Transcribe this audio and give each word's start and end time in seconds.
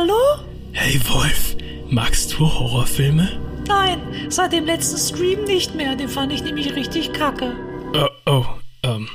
Hallo? 0.00 0.44
Hey 0.74 1.00
Wolf, 1.08 1.56
magst 1.88 2.34
du 2.34 2.38
Horrorfilme? 2.46 3.28
Nein, 3.66 4.00
seit 4.28 4.52
dem 4.52 4.64
letzten 4.64 4.96
Stream 4.96 5.42
nicht 5.42 5.74
mehr. 5.74 5.96
Den 5.96 6.08
fand 6.08 6.32
ich 6.32 6.40
nämlich 6.40 6.72
richtig 6.76 7.12
kacke. 7.12 7.52
Oh, 7.94 8.30
oh, 8.30 8.44
ähm, 8.84 9.08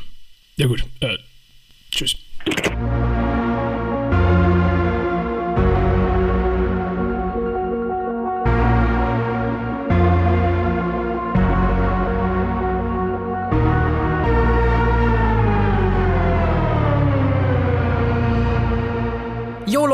ja 0.58 0.68
gut, 0.68 0.84
äh, 1.00 1.18
tschüss. 1.90 2.18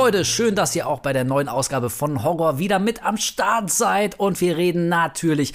Leute, 0.09 0.25
schön, 0.25 0.55
dass 0.55 0.75
ihr 0.75 0.87
auch 0.87 1.01
bei 1.01 1.13
der 1.13 1.23
neuen 1.23 1.47
Ausgabe 1.47 1.91
von 1.91 2.23
Horror 2.23 2.57
wieder 2.57 2.79
mit 2.79 3.05
am 3.05 3.17
Start 3.17 3.69
seid. 3.69 4.19
Und 4.19 4.41
wir 4.41 4.57
reden 4.57 4.89
natürlich 4.89 5.53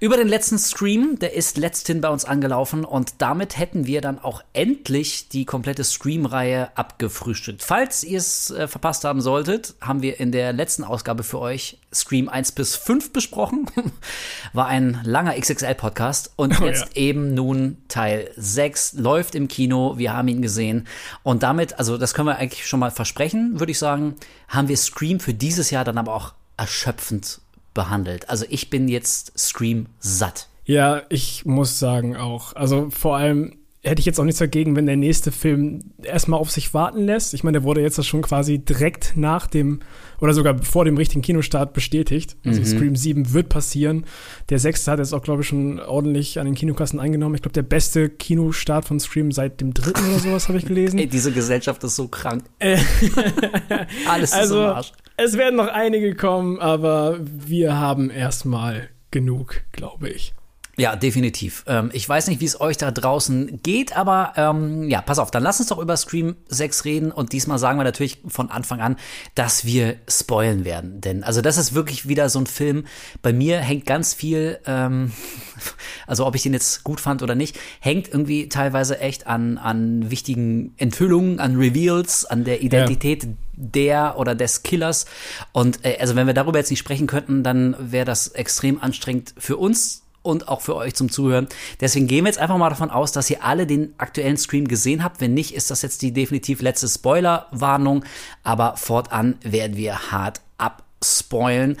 über 0.00 0.16
den 0.16 0.28
letzten 0.28 0.58
Stream, 0.58 1.18
der 1.18 1.34
ist 1.34 1.56
letzthin 1.56 2.00
bei 2.00 2.08
uns 2.08 2.24
angelaufen 2.24 2.84
und 2.84 3.14
damit 3.18 3.58
hätten 3.58 3.86
wir 3.86 4.00
dann 4.00 4.18
auch 4.18 4.42
endlich 4.52 5.28
die 5.28 5.44
komplette 5.44 5.84
Stream-Reihe 5.84 6.76
abgefrühstückt. 6.76 7.62
Falls 7.62 8.04
ihr 8.04 8.18
es 8.18 8.50
äh, 8.50 8.68
verpasst 8.68 9.04
haben 9.04 9.20
solltet, 9.20 9.74
haben 9.80 10.02
wir 10.02 10.20
in 10.20 10.32
der 10.32 10.52
letzten 10.52 10.84
Ausgabe 10.84 11.22
für 11.22 11.38
euch 11.40 11.78
Scream 11.92 12.28
1 12.28 12.52
bis 12.52 12.76
5 12.76 13.12
besprochen. 13.12 13.66
War 14.52 14.66
ein 14.66 15.00
langer 15.04 15.38
XXL-Podcast 15.38 16.32
und 16.36 16.60
Oh 16.60 16.64
jetzt 16.64 16.94
ja. 16.94 17.02
eben 17.02 17.34
nun 17.34 17.78
Teil 17.88 18.30
6 18.36 18.94
läuft 18.94 19.34
im 19.34 19.48
Kino. 19.48 19.98
Wir 19.98 20.12
haben 20.12 20.28
ihn 20.28 20.42
gesehen 20.42 20.86
und 21.22 21.42
damit, 21.42 21.78
also 21.78 21.98
das 21.98 22.14
können 22.14 22.28
wir 22.28 22.36
eigentlich 22.36 22.66
schon 22.66 22.80
mal 22.80 22.90
versprechen, 22.90 23.58
würde 23.58 23.72
ich 23.72 23.78
sagen, 23.78 24.16
haben 24.48 24.68
wir 24.68 24.76
Scream 24.76 25.20
für 25.20 25.34
dieses 25.34 25.70
Jahr 25.70 25.84
dann 25.84 25.98
aber 25.98 26.14
auch 26.14 26.34
erschöpfend 26.56 27.40
behandelt. 27.78 28.28
Also 28.28 28.44
ich 28.48 28.70
bin 28.70 28.88
jetzt 28.88 29.38
Scream 29.38 29.86
satt. 30.00 30.48
Ja, 30.64 31.02
ich 31.10 31.46
muss 31.46 31.78
sagen 31.78 32.16
auch. 32.16 32.56
Also 32.56 32.90
vor 32.90 33.16
allem 33.16 33.57
hätte 33.84 34.00
ich 34.00 34.06
jetzt 34.06 34.18
auch 34.18 34.24
nichts 34.24 34.40
dagegen, 34.40 34.74
wenn 34.74 34.86
der 34.86 34.96
nächste 34.96 35.30
Film 35.30 35.92
erstmal 36.02 36.40
auf 36.40 36.50
sich 36.50 36.74
warten 36.74 37.04
lässt. 37.04 37.32
Ich 37.32 37.44
meine, 37.44 37.58
der 37.58 37.62
wurde 37.62 37.80
jetzt 37.80 38.04
schon 38.04 38.22
quasi 38.22 38.58
direkt 38.58 39.12
nach 39.16 39.46
dem 39.46 39.80
oder 40.20 40.34
sogar 40.34 40.58
vor 40.62 40.84
dem 40.84 40.96
richtigen 40.96 41.22
Kinostart 41.22 41.72
bestätigt. 41.74 42.36
Also 42.44 42.64
Scream 42.64 42.96
7 42.96 43.32
wird 43.32 43.48
passieren. 43.48 44.04
Der 44.50 44.58
sechste 44.58 44.90
hat 44.90 44.98
jetzt 44.98 45.12
auch, 45.14 45.22
glaube 45.22 45.42
ich, 45.42 45.48
schon 45.48 45.78
ordentlich 45.78 46.40
an 46.40 46.46
den 46.46 46.56
Kinokassen 46.56 46.98
eingenommen. 46.98 47.36
Ich 47.36 47.42
glaube, 47.42 47.52
der 47.54 47.62
beste 47.62 48.08
Kinostart 48.10 48.84
von 48.84 48.98
Scream 48.98 49.30
seit 49.30 49.60
dem 49.60 49.72
dritten 49.72 50.04
oder 50.10 50.18
sowas 50.18 50.48
habe 50.48 50.58
ich 50.58 50.66
gelesen. 50.66 50.98
Ey, 50.98 51.06
diese 51.06 51.30
Gesellschaft 51.30 51.82
ist 51.84 51.94
so 51.94 52.08
krank. 52.08 52.42
Alles 54.08 54.30
ist 54.30 54.34
Also, 54.36 54.58
im 54.60 54.66
Arsch. 54.70 54.92
es 55.16 55.36
werden 55.36 55.56
noch 55.56 55.68
einige 55.68 56.14
kommen, 56.14 56.58
aber 56.58 57.18
wir 57.22 57.76
haben 57.78 58.10
erstmal 58.10 58.88
genug, 59.10 59.62
glaube 59.72 60.08
ich. 60.10 60.34
Ja, 60.78 60.94
definitiv. 60.94 61.64
Ähm, 61.66 61.90
ich 61.92 62.08
weiß 62.08 62.28
nicht, 62.28 62.40
wie 62.40 62.44
es 62.44 62.60
euch 62.60 62.76
da 62.76 62.92
draußen 62.92 63.60
geht, 63.64 63.96
aber 63.96 64.32
ähm, 64.36 64.88
ja, 64.88 65.02
pass 65.02 65.18
auf, 65.18 65.32
dann 65.32 65.42
lass 65.42 65.58
uns 65.58 65.70
doch 65.70 65.78
über 65.78 65.96
Scream 65.96 66.36
6 66.46 66.84
reden 66.84 67.10
und 67.10 67.32
diesmal 67.32 67.58
sagen 67.58 67.80
wir 67.80 67.84
natürlich 67.84 68.22
von 68.28 68.48
Anfang 68.48 68.80
an, 68.80 68.96
dass 69.34 69.64
wir 69.64 69.96
spoilen 70.06 70.64
werden. 70.64 71.00
Denn 71.00 71.24
also 71.24 71.40
das 71.40 71.58
ist 71.58 71.74
wirklich 71.74 72.06
wieder 72.06 72.28
so 72.28 72.38
ein 72.38 72.46
Film. 72.46 72.84
Bei 73.22 73.32
mir 73.32 73.58
hängt 73.58 73.86
ganz 73.86 74.14
viel, 74.14 74.60
ähm, 74.66 75.10
also 76.06 76.24
ob 76.24 76.36
ich 76.36 76.44
den 76.44 76.52
jetzt 76.52 76.84
gut 76.84 77.00
fand 77.00 77.24
oder 77.24 77.34
nicht, 77.34 77.58
hängt 77.80 78.06
irgendwie 78.06 78.48
teilweise 78.48 79.00
echt 79.00 79.26
an, 79.26 79.58
an 79.58 80.12
wichtigen 80.12 80.74
Enthüllungen, 80.76 81.40
an 81.40 81.56
Reveals, 81.56 82.24
an 82.24 82.44
der 82.44 82.62
Identität 82.62 83.26
der 83.56 84.16
oder 84.16 84.36
des 84.36 84.62
Killers. 84.62 85.06
Und 85.50 85.84
äh, 85.84 85.98
also 85.98 86.14
wenn 86.14 86.28
wir 86.28 86.34
darüber 86.34 86.60
jetzt 86.60 86.70
nicht 86.70 86.78
sprechen 86.78 87.08
könnten, 87.08 87.42
dann 87.42 87.74
wäre 87.80 88.04
das 88.04 88.28
extrem 88.28 88.80
anstrengend 88.80 89.34
für 89.36 89.56
uns 89.56 90.04
und 90.28 90.48
auch 90.48 90.60
für 90.60 90.76
euch 90.76 90.94
zum 90.94 91.10
Zuhören. 91.10 91.48
Deswegen 91.80 92.06
gehen 92.06 92.24
wir 92.24 92.28
jetzt 92.28 92.38
einfach 92.38 92.58
mal 92.58 92.68
davon 92.68 92.90
aus, 92.90 93.12
dass 93.12 93.30
ihr 93.30 93.42
alle 93.42 93.66
den 93.66 93.94
aktuellen 93.98 94.36
Stream 94.36 94.68
gesehen 94.68 95.02
habt. 95.02 95.20
Wenn 95.20 95.34
nicht, 95.34 95.54
ist 95.54 95.70
das 95.70 95.82
jetzt 95.82 96.02
die 96.02 96.12
definitiv 96.12 96.60
letzte 96.60 96.86
Spoiler-Warnung. 96.86 98.04
Aber 98.44 98.76
fortan 98.76 99.36
werden 99.42 99.76
wir 99.76 100.12
hart 100.12 100.40
abspoilen. 100.58 101.76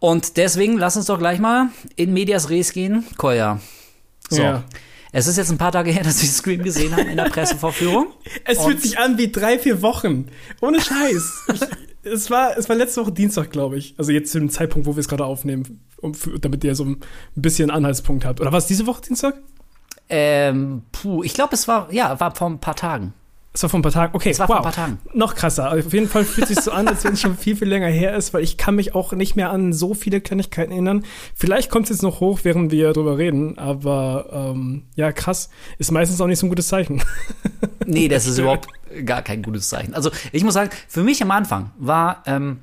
Und 0.00 0.36
deswegen 0.36 0.76
lass 0.76 0.96
uns 0.96 1.06
doch 1.06 1.18
gleich 1.18 1.38
mal 1.38 1.68
in 1.94 2.12
Medias 2.12 2.50
Res 2.50 2.72
gehen. 2.72 3.06
Kolja. 3.16 3.60
So. 4.28 4.42
Ja. 4.42 4.64
Es 5.12 5.26
ist 5.26 5.38
jetzt 5.38 5.50
ein 5.50 5.58
paar 5.58 5.72
Tage 5.72 5.92
her, 5.92 6.02
dass 6.02 6.20
wir 6.20 6.28
den 6.28 6.34
Stream 6.34 6.62
gesehen 6.62 6.94
haben 6.94 7.08
in 7.08 7.16
der 7.16 7.24
Pressevorführung. 7.30 8.08
Es 8.44 8.62
fühlt 8.62 8.82
sich 8.82 8.98
an 8.98 9.16
wie 9.16 9.30
drei, 9.30 9.58
vier 9.58 9.80
Wochen. 9.80 10.28
Ohne 10.60 10.80
Scheiß. 10.80 11.44
es, 12.06 12.30
war, 12.30 12.56
es 12.56 12.68
war 12.68 12.76
letzte 12.76 13.02
Woche 13.02 13.12
Dienstag, 13.12 13.50
glaube 13.50 13.76
ich. 13.78 13.94
Also 13.98 14.12
jetzt 14.12 14.32
zu 14.32 14.38
dem 14.38 14.50
Zeitpunkt, 14.50 14.86
wo 14.86 14.96
wir 14.96 15.00
es 15.00 15.08
gerade 15.08 15.24
aufnehmen, 15.24 15.80
um, 16.00 16.12
damit 16.40 16.64
ihr 16.64 16.74
so 16.74 16.84
ein 16.84 17.00
bisschen 17.34 17.70
Anhaltspunkt 17.70 18.24
habt. 18.24 18.40
Oder 18.40 18.52
war 18.52 18.58
es 18.58 18.66
diese 18.66 18.86
Woche 18.86 19.02
Dienstag? 19.02 19.34
Ähm, 20.08 20.82
puh, 20.92 21.22
ich 21.22 21.34
glaube, 21.34 21.54
es 21.54 21.66
war, 21.66 21.92
ja, 21.92 22.18
war 22.20 22.34
vor 22.34 22.48
ein 22.48 22.60
paar 22.60 22.76
Tagen. 22.76 23.12
Es 23.56 23.62
war 23.62 23.70
vor 23.70 23.78
ein 23.80 23.82
paar 23.82 23.92
Tagen. 23.92 24.14
Okay, 24.14 24.28
Es 24.28 24.38
war 24.38 24.48
wow. 24.50 24.56
vor 24.56 24.66
ein 24.66 24.72
paar 24.74 24.84
Tagen. 24.84 24.98
Noch 25.14 25.34
krasser. 25.34 25.72
Auf 25.72 25.94
jeden 25.94 26.10
Fall 26.10 26.26
fühlt 26.26 26.46
sich 26.46 26.60
so 26.60 26.72
an, 26.72 26.86
als 26.88 27.04
wenn 27.04 27.14
es 27.14 27.22
schon 27.22 27.38
viel, 27.38 27.56
viel 27.56 27.68
länger 27.68 27.86
her 27.86 28.14
ist, 28.14 28.34
weil 28.34 28.42
ich 28.42 28.58
kann 28.58 28.74
mich 28.74 28.94
auch 28.94 29.12
nicht 29.12 29.34
mehr 29.34 29.48
an 29.48 29.72
so 29.72 29.94
viele 29.94 30.20
Kleinigkeiten 30.20 30.72
erinnern. 30.72 31.06
Vielleicht 31.34 31.70
kommt 31.70 31.86
es 31.86 31.90
jetzt 31.90 32.02
noch 32.02 32.20
hoch, 32.20 32.40
während 32.42 32.70
wir 32.70 32.92
drüber 32.92 33.16
reden, 33.16 33.56
aber 33.56 34.52
ähm, 34.54 34.82
ja, 34.94 35.10
krass. 35.10 35.48
Ist 35.78 35.90
meistens 35.90 36.20
auch 36.20 36.26
nicht 36.26 36.38
so 36.38 36.44
ein 36.44 36.50
gutes 36.50 36.68
Zeichen. 36.68 37.02
Nee, 37.88 38.08
das 38.08 38.26
ist 38.26 38.38
überhaupt 38.38 38.66
gar 39.04 39.22
kein 39.22 39.42
gutes 39.42 39.68
Zeichen. 39.68 39.94
Also 39.94 40.10
ich 40.32 40.42
muss 40.42 40.54
sagen, 40.54 40.70
für 40.88 41.04
mich 41.04 41.22
am 41.22 41.30
Anfang 41.30 41.70
war 41.78 42.24
ähm, 42.26 42.58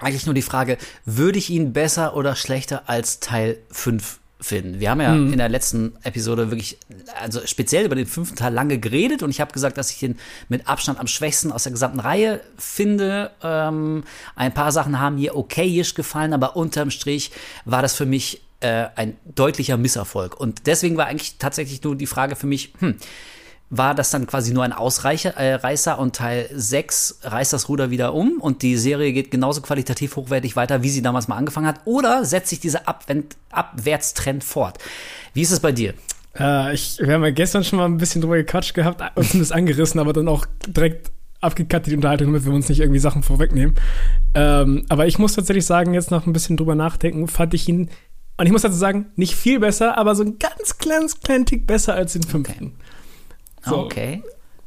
eigentlich 0.00 0.24
nur 0.24 0.36
die 0.36 0.42
Frage, 0.42 0.78
würde 1.04 1.38
ich 1.38 1.50
ihn 1.50 1.72
besser 1.72 2.16
oder 2.16 2.36
schlechter 2.36 2.84
als 2.86 3.18
Teil 3.18 3.58
5 3.72 4.20
finden? 4.42 4.80
Wir 4.80 4.90
haben 4.90 5.00
ja 5.00 5.14
in 5.14 5.38
der 5.38 5.48
letzten 5.48 5.94
Episode 6.02 6.50
wirklich, 6.50 6.78
also 7.20 7.40
speziell 7.46 7.86
über 7.86 7.94
den 7.94 8.06
fünften 8.06 8.36
Teil 8.36 8.52
lange 8.52 8.78
geredet 8.78 9.22
und 9.22 9.30
ich 9.30 9.40
habe 9.40 9.52
gesagt, 9.52 9.78
dass 9.78 9.90
ich 9.90 9.98
den 9.98 10.18
mit 10.48 10.68
Abstand 10.68 10.98
am 10.98 11.06
schwächsten 11.06 11.52
aus 11.52 11.62
der 11.62 11.72
gesamten 11.72 12.00
Reihe 12.00 12.40
finde. 12.56 13.30
Ähm, 13.42 14.04
ein 14.36 14.52
paar 14.52 14.72
Sachen 14.72 15.00
haben 15.00 15.16
mir 15.16 15.36
okayisch 15.36 15.94
gefallen, 15.94 16.32
aber 16.32 16.56
unterm 16.56 16.90
Strich 16.90 17.30
war 17.64 17.82
das 17.82 17.94
für 17.94 18.06
mich 18.06 18.42
äh, 18.60 18.88
ein 18.96 19.16
deutlicher 19.24 19.76
Misserfolg. 19.76 20.38
Und 20.38 20.66
deswegen 20.66 20.96
war 20.96 21.06
eigentlich 21.06 21.38
tatsächlich 21.38 21.82
nur 21.82 21.96
die 21.96 22.06
Frage 22.06 22.36
für 22.36 22.46
mich, 22.46 22.72
hm, 22.78 22.96
war 23.74 23.94
das 23.94 24.10
dann 24.10 24.26
quasi 24.26 24.52
nur 24.52 24.64
ein 24.64 24.74
Ausreißer 24.74 25.34
äh, 25.38 25.96
und 25.96 26.14
Teil 26.14 26.48
6 26.52 27.20
reißt 27.22 27.54
das 27.54 27.70
Ruder 27.70 27.88
wieder 27.88 28.12
um 28.12 28.38
und 28.38 28.60
die 28.60 28.76
Serie 28.76 29.14
geht 29.14 29.30
genauso 29.30 29.62
qualitativ 29.62 30.14
hochwertig 30.16 30.56
weiter, 30.56 30.82
wie 30.82 30.90
sie 30.90 31.00
damals 31.00 31.26
mal 31.26 31.36
angefangen 31.36 31.66
hat? 31.66 31.80
Oder 31.86 32.26
setzt 32.26 32.50
sich 32.50 32.60
dieser 32.60 32.86
Abwend 32.86 33.34
Abwärtstrend 33.50 34.44
fort? 34.44 34.76
Wie 35.32 35.40
ist 35.40 35.52
es 35.52 35.60
bei 35.60 35.72
dir? 35.72 35.94
Äh, 36.38 36.74
ich, 36.74 36.98
wir 37.00 37.14
haben 37.14 37.24
ja 37.24 37.30
gestern 37.30 37.64
schon 37.64 37.78
mal 37.78 37.86
ein 37.86 37.96
bisschen 37.96 38.20
drüber 38.20 38.36
gequatscht 38.36 38.74
gehabt, 38.74 39.02
uns 39.16 39.32
das 39.32 39.52
angerissen, 39.52 39.98
aber 39.98 40.12
dann 40.12 40.28
auch 40.28 40.44
direkt 40.66 41.10
abgekattet 41.40 41.92
die 41.92 41.96
Unterhaltung, 41.96 42.26
damit 42.26 42.44
wir 42.44 42.52
uns 42.52 42.68
nicht 42.68 42.80
irgendwie 42.80 43.00
Sachen 43.00 43.22
vorwegnehmen. 43.22 43.74
Ähm, 44.34 44.84
aber 44.90 45.06
ich 45.06 45.18
muss 45.18 45.32
tatsächlich 45.32 45.64
sagen, 45.64 45.94
jetzt 45.94 46.10
noch 46.10 46.26
ein 46.26 46.34
bisschen 46.34 46.58
drüber 46.58 46.74
nachdenken, 46.74 47.26
fand 47.26 47.54
ich 47.54 47.66
ihn, 47.70 47.88
und 48.36 48.44
ich 48.44 48.52
muss 48.52 48.62
dazu 48.62 48.76
sagen, 48.76 49.06
nicht 49.16 49.34
viel 49.34 49.60
besser, 49.60 49.96
aber 49.96 50.14
so 50.14 50.24
ein 50.24 50.38
ganz 50.38 50.76
kleines, 50.76 51.20
kleinen 51.20 51.46
Tick 51.46 51.66
besser 51.66 51.94
als 51.94 52.12
den 52.12 52.22
fünften. 52.22 52.74
So. 53.64 53.78
Okay. 53.78 54.22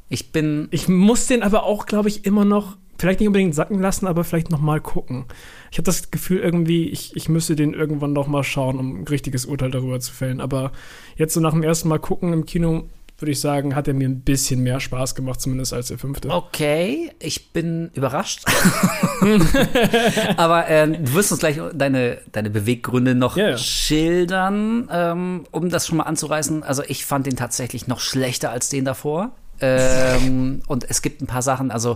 Ich 0.09 0.31
bin, 0.31 0.67
Ich 0.71 0.87
muss 0.87 1.27
den 1.27 1.43
aber 1.43 1.63
auch, 1.63 1.85
glaube 1.85 2.09
ich, 2.09 2.25
immer 2.25 2.45
noch, 2.45 2.77
vielleicht 2.97 3.19
nicht 3.19 3.27
unbedingt 3.27 3.55
sacken 3.55 3.79
lassen, 3.79 4.07
aber 4.07 4.23
vielleicht 4.23 4.51
noch 4.51 4.61
mal 4.61 4.79
gucken. 4.79 5.25
Ich 5.71 5.77
habe 5.77 5.85
das 5.85 6.11
Gefühl 6.11 6.39
irgendwie, 6.39 6.89
ich, 6.89 7.15
ich 7.15 7.27
müsste 7.27 7.55
den 7.55 7.73
irgendwann 7.73 8.13
noch 8.13 8.27
mal 8.27 8.43
schauen, 8.43 8.79
um 8.79 9.01
ein 9.01 9.07
richtiges 9.07 9.45
Urteil 9.45 9.71
darüber 9.71 9.99
zu 9.99 10.13
fällen. 10.13 10.39
Aber 10.39 10.71
jetzt 11.17 11.33
so 11.33 11.39
nach 11.39 11.53
dem 11.53 11.63
ersten 11.63 11.89
Mal 11.89 11.99
gucken 11.99 12.33
im 12.33 12.45
Kino, 12.45 12.83
würde 13.17 13.31
ich 13.31 13.39
sagen, 13.39 13.75
hat 13.75 13.87
er 13.87 13.93
mir 13.93 14.09
ein 14.09 14.21
bisschen 14.21 14.61
mehr 14.61 14.79
Spaß 14.79 15.15
gemacht, 15.15 15.39
zumindest 15.39 15.73
als 15.73 15.87
der 15.87 15.97
fünfte. 15.97 16.29
okay, 16.29 17.11
ich 17.19 17.53
bin 17.53 17.89
überrascht. 17.93 18.43
Aber 20.37 20.67
äh, 20.67 20.87
du 20.87 21.13
wirst 21.13 21.31
uns 21.31 21.39
gleich 21.39 21.59
deine, 21.73 22.19
deine 22.31 22.49
Beweggründe 22.49 23.15
noch 23.15 23.37
ja. 23.37 23.57
schildern, 23.57 24.89
ähm, 24.91 25.45
um 25.51 25.69
das 25.69 25.87
schon 25.87 25.97
mal 25.97 26.03
anzureißen. 26.03 26.63
Also 26.63 26.83
ich 26.87 27.05
fand 27.05 27.25
den 27.25 27.37
tatsächlich 27.37 27.87
noch 27.87 28.01
schlechter 28.01 28.51
als 28.51 28.69
den 28.69 28.83
davor. 28.83 29.31
Ähm, 29.61 30.61
und 30.67 30.89
es 30.89 31.01
gibt 31.01 31.21
ein 31.21 31.27
paar 31.27 31.41
Sachen, 31.41 31.71
also 31.71 31.95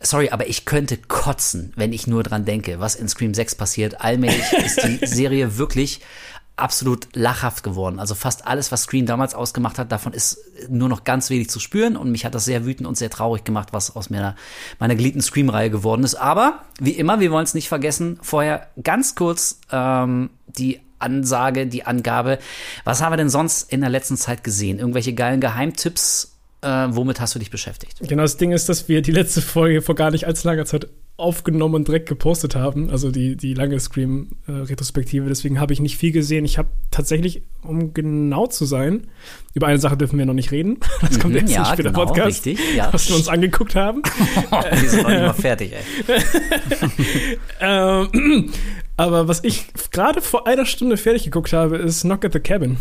sorry, 0.00 0.30
aber 0.30 0.48
ich 0.48 0.64
könnte 0.64 0.96
kotzen, 0.96 1.72
wenn 1.76 1.92
ich 1.92 2.06
nur 2.06 2.22
dran 2.22 2.44
denke, 2.44 2.78
was 2.78 2.94
in 2.94 3.08
Scream 3.08 3.34
6 3.34 3.56
passiert. 3.56 4.00
Allmählich 4.00 4.52
ist 4.52 4.82
die 4.84 5.00
Serie 5.06 5.58
wirklich 5.58 6.00
absolut 6.58 7.08
lachhaft 7.14 7.62
geworden. 7.62 7.98
Also 7.98 8.14
fast 8.14 8.46
alles, 8.46 8.72
was 8.72 8.82
Scream 8.82 9.06
damals 9.06 9.34
ausgemacht 9.34 9.78
hat, 9.78 9.92
davon 9.92 10.12
ist 10.12 10.38
nur 10.68 10.88
noch 10.88 11.04
ganz 11.04 11.30
wenig 11.30 11.50
zu 11.50 11.60
spüren 11.60 11.96
und 11.96 12.10
mich 12.10 12.24
hat 12.24 12.34
das 12.34 12.44
sehr 12.44 12.64
wütend 12.64 12.88
und 12.88 12.96
sehr 12.96 13.10
traurig 13.10 13.44
gemacht, 13.44 13.68
was 13.72 13.94
aus 13.94 14.10
meiner, 14.10 14.36
meiner 14.78 14.94
geliebten 14.94 15.22
Scream-Reihe 15.22 15.70
geworden 15.70 16.04
ist. 16.04 16.14
Aber 16.14 16.64
wie 16.80 16.92
immer, 16.92 17.20
wir 17.20 17.30
wollen 17.30 17.44
es 17.44 17.54
nicht 17.54 17.68
vergessen, 17.68 18.18
vorher 18.22 18.68
ganz 18.82 19.14
kurz 19.14 19.60
ähm, 19.70 20.30
die 20.46 20.80
Ansage, 20.98 21.66
die 21.66 21.84
Angabe. 21.84 22.38
Was 22.84 23.02
haben 23.02 23.12
wir 23.12 23.16
denn 23.16 23.30
sonst 23.30 23.72
in 23.72 23.80
der 23.80 23.90
letzten 23.90 24.16
Zeit 24.16 24.42
gesehen? 24.42 24.78
Irgendwelche 24.78 25.14
geilen 25.14 25.40
Geheimtipps 25.40 26.37
Äh, 26.60 26.86
womit 26.90 27.20
hast 27.20 27.34
du 27.34 27.38
dich 27.38 27.50
beschäftigt? 27.50 27.98
Genau, 28.00 28.22
das 28.22 28.36
Ding 28.36 28.52
ist, 28.52 28.68
dass 28.68 28.88
wir 28.88 29.00
die 29.02 29.12
letzte 29.12 29.40
Folge 29.42 29.80
vor 29.80 29.94
gar 29.94 30.10
nicht 30.10 30.26
allzu 30.26 30.48
langer 30.48 30.64
Zeit 30.64 30.88
aufgenommen 31.16 31.74
und 31.74 31.88
direkt 31.88 32.08
gepostet 32.08 32.54
haben, 32.54 32.90
also 32.90 33.10
die, 33.10 33.36
die 33.36 33.52
lange 33.52 33.78
Scream-Retrospektive. 33.80 35.26
Deswegen 35.28 35.58
habe 35.58 35.72
ich 35.72 35.80
nicht 35.80 35.96
viel 35.96 36.12
gesehen. 36.12 36.44
Ich 36.44 36.58
habe 36.58 36.68
tatsächlich, 36.92 37.42
um 37.62 37.92
genau 37.92 38.46
zu 38.46 38.64
sein, 38.64 39.08
über 39.52 39.66
eine 39.66 39.78
Sache 39.78 39.96
dürfen 39.96 40.16
wir 40.18 40.26
noch 40.26 40.34
nicht 40.34 40.52
reden. 40.52 40.78
Das 41.00 41.18
kommt 41.18 41.34
Mhm, 41.34 41.40
jetzt 41.40 41.52
ja, 41.52 41.60
nicht 41.60 41.70
für 41.70 41.82
den 41.82 41.92
genau, 41.92 42.06
Podcast, 42.06 42.46
richtig, 42.46 42.60
ja. 42.76 42.92
was 42.92 43.08
wir 43.08 43.16
uns 43.16 43.28
angeguckt 43.28 43.74
haben. 43.74 44.02
Wir 44.80 44.88
sind 44.88 45.02
noch 45.02 45.10
nicht 45.10 45.20
mal 45.20 45.32
fertig, 45.32 45.72
ey. 45.72 45.78
ähm, 47.60 48.52
aber 48.96 49.26
was 49.28 49.42
ich 49.44 49.66
gerade 49.90 50.20
vor 50.20 50.46
einer 50.46 50.66
Stunde 50.66 50.96
fertig 50.96 51.24
geguckt 51.24 51.52
habe, 51.52 51.78
ist 51.78 52.02
Knock 52.02 52.24
at 52.24 52.32
the 52.32 52.40
Cabin. 52.40 52.76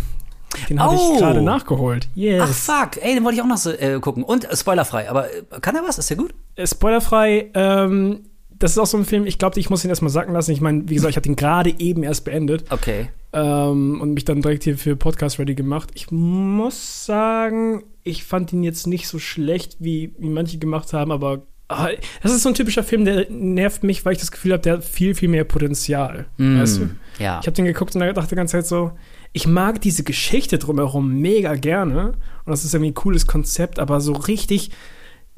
Den 0.69 0.79
habe 0.81 0.95
Oh. 0.95 1.13
ich 1.13 1.19
gerade 1.19 1.41
nachgeholt. 1.41 2.07
Yes. 2.15 2.43
Ach 2.43 2.53
fuck, 2.53 3.03
ey, 3.03 3.13
den 3.15 3.23
wollte 3.23 3.35
ich 3.37 3.41
auch 3.41 3.47
noch 3.47 3.57
so, 3.57 3.71
äh, 3.71 3.99
gucken. 3.99 4.23
Und 4.23 4.45
äh, 4.49 4.55
spoilerfrei, 4.55 5.09
aber 5.09 5.25
äh, 5.33 5.43
kann 5.61 5.75
er 5.75 5.83
was? 5.83 5.97
Ist 5.97 6.09
der 6.09 6.17
gut? 6.17 6.33
Äh, 6.55 6.65
Spoilerfrei, 6.67 7.51
ähm, 7.53 8.21
das 8.59 8.71
ist 8.71 8.77
auch 8.79 8.87
so 8.87 8.97
ein 8.97 9.05
Film, 9.05 9.25
ich 9.27 9.37
glaube, 9.37 9.59
ich 9.59 9.69
muss 9.69 9.83
ihn 9.83 9.89
erstmal 9.89 10.09
sacken 10.09 10.33
lassen. 10.33 10.51
Ich 10.51 10.61
meine, 10.61 10.89
wie 10.89 10.95
gesagt, 10.95 11.11
ich 11.11 11.17
hatte 11.17 11.29
ihn 11.29 11.35
gerade 11.35 11.73
eben 11.77 12.01
erst 12.03 12.25
beendet 12.25 12.65
Okay. 12.71 13.09
ähm, 13.33 14.01
und 14.01 14.13
mich 14.15 14.25
dann 14.25 14.41
direkt 14.41 14.63
hier 14.63 14.77
für 14.77 14.95
Podcast 14.95 15.37
ready 15.37 15.53
gemacht. 15.53 15.89
Ich 15.93 16.09
muss 16.11 17.05
sagen, 17.05 17.83
ich 18.03 18.23
fand 18.23 18.51
ihn 18.53 18.63
jetzt 18.63 18.87
nicht 18.87 19.07
so 19.07 19.19
schlecht, 19.19 19.77
wie, 19.79 20.13
wie 20.17 20.29
manche 20.29 20.57
gemacht 20.57 20.91
haben, 20.93 21.11
aber 21.11 21.43
ah, 21.67 21.89
das 22.23 22.31
ist 22.33 22.41
so 22.43 22.49
ein 22.49 22.55
typischer 22.55 22.81
Film, 22.83 23.05
der 23.05 23.29
nervt 23.29 23.83
mich, 23.83 24.03
weil 24.05 24.13
ich 24.13 24.19
das 24.19 24.31
Gefühl 24.31 24.53
habe, 24.53 24.63
der 24.63 24.73
hat 24.77 24.83
viel, 24.83 25.13
viel 25.13 25.29
mehr 25.29 25.43
Potenzial. 25.43 26.25
Mm, 26.37 26.59
Weißt 26.59 26.77
du? 26.79 26.89
Ja. 27.19 27.39
Ich 27.41 27.47
habe 27.47 27.51
den 27.55 27.65
geguckt 27.65 27.93
und 27.95 28.01
dachte 28.01 28.29
die 28.29 28.35
ganze 28.35 28.53
Zeit 28.53 28.65
so, 28.65 28.91
ich 29.37 29.45
mag 29.45 29.79
diese 29.81 30.03
Geschichte 30.03 30.57
drumherum 30.57 31.21
mega 31.21 31.53
gerne 31.53 32.13
und 32.43 32.51
das 32.51 32.65
ist 32.65 32.73
irgendwie 32.73 32.89
ein 32.89 32.95
cooles 32.95 33.27
Konzept, 33.27 33.77
aber 33.77 34.01
so 34.01 34.13
richtig 34.13 34.71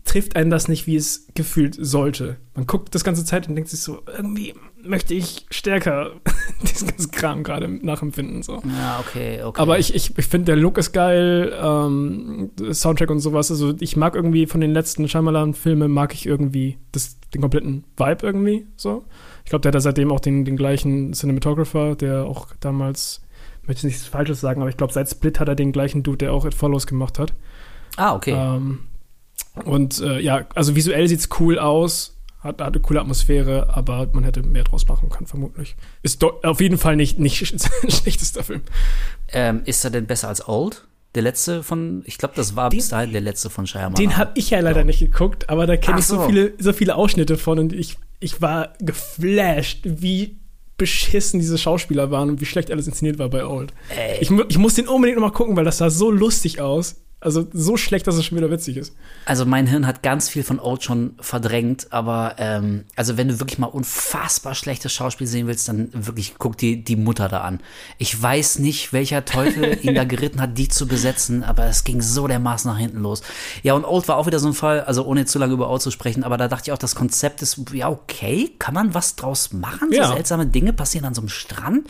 trifft 0.06 0.38
einen 0.38 0.50
das 0.50 0.69
nicht, 0.69 0.88
wie 0.88 0.96
es 0.96 1.28
gefühlt 1.36 1.75
sollte. 1.78 2.38
Man 2.56 2.66
guckt 2.66 2.96
das 2.96 3.04
ganze 3.04 3.25
Zeit 3.25 3.50
und 3.50 3.56
denkt 3.56 3.69
sich 3.69 3.81
so, 3.81 4.01
irgendwie 4.07 4.54
möchte 4.81 5.13
ich 5.13 5.46
stärker 5.51 6.12
diesen 6.62 6.88
ganzen 6.88 7.12
Kram 7.12 7.44
gerade 7.44 7.68
nachempfinden. 7.68 8.42
So. 8.42 8.62
Ja, 8.66 9.04
okay, 9.06 9.44
okay. 9.44 9.62
Aber 9.62 9.78
ich, 9.78 9.94
ich, 9.94 10.18
ich 10.18 10.25
finde, 10.25 10.46
der 10.46 10.56
Look 10.56 10.78
ist 10.78 10.94
geil, 10.94 11.54
ähm, 11.62 12.51
Soundtrack 12.72 13.10
und 13.10 13.19
sowas. 13.19 13.51
Also 13.51 13.74
ich 13.81 13.98
mag 13.98 14.16
irgendwie 14.16 14.46
von 14.46 14.62
den 14.62 14.72
letzten 14.72 15.10
Shyamalan-Filmen, 15.10 15.92
mag 15.92 16.13
ich 16.13 16.25
irgendwie 16.25 16.78
das, 16.94 17.19
den 17.34 17.42
kompletten 17.42 17.84
Vibe 17.98 18.25
irgendwie 18.25 18.66
so. 18.78 19.04
Ich 19.44 19.50
glaube, 19.50 19.63
der 19.63 19.69
hat 19.69 19.75
da 19.75 19.81
seitdem 19.81 20.12
auch 20.12 20.22
den, 20.22 20.46
den 20.46 20.56
gleichen 20.56 21.13
Cinematographer, 21.13 21.96
der 21.96 22.24
auch 22.24 22.48
damals, 22.62 23.22
möchte 23.69 23.88
nichts 23.88 24.06
Falsches 24.06 24.42
sagen, 24.42 24.60
aber 24.62 24.69
ich 24.69 24.75
glaube, 24.77 24.92
seit 24.92 25.10
Split 25.10 25.39
hat 25.39 25.48
er 25.48 25.56
den 25.56 25.71
gleichen 25.71 26.04
Dude, 26.04 26.18
der 26.18 26.33
auch 26.33 26.45
It 26.45 26.54
Follows 26.54 26.86
gemacht 26.88 27.18
hat. 27.19 27.33
Ah, 27.95 28.13
okay. 28.16 28.31
Ähm, 28.31 28.80
und 29.63 30.01
äh, 30.01 30.19
ja, 30.19 30.45
also 30.56 30.75
visuell 30.75 31.07
sieht's 31.07 31.30
cool 31.39 31.57
aus, 31.57 32.18
hat, 32.42 32.62
hat 32.62 32.74
eine 32.74 32.80
coole 32.81 33.00
Atmosphäre, 33.01 33.74
aber 33.75 34.07
man 34.13 34.24
hätte 34.24 34.42
mehr 34.44 34.63
draus 34.63 34.88
machen 34.88 35.10
können, 35.10 35.27
vermutlich. 35.27 35.75
Ist 36.04 36.24
auf 36.24 36.60
jeden 36.62 36.77
Fall 36.77 36.95
nicht, 36.95 37.19
nicht 37.19 37.38
schlechtester 37.89 38.44
Film. 38.44 38.62
Ähm, 39.31 39.62
ist 39.66 39.83
er 39.86 39.92
denn 39.92 40.06
besser 40.06 40.27
als 40.27 40.48
Old? 40.48 40.86
Der 41.15 41.24
letzte 41.24 41.63
von, 41.63 42.04
ich 42.06 42.18
glaube, 42.18 42.36
das 42.36 42.56
war 42.56 42.69
Den- 42.69 42.77
bis 42.77 42.89
dahin 42.89 43.12
der 43.12 43.22
letzte 43.22 43.50
von 43.50 43.65
Shyamalan. 43.65 43.95
Den 43.95 44.18
habe 44.18 44.31
ich 44.36 44.51
ja 44.51 44.60
leider 44.60 44.83
nicht 44.83 45.00
geguckt, 45.00 45.50
aber 45.50 45.65
da 45.68 45.75
kenne 45.75 46.00
ich 46.00 46.06
so 46.06 46.18
so. 46.18 46.25
viele, 46.27 46.54
so 46.60 46.72
viele 46.72 46.95
Ausschnitte 46.95 47.38
von 47.38 47.57
und 47.60 47.74
ich, 47.74 47.98
ich 48.19 48.42
war 48.42 48.74
geflasht, 48.80 49.80
wie 49.83 50.38
beschissen 50.79 51.39
diese 51.39 51.59
Schauspieler 51.59 52.09
waren 52.09 52.29
und 52.29 52.41
wie 52.41 52.45
schlecht 52.45 52.71
alles 52.71 52.87
inszeniert 52.87 53.19
war 53.19 53.29
bei 53.29 53.45
Old. 53.45 53.73
Ey. 53.95 54.17
Ich, 54.21 54.31
ich 54.31 54.57
muss 54.57 54.73
den 54.73 54.87
unbedingt 54.87 55.19
noch 55.19 55.27
mal 55.27 55.33
gucken, 55.33 55.55
weil 55.55 55.65
das 55.65 55.77
sah 55.77 55.91
so 55.91 56.09
lustig 56.09 56.59
aus. 56.59 56.95
Also 57.21 57.45
so 57.51 57.75
schlecht, 57.75 58.07
dass 58.07 58.16
es 58.16 58.24
schon 58.24 58.38
wieder 58.38 58.50
witzig 58.50 58.77
ist. 58.77 58.94
Also 59.25 59.45
mein 59.45 59.68
Hirn 59.68 59.86
hat 59.86 60.04
ganz 60.04 60.30
viel 60.30 60.44
von 60.44 60.57
Old 60.57 60.86
schon 60.86 61.16
verdrängt, 61.19 61.88
aber 61.89 62.36
ähm, 62.38 62.86
also 62.95 63.18
wenn 63.18 63.27
du 63.27 63.39
wirklich 63.42 63.60
mal 63.60 63.68
unfassbar 63.68 64.56
schlechtes 64.56 64.94
Schauspiel 64.94 65.27
sehen 65.27 65.45
willst, 65.45 65.68
dann 65.68 65.89
wirklich 65.94 66.36
guck 66.38 66.57
dir 66.57 66.77
die 66.77 66.95
Mutter 66.95 67.27
da 67.27 67.42
an. 67.42 67.60
Ich 67.98 68.21
weiß 68.21 68.60
nicht, 68.60 68.94
welcher 68.94 69.25
Teufel 69.25 69.77
ihn 69.86 69.95
da 69.95 70.06
geritten 70.06 70.39
hat, 70.39 70.57
die 70.57 70.69
zu 70.69 70.88
besetzen, 70.88 71.44
aber 71.44 71.66
es 71.66 71.83
ging 71.83 72.01
so 72.01 72.25
dermaßen 72.25 72.71
nach 72.71 72.80
hinten 72.80 73.00
los. 73.00 73.22
Ja, 73.63 73.74
und 73.74 73.83
Old 73.83 74.07
war 74.07 74.15
auch 74.15 74.25
wieder 74.25 74.39
so 74.39 74.48
ein 74.48 74.54
Fall, 74.54 74.81
also 74.81 75.04
ohne 75.04 75.25
zu 75.25 75.39
lange 75.39 75.54
über 75.54 75.69
Old 75.69 75.81
zu 75.81 75.92
sprechen, 75.92 76.24
aber 76.24 76.38
da 76.38 76.48
dachte 76.48 76.69
ich 76.69 76.72
auch, 76.72 76.77
das 76.77 76.95
Konzept 76.95 77.42
ist, 77.42 77.60
ja 77.74 77.89
okay, 77.89 78.51
kann 78.60 78.74
man 78.74 78.94
was 78.94 79.18
draus 79.18 79.51
machen? 79.51 79.92
Ja. 79.92 80.07
So 80.07 80.13
seltsame 80.13 80.48
Dinge 80.48 80.72
passieren 80.72 81.06
an 81.06 81.13
so 81.13 81.19
einem 81.19 81.30
Strand. 81.30 81.89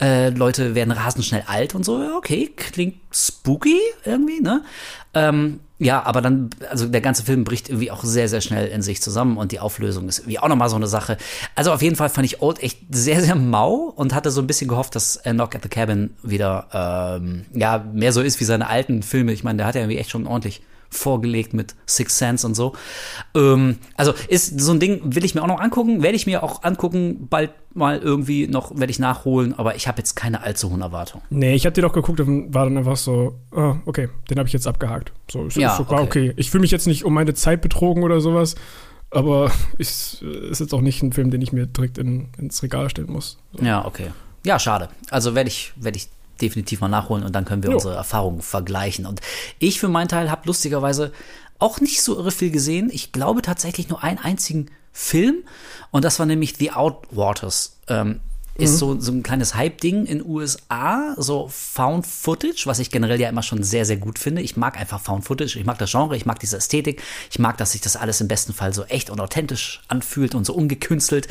Äh, 0.00 0.30
Leute 0.30 0.74
werden 0.74 0.90
rasend 0.90 1.24
schnell 1.24 1.44
alt 1.46 1.74
und 1.74 1.84
so, 1.84 1.98
okay, 2.16 2.52
klingt 2.54 2.96
spooky 3.10 3.80
irgendwie, 4.04 4.40
ne? 4.40 4.62
Ähm, 5.14 5.60
ja, 5.78 6.02
aber 6.04 6.22
dann, 6.22 6.50
also 6.70 6.86
der 6.86 7.02
ganze 7.02 7.22
Film 7.22 7.44
bricht 7.44 7.68
irgendwie 7.68 7.90
auch 7.90 8.02
sehr, 8.02 8.28
sehr 8.28 8.40
schnell 8.40 8.68
in 8.68 8.80
sich 8.80 9.02
zusammen 9.02 9.36
und 9.36 9.52
die 9.52 9.60
Auflösung 9.60 10.08
ist 10.08 10.20
irgendwie 10.20 10.38
auch 10.38 10.48
nochmal 10.48 10.70
so 10.70 10.76
eine 10.76 10.86
Sache. 10.86 11.18
Also 11.54 11.72
auf 11.72 11.82
jeden 11.82 11.96
Fall 11.96 12.08
fand 12.08 12.24
ich 12.24 12.40
Old 12.40 12.62
echt 12.62 12.78
sehr, 12.90 13.22
sehr 13.22 13.34
mau 13.34 13.92
und 13.94 14.14
hatte 14.14 14.30
so 14.30 14.40
ein 14.40 14.46
bisschen 14.46 14.68
gehofft, 14.68 14.94
dass 14.94 15.16
äh, 15.16 15.32
Knock 15.32 15.54
at 15.54 15.62
the 15.62 15.68
Cabin 15.68 16.14
wieder, 16.22 17.18
ähm, 17.20 17.44
ja, 17.52 17.84
mehr 17.92 18.12
so 18.12 18.22
ist 18.22 18.40
wie 18.40 18.44
seine 18.44 18.68
alten 18.68 19.02
Filme. 19.02 19.32
Ich 19.32 19.44
meine, 19.44 19.58
der 19.58 19.66
hat 19.66 19.74
ja 19.74 19.82
irgendwie 19.82 19.98
echt 19.98 20.10
schon 20.10 20.26
ordentlich 20.26 20.62
vorgelegt 20.90 21.54
mit 21.54 21.74
Six 21.86 22.18
Sense 22.18 22.46
und 22.46 22.54
so. 22.54 22.74
Ähm, 23.34 23.78
also 23.96 24.12
ist 24.28 24.60
so 24.60 24.72
ein 24.72 24.80
Ding, 24.80 25.00
will 25.04 25.24
ich 25.24 25.34
mir 25.34 25.42
auch 25.42 25.46
noch 25.48 25.60
angucken, 25.60 26.02
werde 26.02 26.16
ich 26.16 26.26
mir 26.26 26.42
auch 26.42 26.62
angucken, 26.62 27.26
bald 27.28 27.50
mal 27.74 27.98
irgendwie 27.98 28.46
noch, 28.48 28.76
werde 28.78 28.90
ich 28.90 28.98
nachholen, 28.98 29.52
aber 29.58 29.76
ich 29.76 29.86
habe 29.86 29.98
jetzt 29.98 30.14
keine 30.16 30.42
allzu 30.42 30.70
hohen 30.70 30.80
Erwartungen. 30.80 31.22
Nee, 31.28 31.54
ich 31.54 31.66
habe 31.66 31.74
die 31.74 31.82
doch 31.82 31.92
geguckt 31.92 32.20
und 32.20 32.54
war 32.54 32.64
dann 32.64 32.78
einfach 32.78 32.96
so, 32.96 33.38
ah, 33.52 33.76
okay, 33.84 34.08
den 34.30 34.38
habe 34.38 34.46
ich 34.46 34.52
jetzt 34.52 34.66
abgehakt. 34.66 35.12
So, 35.30 35.46
ist, 35.46 35.56
Ja, 35.56 35.72
ist 35.72 35.78
sogar 35.78 36.02
okay. 36.02 36.30
okay. 36.30 36.34
Ich 36.36 36.50
fühle 36.50 36.62
mich 36.62 36.70
jetzt 36.70 36.86
nicht 36.86 37.04
um 37.04 37.12
meine 37.12 37.34
Zeit 37.34 37.60
betrogen 37.60 38.02
oder 38.02 38.20
sowas, 38.20 38.54
aber 39.10 39.50
ist, 39.78 40.22
ist 40.22 40.60
jetzt 40.60 40.72
auch 40.72 40.80
nicht 40.80 41.02
ein 41.02 41.12
Film, 41.12 41.30
den 41.30 41.42
ich 41.42 41.52
mir 41.52 41.66
direkt 41.66 41.98
in, 41.98 42.28
ins 42.38 42.62
Regal 42.62 42.88
stellen 42.88 43.12
muss. 43.12 43.38
So. 43.52 43.64
Ja, 43.64 43.84
okay. 43.84 44.10
Ja, 44.44 44.58
schade. 44.58 44.88
Also 45.10 45.34
werde 45.34 45.48
ich, 45.48 45.72
werde 45.76 45.98
ich 45.98 46.08
definitiv 46.40 46.80
mal 46.80 46.88
nachholen 46.88 47.24
und 47.24 47.34
dann 47.34 47.44
können 47.44 47.62
wir 47.62 47.70
Jo. 47.70 47.76
unsere 47.76 47.94
Erfahrungen 47.94 48.42
vergleichen. 48.42 49.06
Und 49.06 49.20
ich 49.58 49.80
für 49.80 49.88
meinen 49.88 50.08
Teil 50.08 50.30
habe 50.30 50.42
lustigerweise 50.46 51.12
auch 51.58 51.80
nicht 51.80 52.02
so 52.02 52.16
irre 52.16 52.30
viel 52.30 52.50
gesehen. 52.50 52.90
Ich 52.92 53.12
glaube 53.12 53.42
tatsächlich 53.42 53.88
nur 53.88 54.02
einen 54.02 54.18
einzigen 54.18 54.70
Film 54.92 55.44
und 55.90 56.04
das 56.04 56.18
war 56.18 56.26
nämlich 56.26 56.56
The 56.56 56.72
Outwaters. 56.72 57.78
Ähm, 57.88 58.20
ist 58.58 58.78
so, 58.78 58.98
so 58.98 59.12
ein 59.12 59.22
kleines 59.22 59.54
Hype-Ding 59.54 60.06
in 60.06 60.24
USA, 60.24 61.14
so 61.16 61.48
Found 61.48 62.06
Footage, 62.06 62.66
was 62.66 62.78
ich 62.78 62.90
generell 62.90 63.20
ja 63.20 63.28
immer 63.28 63.42
schon 63.42 63.62
sehr, 63.62 63.84
sehr 63.84 63.96
gut 63.96 64.18
finde. 64.18 64.42
Ich 64.42 64.56
mag 64.56 64.78
einfach 64.78 65.00
Found 65.00 65.24
Footage, 65.24 65.58
ich 65.58 65.64
mag 65.64 65.78
das 65.78 65.90
Genre, 65.90 66.16
ich 66.16 66.26
mag 66.26 66.38
diese 66.40 66.56
Ästhetik, 66.56 67.02
ich 67.30 67.38
mag, 67.38 67.58
dass 67.58 67.72
sich 67.72 67.80
das 67.80 67.96
alles 67.96 68.20
im 68.20 68.28
besten 68.28 68.52
Fall 68.52 68.72
so 68.72 68.84
echt 68.84 69.10
und 69.10 69.20
authentisch 69.20 69.82
anfühlt 69.88 70.34
und 70.34 70.44
so 70.44 70.54
ungekünstelt. 70.54 71.28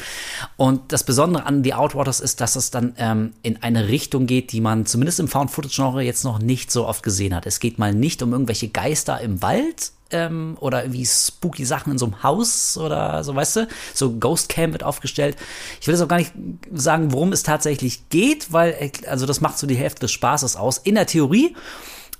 Und 0.58 0.92
das 0.92 1.04
Besondere 1.04 1.46
an 1.46 1.64
The 1.64 1.74
Outwaters 1.74 2.20
ist, 2.20 2.42
dass 2.42 2.56
es 2.56 2.72
dann 2.72 2.94
ähm, 2.98 3.34
in 3.42 3.62
eine 3.64 3.88
Richtung 3.88 4.28
geht, 4.28 4.52
die 4.52 4.62
man 4.62 4.86
zumindest 4.86 5.20
im 5.20 5.28
Found 5.28 5.52
Footage 5.52 5.76
Genre 5.76 6.04
jetzt 6.04 6.24
noch 6.24 6.40
nicht 6.40 6.72
so 6.72 6.88
oft 6.88 7.04
gesehen 7.04 7.36
hat. 7.36 7.46
Es 7.46 7.60
geht 7.60 7.80
mal 7.80 7.94
nicht 7.94 8.22
um 8.22 8.32
irgendwelche 8.34 8.70
Geister 8.70 9.20
im 9.20 9.42
Wald, 9.42 9.92
ähm, 10.12 10.58
oder 10.60 10.92
wie 10.92 11.06
spooky 11.06 11.66
Sachen 11.66 11.92
in 11.92 11.98
so 11.98 12.06
einem 12.06 12.24
Haus 12.24 12.78
oder 12.78 13.24
so, 13.24 13.36
weißt 13.36 13.56
du? 13.58 13.68
So 13.94 14.14
Ghost 14.18 14.50
Camp 14.50 14.74
wird 14.74 14.84
aufgestellt. 14.84 15.36
Ich 15.82 15.88
will 15.88 15.96
jetzt 15.96 16.04
auch 16.04 16.08
gar 16.08 16.18
nicht 16.18 16.34
sagen, 16.74 17.12
worum 17.12 17.32
es 17.32 17.44
tatsächlich 17.44 18.10
geht, 18.10 18.54
weil, 18.54 18.92
also 19.08 19.26
das 19.26 19.42
macht 19.42 19.58
so 19.58 19.68
die 19.68 19.76
Hälfte 19.76 20.02
des 20.02 20.12
Spaßes 20.12 20.56
aus. 20.56 20.78
In 20.78 20.96
der 20.96 21.08
Theorie, 21.08 21.56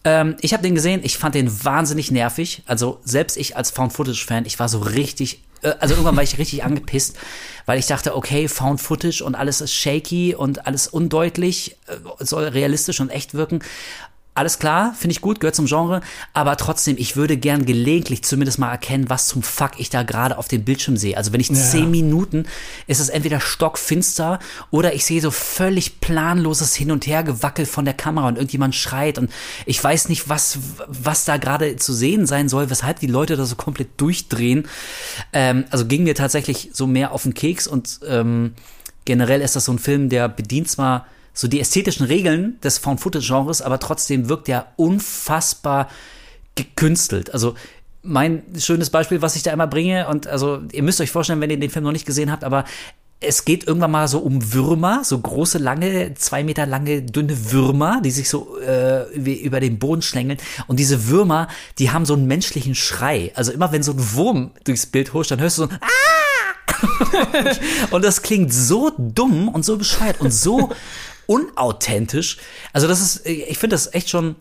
ähm, 0.06 0.36
ich 0.42 0.54
habe 0.54 0.64
den 0.64 0.76
gesehen, 0.76 1.02
ich 1.04 1.18
fand 1.18 1.36
den 1.36 1.64
wahnsinnig 1.66 2.12
nervig. 2.12 2.64
Also 2.66 3.00
selbst 3.04 3.38
ich 3.38 3.58
als 3.58 3.72
Found-Footage-Fan, 3.72 4.46
ich 4.46 4.60
war 4.60 4.70
so 4.70 4.80
richtig, 4.80 5.44
äh, 5.64 5.74
also 5.80 5.96
irgendwann 5.96 6.16
war 6.16 6.24
ich 6.24 6.38
richtig 6.38 6.64
angepisst, 6.64 7.18
weil 7.66 7.80
ich 7.80 7.88
dachte, 7.88 8.16
okay, 8.16 8.48
Found-Footage 8.48 9.24
und 9.24 9.36
alles 9.36 9.62
ist 9.62 9.74
shaky 9.74 10.36
und 10.36 10.68
alles 10.68 10.88
undeutlich, 10.88 11.78
äh, 11.88 12.24
soll 12.24 12.46
realistisch 12.46 13.00
und 13.00 13.10
echt 13.10 13.34
wirken. 13.34 13.60
Alles 14.38 14.60
klar, 14.60 14.94
finde 14.94 15.14
ich 15.14 15.22
gut, 15.22 15.40
gehört 15.40 15.56
zum 15.56 15.66
Genre, 15.66 16.02
aber 16.34 16.58
trotzdem, 16.58 16.98
ich 17.00 17.16
würde 17.16 17.38
gern 17.38 17.66
gelegentlich 17.66 18.22
zumindest 18.26 18.60
mal 18.60 18.70
erkennen, 18.70 19.10
was 19.10 19.28
zum 19.28 19.42
Fuck 19.42 19.80
ich 19.80 19.90
da 19.90 20.04
gerade 20.04 20.38
auf 20.38 20.50
dem 20.50 20.66
Bildschirm 20.66 20.98
sehe. 20.98 21.16
Also 21.16 21.32
wenn 21.32 21.40
ich 21.40 21.54
zehn 21.54 21.90
Minuten, 21.90 22.46
ist 22.86 23.00
es 23.00 23.08
entweder 23.08 23.40
stockfinster 23.40 24.40
oder 24.72 24.94
ich 24.94 25.06
sehe 25.06 25.22
so 25.22 25.32
völlig 25.32 26.02
planloses 26.02 26.76
Hin- 26.76 26.92
und 26.92 27.08
Hergewackel 27.08 27.66
von 27.66 27.86
der 27.86 27.94
Kamera 27.94 28.28
und 28.28 28.36
irgendjemand 28.36 28.76
schreit 28.76 29.18
und 29.20 29.32
ich 29.66 29.82
weiß 29.82 30.10
nicht, 30.10 30.28
was, 30.28 30.60
was 30.86 31.24
da 31.24 31.38
gerade 31.38 31.78
zu 31.78 31.94
sehen 31.94 32.26
sein 32.26 32.50
soll, 32.50 32.70
weshalb 32.70 33.00
die 33.00 33.08
Leute 33.08 33.38
da 33.38 33.46
so 33.46 33.56
komplett 33.56 34.02
durchdrehen. 34.02 34.68
Ähm, 35.32 35.64
also 35.70 35.86
ging 35.86 36.04
mir 36.04 36.14
tatsächlich 36.14 36.72
so 36.74 36.88
mehr 36.88 37.14
auf 37.14 37.24
den 37.24 37.36
Keks 37.36 37.68
und 37.68 38.02
ähm, 38.06 38.54
generell 39.06 39.40
ist 39.40 39.56
das 39.56 39.64
so 39.64 39.72
ein 39.72 39.80
Film, 39.80 40.10
der 40.10 40.28
bedient 40.28 40.70
zwar 40.70 41.06
so 41.36 41.48
die 41.48 41.60
ästhetischen 41.60 42.08
Regeln 42.08 42.60
des 42.62 42.80
Found-Footage-Genres, 42.80 43.62
aber 43.62 43.80
trotzdem 43.80 44.30
wirkt 44.30 44.50
er 44.50 44.68
unfassbar 44.78 45.90
gekünstelt. 46.56 47.32
Also 47.32 47.54
mein 48.02 48.44
schönes 48.58 48.90
Beispiel, 48.90 49.22
was 49.22 49.36
ich 49.36 49.44
da 49.44 49.52
immer 49.52 49.68
bringe, 49.68 50.08
und 50.08 50.26
also 50.26 50.62
ihr 50.72 50.82
müsst 50.82 51.02
euch 51.02 51.12
vorstellen, 51.12 51.42
wenn 51.42 51.50
ihr 51.50 51.60
den 51.60 51.70
Film 51.70 51.84
noch 51.84 51.92
nicht 51.92 52.06
gesehen 52.06 52.32
habt, 52.32 52.44
aber 52.44 52.64
es 53.20 53.46
geht 53.46 53.66
irgendwann 53.68 53.92
mal 53.92 54.08
so 54.08 54.20
um 54.20 54.54
Würmer, 54.54 55.04
so 55.04 55.18
große, 55.18 55.58
lange, 55.58 56.14
zwei 56.16 56.44
Meter 56.44 56.66
lange, 56.66 57.02
dünne 57.02 57.52
Würmer, 57.52 58.02
die 58.02 58.12
sich 58.12 58.30
so 58.30 58.60
äh, 58.60 59.06
über 59.16 59.60
den 59.60 59.80
Boden 59.80 60.02
schlängeln. 60.02 60.38
Und 60.68 60.80
diese 60.80 61.08
Würmer, 61.08 61.48
die 61.80 61.92
haben 61.92 62.06
so 62.06 62.14
einen 62.14 62.28
menschlichen 62.28 62.76
Schrei. 62.76 63.32
Also 63.36 63.52
immer 63.52 63.72
wenn 63.72 63.84
so 63.84 63.94
ein 63.94 64.14
Wurm 64.14 64.52
durchs 64.64 64.86
Bild 64.86 65.14
huscht, 65.14 65.32
dann 65.32 65.40
hörst 65.40 65.58
du 65.58 65.64
so 65.64 65.70
ein 65.70 65.80
Ah! 65.82 66.16
und 67.92 68.04
das 68.04 68.22
klingt 68.22 68.54
so 68.54 68.92
dumm 68.98 69.48
und 69.48 69.64
so 69.64 69.78
bescheuert 69.78 70.20
und 70.20 70.34
so 70.34 70.72
unauthentisch. 71.28 72.38
Also 72.74 72.88
das 72.88 73.02
ist, 73.02 73.26
ich 73.26 73.58
finde 73.58 73.76
das 73.76 73.94
echt 73.94 74.10
schon 74.10 74.36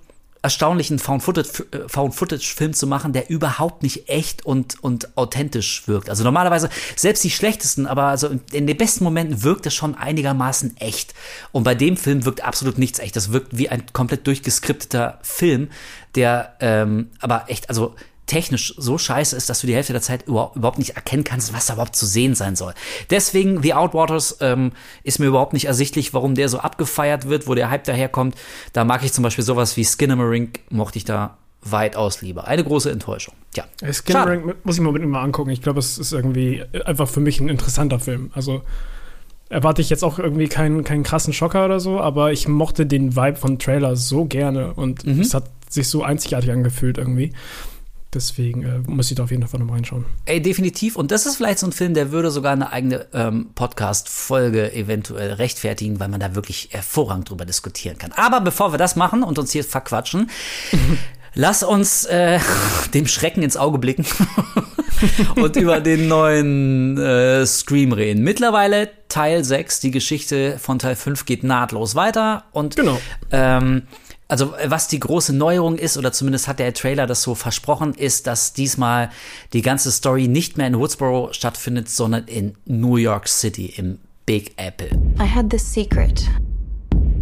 erstaunlichen 0.45 0.99
Found-Footage-Film 0.99 1.89
Found 1.89 2.77
zu 2.77 2.87
machen, 2.87 3.15
der 3.15 3.31
überhaupt 3.31 3.83
nicht 3.83 4.11
echt 4.11 4.45
und, 4.45 4.83
und 4.85 5.17
authentisch 5.17 5.89
wirkt. 5.89 6.11
Also 6.11 6.23
normalerweise, 6.23 6.69
selbst 6.97 7.25
die 7.25 7.31
schlechtesten, 7.31 7.87
aber 7.87 8.05
also 8.05 8.29
in 8.53 8.67
den 8.67 8.77
besten 8.77 9.05
Momenten 9.05 9.43
wirkt 9.43 9.65
es 9.65 9.75
schon 9.75 9.95
einigermaßen 9.95 10.77
echt. 10.77 11.15
Und 11.51 11.65
bei 11.65 11.75
dem 11.75 11.97
Film 11.97 12.27
wirkt 12.27 12.45
absolut 12.45 12.77
nichts 12.77 12.99
echt. 12.99 13.17
Das 13.17 13.33
wirkt 13.33 13.57
wie 13.57 13.71
ein 13.71 13.85
komplett 13.95 14.27
durchgeskripteter 14.27 15.19
Film, 15.23 15.71
der 16.15 16.57
ähm, 16.61 17.11
aber 17.21 17.47
echt, 17.49 17.71
also 17.71 17.95
technisch 18.27 18.75
so 18.77 18.99
scheiße 18.99 19.37
ist, 19.37 19.49
dass 19.51 19.61
du 19.61 19.67
die 19.67 19.75
Hälfte 19.75 19.93
der 19.93 20.03
Zeit 20.03 20.27
überhaupt 20.27 20.79
nicht 20.79 20.97
erkennen 20.97 21.25
kannst, 21.25 21.53
was 21.53 21.67
da 21.67 21.75
überhaupt 21.75 21.97
zu 21.97 22.07
sehen 22.07 22.35
sein 22.35 22.57
soll. 22.57 22.75
Deswegen 23.11 23.63
The 23.63 23.75
Outwaters 23.75 24.39
ähm, 24.41 24.73
ist 25.03 25.19
mir 25.19 25.27
überhaupt 25.27 25.53
nicht 25.53 25.67
ersichtlich, 25.67 26.15
warum 26.15 26.35
der 26.35 26.49
so 26.49 26.59
abgefeiert 26.59 27.29
wird, 27.29 27.47
wo 27.47 27.55
der 27.55 27.71
Hype 27.71 27.85
daherkommt. 27.85 28.35
Da 28.73 28.85
mag 28.85 29.05
ich 29.05 29.13
zum 29.13 29.23
Beispiel 29.25 29.45
sowas 29.45 29.77
wie 29.77 29.85
Skinamarink, 29.85 30.61
mochte 30.71 30.99
ich 30.99 31.05
da 31.05 31.37
weitaus 31.63 32.23
lieber. 32.23 32.47
Eine 32.47 32.65
große 32.65 32.91
Enttäuschung. 32.91 33.35
Tja. 33.53 33.65
Skinamarink 33.91 34.65
muss 34.65 34.77
ich 34.77 34.81
mir 34.81 34.89
unbedingt 34.89 35.11
mal 35.11 35.23
angucken. 35.23 35.51
Ich 35.51 35.63
glaube, 35.63 35.81
es 35.81 35.99
ist 35.99 36.13
irgendwie 36.13 36.63
einfach 36.85 37.09
für 37.09 37.21
mich 37.21 37.41
ein 37.41 37.49
interessanter 37.49 38.01
Film. 38.01 38.31
Also 38.35 38.63
erwarte 39.49 39.83
ich 39.83 39.91
jetzt 39.91 40.03
auch 40.03 40.19
irgendwie 40.19 40.49
keinen, 40.49 40.85
keinen 40.85 41.03
krassen 41.03 41.33
Schocker 41.33 41.65
oder 41.65 41.81
so, 41.81 42.01
aber 42.01 42.33
ich 42.33 42.49
mochte 42.49 42.87
den 42.87 43.17
Vibe 43.17 43.37
von 43.37 43.59
Trailer 43.59 43.97
so 43.97 44.25
gerne 44.25 44.73
und 44.75 45.07
mhm. 45.07 45.21
es 45.21 45.35
hat 45.35 45.45
sich 45.69 45.89
so 45.89 46.03
einzigartig 46.03 46.51
angefühlt 46.51 46.99
irgendwie. 46.99 47.33
Deswegen 48.15 48.63
äh, 48.63 48.79
muss 48.87 49.11
ich 49.11 49.17
da 49.17 49.25
auf 49.25 49.31
jeden 49.31 49.47
Fall 49.47 49.59
nochmal 49.59 49.77
reinschauen. 49.77 50.05
Ey, 50.25 50.41
definitiv. 50.41 50.97
Und 50.97 51.11
das 51.11 51.27
ist 51.27 51.37
vielleicht 51.37 51.59
so 51.59 51.67
ein 51.67 51.73
Film, 51.73 51.95
der 51.95 52.13
würde 52.13 52.31
sogar 52.31 52.53
eine 52.53 52.73
eigene 52.73 53.07
ähm, 53.13 53.51
Podcast-Folge 53.55 54.73
eventuell 54.73 55.33
rechtfertigen, 55.33 55.99
weil 55.99 56.09
man 56.09 56.21
da 56.21 56.35
wirklich 56.35 56.69
hervorragend 56.71 57.31
drüber 57.31 57.45
diskutieren 57.45 57.99
kann. 57.99 58.13
Aber 58.13 58.41
bevor 58.41 58.73
wir 58.73 58.79
das 58.79 58.95
machen 58.95 59.23
und 59.23 59.39
uns 59.39 59.51
hier 59.51 59.65
verquatschen, 59.65 60.31
lass 61.35 61.63
uns 61.63 62.05
äh, 62.05 62.39
dem 62.95 63.07
Schrecken 63.07 63.43
ins 63.43 63.57
Auge 63.57 63.79
blicken 63.79 64.07
und 65.37 65.57
über 65.57 65.81
den 65.81 66.07
neuen 66.07 66.97
äh, 66.97 67.45
Scream 67.47 67.93
reden. 67.93 68.23
Mittlerweile 68.23 68.91
Teil 69.09 69.45
6, 69.45 69.81
die 69.81 69.91
Geschichte 69.91 70.59
von 70.59 70.79
Teil 70.79 70.97
5 70.97 71.27
geht 71.27 71.43
nahtlos 71.45 71.95
weiter 71.95 72.45
und 72.53 72.77
genau. 72.77 73.01
ähm, 73.31 73.83
also 74.29 74.55
äh, 74.57 74.71
was 74.71 74.89
die 74.89 75.01
große 75.01 75.35
Neuerung 75.35 75.77
ist, 75.77 75.97
oder 75.97 76.13
zumindest 76.13 76.49
hat 76.49 76.59
der 76.59 76.73
Trailer 76.75 77.07
das 77.07 77.23
so 77.23 77.35
versprochen, 77.35 77.95
ist, 77.95 78.27
dass 78.27 78.53
diesmal 78.53 79.11
die 79.53 79.63
ganze 79.63 79.93
Story 79.93 80.29
nicht 80.29 80.57
mehr 80.57 80.67
in 80.67 80.79
Woodsboro 80.79 81.33
stattfindet, 81.33 81.89
sondern 81.89 82.25
in 82.25 82.55
New 82.65 82.97
York 82.97 83.29
City, 83.29 83.67
im 83.77 83.99
Big 84.27 84.55
Apple. 84.57 84.89
I 85.21 85.27
had 85.27 85.51
this 85.51 85.63
secret. 85.63 86.29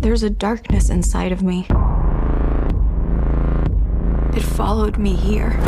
There's 0.01 0.23
a 0.23 0.31
darkness 0.31 0.89
inside 0.91 1.33
of 1.33 1.43
me. 1.43 1.65
It 4.35 4.43
followed 4.43 4.99
me 4.99 5.15
here. 5.15 5.59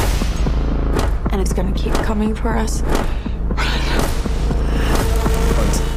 And 1.31 1.41
it's 1.41 1.53
gonna 1.53 1.73
keep 1.73 1.93
coming 2.05 2.35
for 2.35 2.57
us. 2.57 2.83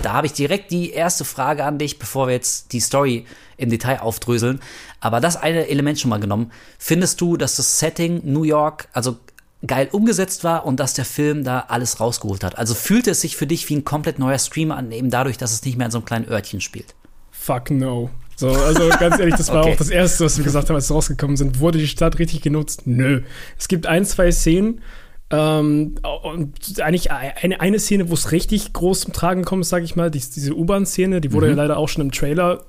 Da 0.02 0.14
habe 0.14 0.28
ich 0.28 0.34
direkt 0.34 0.72
die 0.72 0.92
erste 0.92 1.26
Frage 1.26 1.64
an 1.64 1.78
dich, 1.78 2.00
bevor 2.00 2.28
wir 2.28 2.34
jetzt 2.34 2.72
die 2.72 2.80
Story 2.80 3.26
im 3.58 3.70
Detail 3.70 4.00
aufdröseln. 4.00 4.62
Aber 5.00 5.20
das 5.20 5.36
eine 5.36 5.68
Element 5.68 6.00
schon 6.00 6.10
mal 6.10 6.20
genommen. 6.20 6.52
Findest 6.78 7.20
du, 7.22 7.38
dass 7.38 7.56
das 7.56 7.80
Setting 7.80 8.22
New 8.24 8.44
York, 8.44 8.88
also 8.94 9.18
geil 9.66 9.90
umgesetzt 9.92 10.44
war 10.44 10.66
und 10.66 10.80
dass 10.80 10.94
der 10.94 11.06
Film 11.06 11.44
da 11.44 11.66
alles 11.68 12.00
rausgeholt 12.00 12.44
hat? 12.44 12.58
Also 12.58 12.76
fühlte 12.76 13.12
es 13.12 13.22
sich 13.22 13.36
für 13.36 13.48
dich 13.48 13.68
wie 13.70 13.76
ein 13.76 13.86
komplett 13.86 14.20
neuer 14.20 14.40
Streamer 14.40 14.78
an, 14.78 14.92
eben 14.92 15.10
dadurch, 15.10 15.38
dass 15.38 15.52
es 15.52 15.66
nicht 15.66 15.78
mehr 15.78 15.86
in 15.88 15.92
so 15.92 15.98
einem 15.98 16.06
kleinen 16.06 16.30
Örtchen 16.30 16.62
spielt? 16.62 16.94
Fuck 17.32 17.72
no. 17.72 18.10
So, 18.36 18.50
also 18.52 18.90
ganz 19.00 19.18
ehrlich, 19.18 19.36
das 19.36 19.50
war 19.50 19.62
okay. 19.64 19.74
auch 19.74 19.78
das 19.78 19.90
Erste, 19.90 20.26
was 20.26 20.38
wir 20.38 20.44
gesagt 20.44 20.70
haben, 20.70 20.76
als 20.76 20.90
wir 20.90 20.96
rausgekommen 20.96 21.38
sind. 21.38 21.60
Wurde 21.60 21.80
die 21.80 21.88
Stadt 21.88 22.20
richtig 22.20 22.42
genutzt? 22.42 22.84
Nö. 22.86 23.24
Es 23.58 23.68
gibt 23.68 23.88
ein, 23.88 24.06
zwei 24.06 24.32
Szenen, 24.32 24.82
ähm, 25.30 25.96
und 26.24 26.82
eigentlich 26.82 27.12
eine, 27.12 27.60
eine 27.60 27.80
Szene, 27.80 28.10
wo 28.10 28.14
es 28.14 28.32
richtig 28.32 28.74
groß 28.74 29.02
zum 29.02 29.14
Tragen 29.14 29.44
kommt, 29.44 29.66
sage 29.66 29.84
ich 29.84 29.96
mal, 29.96 30.10
die, 30.10 30.20
diese 30.20 30.56
U-Bahn-Szene, 30.56 31.20
die 31.22 31.34
wurde 31.34 31.48
mhm. 31.48 31.52
ja 31.52 31.64
leider 31.64 31.78
auch 31.78 31.90
schon 31.90 32.02
im 32.02 32.12
Trailer 32.12 32.64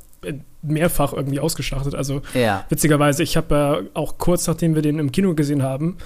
mehrfach 0.62 1.12
irgendwie 1.12 1.40
ausgeschlachtet. 1.40 1.94
Also 1.94 2.22
ja. 2.34 2.64
witzigerweise, 2.68 3.22
ich 3.22 3.36
habe 3.36 3.54
ja 3.54 3.78
äh, 3.78 3.84
auch 3.94 4.18
kurz 4.18 4.46
nachdem 4.46 4.74
wir 4.74 4.82
den 4.82 4.98
im 4.98 5.12
Kino 5.12 5.34
gesehen 5.34 5.62
haben, 5.62 5.98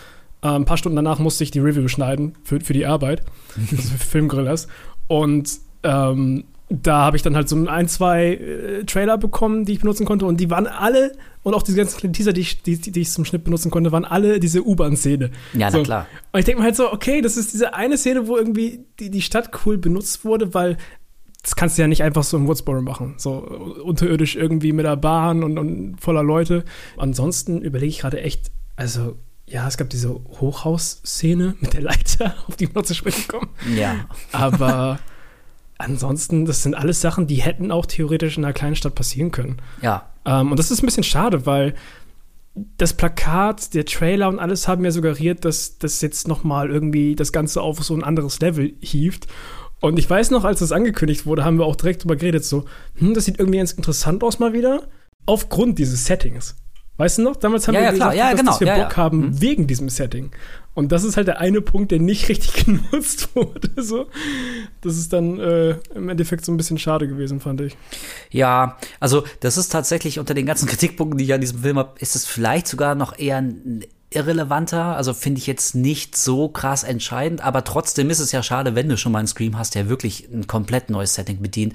äh, 0.43 0.49
ein 0.49 0.65
paar 0.65 0.77
Stunden 0.77 0.97
danach 0.97 1.19
musste 1.19 1.45
ich 1.45 1.51
die 1.51 1.61
Review 1.61 1.89
schneiden 1.89 2.35
für, 2.45 2.61
für 2.61 2.73
die 2.73 2.87
Arbeit, 2.87 3.23
also 3.71 3.83
für 3.83 4.07
Filmgrillers. 4.07 4.69
Und 5.09 5.59
ähm, 5.83 6.45
da 6.69 7.05
habe 7.05 7.17
ich 7.17 7.23
dann 7.23 7.37
halt 7.37 7.49
so 7.49 7.57
ein, 7.67 7.89
zwei 7.89 8.35
äh, 8.35 8.85
Trailer 8.85 9.19
bekommen, 9.19 9.65
die 9.65 9.73
ich 9.73 9.81
benutzen 9.81 10.07
konnte. 10.07 10.27
Und 10.27 10.39
die 10.39 10.51
waren 10.51 10.67
alle, 10.67 11.13
und 11.43 11.55
auch 11.55 11.63
diese 11.63 11.77
ganzen 11.77 11.99
kleinen 11.99 12.13
Teaser, 12.13 12.33
die 12.33 12.41
ich, 12.43 12.63
die, 12.63 12.79
die 12.79 13.01
ich 13.01 13.11
zum 13.11 13.25
Schnitt 13.25 13.45
benutzen 13.45 13.71
konnte, 13.71 13.91
waren 13.93 14.05
alle 14.05 14.39
diese 14.39 14.65
U-Bahn-Szene. 14.65 15.31
Ja, 15.55 15.71
so. 15.71 15.79
na 15.79 15.85
klar. 15.85 16.07
Und 16.33 16.39
ich 16.39 16.45
denke 16.45 16.61
mir 16.61 16.65
halt 16.65 16.77
so, 16.77 16.93
okay, 16.93 17.21
das 17.21 17.37
ist 17.37 17.53
diese 17.53 17.75
eine 17.75 17.99
Szene, 17.99 18.29
wo 18.29 18.37
irgendwie 18.37 18.85
die, 19.01 19.11
die 19.11 19.23
Stadt 19.23 19.51
cool 19.65 19.79
benutzt 19.79 20.25
wurde, 20.25 20.55
weil 20.55 20.77
das 21.43 21.57
kannst 21.57 21.77
du 21.77 21.83
ja 21.83 21.89
nicht 21.89 22.05
einfach 22.05 22.23
so 22.23 22.37
in 22.37 22.47
Woodsboro 22.47 22.83
machen. 22.83 23.15
So 23.17 23.33
unterirdisch 23.85 24.37
irgendwie 24.37 24.73
mit 24.73 24.87
der 24.87 24.97
Bahn 24.97 25.43
und, 25.43 25.59
und 25.59 25.97
voller 26.01 26.23
Leute. 26.23 26.65
Ansonsten 26.97 27.63
überlege 27.63 27.91
ich 27.91 27.99
gerade 27.99 28.21
echt, 28.21 28.53
also 28.77 29.17
ja, 29.47 29.67
es 29.67 29.77
gab 29.77 29.91
diese 29.91 30.15
Hochhausszene 30.41 31.57
mit 31.61 31.75
der 31.75 31.83
Leiter, 31.83 32.37
auf 32.47 32.57
die 32.57 32.73
wir 32.73 32.85
zu 32.85 32.95
sprechen 32.95 33.27
kommen. 33.27 33.49
Ja. 33.77 34.07
Aber 34.31 35.01
ansonsten, 35.79 36.45
das 36.45 36.63
sind 36.63 36.75
alles 36.75 37.01
Sachen, 37.01 37.27
die 37.27 37.43
hätten 37.43 37.73
auch 37.73 37.87
theoretisch 37.87 38.39
in 38.39 38.45
einer 38.45 38.55
kleinen 38.55 38.77
Stadt 38.77 38.95
passieren 38.95 39.33
können. 39.33 39.61
Ja. 39.83 40.12
Ähm, 40.25 40.51
und 40.51 40.59
das 40.59 40.71
ist 40.71 40.83
ein 40.83 40.87
bisschen 40.87 41.05
schade, 41.05 41.47
weil 41.47 41.75
das 42.77 42.93
Plakat, 42.93 43.75
der 43.75 43.87
Trailer 43.87 44.29
und 44.29 44.39
alles 44.39 44.69
haben 44.69 44.83
mir 44.83 44.93
suggeriert, 44.93 45.45
dass 45.45 45.79
das 45.79 46.01
jetzt 46.03 46.29
noch 46.29 46.45
mal 46.45 46.71
irgendwie 46.71 47.17
das 47.17 47.33
Ganze 47.33 47.63
auf 47.63 47.83
so 47.83 47.95
ein 47.95 48.05
anderes 48.05 48.41
Level 48.41 48.75
hieft. 48.81 49.27
Und 49.81 49.99
ich 49.99 50.09
weiß 50.09 50.31
noch, 50.31 50.45
als 50.45 50.61
das 50.61 50.71
angekündigt 50.71 51.27
wurde, 51.27 51.45
haben 51.45 51.59
wir 51.59 51.65
auch 51.65 51.77
direkt 51.77 52.05
drüber 52.05 52.17
geredet, 52.17 52.45
so, 52.45 52.67
hm, 52.97 53.15
das 53.15 53.25
sieht 53.25 53.39
irgendwie 53.39 53.59
ganz 53.59 53.73
interessant 53.73 54.23
aus 54.23 54.39
mal 54.39 54.53
wieder, 54.53 54.89
aufgrund 55.27 55.79
dieses 55.79 56.05
Settings. 56.05 56.57
Weißt 56.99 57.19
du 57.19 57.23
noch? 57.23 57.37
Damals 57.37 57.67
haben 57.67 57.75
ja, 57.75 57.81
wir 57.81 57.87
ja, 57.87 57.93
gesagt, 57.93 58.15
ja, 58.17 58.31
dass, 58.31 58.41
genau, 58.41 58.51
dass 58.53 58.61
wir 58.61 58.75
Bock 58.75 58.97
haben 58.97 59.19
mhm. 59.19 59.41
wegen 59.41 59.67
diesem 59.67 59.89
Setting. 59.89 60.31
Und 60.75 60.91
das 60.91 61.05
ist 61.05 61.17
halt 61.17 61.29
der 61.29 61.39
eine 61.39 61.61
Punkt, 61.61 61.91
der 61.91 61.99
nicht 61.99 62.29
richtig 62.29 62.65
genutzt 62.65 63.35
wurde. 63.35 63.71
So. 63.83 64.07
Das 64.81 64.97
ist 64.97 65.13
dann 65.13 65.39
äh, 65.39 65.77
im 65.95 66.09
Endeffekt 66.09 66.45
so 66.45 66.53
ein 66.53 66.57
bisschen 66.57 66.79
schade 66.79 67.09
gewesen, 67.09 67.41
fand 67.41 67.61
ich. 67.61 67.77
Ja, 68.31 68.79
also 69.01 69.25
das 69.41 69.59
ist 69.59 69.71
tatsächlich 69.71 70.19
unter 70.19 70.35
den 70.35 70.47
ganzen 70.47 70.67
Kritikpunkten, 70.69 71.19
die 71.19 71.25
ich 71.25 71.35
an 71.35 71.41
diesem 71.41 71.61
Film 71.61 71.79
habe, 71.79 71.99
ist 71.99 72.17
es 72.17 72.27
vielleicht 72.27 72.67
sogar 72.67 72.95
noch 72.95 73.19
eher 73.19 73.39
ein 73.39 73.85
irrelevanter. 74.15 74.97
Also 74.97 75.15
finde 75.15 75.39
ich 75.39 75.47
jetzt 75.47 75.75
nicht 75.75 76.17
so 76.17 76.49
krass 76.49 76.85
entscheidend, 76.85 77.41
aber 77.41 77.65
trotzdem 77.65 78.11
ist 78.11 78.19
es 78.19 78.33
ja 78.33 78.43
schade, 78.43 78.75
wenn 78.75 78.89
du 78.89 78.97
schon 78.97 79.13
mal 79.13 79.21
einen 79.21 79.29
Scream 79.29 79.59
hast, 79.59 79.75
der 79.75 79.89
wirklich 79.89 80.29
ein 80.33 80.47
komplett 80.47 80.91
neues 80.91 81.15
Setting 81.15 81.41
bedient. 81.41 81.75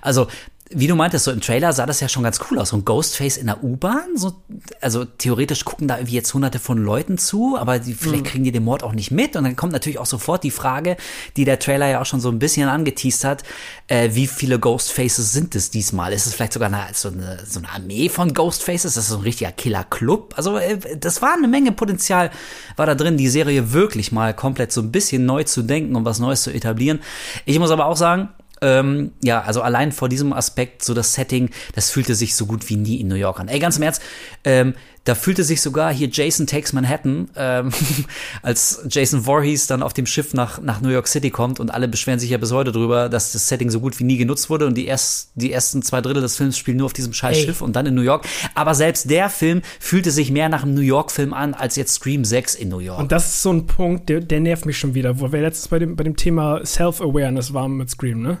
Also 0.00 0.28
wie 0.74 0.86
du 0.86 0.94
meintest, 0.94 1.24
so 1.24 1.30
im 1.30 1.40
Trailer 1.40 1.72
sah 1.72 1.86
das 1.86 2.00
ja 2.00 2.08
schon 2.08 2.22
ganz 2.22 2.40
cool 2.50 2.58
aus. 2.58 2.70
So 2.70 2.76
ein 2.76 2.84
Ghostface 2.84 3.36
in 3.36 3.46
der 3.46 3.62
U-Bahn. 3.62 4.16
So, 4.16 4.34
also 4.80 5.04
theoretisch 5.04 5.64
gucken 5.64 5.88
da 5.88 5.98
irgendwie 5.98 6.14
jetzt 6.14 6.32
hunderte 6.34 6.58
von 6.58 6.78
Leuten 6.78 7.18
zu, 7.18 7.56
aber 7.58 7.78
die, 7.78 7.94
vielleicht 7.94 8.24
mhm. 8.24 8.28
kriegen 8.28 8.44
die 8.44 8.52
den 8.52 8.64
Mord 8.64 8.82
auch 8.82 8.92
nicht 8.92 9.10
mit. 9.10 9.36
Und 9.36 9.44
dann 9.44 9.56
kommt 9.56 9.72
natürlich 9.72 9.98
auch 9.98 10.06
sofort 10.06 10.44
die 10.44 10.50
Frage, 10.50 10.96
die 11.36 11.44
der 11.44 11.58
Trailer 11.58 11.88
ja 11.88 12.00
auch 12.00 12.06
schon 12.06 12.20
so 12.20 12.28
ein 12.30 12.38
bisschen 12.38 12.68
angeteased 12.68 13.24
hat, 13.24 13.42
äh, 13.88 14.10
wie 14.12 14.26
viele 14.26 14.58
Ghostfaces 14.58 15.32
sind 15.32 15.54
es 15.54 15.70
diesmal? 15.70 16.12
Ist 16.12 16.26
es 16.26 16.34
vielleicht 16.34 16.52
sogar 16.52 16.68
eine, 16.68 16.86
so, 16.92 17.08
eine, 17.08 17.40
so 17.46 17.58
eine 17.58 17.70
Armee 17.70 18.08
von 18.08 18.34
Ghostfaces? 18.34 18.94
Das 18.94 19.04
ist 19.04 19.10
so 19.10 19.16
ein 19.16 19.22
richtiger 19.22 19.52
Killer-Club. 19.52 20.34
Also 20.36 20.56
äh, 20.56 20.78
das 20.96 21.22
war 21.22 21.34
eine 21.34 21.48
Menge 21.48 21.72
Potenzial, 21.72 22.30
war 22.76 22.86
da 22.86 22.94
drin, 22.94 23.16
die 23.16 23.28
Serie 23.28 23.72
wirklich 23.72 24.12
mal 24.12 24.34
komplett 24.34 24.72
so 24.72 24.80
ein 24.80 24.92
bisschen 24.92 25.24
neu 25.24 25.44
zu 25.44 25.62
denken 25.62 25.96
und 25.96 26.04
was 26.04 26.18
Neues 26.18 26.42
zu 26.42 26.50
etablieren. 26.50 27.00
Ich 27.44 27.58
muss 27.58 27.70
aber 27.70 27.86
auch 27.86 27.96
sagen, 27.96 28.28
ähm, 28.62 29.12
ja, 29.22 29.42
also 29.42 29.60
allein 29.60 29.92
vor 29.92 30.08
diesem 30.08 30.32
Aspekt, 30.32 30.84
so 30.84 30.94
das 30.94 31.12
Setting, 31.12 31.50
das 31.74 31.90
fühlte 31.90 32.14
sich 32.14 32.34
so 32.34 32.46
gut 32.46 32.68
wie 32.70 32.76
nie 32.76 33.00
in 33.00 33.08
New 33.08 33.16
York 33.16 33.40
an. 33.40 33.48
Ey, 33.48 33.58
ganz 33.58 33.76
im 33.76 33.82
Ernst, 33.82 34.00
ähm, 34.44 34.74
da 35.04 35.16
fühlte 35.16 35.42
sich 35.42 35.60
sogar 35.60 35.92
hier 35.92 36.08
Jason 36.08 36.46
Takes 36.46 36.72
Manhattan, 36.72 37.28
ähm, 37.34 37.72
als 38.42 38.84
Jason 38.88 39.22
Voorhees 39.22 39.66
dann 39.66 39.82
auf 39.82 39.92
dem 39.92 40.06
Schiff 40.06 40.32
nach, 40.32 40.60
nach 40.60 40.80
New 40.80 40.90
York 40.90 41.08
City 41.08 41.30
kommt 41.30 41.58
und 41.58 41.74
alle 41.74 41.88
beschweren 41.88 42.20
sich 42.20 42.30
ja 42.30 42.38
bis 42.38 42.52
heute 42.52 42.70
drüber, 42.70 43.08
dass 43.08 43.32
das 43.32 43.48
Setting 43.48 43.68
so 43.70 43.80
gut 43.80 43.98
wie 43.98 44.04
nie 44.04 44.16
genutzt 44.16 44.48
wurde 44.48 44.66
und 44.66 44.76
die, 44.76 44.86
erst, 44.86 45.32
die 45.34 45.52
ersten 45.52 45.82
zwei 45.82 46.00
Drittel 46.00 46.22
des 46.22 46.36
Films 46.36 46.56
spielen 46.56 46.76
nur 46.76 46.86
auf 46.86 46.92
diesem 46.92 47.12
scheiß 47.12 47.40
Schiff 47.40 47.62
und 47.62 47.74
dann 47.74 47.86
in 47.86 47.96
New 47.96 48.02
York. 48.02 48.26
Aber 48.54 48.76
selbst 48.76 49.10
der 49.10 49.28
Film 49.28 49.62
fühlte 49.80 50.12
sich 50.12 50.30
mehr 50.30 50.48
nach 50.48 50.62
einem 50.62 50.74
New 50.74 50.82
York-Film 50.82 51.34
an, 51.34 51.54
als 51.54 51.74
jetzt 51.74 51.94
Scream 51.94 52.24
6 52.24 52.54
in 52.54 52.68
New 52.68 52.78
York. 52.78 53.00
Und 53.00 53.10
das 53.10 53.26
ist 53.26 53.42
so 53.42 53.52
ein 53.52 53.66
Punkt, 53.66 54.08
der, 54.08 54.20
der 54.20 54.38
nervt 54.38 54.66
mich 54.66 54.78
schon 54.78 54.94
wieder, 54.94 55.18
wo 55.18 55.32
wir 55.32 55.40
letztens 55.40 55.66
bei 55.66 55.80
dem, 55.80 55.96
bei 55.96 56.04
dem 56.04 56.16
Thema 56.16 56.64
Self-Awareness 56.64 57.52
waren 57.52 57.72
mit 57.72 57.90
Scream, 57.90 58.22
ne? 58.22 58.38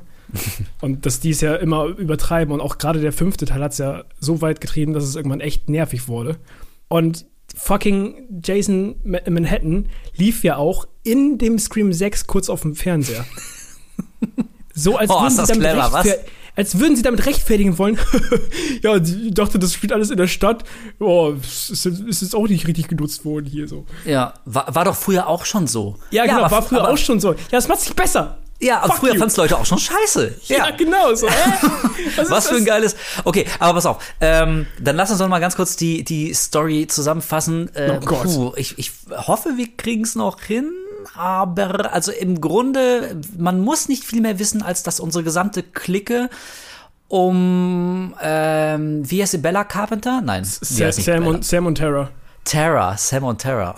Und 0.80 1.06
dass 1.06 1.20
die 1.20 1.30
es 1.30 1.40
ja 1.40 1.54
immer 1.56 1.84
übertreiben 1.86 2.52
und 2.52 2.60
auch 2.60 2.78
gerade 2.78 3.00
der 3.00 3.12
fünfte 3.12 3.44
Teil 3.46 3.62
hat 3.62 3.72
es 3.72 3.78
ja 3.78 4.04
so 4.20 4.40
weit 4.40 4.60
getrieben, 4.60 4.92
dass 4.92 5.04
es 5.04 5.16
irgendwann 5.16 5.40
echt 5.40 5.68
nervig 5.68 6.08
wurde. 6.08 6.36
Und 6.88 7.26
fucking 7.54 8.40
Jason 8.42 8.96
Manhattan 9.04 9.88
lief 10.16 10.42
ja 10.44 10.56
auch 10.56 10.86
in 11.02 11.38
dem 11.38 11.58
Scream 11.58 11.92
6 11.92 12.26
kurz 12.26 12.48
auf 12.48 12.62
dem 12.62 12.74
Fernseher. 12.74 13.24
So 14.74 14.96
als 14.96 15.10
Oh, 15.10 15.20
würden 15.20 15.36
sie 15.36 15.46
damit 15.46 15.70
clever, 15.70 16.04
als 16.54 16.78
würden 16.78 16.96
sie 16.96 17.02
damit 17.02 17.26
rechtfertigen 17.26 17.78
wollen. 17.78 17.98
ja, 18.82 18.96
ich 18.96 19.34
dachte, 19.34 19.58
das 19.58 19.72
spielt 19.74 19.92
alles 19.92 20.10
in 20.10 20.16
der 20.16 20.26
Stadt. 20.26 20.64
Oh, 20.98 21.34
es 21.42 21.70
ist, 21.70 21.86
es 21.86 22.22
ist 22.22 22.34
auch 22.34 22.46
nicht 22.46 22.66
richtig 22.66 22.88
genutzt 22.88 23.24
worden 23.24 23.46
hier 23.46 23.68
so. 23.68 23.86
Ja, 24.04 24.34
war, 24.44 24.74
war 24.74 24.84
doch 24.84 24.96
früher 24.96 25.28
auch 25.28 25.44
schon 25.44 25.66
so. 25.66 25.96
Ja, 26.10 26.24
genau, 26.24 26.40
aber, 26.40 26.50
war 26.50 26.62
früher 26.62 26.88
auch 26.88 26.98
schon 26.98 27.20
so. 27.20 27.32
Ja, 27.32 27.38
das 27.50 27.68
macht 27.68 27.80
sich 27.80 27.94
besser. 27.94 28.38
Ja, 28.62 28.82
Fuck 28.82 28.98
früher 28.98 29.10
fanden 29.12 29.26
es 29.26 29.36
Leute 29.36 29.58
auch 29.58 29.66
schon 29.66 29.78
scheiße. 29.78 30.34
Ja, 30.46 30.70
genau 30.70 31.12
so. 31.14 31.26
Was, 32.16 32.30
Was 32.30 32.48
für 32.48 32.56
ein 32.56 32.64
geiles. 32.64 32.94
Okay, 33.24 33.44
aber 33.58 33.74
pass 33.74 33.86
auf. 33.86 33.98
Ähm, 34.20 34.66
dann 34.80 34.94
lass 34.96 35.10
uns 35.10 35.18
noch 35.18 35.28
mal 35.28 35.40
ganz 35.40 35.56
kurz 35.56 35.76
die, 35.76 36.04
die 36.04 36.32
Story 36.32 36.86
zusammenfassen. 36.86 37.74
Äh, 37.74 37.98
Oh 38.00 38.04
Gott. 38.04 38.22
puh, 38.22 38.52
ich, 38.56 38.78
ich 38.78 38.92
hoffe, 39.10 39.56
wir 39.56 39.66
kriegen 39.76 40.04
es 40.04 40.14
noch 40.14 40.40
hin. 40.40 40.70
Aber 41.16 41.92
also 41.92 42.12
im 42.12 42.40
Grunde, 42.40 43.20
man 43.36 43.60
muss 43.60 43.88
nicht 43.88 44.04
viel 44.04 44.20
mehr 44.20 44.38
wissen, 44.38 44.62
als 44.62 44.84
dass 44.84 45.00
unsere 45.00 45.24
gesamte 45.24 45.64
Clique 45.64 46.30
um 47.08 48.14
ähm, 48.22 49.02
wie 49.10 49.20
heißt 49.20 49.32
sie 49.32 49.38
Bella 49.38 49.64
Carpenter? 49.64 50.22
Nein, 50.22 50.44
Sam, 50.44 50.92
Sam, 50.92 51.26
und, 51.26 51.44
Sam 51.44 51.66
und 51.66 51.74
Terra. 51.74 52.10
Terra, 52.44 52.96
Sam 52.96 53.24
und 53.24 53.38
Terra. 53.38 53.74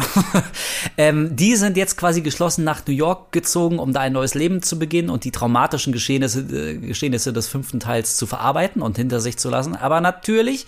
ähm, 0.97 1.37
die 1.37 1.57
sind 1.57 1.77
jetzt 1.77 1.97
quasi 1.97 2.23
geschlossen 2.23 2.65
nach 2.65 2.87
New 2.87 2.95
York 2.95 3.31
gezogen, 3.33 3.79
um 3.79 3.93
da 3.93 4.01
ein 4.01 4.13
neues 4.13 4.35
Leben 4.35 4.63
zu 4.63 4.79
beginnen 4.79 5.11
und 5.11 5.25
die 5.25 5.31
traumatischen 5.31 5.93
Geschehnisse, 5.93 6.41
äh, 6.41 6.79
Geschehnisse 6.79 7.33
des 7.33 7.47
fünften 7.47 7.81
Teils 7.81 8.17
zu 8.17 8.27
verarbeiten 8.27 8.81
und 8.81 8.97
hinter 8.97 9.21
sich 9.21 9.37
zu 9.37 9.51
lassen. 9.51 9.77
Aber 9.77 10.01
natürlich 10.01 10.67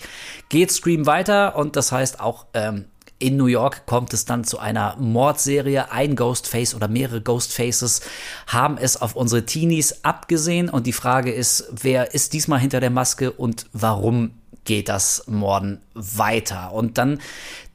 geht 0.49 0.71
Scream 0.71 1.05
weiter 1.05 1.55
und 1.55 1.75
das 1.75 1.91
heißt 1.91 2.19
auch 2.19 2.45
ähm, 2.53 2.85
in 3.19 3.35
New 3.35 3.47
York 3.47 3.87
kommt 3.87 4.13
es 4.13 4.25
dann 4.25 4.43
zu 4.43 4.59
einer 4.59 4.95
Mordserie. 4.97 5.91
Ein 5.91 6.15
Ghostface 6.15 6.75
oder 6.75 6.87
mehrere 6.87 7.21
Ghostfaces 7.21 8.01
haben 8.45 8.77
es 8.77 9.01
auf 9.01 9.15
unsere 9.15 9.45
Teenies 9.45 10.03
abgesehen. 10.03 10.69
Und 10.69 10.85
die 10.85 10.93
Frage 10.93 11.31
ist, 11.31 11.67
wer 11.71 12.13
ist 12.13 12.33
diesmal 12.33 12.59
hinter 12.59 12.79
der 12.79 12.91
Maske 12.91 13.31
und 13.31 13.65
warum 13.73 14.33
geht 14.67 14.89
das 14.89 15.23
Morden 15.25 15.79
weiter? 15.95 16.71
Und 16.73 16.99
dann 16.99 17.19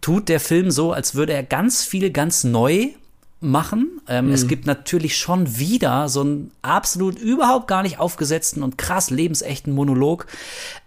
tut 0.01 0.29
der 0.29 0.39
Film 0.39 0.71
so, 0.71 0.93
als 0.93 1.17
würde 1.17 1.33
er 1.33 1.43
ganz 1.43 1.85
viel 1.85 2.11
ganz 2.11 2.45
neu 2.45 2.91
machen. 3.43 4.01
Ähm, 4.09 4.31
Es 4.31 4.47
gibt 4.47 4.67
natürlich 4.67 5.17
schon 5.17 5.59
wieder 5.59 6.09
so 6.09 6.21
einen 6.21 6.53
absolut 6.63 7.19
überhaupt 7.19 7.67
gar 7.67 7.83
nicht 7.83 7.99
aufgesetzten 7.99 8.63
und 8.63 8.79
krass 8.79 9.11
lebensechten 9.11 9.73
Monolog 9.75 10.27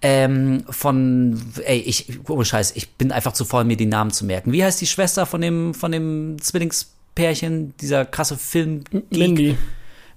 ähm, 0.01 0.63
von, 0.69 1.41
ey, 1.65 1.79
ich, 1.79 2.29
ohne 2.29 2.45
Scheiß, 2.45 2.71
ich 2.75 2.91
bin 2.93 3.11
einfach 3.11 3.33
zu 3.33 3.43
voll, 3.43 3.65
mir 3.65 3.75
die 3.75 3.85
Namen 3.85 4.11
zu 4.11 4.25
merken. 4.25 4.53
Wie 4.53 4.63
heißt 4.63 4.79
die 4.79 4.87
Schwester 4.87 5.25
von 5.25 5.41
dem, 5.41 5.73
von 5.73 5.91
dem 5.91 6.37
Zwillingspärchen, 6.39 7.73
dieser 7.81 8.05
krasse 8.05 8.37
Film? 8.37 8.85
Mindy. 9.09 9.57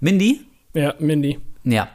Mindy? 0.01 0.41
Ja, 0.75 0.95
Mindy. 1.01 1.41
Ja, 1.71 1.89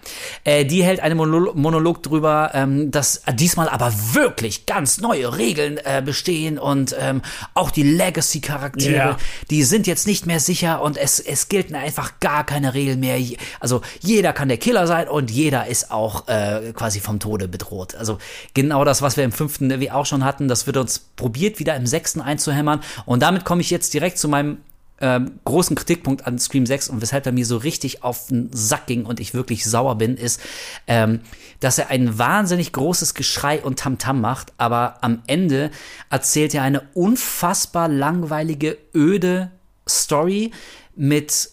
äh, 0.44 0.66
die 0.66 0.84
hält 0.84 1.00
einen 1.00 1.18
Monolo 1.18 1.54
Monolog 1.56 2.04
drüber, 2.04 2.52
ähm, 2.54 2.92
dass 2.92 3.24
diesmal 3.34 3.68
aber 3.70 3.92
wirklich 4.14 4.68
ganz 4.68 5.02
neue 5.02 5.36
Regeln 5.36 5.80
äh, 5.84 6.04
bestehen 6.06 6.60
und 6.60 6.96
ähm, 7.00 7.24
auch 7.56 7.72
die 7.72 7.82
Legacy-Charaktere, 7.82 8.94
Ja. 8.96 9.18
die 9.50 9.64
sind 9.64 9.88
jetzt 9.88 10.06
nicht 10.06 10.28
mehr 10.28 10.40
sicher 10.40 10.82
und 10.84 10.96
es, 10.96 11.20
es 11.20 11.50
gelten 11.50 11.74
einfach 11.74 12.20
gar 12.20 12.46
keine 12.46 12.76
Regeln 12.76 13.00
mehr. 13.00 13.18
Also 13.60 13.82
jeder 14.00 14.32
kann 14.32 14.48
der 14.48 14.58
Killer 14.58 14.86
sein 14.86 15.08
und 15.08 15.32
jeder 15.32 15.66
ist 15.66 15.90
auch 15.92 16.28
äh, 16.28 16.72
quasi 16.74 17.00
vom 17.00 17.20
Tode 17.20 17.48
bedroht. 17.48 17.96
Also 17.96 18.20
genau 18.54 18.86
das, 18.86 19.02
was 19.02 19.18
wir 19.18 19.24
im 19.24 19.32
fünften 19.32 19.72
irgendwie 19.72 19.90
auch 19.92 20.06
schon 20.06 20.24
hatten, 20.24 20.48
das 20.48 20.68
wird 20.68 20.78
uns 20.78 21.00
probiert 21.00 21.58
wieder 21.60 21.76
im 21.76 21.88
sechsten 21.88 22.22
einzuhämmern 22.22 22.82
und 23.06 23.24
damit 23.24 23.44
komme 23.44 23.62
ich 23.62 23.72
jetzt 23.72 23.94
direkt 23.94 24.20
zu 24.20 24.28
meinem 24.30 24.58
ähm, 25.04 25.40
großen 25.44 25.76
Kritikpunkt 25.76 26.26
an 26.26 26.40
Scream 26.40 26.66
6 26.66 26.88
und 26.88 27.02
weshalb 27.02 27.26
er 27.26 27.34
mir 27.34 27.46
so 27.46 27.58
richtig 27.58 28.06
auf 28.06 28.28
den 28.28 28.50
Sack 28.54 28.88
ging 28.88 29.06
und 29.06 29.20
ich 29.20 29.34
wirklich 29.34 29.66
sauer 29.66 29.98
bin, 29.98 30.16
ist, 30.16 30.40
ähm, 30.88 31.20
dass 31.60 31.78
er 31.78 31.90
ein 31.90 32.18
wahnsinnig 32.18 32.72
großes 32.72 33.14
Geschrei 33.14 33.62
und 33.62 33.80
Tamtam 33.80 34.22
macht, 34.22 34.54
aber 34.58 35.04
am 35.04 35.22
Ende 35.28 35.72
erzählt 36.10 36.56
er 36.56 36.64
eine 36.64 36.84
unfassbar 36.94 37.90
langweilige, 37.90 38.78
öde 38.96 39.52
Story 39.86 40.52
mit 40.96 41.50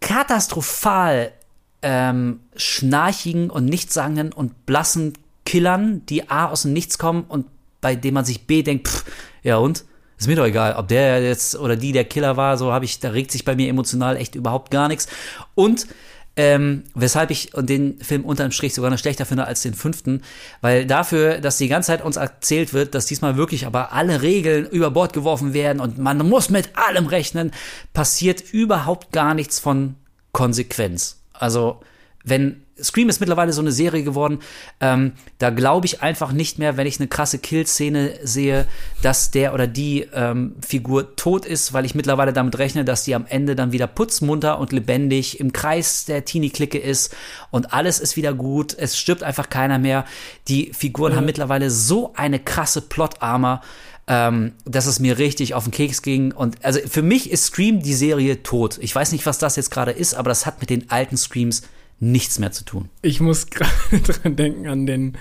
katastrophal 0.00 1.32
ähm, 1.80 2.40
schnarchigen 2.56 3.48
und 3.48 3.64
nichtssagenden 3.64 4.34
und 4.34 4.66
blassen 4.66 5.14
Killern, 5.46 6.04
die 6.06 6.28
A 6.28 6.48
aus 6.48 6.62
dem 6.62 6.74
Nichts 6.74 6.98
kommen 6.98 7.24
und 7.26 7.46
bei 7.80 7.96
dem 7.96 8.12
man 8.12 8.26
sich 8.26 8.46
B 8.46 8.62
denkt, 8.62 8.88
pff, 8.88 9.04
ja 9.42 9.56
und? 9.56 9.86
Ist 10.22 10.28
mir 10.28 10.36
doch 10.36 10.46
egal, 10.46 10.76
ob 10.76 10.86
der 10.86 11.20
jetzt 11.20 11.56
oder 11.56 11.74
die 11.74 11.90
der 11.90 12.04
Killer 12.04 12.36
war, 12.36 12.56
so 12.56 12.72
habe 12.72 12.84
ich, 12.84 13.00
da 13.00 13.10
regt 13.10 13.32
sich 13.32 13.44
bei 13.44 13.56
mir 13.56 13.68
emotional 13.68 14.16
echt 14.16 14.36
überhaupt 14.36 14.70
gar 14.70 14.86
nichts. 14.86 15.08
Und 15.56 15.88
ähm, 16.36 16.84
weshalb 16.94 17.32
ich 17.32 17.50
den 17.56 17.98
Film 17.98 18.24
unterm 18.24 18.52
Strich 18.52 18.72
sogar 18.72 18.92
noch 18.92 18.98
schlechter 18.98 19.26
finde 19.26 19.48
als 19.48 19.62
den 19.62 19.74
fünften, 19.74 20.22
weil 20.60 20.86
dafür, 20.86 21.40
dass 21.40 21.58
die 21.58 21.66
ganze 21.66 21.88
Zeit 21.88 22.04
uns 22.04 22.18
erzählt 22.18 22.72
wird, 22.72 22.94
dass 22.94 23.06
diesmal 23.06 23.36
wirklich 23.36 23.66
aber 23.66 23.92
alle 23.92 24.22
Regeln 24.22 24.64
über 24.66 24.92
Bord 24.92 25.12
geworfen 25.12 25.54
werden 25.54 25.80
und 25.80 25.98
man 25.98 26.18
muss 26.18 26.50
mit 26.50 26.70
allem 26.76 27.08
rechnen, 27.08 27.50
passiert 27.92 28.52
überhaupt 28.52 29.10
gar 29.10 29.34
nichts 29.34 29.58
von 29.58 29.96
Konsequenz. 30.30 31.20
Also 31.32 31.80
wenn 32.22 32.62
Scream 32.82 33.08
ist 33.08 33.20
mittlerweile 33.20 33.52
so 33.52 33.60
eine 33.60 33.72
Serie 33.72 34.02
geworden, 34.02 34.40
ähm, 34.80 35.12
da 35.38 35.50
glaube 35.50 35.86
ich 35.86 36.02
einfach 36.02 36.32
nicht 36.32 36.58
mehr, 36.58 36.76
wenn 36.76 36.86
ich 36.86 36.98
eine 36.98 37.08
krasse 37.08 37.38
Kill-Szene 37.38 38.14
sehe, 38.22 38.66
dass 39.02 39.30
der 39.30 39.54
oder 39.54 39.66
die 39.66 40.08
ähm, 40.12 40.56
Figur 40.66 41.16
tot 41.16 41.46
ist, 41.46 41.72
weil 41.72 41.84
ich 41.84 41.94
mittlerweile 41.94 42.32
damit 42.32 42.58
rechne, 42.58 42.84
dass 42.84 43.04
die 43.04 43.14
am 43.14 43.26
Ende 43.26 43.56
dann 43.56 43.72
wieder 43.72 43.86
putzmunter 43.86 44.58
und 44.58 44.72
lebendig 44.72 45.40
im 45.40 45.52
Kreis 45.52 46.04
der 46.04 46.24
Teenie-Clique 46.24 46.78
ist 46.78 47.14
und 47.50 47.72
alles 47.72 48.00
ist 48.00 48.16
wieder 48.16 48.34
gut, 48.34 48.74
es 48.76 48.98
stirbt 48.98 49.22
einfach 49.22 49.48
keiner 49.48 49.78
mehr. 49.78 50.04
Die 50.48 50.72
Figuren 50.72 51.16
haben 51.16 51.26
mittlerweile 51.26 51.70
so 51.70 52.12
eine 52.14 52.38
krasse 52.38 52.80
Plot-Armor, 52.80 53.60
ähm, 54.06 54.52
dass 54.64 54.86
es 54.86 55.00
mir 55.00 55.18
richtig 55.18 55.54
auf 55.54 55.64
den 55.64 55.72
Keks 55.72 56.02
ging. 56.02 56.32
Und 56.32 56.64
also 56.64 56.80
für 56.86 57.02
mich 57.02 57.30
ist 57.30 57.46
Scream 57.46 57.82
die 57.82 57.94
Serie 57.94 58.42
tot. 58.42 58.78
Ich 58.80 58.94
weiß 58.94 59.12
nicht, 59.12 59.26
was 59.26 59.38
das 59.38 59.56
jetzt 59.56 59.70
gerade 59.70 59.92
ist, 59.92 60.14
aber 60.14 60.28
das 60.28 60.46
hat 60.46 60.60
mit 60.60 60.70
den 60.70 60.90
alten 60.90 61.16
Screams 61.16 61.62
nichts 62.02 62.38
mehr 62.40 62.50
zu 62.50 62.64
tun. 62.64 62.88
Ich 63.00 63.20
muss 63.20 63.46
gerade 63.50 64.00
dran 64.02 64.36
denken 64.36 64.66
an 64.66 64.86
den 64.86 65.16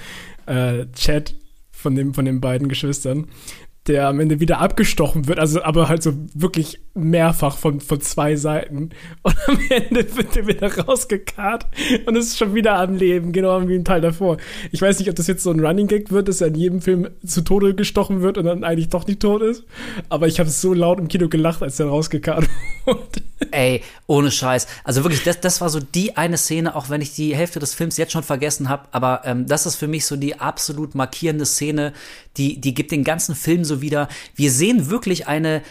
äh, 0.47 0.87
Chat 0.93 1.35
von, 1.71 1.95
dem, 1.95 2.13
von 2.13 2.25
den 2.25 2.41
beiden 2.41 2.67
Geschwistern, 2.67 3.27
der 3.87 4.07
am 4.07 4.19
Ende 4.19 4.39
wieder 4.39 4.59
abgestochen 4.59 5.27
wird, 5.27 5.39
also 5.39 5.63
aber 5.63 5.89
halt 5.89 6.03
so 6.03 6.13
wirklich 6.35 6.79
mehrfach 6.93 7.57
von, 7.57 7.79
von 7.79 7.99
zwei 7.99 8.35
Seiten. 8.35 8.91
Und 9.23 9.35
am 9.47 9.59
Ende 9.69 10.15
wird 10.15 10.37
er 10.37 10.47
wieder 10.47 10.77
rausgekarrt 10.77 11.65
und 12.05 12.15
ist 12.15 12.37
schon 12.37 12.53
wieder 12.53 12.77
am 12.77 12.95
Leben, 12.95 13.31
genau 13.31 13.67
wie 13.67 13.75
im 13.75 13.85
Teil 13.85 14.01
davor. 14.01 14.37
Ich 14.71 14.81
weiß 14.81 14.99
nicht, 14.99 15.09
ob 15.09 15.15
das 15.15 15.27
jetzt 15.27 15.43
so 15.43 15.51
ein 15.51 15.59
Running 15.59 15.87
Gag 15.87 16.11
wird, 16.11 16.27
dass 16.27 16.41
er 16.41 16.47
in 16.47 16.55
jedem 16.55 16.81
Film 16.81 17.09
zu 17.25 17.41
Tode 17.41 17.75
gestochen 17.75 18.21
wird 18.21 18.37
und 18.37 18.45
dann 18.45 18.63
eigentlich 18.63 18.89
doch 18.89 19.07
nicht 19.07 19.21
tot 19.21 19.41
ist. 19.41 19.63
Aber 20.09 20.27
ich 20.27 20.39
habe 20.39 20.49
so 20.49 20.73
laut 20.73 20.99
im 20.99 21.07
Kino 21.07 21.29
gelacht, 21.29 21.61
als 21.63 21.79
er 21.79 21.87
rausgekarrt 21.87 22.47
wurde. 22.85 23.21
Ey, 23.51 23.81
ohne 24.07 24.31
Scheiß. 24.31 24.67
Also 24.83 25.03
wirklich, 25.03 25.23
das, 25.23 25.39
das 25.39 25.61
war 25.61 25.69
so 25.69 25.79
die 25.79 26.17
eine 26.17 26.37
Szene, 26.37 26.75
auch 26.75 26.89
wenn 26.89 27.01
ich 27.01 27.15
die 27.15 27.35
Hälfte 27.35 27.59
des 27.59 27.73
Films 27.73 27.97
jetzt 27.97 28.11
schon 28.11 28.23
vergessen 28.23 28.69
habe, 28.69 28.87
aber 28.91 29.21
ähm, 29.25 29.47
das 29.47 29.65
ist 29.65 29.75
für 29.75 29.87
mich 29.87 30.05
so 30.05 30.15
die 30.15 30.39
absolut 30.39 30.93
markierende 30.93 31.45
Szene, 31.45 31.93
die, 32.37 32.59
die 32.61 32.73
gibt 32.73 32.91
den 32.91 33.03
ganzen 33.03 33.35
Film 33.35 33.63
so 33.65 33.81
wieder. 33.81 34.07
Wir 34.35 34.51
sehen 34.51 34.89
wirklich 34.89 35.27
eine, 35.27 35.61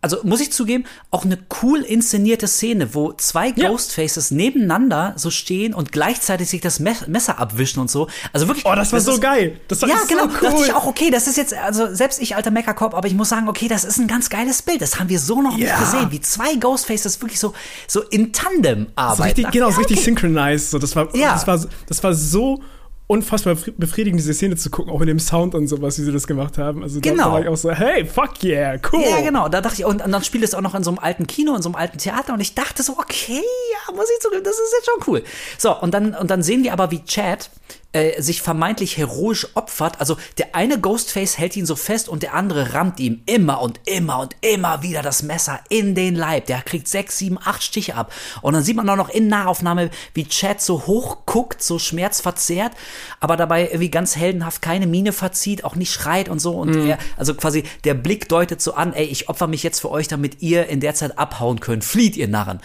also 0.00 0.18
muss 0.22 0.40
ich 0.40 0.52
zugeben, 0.52 0.84
auch 1.10 1.24
eine 1.24 1.38
cool 1.60 1.80
inszenierte 1.80 2.46
Szene, 2.46 2.94
wo 2.94 3.12
zwei 3.14 3.52
Ja. 3.56 3.68
Ghostfaces 3.68 4.30
nebeneinander 4.30 5.14
so 5.16 5.30
stehen 5.30 5.74
und 5.74 5.90
gleichzeitig 5.90 6.48
sich 6.48 6.60
das 6.60 6.78
Me 6.78 6.94
Messer 7.08 7.38
abwischen 7.40 7.80
und 7.80 7.90
so. 7.90 8.06
Also 8.32 8.46
wirklich. 8.46 8.64
Oh, 8.64 8.74
das 8.76 8.92
war 8.92 9.00
so 9.00 9.12
ist- 9.14 9.20
geil. 9.20 9.60
Das 9.66 9.82
war 9.82 9.88
ja, 9.88 9.96
so 9.98 10.06
genau. 10.06 10.24
cool. 10.26 10.38
Dachte 10.40 10.62
ich 10.66 10.72
auch, 10.72 10.86
okay, 10.86 11.10
das 11.10 11.26
ist 11.26 11.36
jetzt, 11.36 11.52
also 11.54 11.92
selbst 11.92 12.20
ich, 12.22 12.36
alter 12.36 12.52
Meckerkopf, 12.52 12.94
aber 12.94 13.08
ich 13.08 13.14
muss 13.14 13.28
sagen, 13.28 13.48
okay, 13.48 13.66
das 13.66 13.84
ist 13.84 13.98
ein 13.98 14.06
ganz 14.06 14.30
geiles 14.30 14.62
Bild. 14.62 14.82
Das 14.82 15.00
haben 15.00 15.08
wir 15.08 15.18
so 15.18 15.42
noch 15.42 15.56
Ja. 15.58 15.66
nicht 15.78 15.78
gesehen, 15.90 16.10
wie 16.12 16.20
zwei 16.20 16.54
Ghostfaces 16.54 17.20
wirklich 17.20 17.40
so, 17.40 17.54
so 17.88 18.02
in 18.02 18.32
Tandem 18.32 18.84
So 18.86 18.92
arbeiten. 18.96 19.22
richtig, 19.22 19.50
genau, 19.50 19.66
so 19.70 19.72
Ja, 19.72 19.78
richtig 19.78 19.98
okay. 19.98 20.04
synchronized. 20.04 20.70
So, 20.70 20.78
das, 20.78 20.94
war, 20.94 21.14
Ja. 21.16 21.32
das, 21.32 21.46
war, 21.46 21.60
das 21.88 22.02
war 22.04 22.14
so 22.14 22.60
unfassbar 23.08 23.54
befri- 23.54 23.72
befriedigend, 23.76 24.20
diese 24.20 24.34
Szene 24.34 24.54
zu 24.56 24.70
gucken, 24.70 24.92
auch 24.92 25.00
mit 25.00 25.08
dem 25.08 25.18
Sound 25.18 25.54
und 25.56 25.66
sowas, 25.66 25.98
wie 25.98 26.02
sie 26.02 26.12
das 26.12 26.26
gemacht 26.26 26.58
haben. 26.58 26.82
Also 26.84 27.00
da, 27.00 27.10
Genau. 27.10 27.24
da 27.24 27.32
war 27.32 27.40
ich 27.40 27.48
auch 27.48 27.56
so, 27.56 27.72
hey, 27.72 28.04
fuck 28.04 28.44
yeah, 28.44 28.76
cool. 28.92 29.02
Ja, 29.02 29.20
genau. 29.22 29.48
Da 29.48 29.60
dachte 29.60 29.76
ich, 29.80 29.84
und, 29.86 30.04
und 30.04 30.12
dann 30.12 30.22
spielt 30.22 30.44
es 30.44 30.54
auch 30.54 30.60
noch 30.60 30.74
in 30.74 30.84
so 30.84 30.90
einem 30.90 30.98
alten 31.00 31.26
Kino, 31.26 31.56
in 31.56 31.62
so 31.62 31.70
einem 31.70 31.76
alten 31.76 31.98
Theater. 31.98 32.34
Und 32.34 32.40
ich 32.40 32.54
dachte 32.54 32.82
so, 32.82 32.92
okay, 32.98 33.40
ja, 33.42 33.94
muss 33.94 34.06
ich 34.14 34.20
zugeben, 34.22 34.44
das 34.44 34.54
ist 34.54 34.74
jetzt 34.76 34.86
schon 34.86 35.02
cool. 35.12 35.24
So, 35.56 35.74
und 35.80 35.92
dann, 35.94 36.14
und 36.14 36.30
dann 36.30 36.42
sehen 36.42 36.62
wir 36.62 36.72
aber, 36.72 36.90
wie 36.90 37.02
Chad 37.04 37.50
äh, 37.92 38.20
sich 38.20 38.42
vermeintlich 38.42 38.98
heroisch 38.98 39.46
opfert. 39.54 39.98
Also 40.00 40.16
der 40.36 40.54
eine 40.54 40.78
Ghostface 40.78 41.38
hält 41.38 41.56
ihn 41.56 41.64
so 41.64 41.74
fest 41.74 42.08
und 42.08 42.22
der 42.22 42.34
andere 42.34 42.74
rammt 42.74 43.00
ihm 43.00 43.22
immer 43.24 43.62
und 43.62 43.80
immer 43.86 44.20
und 44.20 44.36
immer 44.42 44.82
wieder 44.82 45.00
das 45.00 45.22
Messer 45.22 45.60
in 45.70 45.94
den 45.94 46.14
Leib. 46.14 46.46
Der 46.46 46.60
kriegt 46.60 46.86
sechs, 46.86 47.16
sieben, 47.16 47.38
acht 47.42 47.62
Stiche 47.62 47.94
ab. 47.94 48.12
Und 48.42 48.52
dann 48.52 48.62
sieht 48.62 48.76
man 48.76 48.88
auch 48.90 48.96
noch 48.96 49.08
in 49.08 49.28
Nahaufnahme, 49.28 49.90
wie 50.12 50.26
Chad 50.26 50.60
so 50.60 50.86
hoch 50.86 51.18
guckt, 51.24 51.62
so 51.62 51.78
schmerzverzerrt, 51.78 52.72
aber 53.20 53.36
dabei 53.38 53.62
irgendwie 53.68 53.90
ganz 53.90 54.16
heldenhaft 54.16 54.60
keine 54.60 54.86
Miene 54.86 55.12
verzieht, 55.12 55.64
auch 55.64 55.74
nicht 55.74 55.90
schreit 55.92 56.28
und 56.28 56.40
so. 56.40 56.52
Und 56.52 56.70
Mhm. 56.74 56.90
er, 56.90 56.98
also 57.16 57.34
quasi 57.34 57.64
der 57.84 57.94
Blick 57.94 58.28
deutet 58.28 58.60
so 58.60 58.74
an, 58.74 58.92
ey, 58.92 59.06
ich 59.06 59.30
opfer 59.30 59.46
mich 59.46 59.62
jetzt 59.62 59.80
für 59.80 59.90
euch, 59.90 60.08
damit 60.08 60.42
ihr 60.42 60.66
in 60.66 60.80
der 60.80 60.94
Zeit 60.94 61.18
abhauen 61.18 61.60
könnt. 61.60 61.84
Flieht, 61.84 62.16
ihr 62.18 62.28
Narren. 62.28 62.60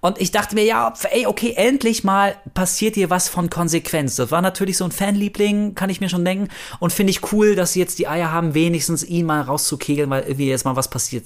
Und 0.00 0.20
ich 0.20 0.30
dachte 0.30 0.54
mir, 0.54 0.64
ja, 0.64 0.92
ey, 1.10 1.26
okay, 1.26 1.54
endlich 1.56 2.04
mal 2.04 2.36
passiert 2.54 2.94
hier 2.94 3.10
was 3.10 3.28
von 3.28 3.50
Konsequenz. 3.50 4.16
Das 4.16 4.30
war 4.30 4.42
natürlich 4.42 4.76
so 4.76 4.84
ein 4.84 4.92
Fanliebling, 4.92 5.74
kann 5.74 5.90
ich 5.90 6.00
mir 6.00 6.08
schon 6.08 6.24
denken. 6.24 6.48
Und 6.78 6.92
finde 6.92 7.10
ich 7.10 7.32
cool, 7.32 7.54
dass 7.54 7.72
sie 7.72 7.80
jetzt 7.80 7.98
die 7.98 8.06
Eier 8.06 8.30
haben, 8.30 8.54
wenigstens 8.54 9.02
ihn 9.02 9.26
mal 9.26 9.40
rauszukegeln, 9.40 10.10
weil 10.10 10.22
irgendwie 10.22 10.48
jetzt 10.48 10.64
mal 10.64 10.76
was 10.76 10.88
passiert, 10.88 11.24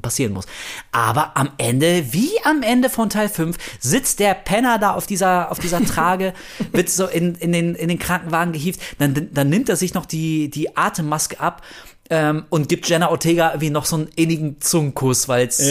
passieren 0.00 0.32
muss. 0.32 0.46
Aber 0.90 1.36
am 1.36 1.50
Ende, 1.58 2.12
wie 2.12 2.30
am 2.44 2.62
Ende 2.62 2.90
von 2.90 3.10
Teil 3.10 3.28
5, 3.28 3.56
sitzt 3.78 4.20
der 4.20 4.34
Penner 4.34 4.78
da 4.78 4.94
auf 4.94 5.06
dieser, 5.06 5.50
auf 5.50 5.58
dieser 5.58 5.84
Trage, 5.84 6.32
wird 6.72 6.88
so 6.88 7.06
in, 7.06 7.34
in, 7.36 7.52
den, 7.52 7.74
in 7.74 7.88
den 7.88 7.98
Krankenwagen 7.98 8.52
gehievt. 8.52 8.80
Dann, 8.98 9.28
dann 9.32 9.48
nimmt 9.48 9.68
er 9.68 9.76
sich 9.76 9.94
noch 9.94 10.06
die, 10.06 10.50
die 10.50 10.76
Atemmaske 10.76 11.38
ab. 11.40 11.62
Ähm, 12.10 12.44
und 12.48 12.68
gibt 12.68 12.88
Jenna 12.88 13.10
Ortega 13.10 13.50
irgendwie 13.50 13.70
noch 13.70 13.84
so 13.84 13.96
einen 13.96 14.08
innigen 14.16 14.60
Zungenkuss, 14.60 15.28
weil 15.28 15.46
es 15.46 15.58
Ja, 15.58 15.64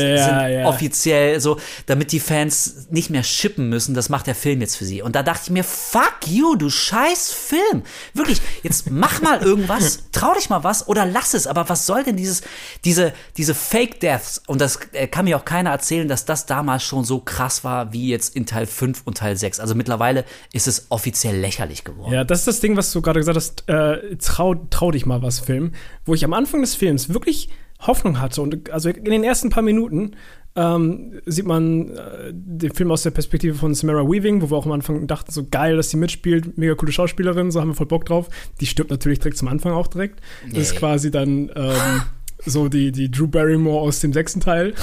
sind 0.45 0.51
ja. 0.53 0.65
offiziell 0.67 1.39
so, 1.39 1.59
damit 1.87 2.11
die 2.11 2.19
Fans 2.19 2.87
nicht 2.91 3.09
mehr 3.09 3.23
shippen 3.23 3.69
müssen, 3.69 3.95
das 3.95 4.09
macht 4.09 4.27
der 4.27 4.35
Film 4.35 4.61
jetzt 4.61 4.75
für 4.75 4.85
sie. 4.85 5.01
Und 5.01 5.15
da 5.15 5.23
dachte 5.23 5.41
ich 5.45 5.49
mir, 5.49 5.63
fuck 5.63 6.17
you, 6.27 6.55
du 6.55 6.69
scheiß 6.69 7.31
Film. 7.31 7.81
Wirklich, 8.13 8.39
jetzt 8.61 8.91
mach 8.91 9.21
mal 9.21 9.41
irgendwas, 9.41 10.03
trau 10.11 10.33
dich 10.35 10.49
mal 10.49 10.63
was 10.63 10.87
oder 10.87 11.05
lass 11.05 11.33
es. 11.33 11.47
Aber 11.47 11.69
was 11.69 11.85
soll 11.87 12.03
denn 12.03 12.17
dieses, 12.17 12.41
diese, 12.85 13.13
diese 13.37 13.55
Fake 13.55 13.99
Deaths? 13.99 14.41
Und 14.45 14.61
das 14.61 14.79
äh, 14.91 15.07
kann 15.07 15.25
mir 15.25 15.37
auch 15.37 15.45
keiner 15.45 15.71
erzählen, 15.71 16.07
dass 16.07 16.25
das 16.25 16.45
damals 16.45 16.83
schon 16.83 17.03
so 17.03 17.19
krass 17.19 17.63
war, 17.63 17.93
wie 17.93 18.09
jetzt 18.09 18.35
in 18.35 18.45
Teil 18.45 18.67
5 18.67 19.01
und 19.05 19.17
Teil 19.17 19.35
6. 19.37 19.59
Also 19.59 19.73
mittlerweile 19.73 20.23
ist 20.53 20.67
es 20.67 20.85
offiziell 20.89 21.35
lächerlich 21.39 21.83
geworden. 21.83 22.13
Ja, 22.13 22.23
das 22.23 22.39
ist 22.39 22.47
das 22.47 22.59
Ding, 22.59 22.77
was 22.77 22.91
du 22.91 23.01
gerade 23.01 23.19
gesagt 23.19 23.37
hast, 23.37 23.67
äh, 23.69 24.15
trau, 24.17 24.53
trau 24.69 24.91
dich 24.91 25.05
mal 25.07 25.21
was 25.23 25.39
Film, 25.39 25.71
wo 26.05 26.13
ich 26.13 26.26
am 26.27 26.33
Anfang 26.33 26.61
des 26.61 26.75
Films 26.75 27.13
wirklich 27.13 27.49
Hoffnung 27.79 28.19
hatte 28.19 28.41
und 28.41 28.71
also 28.71 28.89
in 28.89 29.03
den 29.05 29.23
ersten 29.23 29.49
paar 29.49 29.63
Minuten 29.63 30.11
ähm, 30.55 31.21
sieht 31.27 31.45
man 31.45 31.89
äh, 31.91 32.31
den 32.33 32.71
Film 32.73 32.91
aus 32.91 33.03
der 33.03 33.11
Perspektive 33.11 33.53
von 33.53 33.75
Samara 33.75 34.01
Weaving, 34.09 34.41
wo 34.41 34.49
wir 34.49 34.57
auch 34.57 34.65
am 34.65 34.71
Anfang 34.71 35.05
dachten, 35.05 35.31
so 35.31 35.45
geil, 35.49 35.77
dass 35.77 35.91
sie 35.91 35.97
mitspielt, 35.97 36.57
mega 36.57 36.73
coole 36.73 36.91
Schauspielerin, 36.91 37.51
so 37.51 37.61
haben 37.61 37.69
wir 37.69 37.75
voll 37.75 37.85
Bock 37.85 38.05
drauf. 38.05 38.27
Die 38.59 38.65
stirbt 38.65 38.89
natürlich 38.89 39.19
direkt 39.19 39.37
zum 39.37 39.47
Anfang 39.49 39.73
auch 39.73 39.85
direkt. 39.87 40.19
Das 40.49 40.57
ist 40.63 40.73
Nee. 40.73 40.79
quasi 40.79 41.11
dann 41.11 41.51
ähm, 41.55 42.01
so 42.43 42.69
die, 42.69 42.91
die 42.91 43.11
Drew 43.11 43.27
Barrymore 43.27 43.81
aus 43.81 43.99
dem 43.99 44.13
sechsten 44.13 44.39
Teil. 44.39 44.73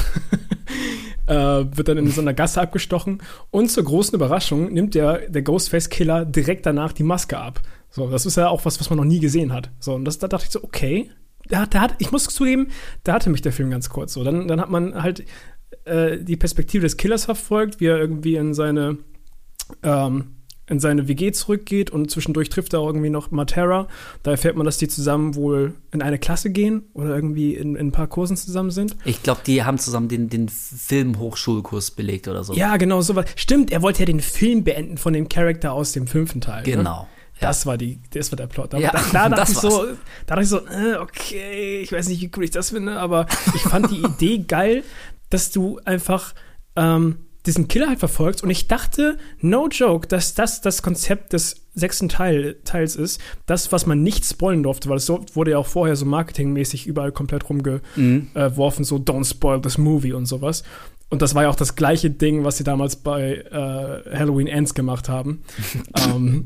äh, 1.27 1.35
wird 1.35 1.89
dann 1.89 1.99
in 1.99 2.11
so 2.11 2.21
einer 2.21 2.35
Gasse 2.35 2.61
abgestochen. 2.61 3.23
Und 3.51 3.69
zur 3.71 3.83
großen 3.85 4.15
Überraschung 4.15 4.73
nimmt 4.73 4.95
der, 4.95 5.29
der 5.29 5.43
Ghostface-Killer 5.43 6.25
direkt 6.25 6.67
danach 6.67 6.93
die 6.93 7.03
Maske 7.03 7.39
ab. 7.39 7.61
So, 7.91 8.09
das 8.09 8.27
ist 8.27 8.37
ja 8.37 8.49
auch 8.49 8.65
was, 8.65 8.79
was 8.79 8.91
man 8.91 8.99
noch 8.99 9.05
nie 9.05 9.21
gesehen 9.21 9.53
hat. 9.53 9.71
So, 9.81 9.95
und 9.95 10.05
das, 10.05 10.19
da 10.19 10.29
dachte 10.29 10.45
ich 10.47 10.53
so, 10.53 10.63
okay. 10.63 11.11
Da, 11.49 11.61
hat- 11.61 11.75
da 11.75 11.81
hat, 11.81 11.95
ich 11.99 12.11
muss 12.13 12.25
zugeben, 12.25 12.69
da 13.05 13.15
hatte 13.15 13.31
mich 13.31 13.43
der 13.43 13.53
Film 13.53 13.71
ganz 13.71 13.89
kurz 13.91 14.13
so. 14.15 14.25
Dann, 14.25 14.49
dann 14.49 14.61
hat 14.61 14.71
man 14.71 15.03
halt 15.03 15.25
äh, 15.85 16.19
die 16.19 16.37
Perspektive 16.37 16.83
des 16.85 16.97
Killers 16.97 17.25
verfolgt, 17.27 17.81
wie 17.81 17.87
er 17.87 17.99
irgendwie 17.99 18.37
in 18.37 18.55
seine 18.55 18.99
ähm, 19.83 20.31
in 20.67 20.81
seine 20.81 21.09
WG 21.09 21.31
zurückgeht 21.33 21.91
und 21.91 22.11
zwischendurch 22.11 22.49
trifft 22.49 22.73
er 22.73 22.81
irgendwie 22.81 23.11
noch 23.11 23.31
Matera. 23.31 23.87
Da 24.23 24.31
erfährt 24.31 24.57
man, 24.57 24.65
dass 24.65 24.79
die 24.79 24.89
zusammen 24.89 25.35
wohl 25.35 25.75
in 25.93 26.01
eine 26.01 26.19
Klasse 26.19 26.49
gehen 26.51 26.85
oder 26.95 27.15
irgendwie 27.15 27.55
in, 27.55 27.77
in 27.77 27.89
ein 27.89 27.93
paar 27.93 28.07
Kursen 28.07 28.35
zusammen 28.35 28.71
sind. 28.71 28.97
Ich 29.05 29.23
glaube, 29.23 29.43
die 29.47 29.63
haben 29.63 29.77
zusammen 29.77 30.09
den, 30.09 30.31
den 30.31 30.49
Filmhochschulkurs 30.49 31.91
belegt 31.91 32.29
oder 32.29 32.45
so. 32.45 32.55
Ja, 32.55 32.79
genau, 32.79 33.03
sowas. 33.03 33.27
Stimmt, 33.37 33.73
er 33.73 33.83
wollte 33.83 34.01
ja 34.01 34.07
den 34.07 34.21
Film 34.21 34.65
beenden 34.65 34.97
von 34.97 35.13
dem 35.13 35.29
Charakter 35.29 35.73
aus 35.73 35.93
dem 35.93 36.07
fünften 36.07 36.41
Teil. 36.41 36.63
Ne? 36.63 36.67
Das 37.41 37.67
war 37.67 37.77
die, 37.77 38.01
das 38.11 38.31
war 38.33 38.37
der 38.37 38.47
Plot. 38.47 38.73
Da, 38.73 38.79
Ja, 38.79 38.91
da, 38.91 39.03
da 39.13 39.29
dachte 39.29 39.53
ich 39.53 39.59
so, 39.59 39.87
da 40.27 40.37
dachte 40.37 40.43
ich 40.43 40.49
so, 40.49 40.67
äh, 40.67 40.97
okay, 40.97 41.81
ich 41.81 41.93
weiß 41.93 42.09
nicht, 42.09 42.21
wie 42.21 42.31
cool 42.37 42.45
ich 42.45 42.51
das 42.51 42.71
finde, 42.71 42.99
aber 42.99 43.27
ich 43.55 43.63
fand 43.63 43.91
die 43.91 44.03
Idee 44.05 44.39
geil, 44.39 44.85
dass 45.31 45.51
du 45.51 45.81
einfach 45.85 46.35
ähm, 46.77 47.19
diesen 47.47 47.69
Killer 47.69 47.89
halt 47.89 47.99
verfolgst. 47.99 48.43
Und 48.43 48.51
ich 48.51 48.69
dachte, 48.69 49.19
no 49.41 49.69
joke, 49.69 50.09
dass 50.09 50.35
das 50.35 50.61
das 50.61 50.83
Konzept 50.83 51.33
des 51.33 51.65
sechsten 51.75 52.09
Teil, 52.09 52.57
Teils 52.65 52.97
ist, 52.97 53.21
das, 53.47 53.73
was 53.73 53.85
man 53.87 54.03
nicht 54.03 54.25
spoilen 54.25 54.63
durfte, 54.63 54.89
weil 54.89 54.99
es 54.99 55.07
so, 55.07 55.25
wurde 55.35 55.53
ja 55.53 55.59
auch 55.59 55.67
vorher 55.67 55.97
so 55.97 56.07
marketingmäßig 56.07 56.87
überall 56.87 57.13
komplett 57.13 57.49
rumgeworfen, 57.49 58.85
so 58.85 58.97
don't 58.97 59.29
spoil 59.29 59.61
this 59.61 59.77
movie 59.77 60.13
und 60.13 60.27
sowas. 60.27 60.63
Und 61.11 61.23
das 61.23 61.35
war 61.35 61.45
ja 61.45 61.51
auch 61.51 61.55
das 61.57 61.77
gleiche 61.77 62.11
Ding, 62.11 62.45
was 62.45 62.57
sie 62.57 62.65
damals 62.65 62.97
bei 62.97 63.35
äh, 63.37 64.17
Halloween 64.17 64.47
Ends 64.47 64.75
gemacht 64.75 65.09
haben. 65.09 65.43
ähm, 66.09 66.45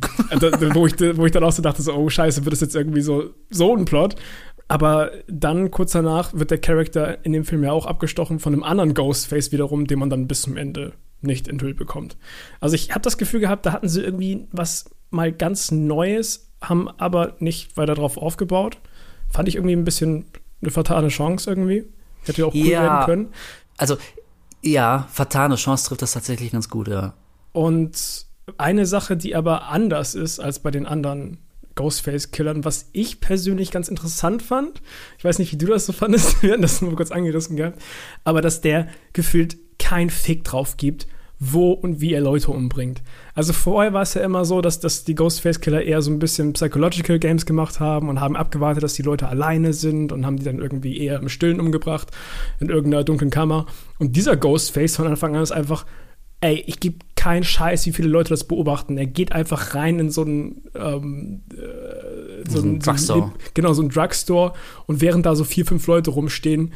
wo, 0.74 0.86
ich, 0.86 0.94
wo 1.16 1.24
ich 1.26 1.32
dann 1.32 1.44
auch 1.44 1.52
so 1.52 1.62
dachte, 1.62 1.80
so, 1.82 1.94
oh 1.94 2.08
scheiße, 2.10 2.44
wird 2.44 2.52
das 2.52 2.60
jetzt 2.60 2.76
irgendwie 2.76 3.00
so, 3.00 3.30
so 3.50 3.74
ein 3.74 3.84
Plot? 3.84 4.16
Aber 4.66 5.10
dann 5.26 5.70
kurz 5.70 5.92
danach 5.92 6.34
wird 6.34 6.50
der 6.50 6.58
Charakter 6.58 7.24
in 7.24 7.32
dem 7.32 7.44
Film 7.44 7.64
ja 7.64 7.72
auch 7.72 7.86
abgestochen 7.86 8.38
von 8.38 8.52
einem 8.52 8.62
anderen 8.62 8.92
Ghostface 8.92 9.50
wiederum, 9.52 9.86
den 9.86 9.98
man 9.98 10.10
dann 10.10 10.26
bis 10.28 10.42
zum 10.42 10.56
Ende 10.58 10.92
nicht 11.22 11.48
enthüllt 11.48 11.76
bekommt. 11.78 12.16
Also 12.60 12.74
ich 12.74 12.90
habe 12.90 13.00
das 13.00 13.16
Gefühl 13.16 13.40
gehabt, 13.40 13.64
da 13.64 13.72
hatten 13.72 13.88
sie 13.88 14.02
irgendwie 14.02 14.46
was 14.52 14.90
mal 15.10 15.32
ganz 15.32 15.70
Neues, 15.70 16.50
haben 16.60 16.88
aber 16.98 17.36
nicht 17.38 17.76
weiter 17.78 17.94
drauf 17.94 18.18
aufgebaut. 18.18 18.78
Fand 19.30 19.48
ich 19.48 19.54
irgendwie 19.54 19.74
ein 19.76 19.84
bisschen 19.84 20.26
eine 20.60 20.70
fatale 20.70 21.08
Chance 21.08 21.48
irgendwie. 21.50 21.84
Hätte 22.24 22.44
auch 22.46 22.54
cool 22.54 22.66
Ja. 22.66 22.82
werden 22.82 23.06
können. 23.06 23.28
Also, 23.78 23.96
ja, 24.62 25.06
fatale 25.10 25.56
Chance 25.56 25.88
trifft 25.88 26.02
das 26.02 26.12
tatsächlich 26.12 26.52
ganz 26.52 26.68
gut, 26.68 26.88
ja. 26.88 27.14
Und 27.52 28.26
eine 28.56 28.86
Sache, 28.86 29.16
die 29.16 29.34
aber 29.34 29.68
anders 29.68 30.14
ist 30.14 30.40
als 30.40 30.60
bei 30.60 30.70
den 30.70 30.86
anderen 30.86 31.38
Ghostface-Killern, 31.74 32.64
was 32.64 32.88
ich 32.92 33.20
persönlich 33.20 33.70
ganz 33.70 33.88
interessant 33.88 34.42
fand, 34.42 34.82
ich 35.16 35.24
weiß 35.24 35.38
nicht, 35.38 35.52
wie 35.52 35.58
du 35.58 35.66
das 35.66 35.86
so 35.86 35.92
fandest, 35.92 36.42
wir 36.42 36.52
hatten 36.52 36.62
das 36.62 36.82
nur 36.82 36.96
kurz 36.96 37.10
angerissen 37.10 37.56
gehabt, 37.56 37.80
aber 38.24 38.40
dass 38.40 38.60
der 38.60 38.88
gefühlt 39.12 39.56
kein 39.78 40.10
Fick 40.10 40.44
drauf 40.44 40.76
gibt, 40.76 41.06
wo 41.40 41.70
und 41.72 42.00
wie 42.00 42.12
er 42.14 42.20
Leute 42.20 42.50
umbringt. 42.50 43.00
Also 43.34 43.52
vorher 43.52 43.92
war 43.92 44.02
es 44.02 44.14
ja 44.14 44.22
immer 44.22 44.44
so, 44.44 44.60
dass, 44.60 44.80
dass 44.80 45.04
die 45.04 45.14
Ghostface-Killer 45.14 45.82
eher 45.82 46.02
so 46.02 46.10
ein 46.10 46.18
bisschen 46.18 46.52
Psychological 46.54 47.18
Games 47.20 47.46
gemacht 47.46 47.78
haben 47.78 48.08
und 48.08 48.20
haben 48.20 48.34
abgewartet, 48.36 48.82
dass 48.82 48.94
die 48.94 49.02
Leute 49.02 49.28
alleine 49.28 49.72
sind 49.72 50.10
und 50.10 50.26
haben 50.26 50.36
die 50.36 50.44
dann 50.44 50.58
irgendwie 50.58 50.98
eher 50.98 51.20
im 51.20 51.28
Stillen 51.28 51.60
umgebracht, 51.60 52.10
in 52.58 52.68
irgendeiner 52.70 53.04
dunklen 53.04 53.30
Kammer. 53.30 53.66
Und 53.98 54.16
dieser 54.16 54.36
Ghostface 54.36 54.96
von 54.96 55.06
Anfang 55.06 55.36
an 55.36 55.42
ist 55.44 55.52
einfach, 55.52 55.86
ey, 56.40 56.62
ich 56.66 56.80
gebe 56.80 56.96
keinen 57.14 57.44
Scheiß, 57.44 57.86
wie 57.86 57.92
viele 57.92 58.08
Leute 58.08 58.30
das 58.30 58.44
beobachten. 58.44 58.96
Er 58.98 59.06
geht 59.06 59.32
einfach 59.32 59.74
rein 59.76 59.98
in 60.00 60.10
so 60.10 60.22
einen, 60.22 60.62
ähm, 60.74 61.42
äh, 61.52 62.48
so 62.48 62.56
So 62.56 62.62
ein 62.62 62.68
einen 62.70 62.78
Drugstore. 62.80 63.18
so 63.18 63.24
einen- 63.24 63.32
genau, 63.54 63.72
so 63.74 63.82
ein 63.82 63.88
Drugstore 63.90 64.52
und 64.86 65.00
während 65.00 65.26
da 65.26 65.34
so 65.36 65.44
vier, 65.44 65.66
fünf 65.66 65.86
Leute 65.86 66.10
rumstehen, 66.10 66.72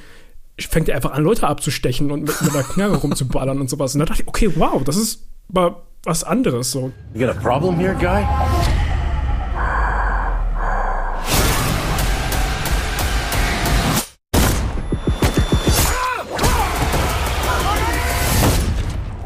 fängt 0.58 0.88
er 0.88 0.96
einfach 0.96 1.12
an, 1.12 1.22
Leute 1.22 1.46
abzustechen 1.46 2.10
und 2.10 2.22
mit, 2.22 2.42
mit 2.42 2.54
einer 2.54 2.62
Knarre 2.62 2.96
rumzuballern 2.96 3.60
und 3.60 3.70
sowas. 3.70 3.94
Und 3.94 4.00
da 4.00 4.06
dachte 4.06 4.22
ich, 4.22 4.28
okay, 4.28 4.52
wow, 4.56 4.82
das 4.84 4.96
ist 4.96 5.26
mal 5.48 5.76
was 6.04 6.24
anderes 6.24 6.70
so. 6.70 6.92
You 7.14 7.26
got 7.26 7.36
a 7.36 7.40
problem 7.40 7.78
here, 7.78 7.94
guy? 7.94 8.24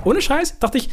Ohne 0.04 0.22
Scheiß 0.22 0.60
dachte 0.60 0.78
ich, 0.78 0.90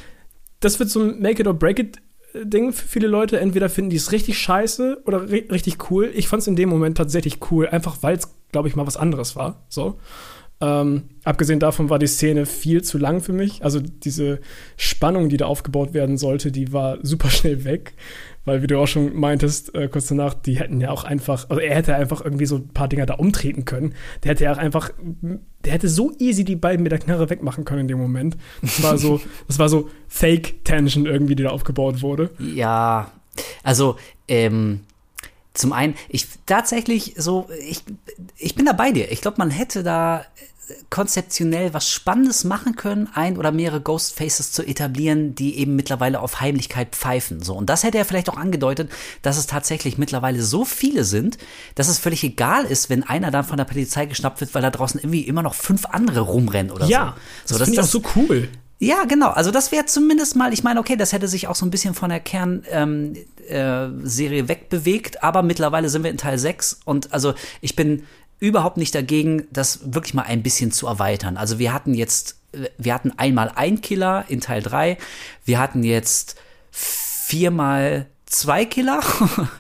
das 0.60 0.80
wird 0.80 0.90
so 0.90 1.02
ein 1.02 1.22
Make 1.22 1.42
it 1.42 1.48
or 1.48 1.54
break 1.54 1.78
it 1.78 1.98
Ding 2.34 2.74
für 2.74 2.88
viele 2.88 3.08
Leute. 3.08 3.40
Entweder 3.40 3.70
finden 3.70 3.90
die 3.90 3.98
es 3.98 4.12
richtig 4.12 4.38
scheiße 4.38 5.02
oder 5.06 5.30
ri 5.30 5.48
richtig 5.52 5.92
cool. 5.92 6.12
Ich 6.14 6.28
fand 6.28 6.42
es 6.42 6.48
in 6.48 6.56
dem 6.56 6.70
Moment 6.70 6.98
tatsächlich 6.98 7.40
cool, 7.52 7.68
einfach 7.68 7.98
weil 8.02 8.18
es, 8.18 8.30
glaube 8.52 8.68
ich, 8.68 8.76
mal 8.76 8.88
was 8.88 8.98
anderes 8.98 9.36
war. 9.36 9.66
So. 9.70 10.00
Ähm, 10.64 11.10
abgesehen 11.26 11.60
davon 11.60 11.90
war 11.90 12.00
die 12.00 12.08
Szene 12.08 12.46
viel 12.46 12.84
zu 12.84 12.98
lang 12.98 13.20
für 13.20 13.34
mich. 13.34 13.66
Also 13.66 13.82
diese 13.82 14.40
Spannung, 14.78 15.28
die 15.28 15.36
da 15.36 15.46
aufgebaut 15.46 15.94
werden 15.94 16.18
sollte, 16.18 16.54
die 16.54 16.72
war 16.72 17.00
super 17.02 17.30
schnell 17.30 17.66
weg. 17.66 17.94
Weil, 18.46 18.62
wie 18.62 18.68
du 18.68 18.78
auch 18.78 18.88
schon 18.88 19.16
meintest, 19.16 19.76
äh, 19.76 19.90
kurz 19.90 20.08
danach, 20.08 20.34
die 20.34 20.60
hätten 20.60 20.80
ja 20.80 20.92
auch 20.92 21.04
einfach, 21.04 21.50
also 21.50 21.62
er 21.62 21.76
hätte 21.76 21.96
einfach 21.96 22.24
irgendwie 22.24 22.46
so 22.46 22.58
ein 22.58 22.70
paar 22.70 22.88
Dinger 22.88 23.06
da 23.06 23.16
umtreten 23.16 23.66
können. 23.66 23.94
Der 24.24 24.32
hätte 24.32 24.46
ja 24.46 24.54
auch 24.54 24.58
einfach, 24.58 24.90
der 25.66 25.74
hätte 25.74 25.90
so 25.90 26.14
easy 26.20 26.46
die 26.46 26.56
beiden 26.56 26.84
mit 26.84 26.92
der 26.92 27.00
Knarre 27.00 27.30
wegmachen 27.30 27.66
können 27.66 27.82
in 27.82 27.88
dem 27.90 28.00
Moment. 28.00 28.38
Das 28.62 28.84
war 28.84 28.98
so, 28.98 29.20
das 29.48 29.60
war 29.60 29.68
so 29.68 29.90
Fake-Tension 30.08 31.06
irgendwie, 31.06 31.36
die 31.36 31.44
da 31.44 31.50
aufgebaut 31.50 32.02
wurde. 32.02 32.32
Ja, 32.40 33.12
also, 33.64 33.98
ähm, 34.30 34.82
zum 35.54 35.72
einen, 35.72 35.96
ich 36.10 36.28
tatsächlich 36.46 37.14
so, 37.18 37.48
ich, 37.68 37.84
ich 38.38 38.56
bin 38.56 38.66
da 38.66 38.74
bei 38.74 38.92
dir. 38.92 39.12
Ich 39.12 39.22
glaube, 39.22 39.38
man 39.38 39.52
hätte 39.52 39.84
da 39.84 40.26
konzeptionell 40.90 41.74
was 41.74 41.90
Spannendes 41.90 42.44
machen 42.44 42.76
können, 42.76 43.10
ein 43.14 43.38
oder 43.38 43.52
mehrere 43.52 43.82
Ghostfaces 43.82 44.52
zu 44.52 44.64
etablieren, 44.64 45.36
die 45.36 45.58
eben 45.58 45.76
mittlerweile 45.76 46.22
auf 46.22 46.40
Heimlichkeit 46.40 46.96
pfeifen. 46.96 47.42
So. 47.42 47.56
Und 47.56 47.70
das 47.70 47.84
hätte 47.84 47.98
er 47.98 48.06
vielleicht 48.06 48.30
auch 48.30 48.38
angedeutet, 48.38 48.90
dass 49.22 49.38
es 49.38 49.48
tatsächlich 49.48 49.98
mittlerweile 49.98 50.42
so 50.42 50.66
viele 50.66 51.04
sind, 51.04 51.38
dass 51.76 51.90
es 51.90 52.00
völlig 52.00 52.24
egal 52.24 52.66
ist, 52.66 52.90
wenn 52.90 53.04
einer 53.04 53.32
dann 53.32 53.44
von 53.44 53.58
der 53.58 53.66
Polizei 53.66 54.06
geschnappt 54.06 54.42
wird, 54.42 54.56
weil 54.56 54.62
da 54.62 54.70
draußen 54.70 55.00
irgendwie 55.00 55.22
immer 55.22 55.44
noch 55.44 55.54
fünf 55.54 55.86
andere 55.86 56.22
rumrennen 56.22 56.72
oder 56.72 56.86
ja, 56.86 57.16
so. 57.46 57.56
so 57.56 57.60
das, 57.60 57.70
ich 57.70 57.80
auch 57.80 57.84
so 57.84 58.02
cool. 58.16 58.48
Ja, 58.80 59.06
genau. 59.06 59.30
Also 59.30 59.52
das 59.52 59.72
wäre 59.72 59.86
zumindest 59.86 60.36
mal, 60.36 60.52
ich 60.52 60.64
meine, 60.64 60.80
okay, 60.80 60.98
das 60.98 61.14
hätte 61.14 61.30
sich 61.30 61.48
auch 61.48 61.56
so 61.56 61.66
ein 61.66 61.72
bisschen 61.72 61.94
von 61.94 62.10
der 62.10 62.20
Kernserie 62.20 62.66
ähm, 62.70 63.16
äh, 63.48 64.48
wegbewegt, 64.48 65.24
aber 65.24 65.42
mittlerweile 65.42 65.88
sind 65.88 66.04
wir 66.04 66.12
in 66.12 66.18
Teil 66.18 66.38
6 66.38 66.82
und 66.84 67.14
also 67.14 67.34
ich 67.62 67.78
bin 67.78 68.04
überhaupt 68.40 68.78
nicht 68.78 68.94
dagegen, 68.94 69.48
das 69.52 69.94
wirklich 69.94 70.14
mal 70.14 70.24
ein 70.24 70.44
bisschen 70.44 70.72
zu 70.72 70.88
erweitern. 70.88 71.38
Also 71.38 71.60
wir 71.60 71.74
hatten 71.74 71.94
jetzt, 71.94 72.38
wir 72.78 72.94
hatten 72.94 73.12
einmal 73.18 73.52
ein 73.56 73.82
Killer 73.82 74.26
in 74.28 74.42
Teil 74.42 74.62
3, 74.62 74.98
wir 75.46 75.60
hatten 75.60 75.84
jetzt 75.84 76.36
viermal 76.72 78.08
zwei 78.26 78.66
Killer 78.66 79.02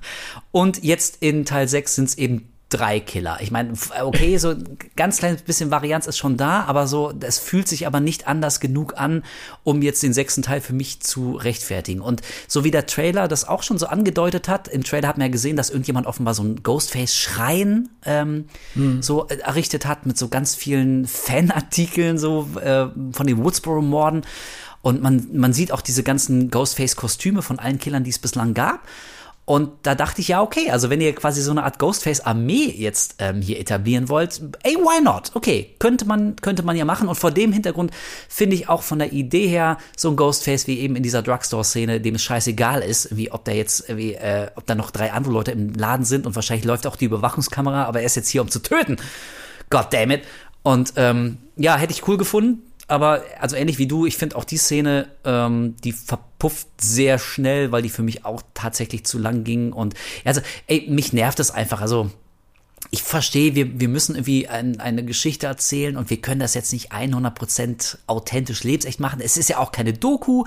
und 0.52 0.84
jetzt 0.84 1.18
in 1.22 1.46
Teil 1.46 1.68
6 1.68 1.96
sind 1.96 2.10
es 2.10 2.18
eben 2.18 2.53
drei 2.74 3.00
Killer. 3.00 3.38
Ich 3.42 3.52
meine, 3.52 3.74
okay, 4.02 4.38
so 4.38 4.50
ein 4.50 4.78
ganz 4.96 5.18
kleines 5.18 5.44
bisschen 5.44 5.70
Varianz 5.70 6.08
ist 6.08 6.18
schon 6.18 6.38
da, 6.38 6.64
aber 6.64 6.88
so, 6.88 7.14
es 7.22 7.38
fühlt 7.38 7.68
sich 7.68 7.86
aber 7.86 8.00
nicht 8.00 8.28
anders 8.28 8.60
genug 8.60 8.98
an, 8.98 9.24
um 9.64 9.82
jetzt 9.82 10.02
den 10.02 10.14
sechsten 10.14 10.42
Teil 10.42 10.60
für 10.60 10.74
mich 10.74 11.02
zu 11.02 11.36
rechtfertigen. 11.36 12.02
Und 12.02 12.22
so 12.48 12.64
wie 12.64 12.72
der 12.72 12.86
Trailer 12.86 13.28
das 13.28 13.48
auch 13.48 13.64
schon 13.64 13.78
so 13.78 13.86
angedeutet 13.86 14.48
hat, 14.48 14.68
im 14.68 14.84
Trailer 14.84 15.08
hat 15.08 15.18
man 15.18 15.28
ja 15.28 15.32
gesehen, 15.32 15.56
dass 15.56 15.70
irgendjemand 15.70 16.08
offenbar 16.08 16.34
so 16.34 16.44
ein 16.44 16.64
Ghostface-Schrein 16.64 17.90
ähm, 18.06 18.46
hm. 18.74 19.02
so 19.02 19.28
errichtet 19.28 19.86
hat 19.86 20.06
mit 20.06 20.18
so 20.18 20.30
ganz 20.30 20.56
vielen 20.56 21.06
Fanartikeln 21.06 22.18
so 22.18 22.50
äh, 22.60 22.88
von 23.12 23.28
den 23.28 23.44
Woodsboro-Morden. 23.44 24.24
Und 24.82 25.02
man, 25.02 25.28
man 25.32 25.54
sieht 25.54 25.72
auch 25.72 25.82
diese 25.82 26.04
ganzen 26.04 26.50
Ghostface-Kostüme 26.50 27.42
von 27.42 27.60
allen 27.60 27.80
Killern, 27.80 28.04
die 28.04 28.10
es 28.10 28.20
bislang 28.20 28.54
gab. 28.54 28.82
Und 29.46 29.72
da 29.84 29.94
dachte 29.94 30.22
ich, 30.22 30.30
ja, 30.30 30.42
okay, 30.42 30.70
also 30.72 30.90
wenn 30.90 31.02
ihr 31.02 31.14
quasi 31.14 31.42
so 31.42 31.52
eine 31.52 31.64
Art 31.64 31.78
Ghostface-Armee 31.78 32.76
jetzt 32.78 33.16
ähm, 33.20 33.42
hier 33.42 33.60
etablieren 33.60 34.08
wollt, 34.08 34.42
ey, 34.64 34.76
why 34.76 35.04
not? 35.04 35.32
Okay, 35.34 35.76
könnte 35.80 36.06
man, 36.06 36.38
könnte 36.38 36.64
man 36.64 36.78
ja 36.78 36.86
machen. 36.86 37.10
Und 37.10 37.16
vor 37.16 37.32
dem 37.32 37.52
Hintergrund 37.52 37.92
finde 38.30 38.56
ich 38.56 38.70
auch 38.70 38.84
von 38.84 39.00
der 39.00 39.12
Idee 39.12 39.48
her 39.48 39.78
so 39.98 40.10
ein 40.10 40.16
Ghostface 40.16 40.68
wie 40.68 40.80
eben 40.80 40.96
in 40.96 41.04
dieser 41.04 41.22
Drugstore-Szene, 41.22 42.00
dem 42.00 42.16
es 42.16 42.24
scheißegal 42.24 42.82
ist, 42.82 43.18
wie 43.18 43.34
ob 43.34 43.44
da 43.44 43.52
jetzt, 43.52 43.94
wie, 43.94 44.14
äh, 44.14 44.48
ob 44.56 44.66
da 44.66 44.76
noch 44.76 44.92
drei 44.92 45.12
andere 45.12 45.34
Leute 45.34 45.52
im 45.52 45.74
Laden 45.74 46.06
sind 46.06 46.26
und 46.26 46.36
wahrscheinlich 46.36 46.66
läuft 46.66 46.88
auch 46.88 46.96
die 46.96 47.06
Überwachungskamera, 47.06 47.84
aber 47.84 48.00
er 48.00 48.06
ist 48.06 48.16
jetzt 48.16 48.30
hier, 48.30 48.42
um 48.42 48.50
zu 48.50 48.60
töten. 48.60 48.96
God 49.70 49.88
damn 49.92 50.12
it. 50.12 50.22
Und 50.62 50.94
ähm, 50.96 51.40
ja, 51.58 51.76
hätte 51.76 51.92
ich 51.92 52.08
cool 52.08 52.16
gefunden 52.18 52.62
aber 52.88 53.24
also 53.40 53.56
ähnlich 53.56 53.78
wie 53.78 53.88
du, 53.88 54.06
ich 54.06 54.18
finde 54.18 54.36
auch 54.36 54.44
die 54.44 54.58
Szene, 54.58 55.08
ähm, 55.24 55.76
die 55.84 55.94
verpufft 55.94 56.68
sehr 56.82 57.18
schnell, 57.20 57.72
weil 57.72 57.82
die 57.82 57.90
für 57.90 58.04
mich 58.04 58.26
auch 58.26 58.42
tatsächlich 58.54 59.06
zu 59.06 59.18
lang 59.20 59.44
ging. 59.44 59.72
Und 59.74 59.94
also, 60.26 60.42
ey, 60.68 60.88
mich 60.90 61.14
nervt 61.14 61.40
es 61.40 61.52
einfach. 61.52 61.82
Also, 61.82 62.12
ich 62.94 63.02
verstehe, 63.02 63.56
wir, 63.56 63.80
wir 63.80 63.88
müssen 63.88 64.14
irgendwie 64.14 64.48
ein, 64.48 64.80
eine 64.80 65.04
Geschichte 65.04 65.48
erzählen 65.48 65.98
und 65.98 66.12
wir 66.12 66.18
können 66.18 66.40
das 66.40 66.54
jetzt 66.54 66.72
nicht 66.72 66.92
100% 66.92 67.98
authentisch 68.06 68.64
lebensecht 68.64 69.00
machen. 69.00 69.20
Es 69.20 69.36
ist 69.36 69.50
ja 69.50 69.58
auch 69.58 69.72
keine 69.72 69.94
Doku 69.94 70.44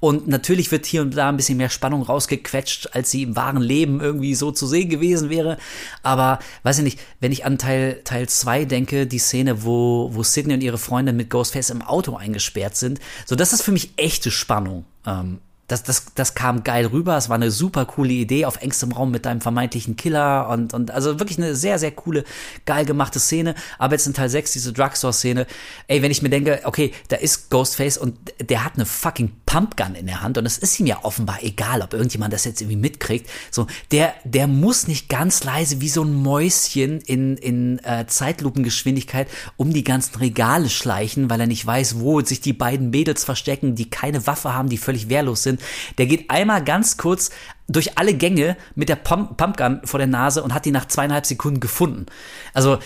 und 0.00 0.26
natürlich 0.26 0.70
wird 0.72 0.86
hier 0.86 1.02
und 1.02 1.14
da 1.14 1.28
ein 1.28 1.36
bisschen 1.36 1.58
mehr 1.58 1.68
Spannung 1.68 2.02
rausgequetscht, 2.02 2.94
als 2.94 3.10
sie 3.10 3.24
im 3.24 3.36
wahren 3.36 3.60
Leben 3.60 4.00
irgendwie 4.00 4.34
so 4.34 4.52
zu 4.52 4.66
sehen 4.66 4.88
gewesen 4.88 5.28
wäre. 5.28 5.58
Aber, 6.02 6.38
weiß 6.62 6.78
ich 6.78 6.84
nicht, 6.84 6.98
wenn 7.20 7.30
ich 7.30 7.44
an 7.44 7.58
Teil, 7.58 8.00
Teil 8.04 8.26
2 8.26 8.64
denke, 8.64 9.06
die 9.06 9.18
Szene, 9.18 9.62
wo, 9.62 10.08
wo 10.14 10.22
Sidney 10.22 10.54
und 10.54 10.62
ihre 10.62 10.78
Freundin 10.78 11.18
mit 11.18 11.28
Ghostface 11.28 11.68
im 11.68 11.82
Auto 11.82 12.16
eingesperrt 12.16 12.74
sind, 12.74 13.00
so 13.26 13.36
das 13.36 13.52
ist 13.52 13.60
für 13.60 13.72
mich 13.72 13.92
echte 13.98 14.30
Spannung. 14.30 14.86
Ähm, 15.06 15.40
das, 15.72 15.82
das, 15.82 16.04
das 16.14 16.34
kam 16.34 16.64
geil 16.64 16.86
rüber. 16.86 17.16
Es 17.16 17.30
war 17.30 17.36
eine 17.36 17.50
super 17.50 17.86
coole 17.86 18.12
Idee 18.12 18.44
auf 18.44 18.60
engstem 18.60 18.92
Raum 18.92 19.10
mit 19.10 19.24
deinem 19.24 19.40
vermeintlichen 19.40 19.96
Killer 19.96 20.48
und, 20.50 20.74
und 20.74 20.90
also 20.90 21.18
wirklich 21.18 21.38
eine 21.38 21.54
sehr, 21.54 21.78
sehr 21.78 21.90
coole, 21.92 22.24
geil 22.66 22.84
gemachte 22.84 23.18
Szene. 23.18 23.54
Aber 23.78 23.94
jetzt 23.94 24.06
in 24.06 24.12
Teil 24.12 24.28
6, 24.28 24.52
diese 24.52 24.74
Drugstore-Szene, 24.74 25.46
ey, 25.88 26.02
wenn 26.02 26.10
ich 26.10 26.20
mir 26.20 26.28
denke, 26.28 26.60
okay, 26.64 26.92
da 27.08 27.16
ist 27.16 27.48
Ghostface 27.48 27.96
und 27.96 28.18
der 28.38 28.64
hat 28.64 28.74
eine 28.74 28.84
fucking 28.84 29.32
Pumpgun 29.52 29.94
in 29.94 30.06
der 30.06 30.22
Hand 30.22 30.38
und 30.38 30.46
es 30.46 30.58
ist 30.58 30.78
ihm 30.80 30.86
ja 30.86 31.00
offenbar 31.02 31.42
egal, 31.42 31.82
ob 31.82 31.92
irgendjemand 31.92 32.32
das 32.32 32.44
jetzt 32.44 32.60
irgendwie 32.60 32.78
mitkriegt. 32.78 33.28
So, 33.50 33.66
der, 33.90 34.14
der 34.24 34.46
muss 34.46 34.88
nicht 34.88 35.08
ganz 35.08 35.44
leise 35.44 35.80
wie 35.80 35.88
so 35.88 36.02
ein 36.02 36.14
Mäuschen 36.14 37.00
in, 37.02 37.36
in 37.36 37.78
äh, 37.84 38.06
Zeitlupengeschwindigkeit 38.06 39.28
um 39.56 39.72
die 39.72 39.84
ganzen 39.84 40.16
Regale 40.16 40.70
schleichen, 40.70 41.28
weil 41.28 41.40
er 41.40 41.46
nicht 41.46 41.66
weiß, 41.66 42.00
wo 42.00 42.20
sich 42.20 42.40
die 42.40 42.52
beiden 42.52 42.90
Mädels 42.90 43.24
verstecken, 43.24 43.74
die 43.74 43.90
keine 43.90 44.26
Waffe 44.26 44.54
haben, 44.54 44.68
die 44.68 44.78
völlig 44.78 45.08
wehrlos 45.08 45.42
sind 45.42 45.60
der 45.98 46.06
geht 46.06 46.30
einmal 46.30 46.64
ganz 46.64 46.96
kurz 46.96 47.30
durch 47.68 47.98
alle 47.98 48.14
Gänge 48.14 48.56
mit 48.74 48.88
der 48.88 48.96
Pump 48.96 49.36
Pumpgun 49.36 49.80
vor 49.84 49.98
der 49.98 50.06
Nase 50.06 50.42
und 50.42 50.52
hat 50.54 50.64
die 50.64 50.70
nach 50.70 50.88
zweieinhalb 50.88 51.26
Sekunden 51.26 51.60
gefunden. 51.60 52.06
Also, 52.54 52.78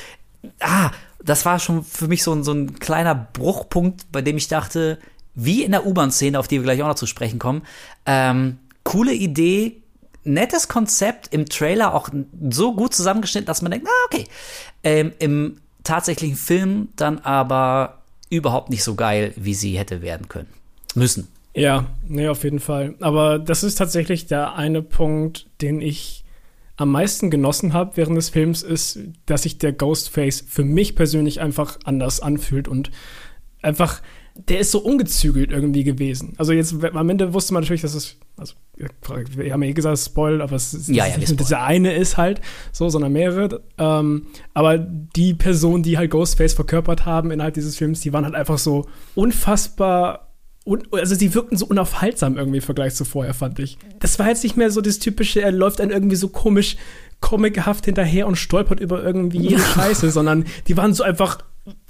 ah, 0.60 0.90
das 1.22 1.44
war 1.44 1.58
schon 1.58 1.82
für 1.82 2.08
mich 2.08 2.22
so 2.22 2.32
ein, 2.32 2.44
so 2.44 2.52
ein 2.52 2.78
kleiner 2.78 3.14
Bruchpunkt, 3.14 4.12
bei 4.12 4.22
dem 4.22 4.36
ich 4.36 4.48
dachte, 4.48 4.98
wie 5.36 5.62
in 5.62 5.70
der 5.70 5.86
U-Bahn-Szene, 5.86 6.38
auf 6.38 6.48
die 6.48 6.56
wir 6.56 6.64
gleich 6.64 6.82
auch 6.82 6.88
noch 6.88 6.94
zu 6.96 7.06
sprechen 7.06 7.38
kommen, 7.38 7.62
ähm, 8.06 8.58
coole 8.82 9.12
Idee, 9.12 9.82
nettes 10.24 10.66
Konzept, 10.66 11.32
im 11.32 11.46
Trailer 11.46 11.94
auch 11.94 12.08
so 12.50 12.74
gut 12.74 12.94
zusammengeschnitten, 12.94 13.46
dass 13.46 13.62
man 13.62 13.70
denkt, 13.70 13.86
ah, 13.86 14.06
okay. 14.06 14.24
Ähm, 14.82 15.12
Im 15.20 15.58
tatsächlichen 15.84 16.36
Film 16.36 16.88
dann 16.96 17.18
aber 17.20 18.02
überhaupt 18.28 18.70
nicht 18.70 18.82
so 18.82 18.96
geil, 18.96 19.32
wie 19.36 19.54
sie 19.54 19.78
hätte 19.78 20.02
werden 20.02 20.28
können. 20.28 20.48
Müssen. 20.94 21.28
Ja, 21.54 21.86
nee, 22.06 22.28
auf 22.28 22.44
jeden 22.44 22.58
Fall. 22.58 22.94
Aber 23.00 23.38
das 23.38 23.62
ist 23.62 23.76
tatsächlich 23.76 24.26
der 24.26 24.56
eine 24.56 24.82
Punkt, 24.82 25.46
den 25.60 25.80
ich 25.80 26.24
am 26.76 26.90
meisten 26.90 27.30
genossen 27.30 27.72
habe 27.72 27.96
während 27.96 28.16
des 28.18 28.28
Films, 28.28 28.62
ist, 28.62 28.98
dass 29.24 29.44
sich 29.44 29.58
der 29.58 29.72
Ghostface 29.72 30.44
für 30.46 30.64
mich 30.64 30.94
persönlich 30.94 31.40
einfach 31.40 31.78
anders 31.84 32.20
anfühlt 32.20 32.68
und 32.68 32.90
einfach, 33.62 34.02
der 34.48 34.60
ist 34.60 34.70
so 34.70 34.80
ungezügelt 34.80 35.50
irgendwie 35.50 35.84
gewesen. 35.84 36.34
Also 36.36 36.52
jetzt 36.52 36.74
am 36.82 37.10
Ende 37.10 37.32
wusste 37.32 37.54
man 37.54 37.62
natürlich, 37.62 37.82
dass 37.82 37.94
es, 37.94 38.16
also 38.36 38.54
wir 38.76 39.52
haben 39.52 39.62
ja 39.62 39.70
eh 39.70 39.72
gesagt, 39.72 39.98
Spoil, 39.98 40.42
aber 40.42 40.56
es 40.56 40.74
ist 40.74 40.88
ja, 40.88 41.06
ja, 41.06 41.16
nicht 41.16 41.38
dieser 41.40 41.62
eine 41.62 41.94
ist 41.94 42.16
halt 42.16 42.40
so, 42.72 42.88
sondern 42.88 43.12
mehrere. 43.12 43.62
Ähm, 43.78 44.26
aber 44.54 44.78
die 44.78 45.34
Personen, 45.34 45.82
die 45.82 45.96
halt 45.96 46.10
Ghostface 46.10 46.54
verkörpert 46.54 47.06
haben 47.06 47.30
innerhalb 47.30 47.54
dieses 47.54 47.76
Films, 47.76 48.00
die 48.00 48.12
waren 48.12 48.24
halt 48.24 48.34
einfach 48.34 48.58
so 48.58 48.86
unfassbar 49.14 50.26
und, 50.64 50.92
also 50.92 51.14
sie 51.14 51.32
wirkten 51.32 51.56
so 51.56 51.64
unaufhaltsam 51.66 52.36
irgendwie 52.36 52.58
im 52.58 52.62
Vergleich 52.62 52.96
zu 52.96 53.04
vorher, 53.04 53.34
fand 53.34 53.60
ich. 53.60 53.78
Das 54.00 54.18
war 54.18 54.28
jetzt 54.28 54.42
nicht 54.42 54.56
mehr 54.56 54.72
so 54.72 54.80
das 54.80 54.98
typische, 54.98 55.40
er 55.40 55.52
läuft 55.52 55.78
dann 55.78 55.90
irgendwie 55.90 56.16
so 56.16 56.28
komisch, 56.28 56.76
comichaft 57.20 57.84
hinterher 57.84 58.26
und 58.26 58.36
stolpert 58.36 58.80
über 58.80 59.02
irgendwie 59.02 59.38
jede 59.38 59.58
Scheiße, 59.74 60.10
sondern 60.10 60.44
die 60.66 60.76
waren 60.76 60.92
so 60.92 61.04
einfach 61.04 61.38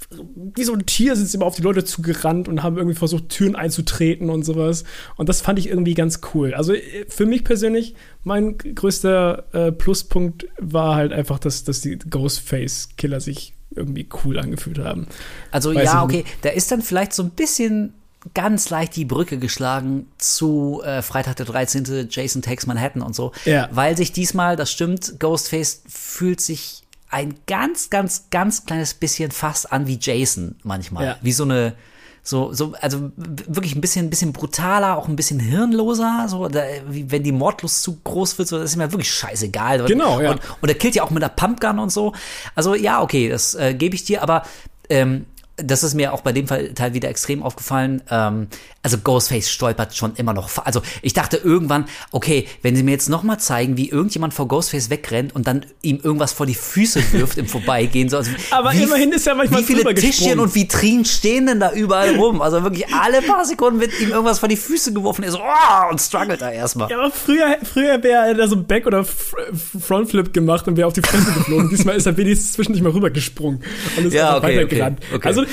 wie 0.09 0.63
so 0.63 0.73
ein 0.73 0.85
Tier 0.85 1.15
sind 1.15 1.27
sie 1.27 1.35
immer 1.35 1.45
auf 1.45 1.57
die 1.57 1.61
Leute 1.61 1.83
zugerannt 1.83 2.47
und 2.47 2.63
haben 2.63 2.77
irgendwie 2.77 2.95
versucht, 2.95 3.29
Türen 3.29 3.55
einzutreten 3.55 4.29
und 4.29 4.43
sowas. 4.43 4.85
Und 5.17 5.27
das 5.27 5.41
fand 5.41 5.59
ich 5.59 5.67
irgendwie 5.67 5.95
ganz 5.95 6.21
cool. 6.33 6.53
Also 6.53 6.73
äh, 6.73 7.05
für 7.09 7.25
mich 7.25 7.43
persönlich, 7.43 7.95
mein 8.23 8.57
größter 8.57 9.43
äh, 9.53 9.71
Pluspunkt 9.71 10.47
war 10.57 10.95
halt 10.95 11.11
einfach, 11.11 11.39
dass, 11.39 11.65
dass 11.65 11.81
die 11.81 11.97
Ghostface-Killer 11.97 13.19
sich 13.19 13.53
irgendwie 13.75 14.07
cool 14.23 14.39
angefühlt 14.39 14.79
haben. 14.79 15.07
Also 15.51 15.75
Weiß 15.75 15.83
ja, 15.83 16.03
okay, 16.03 16.23
da 16.41 16.49
ist 16.49 16.71
dann 16.71 16.81
vielleicht 16.81 17.13
so 17.13 17.23
ein 17.23 17.31
bisschen 17.31 17.93
ganz 18.33 18.69
leicht 18.69 18.95
die 18.95 19.05
Brücke 19.05 19.37
geschlagen 19.37 20.07
zu 20.17 20.81
äh, 20.83 21.01
Freitag 21.01 21.35
der 21.35 21.45
13. 21.45 22.07
Jason 22.09 22.41
Takes 22.41 22.65
Manhattan 22.65 23.01
und 23.01 23.15
so. 23.15 23.33
Ja. 23.45 23.69
Weil 23.71 23.97
sich 23.97 24.13
diesmal, 24.13 24.55
das 24.55 24.71
stimmt, 24.71 25.19
Ghostface 25.19 25.83
fühlt 25.87 26.41
sich 26.41 26.83
ein 27.09 27.35
ganz, 27.47 27.89
ganz, 27.89 28.25
ganz 28.29 28.65
kleines 28.65 28.93
bisschen 28.93 29.31
fast 29.31 29.71
an 29.71 29.87
wie 29.87 29.97
Jason 29.99 30.55
manchmal. 30.63 31.05
Ja. 31.05 31.15
Wie 31.21 31.31
so 31.31 31.43
eine, 31.43 31.75
so, 32.21 32.51
so, 32.51 32.73
also 32.81 33.11
wirklich 33.15 33.75
ein 33.75 33.81
bisschen, 33.81 34.07
ein 34.07 34.09
bisschen 34.09 34.33
brutaler, 34.33 34.97
auch 34.97 35.07
ein 35.07 35.15
bisschen 35.15 35.39
hirnloser, 35.39 36.25
so, 36.27 36.49
da, 36.49 36.61
wie 36.89 37.09
wenn 37.09 37.23
die 37.23 37.31
Mordlust 37.31 37.83
zu 37.83 37.97
groß 38.03 38.37
wird, 38.37 38.49
so, 38.49 38.57
das 38.57 38.71
ist 38.71 38.75
mir 38.75 38.91
wirklich 38.91 39.11
scheißegal. 39.11 39.85
Genau, 39.85 40.19
ja. 40.19 40.31
Und, 40.31 40.41
und 40.61 40.69
er 40.69 40.75
killt 40.75 40.95
ja 40.95 41.03
auch 41.03 41.09
mit 41.09 41.23
der 41.23 41.29
Pumpgun 41.29 41.79
und 41.79 41.91
so. 41.91 42.13
Also, 42.53 42.75
ja, 42.75 43.01
okay, 43.01 43.29
das 43.29 43.55
äh, 43.55 43.73
gebe 43.73 43.95
ich 43.95 44.03
dir, 44.03 44.21
aber 44.21 44.43
ähm, 44.89 45.25
das 45.57 45.83
ist 45.83 45.95
mir 45.95 46.13
auch 46.13 46.21
bei 46.21 46.31
dem 46.33 46.47
Fall 46.47 46.73
Teil 46.73 46.93
wieder 46.93 47.09
extrem 47.09 47.41
aufgefallen. 47.41 48.03
Ähm, 48.11 48.47
also 48.83 48.99
Ghostface 48.99 49.49
stolpert 49.49 49.95
schon 49.95 50.15
immer 50.15 50.33
noch. 50.33 50.49
Also 50.63 50.81
ich 51.01 51.13
dachte 51.13 51.37
irgendwann, 51.37 51.85
okay, 52.11 52.47
wenn 52.61 52.75
sie 52.75 52.83
mir 52.83 52.91
jetzt 52.91 53.09
noch 53.09 53.23
mal 53.23 53.37
zeigen, 53.37 53.75
wie 53.75 53.89
irgendjemand 53.89 54.33
vor 54.33 54.47
Ghostface 54.47 54.89
wegrennt 54.89 55.35
und 55.35 55.47
dann 55.47 55.65
ihm 55.81 55.99
irgendwas 56.01 56.31
vor 56.31 56.45
die 56.45 56.55
Füße 56.55 57.11
wirft 57.11 57.37
im 57.37 57.47
Vorbeigehen. 57.47 58.07
So, 58.07 58.17
also 58.17 58.31
Aber 58.51 58.71
wie, 58.73 58.83
immerhin 58.83 59.11
ist 59.11 59.27
er 59.27 59.35
manchmal 59.35 59.61
Wie 59.61 59.65
viele 59.65 59.93
Tischchen 59.95 60.39
und 60.39 60.53
Vitrinen 60.55 61.05
stehen 61.05 61.47
denn 61.47 61.59
da 61.59 61.73
überall 61.73 62.15
rum? 62.15 62.41
Also 62.41 62.63
wirklich 62.63 62.87
alle 62.93 63.21
paar 63.23 63.43
Sekunden 63.43 63.81
wird 63.81 63.99
ihm 63.99 64.11
irgendwas 64.11 64.39
vor 64.39 64.47
die 64.47 64.55
Füße 64.57 64.93
geworfen. 64.93 65.23
Er 65.23 65.31
so, 65.31 65.39
oh, 65.39 65.89
und 65.91 65.99
struggelt 65.99 66.41
da 66.41 66.51
erstmal. 66.51 66.89
Ja, 66.89 66.99
aber 66.99 67.11
früher, 67.11 67.57
früher 67.63 68.01
wäre 68.03 68.27
er 68.27 68.33
da 68.35 68.47
so 68.47 68.55
Back- 68.61 68.85
oder 68.85 69.03
Frontflip 69.03 70.33
gemacht 70.33 70.67
und 70.67 70.77
wäre 70.77 70.87
auf 70.87 70.93
die 70.93 71.01
Fresse 71.01 71.31
geflogen. 71.33 71.69
Diesmal 71.69 71.95
ist 71.95 72.05
er 72.05 72.15
wenigstens 72.15 72.53
zwischendurch 72.53 72.83
mal 72.83 72.91
rübergesprungen 72.91 73.63
und 73.97 74.05
ist 74.05 74.13
Ja, 74.13 74.37
okay, 74.37 74.47
weitergerannt. 74.59 74.99
okay, 75.07 75.15
okay. 75.15 75.27
Also 75.27 75.43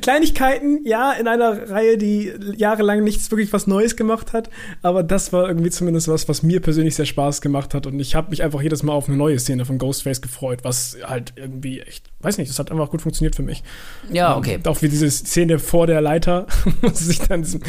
Kleinigkeiten, 0.00 0.84
ja, 0.84 1.12
in 1.12 1.28
einer 1.28 1.70
Reihe, 1.70 1.98
die 1.98 2.32
jahrelang 2.56 3.04
nichts 3.04 3.30
wirklich 3.30 3.52
was 3.52 3.66
Neues 3.66 3.96
gemacht 3.96 4.32
hat, 4.32 4.50
aber 4.82 5.02
das 5.02 5.32
war 5.32 5.48
irgendwie 5.48 5.70
zumindest 5.70 6.08
was, 6.08 6.28
was 6.28 6.42
mir 6.42 6.60
persönlich 6.60 6.94
sehr 6.94 7.06
Spaß 7.06 7.40
gemacht 7.40 7.74
hat 7.74 7.86
und 7.86 7.98
ich 8.00 8.14
habe 8.14 8.30
mich 8.30 8.42
einfach 8.42 8.62
jedes 8.62 8.82
Mal 8.82 8.92
auf 8.92 9.08
eine 9.08 9.16
neue 9.16 9.38
Szene 9.38 9.64
von 9.64 9.78
Ghostface 9.78 10.20
gefreut, 10.20 10.60
was 10.62 10.96
halt 11.04 11.32
irgendwie 11.36 11.80
echt, 11.80 12.04
weiß 12.20 12.38
nicht, 12.38 12.50
das 12.50 12.58
hat 12.58 12.70
einfach 12.70 12.90
gut 12.90 13.02
funktioniert 13.02 13.36
für 13.36 13.42
mich. 13.42 13.62
Ja, 14.10 14.36
okay. 14.36 14.56
Und 14.56 14.68
auch 14.68 14.82
wie 14.82 14.88
diese 14.88 15.10
Szene 15.10 15.58
vor 15.58 15.86
der 15.86 16.00
Leiter, 16.00 16.46
wo 16.80 16.88
sie 16.90 17.04
sich 17.04 17.20
dann 17.20 17.40
in 17.40 17.44
diesem 17.44 17.60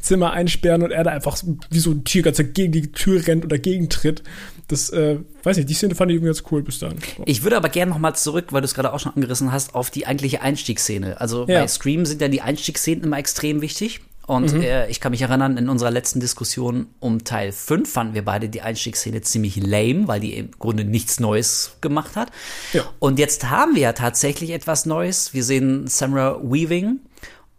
Zimmer 0.00 0.32
einsperren 0.32 0.82
und 0.82 0.90
er 0.90 1.04
da 1.04 1.10
einfach 1.10 1.38
wie 1.70 1.78
so 1.78 1.90
ein 1.90 2.04
Tier 2.04 2.22
ganz 2.22 2.38
gegen 2.38 2.72
die 2.72 2.92
Tür 2.92 3.26
rennt 3.26 3.44
oder 3.44 3.58
gegentritt. 3.58 4.22
Das, 4.70 4.90
äh, 4.90 5.18
weiß 5.42 5.56
nicht, 5.56 5.68
die 5.68 5.74
Szene 5.74 5.94
fand 5.94 6.10
ich 6.10 6.16
irgendwie 6.16 6.28
ganz 6.32 6.42
cool 6.50 6.62
bis 6.62 6.78
dann. 6.78 6.96
Ich 7.26 7.42
würde 7.42 7.56
aber 7.56 7.68
gerne 7.68 7.90
noch 7.90 7.98
mal 7.98 8.14
zurück, 8.14 8.46
weil 8.50 8.60
du 8.60 8.66
es 8.66 8.74
gerade 8.74 8.92
auch 8.92 9.00
schon 9.00 9.12
angerissen 9.14 9.52
hast, 9.52 9.74
auf 9.74 9.90
die 9.90 10.06
eigentliche 10.06 10.40
Einstiegsszene. 10.42 11.20
Also 11.20 11.46
Ja. 11.48 11.60
bei 11.60 11.68
Scream 11.68 12.06
sind 12.06 12.20
ja 12.22 12.28
die 12.28 12.40
Einstiegsszenen 12.42 13.04
immer 13.04 13.18
extrem 13.18 13.60
wichtig. 13.60 14.00
Und 14.26 14.52
Mhm. 14.54 14.60
äh, 14.62 14.88
ich 14.88 15.00
kann 15.00 15.10
mich 15.10 15.22
erinnern, 15.22 15.56
in 15.56 15.68
unserer 15.68 15.90
letzten 15.90 16.20
Diskussion 16.20 16.86
um 17.00 17.24
Teil 17.24 17.50
5 17.50 17.90
fanden 17.92 18.14
wir 18.14 18.24
beide 18.24 18.48
die 18.48 18.60
Einstiegsszene 18.62 19.22
ziemlich 19.22 19.56
lame, 19.56 20.06
weil 20.06 20.20
die 20.20 20.34
im 20.34 20.52
Grunde 20.56 20.84
nichts 20.84 21.18
Neues 21.18 21.72
gemacht 21.80 22.14
hat. 22.14 22.30
Ja. 22.72 22.84
Und 23.00 23.18
jetzt 23.18 23.50
haben 23.50 23.74
wir 23.74 23.82
ja 23.82 23.92
tatsächlich 23.92 24.50
etwas 24.50 24.86
Neues. 24.86 25.34
Wir 25.34 25.42
sehen 25.42 25.88
Samara 25.88 26.38
Weaving. 26.44 27.00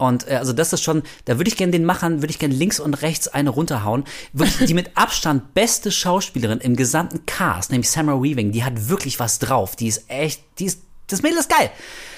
Und 0.01 0.27
äh, 0.27 0.35
also 0.37 0.51
das 0.51 0.73
ist 0.73 0.81
schon, 0.81 1.03
da 1.25 1.37
würde 1.37 1.47
ich 1.47 1.57
gerne 1.57 1.71
den 1.71 1.85
Machern, 1.85 2.23
würde 2.23 2.31
ich 2.31 2.39
gerne 2.39 2.55
links 2.55 2.79
und 2.79 2.95
rechts 3.03 3.27
eine 3.27 3.51
runterhauen. 3.51 4.03
Wirklich 4.33 4.67
die 4.67 4.73
mit 4.73 4.97
Abstand 4.97 5.53
beste 5.53 5.91
Schauspielerin 5.91 6.57
im 6.57 6.75
gesamten 6.75 7.27
Cast, 7.27 7.71
nämlich 7.71 7.91
Samara 7.91 8.21
Weaving, 8.21 8.51
die 8.51 8.63
hat 8.63 8.89
wirklich 8.89 9.19
was 9.19 9.37
drauf. 9.37 9.75
Die 9.75 9.87
ist 9.87 10.05
echt, 10.09 10.41
die 10.57 10.65
ist, 10.65 10.81
das 11.05 11.21
Mädel 11.21 11.37
ist 11.37 11.49
geil. 11.49 11.69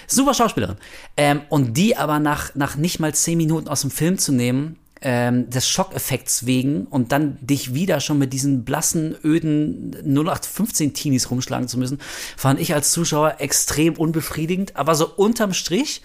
Super 0.08 0.34
Schauspielerin. 0.34 0.78
Ähm, 1.18 1.42
und 1.50 1.76
die 1.76 1.98
aber 1.98 2.20
nach, 2.20 2.56
nach 2.56 2.78
nicht 2.78 3.02
mal 3.02 3.14
zehn 3.14 3.38
Minuten 3.38 3.68
aus 3.68 3.82
dem 3.82 3.92
Film 3.92 4.18
zu 4.18 4.32
nehmen, 4.32 4.80
ähm, 5.02 5.50
des 5.50 5.68
Schockeffekts 5.68 6.46
wegen 6.46 6.86
und 6.86 7.12
dann 7.12 7.38
dich 7.42 7.74
wieder 7.74 8.00
schon 8.00 8.18
mit 8.18 8.32
diesen 8.32 8.64
blassen, 8.64 9.18
öden 9.26 9.94
0815-Teenies 10.06 11.30
rumschlagen 11.30 11.68
zu 11.68 11.78
müssen, 11.78 12.00
fand 12.38 12.62
ich 12.62 12.74
als 12.74 12.94
Zuschauer 12.94 13.36
extrem 13.40 13.98
unbefriedigend. 13.98 14.78
Aber 14.78 14.96
so 14.96 15.10
unterm 15.10 15.54
Strich, 15.54 16.04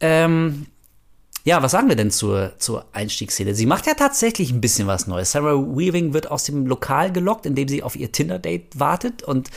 ähm, 0.00 0.66
ja, 1.44 1.62
was 1.62 1.72
sagen 1.72 1.88
wir 1.88 1.96
denn 1.96 2.10
zur, 2.10 2.52
zur 2.58 2.84
Einstiegsszene? 2.92 3.54
Sie 3.54 3.66
macht 3.66 3.86
ja 3.86 3.94
tatsächlich 3.94 4.50
ein 4.50 4.60
bisschen 4.60 4.86
was 4.86 5.06
Neues. 5.06 5.32
Sarah 5.32 5.54
Weaving 5.54 6.12
wird 6.12 6.30
aus 6.30 6.44
dem 6.44 6.66
Lokal 6.66 7.12
gelockt, 7.12 7.46
indem 7.46 7.66
sie 7.68 7.82
auf 7.82 7.96
ihr 7.96 8.12
Tinder-Date 8.12 8.78
wartet 8.78 9.22
und 9.22 9.50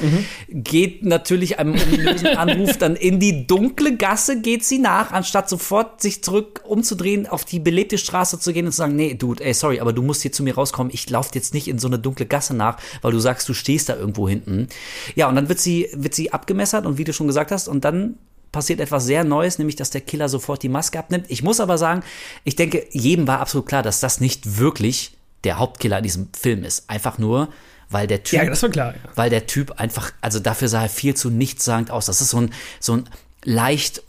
geht 0.49 1.03
natürlich 1.03 1.59
einem 1.59 1.73
ominösen 1.73 2.27
Anruf 2.37 2.77
dann 2.77 2.95
in 2.95 3.19
die 3.19 3.47
dunkle 3.47 3.97
Gasse, 3.97 4.39
geht 4.41 4.63
sie 4.63 4.79
nach, 4.79 5.11
anstatt 5.11 5.49
sofort 5.49 6.01
sich 6.01 6.23
zurück 6.23 6.61
umzudrehen, 6.65 7.27
auf 7.27 7.43
die 7.43 7.59
belebte 7.59 7.97
Straße 7.97 8.39
zu 8.39 8.53
gehen 8.53 8.65
und 8.65 8.71
zu 8.71 8.77
sagen, 8.77 8.95
nee, 8.95 9.13
Dude, 9.13 9.43
ey, 9.43 9.53
sorry, 9.53 9.79
aber 9.79 9.91
du 9.91 10.01
musst 10.01 10.21
hier 10.21 10.31
zu 10.31 10.43
mir 10.43 10.55
rauskommen. 10.55 10.93
Ich 10.93 11.09
laufe 11.09 11.31
jetzt 11.33 11.53
nicht 11.53 11.67
in 11.67 11.79
so 11.79 11.87
eine 11.87 11.99
dunkle 11.99 12.25
Gasse 12.25 12.55
nach, 12.55 12.77
weil 13.01 13.11
du 13.11 13.19
sagst, 13.19 13.49
du 13.49 13.53
stehst 13.53 13.89
da 13.89 13.95
irgendwo 13.95 14.29
hinten. 14.29 14.67
Ja, 15.15 15.27
und 15.27 15.35
dann 15.35 15.49
wird 15.49 15.59
sie, 15.59 15.89
wird 15.93 16.15
sie 16.15 16.31
abgemessert 16.31 16.85
und 16.85 16.97
wie 16.97 17.03
du 17.03 17.13
schon 17.13 17.27
gesagt 17.27 17.51
hast, 17.51 17.67
und 17.67 17.83
dann 17.83 18.17
passiert 18.53 18.79
etwas 18.79 19.03
sehr 19.03 19.25
Neues, 19.25 19.57
nämlich 19.57 19.75
dass 19.75 19.89
der 19.89 19.99
Killer 19.99 20.29
sofort 20.29 20.63
die 20.63 20.69
Maske 20.69 20.97
abnimmt. 20.97 21.25
Ich 21.27 21.43
muss 21.43 21.59
aber 21.59 21.77
sagen, 21.77 22.03
ich 22.45 22.55
denke, 22.55 22.85
jedem 22.91 23.27
war 23.27 23.41
absolut 23.41 23.67
klar, 23.67 23.83
dass 23.83 23.99
das 23.99 24.21
nicht 24.21 24.57
wirklich 24.57 25.17
der 25.43 25.59
Hauptkiller 25.59 25.97
in 25.97 26.03
diesem 26.03 26.29
Film 26.39 26.63
ist. 26.63 26.89
Einfach 26.89 27.17
nur, 27.17 27.49
weil 27.89 28.07
der 28.07 28.23
Typ, 28.23 28.39
Ja, 28.39 28.45
das 28.49 28.63
war 28.63 28.69
klar, 28.69 28.93
ja. 28.93 29.09
weil 29.15 29.29
der 29.29 29.47
Typ 29.47 29.79
einfach, 29.79 30.13
also 30.21 30.39
dafür 30.39 30.69
sah 30.69 30.83
er 30.83 30.89
viel 30.89 31.15
zu 31.15 31.29
nichtssagend 31.29 31.91
aus. 31.91 32.05
Das 32.05 32.21
ist 32.21 32.29
so 32.29 32.37
ein, 32.37 32.53
so 32.79 32.93
ein 32.93 33.09
leicht, 33.43 34.03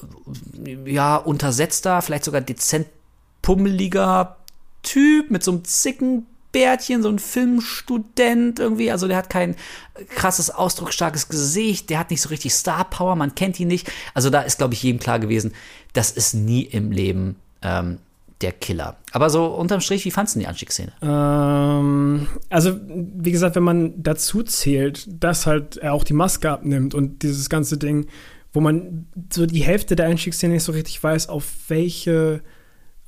ja, 0.85 1.17
untersetzter, 1.17 2.01
vielleicht 2.03 2.25
sogar 2.25 2.41
dezent 2.41 2.87
pummeliger 3.43 4.37
Typ 4.83 5.31
mit 5.31 5.43
so 5.43 5.51
einem 5.53 5.65
zicken 5.65 6.27
Bärtchen, 6.55 7.03
so 7.03 7.09
ein 7.11 7.19
Filmstudent 7.19 8.61
irgendwie. 8.61 8.91
Also 8.91 9.09
der 9.09 9.17
hat 9.17 9.29
kein 9.29 9.57
krasses, 10.15 10.51
ausdrucksstarkes 10.51 11.29
Gesicht, 11.29 11.91
der 11.91 11.99
hat 11.99 12.11
nicht 12.11 12.23
so 12.23 12.29
richtig 12.29 12.55
Star 12.55 12.89
Power, 12.89 13.17
man 13.17 13.35
kennt 13.35 13.59
ihn 13.61 13.69
nicht. 13.69 13.91
Also 14.15 14.31
da 14.31 14.41
ist, 14.41 14.57
glaube 14.59 14.73
ich, 14.73 14.83
jedem 14.83 15.01
klar 15.01 15.19
gewesen, 15.19 15.53
das 15.93 16.13
ist 16.13 16.33
nie 16.33 16.63
im 16.63 16.93
Leben 16.93 17.37
ähm, 17.61 17.99
der 18.41 18.53
Killer. 18.53 18.97
Aber 19.13 19.31
so 19.31 19.47
unterm 19.47 19.81
Strich, 19.81 20.05
wie 20.05 20.11
fandst 20.13 20.37
du 20.37 20.41
die 20.41 20.47
Anstiegsszene? 20.47 20.93
Ähm, 21.03 22.29
also, 22.51 22.79
wie 22.87 23.33
gesagt, 23.33 23.57
wenn 23.57 23.63
man 23.65 24.01
dazu 24.01 24.45
zählt, 24.45 25.07
dass 25.09 25.47
halt 25.47 25.77
er 25.79 25.93
auch 25.93 26.05
die 26.05 26.13
Maske 26.13 26.51
abnimmt 26.51 26.95
und 26.95 27.23
dieses 27.23 27.51
ganze 27.51 27.79
Ding, 27.79 28.07
wo 28.53 28.61
man 28.61 29.07
so 29.33 29.47
die 29.47 29.63
Hälfte 29.63 29.97
der 29.97 30.07
Einstiegsszene 30.07 30.55
nicht 30.55 30.63
so 30.63 30.73
richtig 30.73 31.03
weiß, 31.03 31.29
auf 31.29 31.45
welche, 31.67 32.43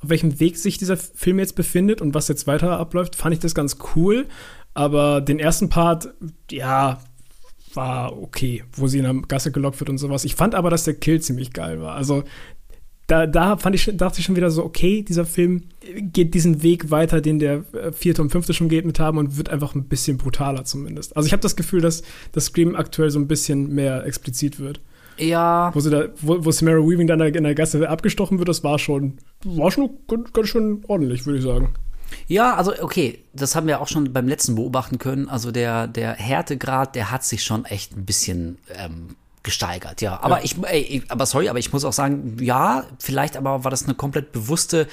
auf 0.07 0.09
welchem 0.09 0.39
Weg 0.39 0.57
sich 0.57 0.77
dieser 0.77 0.95
Film 0.95 1.37
jetzt 1.39 1.55
befindet 1.55 2.01
und 2.01 2.13
was 2.13 2.29
jetzt 2.29 2.47
weiter 2.47 2.79
abläuft, 2.79 3.15
fand 3.15 3.33
ich 3.33 3.41
das 3.41 3.53
ganz 3.53 3.77
cool. 3.95 4.25
Aber 4.73 5.19
den 5.19 5.37
ersten 5.37 5.69
Part, 5.69 6.13
ja, 6.49 7.01
war 7.73 8.17
okay, 8.17 8.63
wo 8.71 8.87
sie 8.87 8.99
in 8.99 9.03
der 9.03 9.13
Gasse 9.27 9.51
gelockt 9.51 9.79
wird 9.81 9.89
und 9.89 9.97
sowas. 9.97 10.23
Ich 10.23 10.35
fand 10.35 10.55
aber, 10.55 10.69
dass 10.69 10.85
der 10.85 10.93
Kill 10.93 11.21
ziemlich 11.21 11.51
geil 11.51 11.81
war. 11.81 11.95
Also 11.95 12.23
da, 13.07 13.27
da 13.27 13.57
fand 13.57 13.75
ich, 13.75 13.91
dachte 13.95 14.19
ich 14.19 14.25
schon 14.25 14.37
wieder 14.37 14.49
so, 14.49 14.63
okay, 14.63 15.01
dieser 15.01 15.25
Film 15.25 15.63
geht 15.81 16.33
diesen 16.33 16.63
Weg 16.63 16.89
weiter, 16.89 17.19
den 17.19 17.39
der 17.39 17.65
äh, 17.73 17.91
vierte 17.91 18.21
und 18.21 18.31
fünfte 18.31 18.53
schon 18.53 18.69
geht 18.69 18.85
mit 18.85 18.99
haben 18.99 19.17
und 19.17 19.37
wird 19.37 19.49
einfach 19.49 19.75
ein 19.75 19.89
bisschen 19.89 20.17
brutaler 20.17 20.63
zumindest. 20.63 21.17
Also 21.17 21.27
ich 21.27 21.33
habe 21.33 21.41
das 21.41 21.57
Gefühl, 21.57 21.81
dass 21.81 22.03
das 22.31 22.45
Scream 22.45 22.75
aktuell 22.75 23.11
so 23.11 23.19
ein 23.19 23.27
bisschen 23.27 23.73
mehr 23.73 24.05
explizit 24.05 24.59
wird. 24.59 24.79
Ja, 25.19 25.71
Wo, 25.73 25.79
sie 25.79 25.89
da, 25.89 26.05
wo, 26.21 26.43
wo 26.45 26.51
Samara 26.51 26.77
Weaving 26.77 27.07
dann 27.07 27.21
in 27.21 27.43
der 27.43 27.55
Gasse 27.55 27.89
abgestochen 27.89 28.37
wird, 28.39 28.49
das 28.49 28.63
war 28.63 28.79
schon, 28.79 29.17
war 29.43 29.71
schon 29.71 29.89
ganz, 30.07 30.31
ganz 30.33 30.47
schön 30.49 30.83
ordentlich, 30.87 31.25
würde 31.25 31.39
ich 31.39 31.45
sagen. 31.45 31.73
Ja, 32.27 32.55
also 32.55 32.73
okay, 32.81 33.19
das 33.33 33.55
haben 33.55 33.67
wir 33.67 33.81
auch 33.81 33.87
schon 33.87 34.13
beim 34.13 34.27
letzten 34.27 34.55
beobachten 34.55 34.97
können. 34.97 35.27
Also 35.27 35.51
der, 35.51 35.87
der 35.87 36.13
Härtegrad, 36.13 36.95
der 36.95 37.11
hat 37.11 37.23
sich 37.25 37.43
schon 37.43 37.65
echt 37.65 37.97
ein 37.97 38.05
bisschen 38.05 38.57
ähm, 38.75 39.15
gesteigert, 39.43 40.01
ja. 40.01 40.19
Aber 40.21 40.37
Ja. 40.39 40.43
ich, 40.45 40.55
ey, 40.63 41.03
aber 41.09 41.25
sorry, 41.25 41.49
aber 41.49 41.59
ich 41.59 41.73
muss 41.73 41.83
auch 41.85 41.93
sagen, 41.93 42.37
ja, 42.39 42.83
vielleicht 42.99 43.35
aber 43.37 43.63
war 43.63 43.71
das 43.71 43.85
eine 43.85 43.93
komplett 43.95 44.31
bewusste 44.31 44.87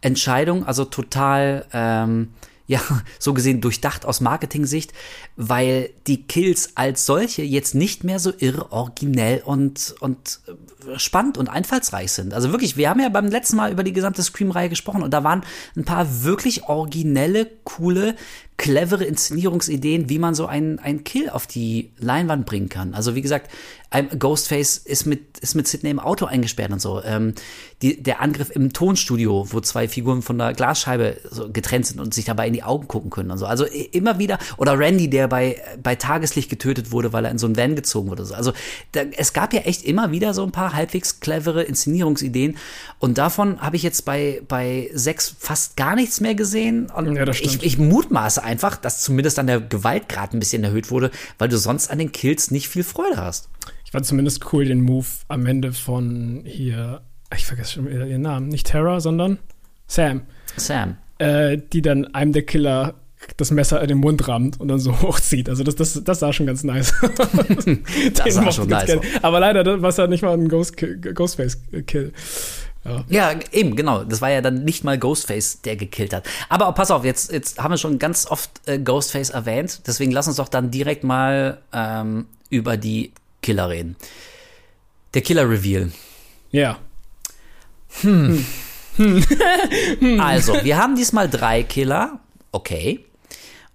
Entscheidung, 0.00 0.66
also 0.66 0.84
total, 0.84 1.64
ähm, 1.72 2.30
ja, 2.66 2.80
so 3.18 3.34
gesehen 3.34 3.60
durchdacht 3.60 4.06
aus 4.06 4.20
Marketing-Sicht, 4.20 4.92
weil 5.36 5.90
die 6.06 6.22
Kills 6.22 6.70
als 6.76 7.06
solche 7.06 7.42
jetzt 7.42 7.74
nicht 7.74 8.04
mehr 8.04 8.18
so 8.18 8.32
irre 8.38 8.72
originell 8.72 9.42
und, 9.44 9.94
und 10.00 10.40
äh, 10.46 10.98
spannend 10.98 11.38
und 11.38 11.48
einfallsreich 11.48 12.12
sind. 12.12 12.34
Also 12.34 12.50
wirklich, 12.50 12.76
wir 12.76 12.88
haben 12.88 13.00
ja 13.00 13.08
beim 13.08 13.26
letzten 13.26 13.56
Mal 13.56 13.72
über 13.72 13.84
die 13.84 13.92
gesamte 13.92 14.22
Scream-Reihe 14.22 14.68
gesprochen 14.68 15.02
und 15.02 15.12
da 15.12 15.24
waren 15.24 15.44
ein 15.76 15.84
paar 15.84 16.24
wirklich 16.24 16.64
originelle, 16.64 17.50
coole, 17.64 18.16
clevere 18.56 19.04
Inszenierungsideen, 19.04 20.08
wie 20.08 20.18
man 20.18 20.34
so 20.34 20.46
einen, 20.46 20.78
einen 20.78 21.04
Kill 21.04 21.28
auf 21.28 21.46
die 21.46 21.92
Leinwand 21.98 22.46
bringen 22.46 22.68
kann. 22.68 22.94
Also 22.94 23.14
wie 23.14 23.22
gesagt, 23.22 23.50
ein 23.90 24.18
Ghostface 24.18 24.78
ist 24.78 25.06
mit, 25.06 25.38
ist 25.38 25.54
mit 25.54 25.68
Sidney 25.68 25.90
im 25.90 26.00
Auto 26.00 26.26
eingesperrt 26.26 26.72
und 26.72 26.80
so. 26.80 27.00
Ähm, 27.04 27.34
die, 27.80 28.02
der 28.02 28.20
Angriff 28.20 28.50
im 28.50 28.72
Tonstudio, 28.72 29.46
wo 29.50 29.60
zwei 29.60 29.86
Figuren 29.86 30.22
von 30.22 30.38
der 30.38 30.52
Glasscheibe 30.52 31.18
so 31.30 31.50
getrennt 31.50 31.86
sind 31.86 32.00
und 32.00 32.12
sich 32.12 32.24
dabei 32.24 32.48
in 32.48 32.54
die 32.54 32.64
Augen 32.64 32.88
gucken 32.88 33.10
können 33.10 33.30
und 33.30 33.38
so. 33.38 33.46
Also 33.46 33.64
immer 33.64 34.18
wieder, 34.18 34.38
oder 34.56 34.78
Randy, 34.78 35.10
der 35.10 35.28
bei, 35.28 35.62
bei 35.80 35.94
Tageslicht 35.94 36.50
getötet 36.50 36.90
wurde, 36.90 37.12
weil 37.12 37.24
er 37.24 37.30
in 37.30 37.38
so 37.38 37.46
einen 37.46 37.56
Van 37.56 37.76
gezogen 37.76 38.10
wurde. 38.10 38.26
Also 38.34 38.52
da, 38.92 39.02
es 39.16 39.32
gab 39.32 39.52
ja 39.52 39.60
echt 39.60 39.84
immer 39.84 40.10
wieder 40.10 40.34
so 40.34 40.42
ein 40.42 40.50
paar 40.50 40.72
halbwegs 40.72 41.20
clevere 41.20 41.62
Inszenierungsideen 41.62 42.56
und 42.98 43.18
davon 43.18 43.60
habe 43.60 43.76
ich 43.76 43.82
jetzt 43.82 44.04
bei, 44.04 44.42
bei 44.48 44.90
sechs 44.92 45.36
fast 45.38 45.76
gar 45.76 45.94
nichts 45.94 46.20
mehr 46.20 46.34
gesehen. 46.34 46.90
Und 46.90 47.14
Ja, 47.14 47.24
das 47.24 47.40
ich, 47.40 47.62
ich 47.62 47.78
mutmaße 47.78 48.42
einfach, 48.44 48.76
dass 48.76 49.02
zumindest 49.02 49.38
dann 49.38 49.46
der 49.46 49.60
Gewaltgrad 49.60 50.32
ein 50.32 50.38
bisschen 50.38 50.64
erhöht 50.64 50.90
wurde, 50.90 51.10
weil 51.38 51.48
du 51.48 51.58
sonst 51.58 51.90
an 51.90 51.98
den 51.98 52.12
Kills 52.12 52.50
nicht 52.50 52.68
viel 52.68 52.84
Freude 52.84 53.16
hast. 53.16 53.48
Ich 53.84 53.90
fand 53.90 54.06
zumindest 54.06 54.52
cool 54.52 54.64
den 54.64 54.80
Move 54.80 55.06
am 55.28 55.46
Ende 55.46 55.72
von 55.72 56.42
hier, 56.44 57.02
ich 57.34 57.46
vergesse 57.46 57.72
schon 57.72 57.88
wieder 57.88 58.06
ihren 58.06 58.22
Namen, 58.22 58.48
nicht 58.48 58.66
Tara, 58.66 59.00
sondern 59.00 59.38
Sam. 59.86 60.22
Sam. 60.56 60.96
äh, 61.18 61.58
die 61.72 61.82
dann 61.82 62.14
einem 62.14 62.32
der 62.32 62.42
Killer 62.42 62.94
das 63.36 63.50
Messer 63.50 63.80
in 63.80 63.88
den 63.88 63.98
Mund 63.98 64.28
rammt 64.28 64.60
und 64.60 64.68
dann 64.68 64.78
so 64.78 65.00
hochzieht. 65.02 65.48
Also 65.48 65.64
das, 65.64 65.76
das, 65.76 66.02
das 66.04 66.20
sah 66.20 66.32
schon 66.32 66.46
ganz 66.46 66.64
nice. 66.64 66.92
das 68.14 68.34
sah 68.34 68.52
schon 68.52 68.68
nice. 68.68 68.98
Aber 69.22 69.40
leider 69.40 69.82
war 69.82 69.88
es 69.88 69.96
ja 69.96 70.06
nicht 70.06 70.22
mal 70.22 70.34
ein 70.34 70.48
Ghost 70.48 70.76
Ghostface-Kill. 70.76 72.12
Ja. 72.84 73.04
ja. 73.08 73.40
eben, 73.52 73.76
genau. 73.76 74.04
Das 74.04 74.20
war 74.20 74.30
ja 74.30 74.40
dann 74.40 74.64
nicht 74.64 74.84
mal 74.84 74.98
Ghostface, 74.98 75.62
der 75.62 75.76
gekillt 75.76 76.12
hat. 76.12 76.26
Aber 76.48 76.70
pass 76.72 76.90
auf, 76.90 77.04
jetzt, 77.04 77.32
jetzt 77.32 77.58
haben 77.58 77.72
wir 77.72 77.78
schon 77.78 77.98
ganz 77.98 78.26
oft 78.26 78.50
äh, 78.66 78.78
Ghostface 78.78 79.30
erwähnt. 79.30 79.80
Deswegen 79.86 80.12
lass 80.12 80.28
uns 80.28 80.36
doch 80.36 80.48
dann 80.48 80.70
direkt 80.70 81.04
mal 81.04 81.62
ähm, 81.72 82.26
über 82.50 82.76
die 82.76 83.12
Killer 83.42 83.68
reden. 83.68 83.96
Der 85.14 85.22
Killer-Reveal. 85.22 85.92
Ja. 86.50 86.78
Hm. 88.00 88.44
hm. 88.96 90.20
also, 90.20 90.54
wir 90.62 90.76
haben 90.76 90.96
diesmal 90.96 91.28
drei 91.28 91.62
Killer. 91.62 92.20
Okay. 92.52 93.04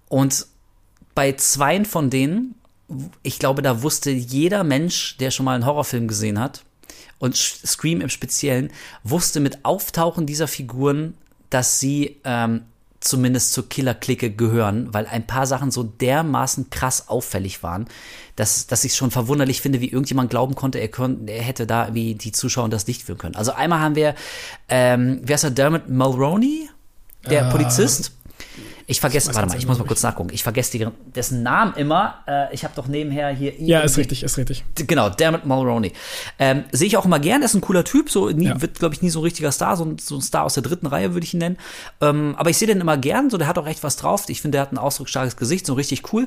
Und 0.08 0.46
bei 1.14 1.32
zweien 1.32 1.84
von 1.84 2.10
denen, 2.10 2.54
ich 3.22 3.38
glaube, 3.38 3.62
da 3.62 3.82
wusste 3.82 4.10
jeder 4.10 4.64
Mensch, 4.64 5.16
der 5.18 5.30
schon 5.30 5.44
mal 5.44 5.54
einen 5.54 5.66
Horrorfilm 5.66 6.08
gesehen 6.08 6.38
hat, 6.38 6.62
und 7.20 7.36
Scream 7.36 8.00
im 8.00 8.08
Speziellen, 8.08 8.72
wusste 9.04 9.38
mit 9.38 9.64
Auftauchen 9.64 10.26
dieser 10.26 10.48
Figuren, 10.48 11.14
dass 11.50 11.78
sie 11.78 12.16
ähm, 12.24 12.62
zumindest 13.00 13.52
zur 13.52 13.68
Killer-Clique 13.68 14.30
gehören, 14.30 14.92
weil 14.92 15.06
ein 15.06 15.26
paar 15.26 15.46
Sachen 15.46 15.70
so 15.70 15.82
dermaßen 15.82 16.70
krass 16.70 17.08
auffällig 17.08 17.62
waren, 17.62 17.86
dass, 18.36 18.66
dass 18.66 18.84
ich 18.84 18.94
schon 18.94 19.10
verwunderlich 19.10 19.60
finde, 19.60 19.80
wie 19.80 19.88
irgendjemand 19.88 20.30
glauben 20.30 20.54
konnte, 20.54 20.78
er, 20.78 20.88
konnte, 20.88 21.32
er 21.32 21.42
hätte 21.42 21.66
da 21.66 21.94
wie 21.94 22.14
die 22.14 22.32
Zuschauer 22.32 22.68
das 22.68 22.86
nicht 22.86 23.02
führen 23.02 23.18
können. 23.18 23.36
Also 23.36 23.52
einmal 23.52 23.80
haben 23.80 23.94
wir, 23.94 24.14
ähm, 24.68 25.20
wer 25.22 25.36
ist 25.36 25.44
der, 25.44 25.50
Dermot 25.50 25.88
Mulroney, 25.88 26.68
der 27.28 27.48
uh, 27.48 27.50
Polizist. 27.50 28.12
Ich 28.86 29.00
vergesse, 29.00 29.34
warte 29.34 29.48
mal, 29.48 29.58
ich 29.58 29.66
muss 29.66 29.78
mal 29.78 29.84
kurz 29.84 30.02
nachgucken. 30.02 30.30
Ich 30.32 30.42
vergesse 30.42 30.76
die, 30.76 30.86
dessen 31.14 31.42
Namen 31.42 31.74
immer. 31.74 32.16
Äh, 32.26 32.52
ich 32.54 32.64
habe 32.64 32.74
doch 32.74 32.88
nebenher 32.88 33.28
hier. 33.30 33.54
Ja, 33.60 33.80
ist 33.80 33.96
richtig, 33.96 34.22
ist 34.22 34.36
richtig. 34.38 34.64
Genau, 34.74 35.08
Dermot 35.08 35.46
Mulroney. 35.46 35.92
Ähm, 36.38 36.64
Sehe 36.72 36.86
ich 36.88 36.96
auch 36.96 37.04
immer 37.04 37.18
gern, 37.18 37.42
er 37.42 37.46
ist 37.46 37.54
ein 37.54 37.60
cooler 37.60 37.84
Typ, 37.84 38.10
so 38.10 38.30
nie, 38.30 38.46
ja. 38.46 38.60
wird, 38.60 38.78
glaube 38.78 38.94
ich, 38.94 39.02
nie 39.02 39.10
so 39.10 39.20
ein 39.20 39.24
richtiger 39.24 39.52
Star, 39.52 39.76
so, 39.76 39.96
so, 40.00 40.16
ein 40.16 40.22
Star 40.22 40.44
aus 40.44 40.54
der 40.54 40.62
dritten 40.62 40.86
Reihe, 40.86 41.14
würde 41.14 41.24
ich 41.24 41.34
ihn 41.34 41.40
nennen. 41.40 41.56
Ähm, 42.00 42.34
aber 42.36 42.50
ich 42.50 42.58
sehe 42.58 42.66
den 42.66 42.80
immer 42.80 42.96
gern, 42.96 43.30
so 43.30 43.38
der 43.38 43.46
hat 43.46 43.58
auch 43.58 43.66
recht 43.66 43.82
was 43.82 43.96
drauf. 43.96 44.28
Ich 44.28 44.40
finde, 44.40 44.56
der 44.56 44.62
hat 44.62 44.72
ein 44.72 44.78
ausdrucksstarkes 44.78 45.36
Gesicht, 45.36 45.66
so 45.66 45.74
richtig 45.74 46.12
cool. 46.12 46.26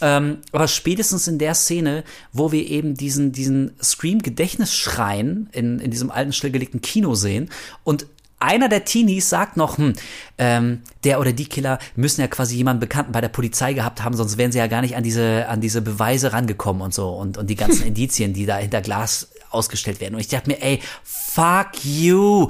Ähm, 0.00 0.38
aber 0.52 0.68
spätestens 0.68 1.28
in 1.28 1.38
der 1.38 1.54
Szene, 1.54 2.04
wo 2.32 2.52
wir 2.52 2.66
eben 2.66 2.94
diesen, 2.94 3.32
diesen 3.32 3.72
Scream-Gedächtnisschrein 3.82 5.48
in, 5.52 5.78
in 5.78 5.90
diesem 5.90 6.10
alten, 6.10 6.32
stillgelegten 6.32 6.80
Kino 6.80 7.14
sehen 7.14 7.50
und 7.84 8.06
einer 8.44 8.68
der 8.68 8.84
Teenies 8.84 9.30
sagt 9.30 9.56
noch, 9.56 9.78
hm, 9.78 9.94
ähm, 10.38 10.82
der 11.04 11.20
oder 11.20 11.32
die 11.32 11.46
Killer 11.46 11.78
müssen 11.96 12.20
ja 12.20 12.26
quasi 12.26 12.56
jemanden 12.56 12.80
Bekannten 12.80 13.12
bei 13.12 13.20
der 13.20 13.28
Polizei 13.28 13.72
gehabt 13.72 14.02
haben, 14.02 14.16
sonst 14.16 14.38
wären 14.38 14.52
sie 14.52 14.58
ja 14.58 14.66
gar 14.66 14.80
nicht 14.80 14.96
an 14.96 15.02
diese, 15.02 15.46
an 15.48 15.60
diese 15.60 15.82
Beweise 15.82 16.32
rangekommen 16.32 16.82
und 16.82 16.94
so 16.94 17.10
und, 17.10 17.38
und 17.38 17.48
die 17.48 17.56
ganzen 17.56 17.86
Indizien, 17.86 18.32
die 18.32 18.46
da 18.46 18.56
hinter 18.56 18.80
Glas 18.80 19.28
ausgestellt 19.54 20.00
werden. 20.00 20.14
Und 20.14 20.20
ich 20.20 20.28
dachte 20.28 20.50
mir, 20.50 20.60
ey, 20.60 20.80
fuck 21.04 21.84
you. 21.84 22.48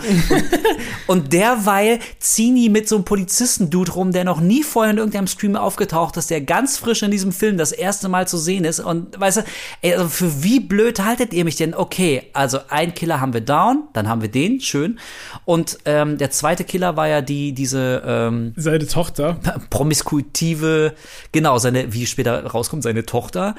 und 1.06 1.32
derweil 1.32 2.00
ziehen 2.18 2.56
die 2.56 2.68
mit 2.68 2.88
so 2.88 2.96
einem 2.96 3.04
Polizisten-Dude 3.04 3.92
rum, 3.92 4.12
der 4.12 4.24
noch 4.24 4.40
nie 4.40 4.62
vorher 4.62 4.92
in 4.92 4.98
irgendeinem 4.98 5.26
Stream 5.26 5.56
aufgetaucht 5.56 6.16
ist, 6.16 6.30
der 6.30 6.40
ganz 6.40 6.78
frisch 6.78 7.02
in 7.02 7.10
diesem 7.10 7.32
Film 7.32 7.58
das 7.58 7.72
erste 7.72 8.08
Mal 8.08 8.26
zu 8.26 8.38
sehen 8.38 8.64
ist. 8.64 8.80
Und 8.80 9.18
weißt 9.20 9.38
du, 9.38 9.44
ey, 9.82 9.94
also 9.94 10.08
für 10.08 10.42
wie 10.42 10.60
blöd 10.60 11.00
haltet 11.00 11.32
ihr 11.32 11.44
mich 11.44 11.56
denn? 11.56 11.74
Okay, 11.74 12.30
also 12.32 12.58
ein 12.68 12.94
Killer 12.94 13.20
haben 13.20 13.34
wir 13.34 13.42
down, 13.42 13.84
dann 13.92 14.08
haben 14.08 14.22
wir 14.22 14.30
den, 14.30 14.60
schön. 14.60 14.98
Und 15.44 15.78
ähm, 15.84 16.18
der 16.18 16.30
zweite 16.30 16.64
Killer 16.64 16.96
war 16.96 17.08
ja 17.08 17.20
die, 17.20 17.52
diese 17.52 17.73
ähm, 17.78 18.52
seine 18.56 18.86
Tochter. 18.86 19.38
Promiskuitive, 19.70 20.94
genau, 21.32 21.58
seine, 21.58 21.92
wie 21.92 22.06
später 22.06 22.44
rauskommt, 22.44 22.82
seine 22.82 23.04
Tochter. 23.04 23.54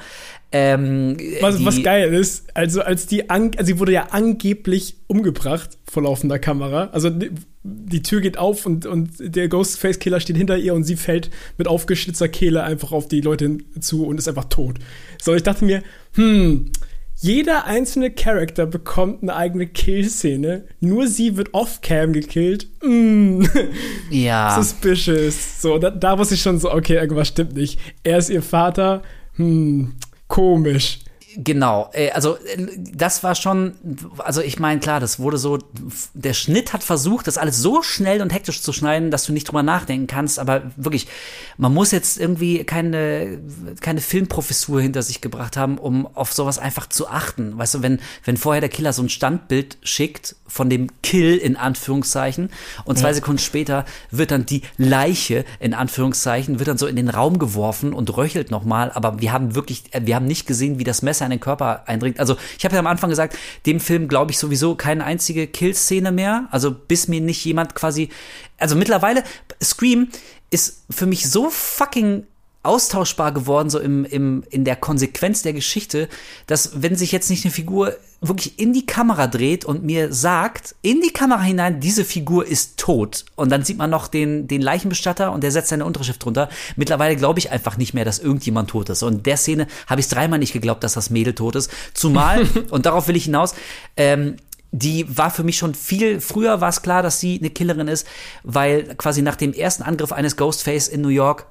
Ähm, 0.52 1.16
was, 1.40 1.64
was 1.64 1.82
geil 1.82 2.14
ist, 2.14 2.46
also 2.54 2.80
als 2.80 3.06
die, 3.06 3.28
an, 3.30 3.50
also 3.56 3.66
sie 3.66 3.78
wurde 3.78 3.92
ja 3.92 4.08
angeblich 4.10 4.96
umgebracht 5.06 5.70
vor 5.90 6.04
laufender 6.04 6.38
Kamera. 6.38 6.90
Also 6.92 7.10
die, 7.10 7.30
die 7.62 8.02
Tür 8.02 8.20
geht 8.20 8.38
auf 8.38 8.64
und, 8.64 8.86
und 8.86 9.10
der 9.18 9.48
Ghostface-Killer 9.48 10.20
steht 10.20 10.36
hinter 10.36 10.56
ihr 10.56 10.74
und 10.74 10.84
sie 10.84 10.96
fällt 10.96 11.30
mit 11.58 11.66
aufgeschlitzter 11.66 12.28
Kehle 12.28 12.62
einfach 12.62 12.92
auf 12.92 13.08
die 13.08 13.20
Leute 13.20 13.58
zu 13.80 14.06
und 14.06 14.18
ist 14.18 14.28
einfach 14.28 14.44
tot. 14.44 14.78
So, 15.20 15.34
ich 15.34 15.42
dachte 15.42 15.64
mir, 15.64 15.82
hm, 16.14 16.70
jeder 17.18 17.64
einzelne 17.64 18.10
Charakter 18.10 18.66
bekommt 18.66 19.22
eine 19.22 19.34
eigene 19.34 19.66
Kill-Szene. 19.66 20.66
Nur 20.80 21.08
sie 21.08 21.36
wird 21.36 21.54
off-cam 21.54 22.12
gekillt. 22.12 22.68
Mm. 22.82 23.44
Ja. 24.10 24.54
Suspicious. 24.54 25.60
So, 25.60 25.78
da, 25.78 25.90
da 25.90 26.18
wusste 26.18 26.34
ich 26.34 26.42
schon 26.42 26.58
so, 26.58 26.72
okay, 26.72 26.94
irgendwas 26.94 27.28
stimmt 27.28 27.54
nicht. 27.54 27.80
Er 28.04 28.18
ist 28.18 28.30
ihr 28.30 28.42
Vater. 28.42 29.02
Hm, 29.36 29.94
komisch. 30.28 31.00
Genau, 31.38 31.90
äh, 31.92 32.10
also 32.12 32.36
äh, 32.36 32.66
das 32.76 33.22
war 33.22 33.34
schon, 33.34 33.74
also 34.18 34.40
ich 34.40 34.58
meine, 34.58 34.80
klar, 34.80 35.00
das 35.00 35.18
wurde 35.18 35.36
so, 35.36 35.58
der 36.14 36.32
Schnitt 36.32 36.72
hat 36.72 36.82
versucht, 36.82 37.26
das 37.26 37.36
alles 37.36 37.58
so 37.58 37.82
schnell 37.82 38.22
und 38.22 38.32
hektisch 38.32 38.62
zu 38.62 38.72
schneiden, 38.72 39.10
dass 39.10 39.24
du 39.24 39.34
nicht 39.34 39.46
drüber 39.46 39.62
nachdenken 39.62 40.06
kannst, 40.06 40.38
aber 40.38 40.62
wirklich, 40.76 41.08
man 41.58 41.74
muss 41.74 41.90
jetzt 41.90 42.18
irgendwie 42.18 42.64
keine, 42.64 43.38
keine 43.80 44.00
Filmprofessur 44.00 44.80
hinter 44.80 45.02
sich 45.02 45.20
gebracht 45.20 45.58
haben, 45.58 45.76
um 45.76 46.06
auf 46.16 46.32
sowas 46.32 46.58
einfach 46.58 46.88
zu 46.88 47.08
achten. 47.08 47.58
Weißt 47.58 47.74
du, 47.74 47.82
wenn, 47.82 48.00
wenn 48.24 48.38
vorher 48.38 48.62
der 48.62 48.70
Killer 48.70 48.94
so 48.94 49.02
ein 49.02 49.10
Standbild 49.10 49.76
schickt 49.82 50.36
von 50.46 50.70
dem 50.70 50.88
Kill 51.02 51.36
in 51.36 51.56
Anführungszeichen 51.56 52.50
und 52.84 52.98
zwei 52.98 53.08
ja. 53.08 53.14
Sekunden 53.14 53.40
später 53.40 53.84
wird 54.10 54.30
dann 54.30 54.46
die 54.46 54.62
Leiche 54.78 55.44
in 55.60 55.74
Anführungszeichen, 55.74 56.60
wird 56.60 56.68
dann 56.68 56.78
so 56.78 56.86
in 56.86 56.96
den 56.96 57.10
Raum 57.10 57.38
geworfen 57.38 57.92
und 57.92 58.16
röchelt 58.16 58.50
nochmal, 58.50 58.90
aber 58.94 59.20
wir 59.20 59.32
haben 59.32 59.54
wirklich, 59.54 59.84
äh, 59.90 60.00
wir 60.04 60.14
haben 60.14 60.26
nicht 60.26 60.46
gesehen, 60.46 60.78
wie 60.78 60.84
das 60.84 61.02
Messer 61.02 61.25
in 61.26 61.32
den 61.32 61.40
Körper 61.40 61.84
eindringt. 61.86 62.18
Also 62.18 62.36
ich 62.58 62.64
habe 62.64 62.74
ja 62.74 62.80
am 62.80 62.86
Anfang 62.86 63.10
gesagt, 63.10 63.36
dem 63.66 63.80
Film 63.80 64.08
glaube 64.08 64.32
ich 64.32 64.38
sowieso 64.38 64.74
keine 64.74 65.04
einzige 65.04 65.46
Kill-Szene 65.46 66.12
mehr. 66.12 66.48
Also 66.50 66.70
bis 66.70 67.08
mir 67.08 67.20
nicht 67.20 67.44
jemand 67.44 67.74
quasi, 67.74 68.08
also 68.58 68.76
mittlerweile 68.76 69.22
Scream 69.62 70.08
ist 70.50 70.84
für 70.90 71.06
mich 71.06 71.28
so 71.28 71.50
fucking 71.50 72.26
austauschbar 72.66 73.32
geworden, 73.32 73.70
so 73.70 73.78
im, 73.78 74.04
im, 74.04 74.44
in 74.50 74.64
der 74.64 74.76
Konsequenz 74.76 75.42
der 75.42 75.52
Geschichte, 75.52 76.08
dass 76.46 76.82
wenn 76.82 76.96
sich 76.96 77.12
jetzt 77.12 77.30
nicht 77.30 77.44
eine 77.44 77.52
Figur 77.52 77.96
wirklich 78.20 78.58
in 78.58 78.72
die 78.72 78.86
Kamera 78.86 79.26
dreht 79.26 79.64
und 79.64 79.84
mir 79.84 80.12
sagt, 80.12 80.74
in 80.82 81.00
die 81.00 81.12
Kamera 81.12 81.42
hinein, 81.42 81.80
diese 81.80 82.04
Figur 82.04 82.46
ist 82.46 82.78
tot. 82.78 83.24
Und 83.36 83.50
dann 83.50 83.64
sieht 83.64 83.76
man 83.76 83.90
noch 83.90 84.08
den, 84.08 84.48
den 84.48 84.62
Leichenbestatter 84.62 85.32
und 85.32 85.42
der 85.42 85.52
setzt 85.52 85.68
seine 85.68 85.84
Unterschrift 85.84 86.24
drunter. 86.24 86.48
Mittlerweile 86.76 87.16
glaube 87.16 87.38
ich 87.38 87.50
einfach 87.50 87.76
nicht 87.76 87.94
mehr, 87.94 88.04
dass 88.04 88.18
irgendjemand 88.18 88.70
tot 88.70 88.88
ist. 88.88 89.02
Und 89.02 89.14
in 89.14 89.22
der 89.22 89.36
Szene 89.36 89.66
habe 89.86 90.00
ich 90.00 90.08
dreimal 90.08 90.38
nicht 90.38 90.52
geglaubt, 90.52 90.82
dass 90.82 90.94
das 90.94 91.10
Mädel 91.10 91.34
tot 91.34 91.56
ist. 91.56 91.70
Zumal, 91.94 92.46
und 92.70 92.86
darauf 92.86 93.08
will 93.08 93.16
ich 93.16 93.24
hinaus, 93.24 93.54
ähm, 93.96 94.36
die 94.72 95.06
war 95.16 95.30
für 95.30 95.44
mich 95.44 95.56
schon 95.56 95.74
viel 95.74 96.20
früher 96.20 96.60
war 96.60 96.68
es 96.68 96.82
klar, 96.82 97.02
dass 97.02 97.20
sie 97.20 97.38
eine 97.38 97.50
Killerin 97.50 97.88
ist, 97.88 98.06
weil 98.42 98.94
quasi 98.96 99.22
nach 99.22 99.36
dem 99.36 99.52
ersten 99.52 99.82
Angriff 99.82 100.12
eines 100.12 100.36
Ghostface 100.36 100.88
in 100.88 101.00
New 101.00 101.08
York 101.08 101.46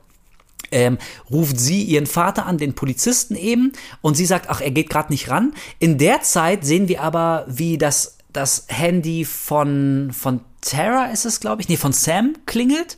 ähm, 0.75 0.97
ruft 1.31 1.57
sie 1.57 1.81
ihren 1.83 2.05
Vater 2.05 2.45
an, 2.45 2.57
den 2.57 2.75
Polizisten 2.75 3.35
eben, 3.35 3.71
und 4.01 4.15
sie 4.15 4.25
sagt, 4.25 4.49
ach, 4.49 4.59
er 4.59 4.71
geht 4.71 4.89
gerade 4.89 5.11
nicht 5.11 5.29
ran. 5.29 5.53
In 5.79 5.97
der 5.97 6.21
Zeit 6.21 6.65
sehen 6.65 6.89
wir 6.89 7.01
aber, 7.01 7.45
wie 7.47 7.77
das, 7.77 8.17
das 8.33 8.65
Handy 8.67 9.23
von, 9.23 10.11
von 10.11 10.41
Tara 10.59 11.05
ist 11.05 11.25
es, 11.25 11.39
glaube 11.39 11.61
ich, 11.61 11.69
nee, 11.69 11.77
von 11.77 11.93
Sam 11.93 12.35
klingelt. 12.45 12.97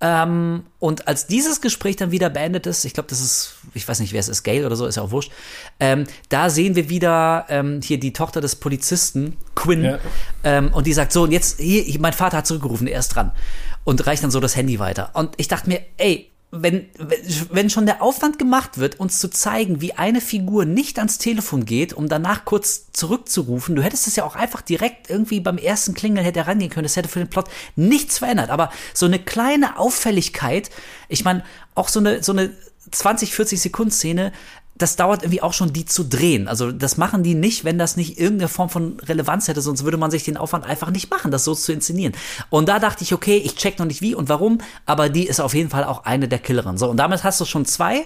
Ähm, 0.00 0.64
und 0.80 1.06
als 1.06 1.28
dieses 1.28 1.60
Gespräch 1.60 1.94
dann 1.94 2.10
wieder 2.10 2.28
beendet 2.28 2.66
ist, 2.66 2.84
ich 2.84 2.92
glaube, 2.92 3.08
das 3.08 3.20
ist, 3.20 3.54
ich 3.72 3.86
weiß 3.86 4.00
nicht, 4.00 4.12
wer 4.12 4.20
es 4.20 4.28
ist, 4.28 4.42
Gail 4.42 4.66
oder 4.66 4.74
so, 4.74 4.84
ist 4.84 4.96
ja 4.96 5.02
auch 5.02 5.12
wurscht, 5.12 5.30
ähm, 5.78 6.04
da 6.28 6.50
sehen 6.50 6.74
wir 6.74 6.88
wieder 6.90 7.46
ähm, 7.48 7.80
hier 7.82 8.00
die 8.00 8.12
Tochter 8.12 8.40
des 8.40 8.56
Polizisten, 8.56 9.36
Quinn, 9.54 9.84
ja. 9.84 9.98
Ähm, 10.42 10.74
und 10.74 10.88
die 10.88 10.92
sagt 10.92 11.12
so, 11.12 11.22
und 11.22 11.30
jetzt, 11.30 11.60
hier, 11.60 11.84
mein 12.00 12.12
Vater 12.12 12.38
hat 12.38 12.48
zurückgerufen, 12.48 12.88
er 12.88 12.98
ist 12.98 13.10
dran. 13.10 13.30
Und 13.84 14.04
reicht 14.08 14.24
dann 14.24 14.32
so 14.32 14.40
das 14.40 14.56
Handy 14.56 14.80
weiter. 14.80 15.10
Und 15.14 15.34
ich 15.36 15.46
dachte 15.46 15.68
mir, 15.68 15.80
ey, 15.98 16.32
wenn, 16.62 16.86
wenn 17.50 17.70
schon 17.70 17.86
der 17.86 18.02
Aufwand 18.02 18.38
gemacht 18.38 18.78
wird, 18.78 19.00
uns 19.00 19.18
zu 19.18 19.28
zeigen, 19.28 19.80
wie 19.80 19.94
eine 19.94 20.20
Figur 20.20 20.64
nicht 20.64 20.98
ans 20.98 21.18
Telefon 21.18 21.64
geht, 21.64 21.92
um 21.92 22.08
danach 22.08 22.44
kurz 22.44 22.92
zurückzurufen, 22.92 23.76
du 23.76 23.82
hättest 23.82 24.06
es 24.06 24.16
ja 24.16 24.24
auch 24.24 24.36
einfach 24.36 24.60
direkt 24.60 25.10
irgendwie 25.10 25.40
beim 25.40 25.58
ersten 25.58 25.94
Klingeln 25.94 26.24
hätte 26.24 26.40
herangehen 26.40 26.70
können, 26.70 26.84
das 26.84 26.96
hätte 26.96 27.08
für 27.08 27.18
den 27.18 27.30
Plot 27.30 27.48
nichts 27.74 28.18
verändert. 28.18 28.50
Aber 28.50 28.70
so 28.94 29.06
eine 29.06 29.18
kleine 29.18 29.78
Auffälligkeit, 29.78 30.70
ich 31.08 31.24
meine, 31.24 31.44
auch 31.74 31.88
so 31.88 32.00
eine, 32.00 32.22
so 32.22 32.32
eine 32.32 32.50
20, 32.90 33.34
40 33.34 33.60
Sekunden 33.60 33.90
Szene 33.90 34.32
das 34.78 34.96
dauert 34.96 35.22
irgendwie 35.22 35.42
auch 35.42 35.52
schon, 35.52 35.72
die 35.72 35.86
zu 35.86 36.04
drehen. 36.04 36.48
Also 36.48 36.70
das 36.72 36.96
machen 36.96 37.22
die 37.22 37.34
nicht, 37.34 37.64
wenn 37.64 37.78
das 37.78 37.96
nicht 37.96 38.18
irgendeine 38.18 38.48
Form 38.48 38.68
von 38.68 38.98
Relevanz 39.00 39.48
hätte, 39.48 39.62
sonst 39.62 39.84
würde 39.84 39.96
man 39.96 40.10
sich 40.10 40.24
den 40.24 40.36
Aufwand 40.36 40.64
einfach 40.64 40.90
nicht 40.90 41.10
machen, 41.10 41.30
das 41.30 41.44
so 41.44 41.54
zu 41.54 41.72
inszenieren. 41.72 42.14
Und 42.50 42.68
da 42.68 42.78
dachte 42.78 43.02
ich, 43.02 43.14
okay, 43.14 43.36
ich 43.38 43.56
check 43.56 43.78
noch 43.78 43.86
nicht 43.86 44.02
wie 44.02 44.14
und 44.14 44.28
warum, 44.28 44.58
aber 44.84 45.08
die 45.08 45.26
ist 45.26 45.40
auf 45.40 45.54
jeden 45.54 45.70
Fall 45.70 45.84
auch 45.84 46.04
eine 46.04 46.28
der 46.28 46.38
Killerinnen. 46.38 46.78
So, 46.78 46.90
und 46.90 46.98
damit 46.98 47.24
hast 47.24 47.40
du 47.40 47.44
schon 47.44 47.64
zwei. 47.64 48.04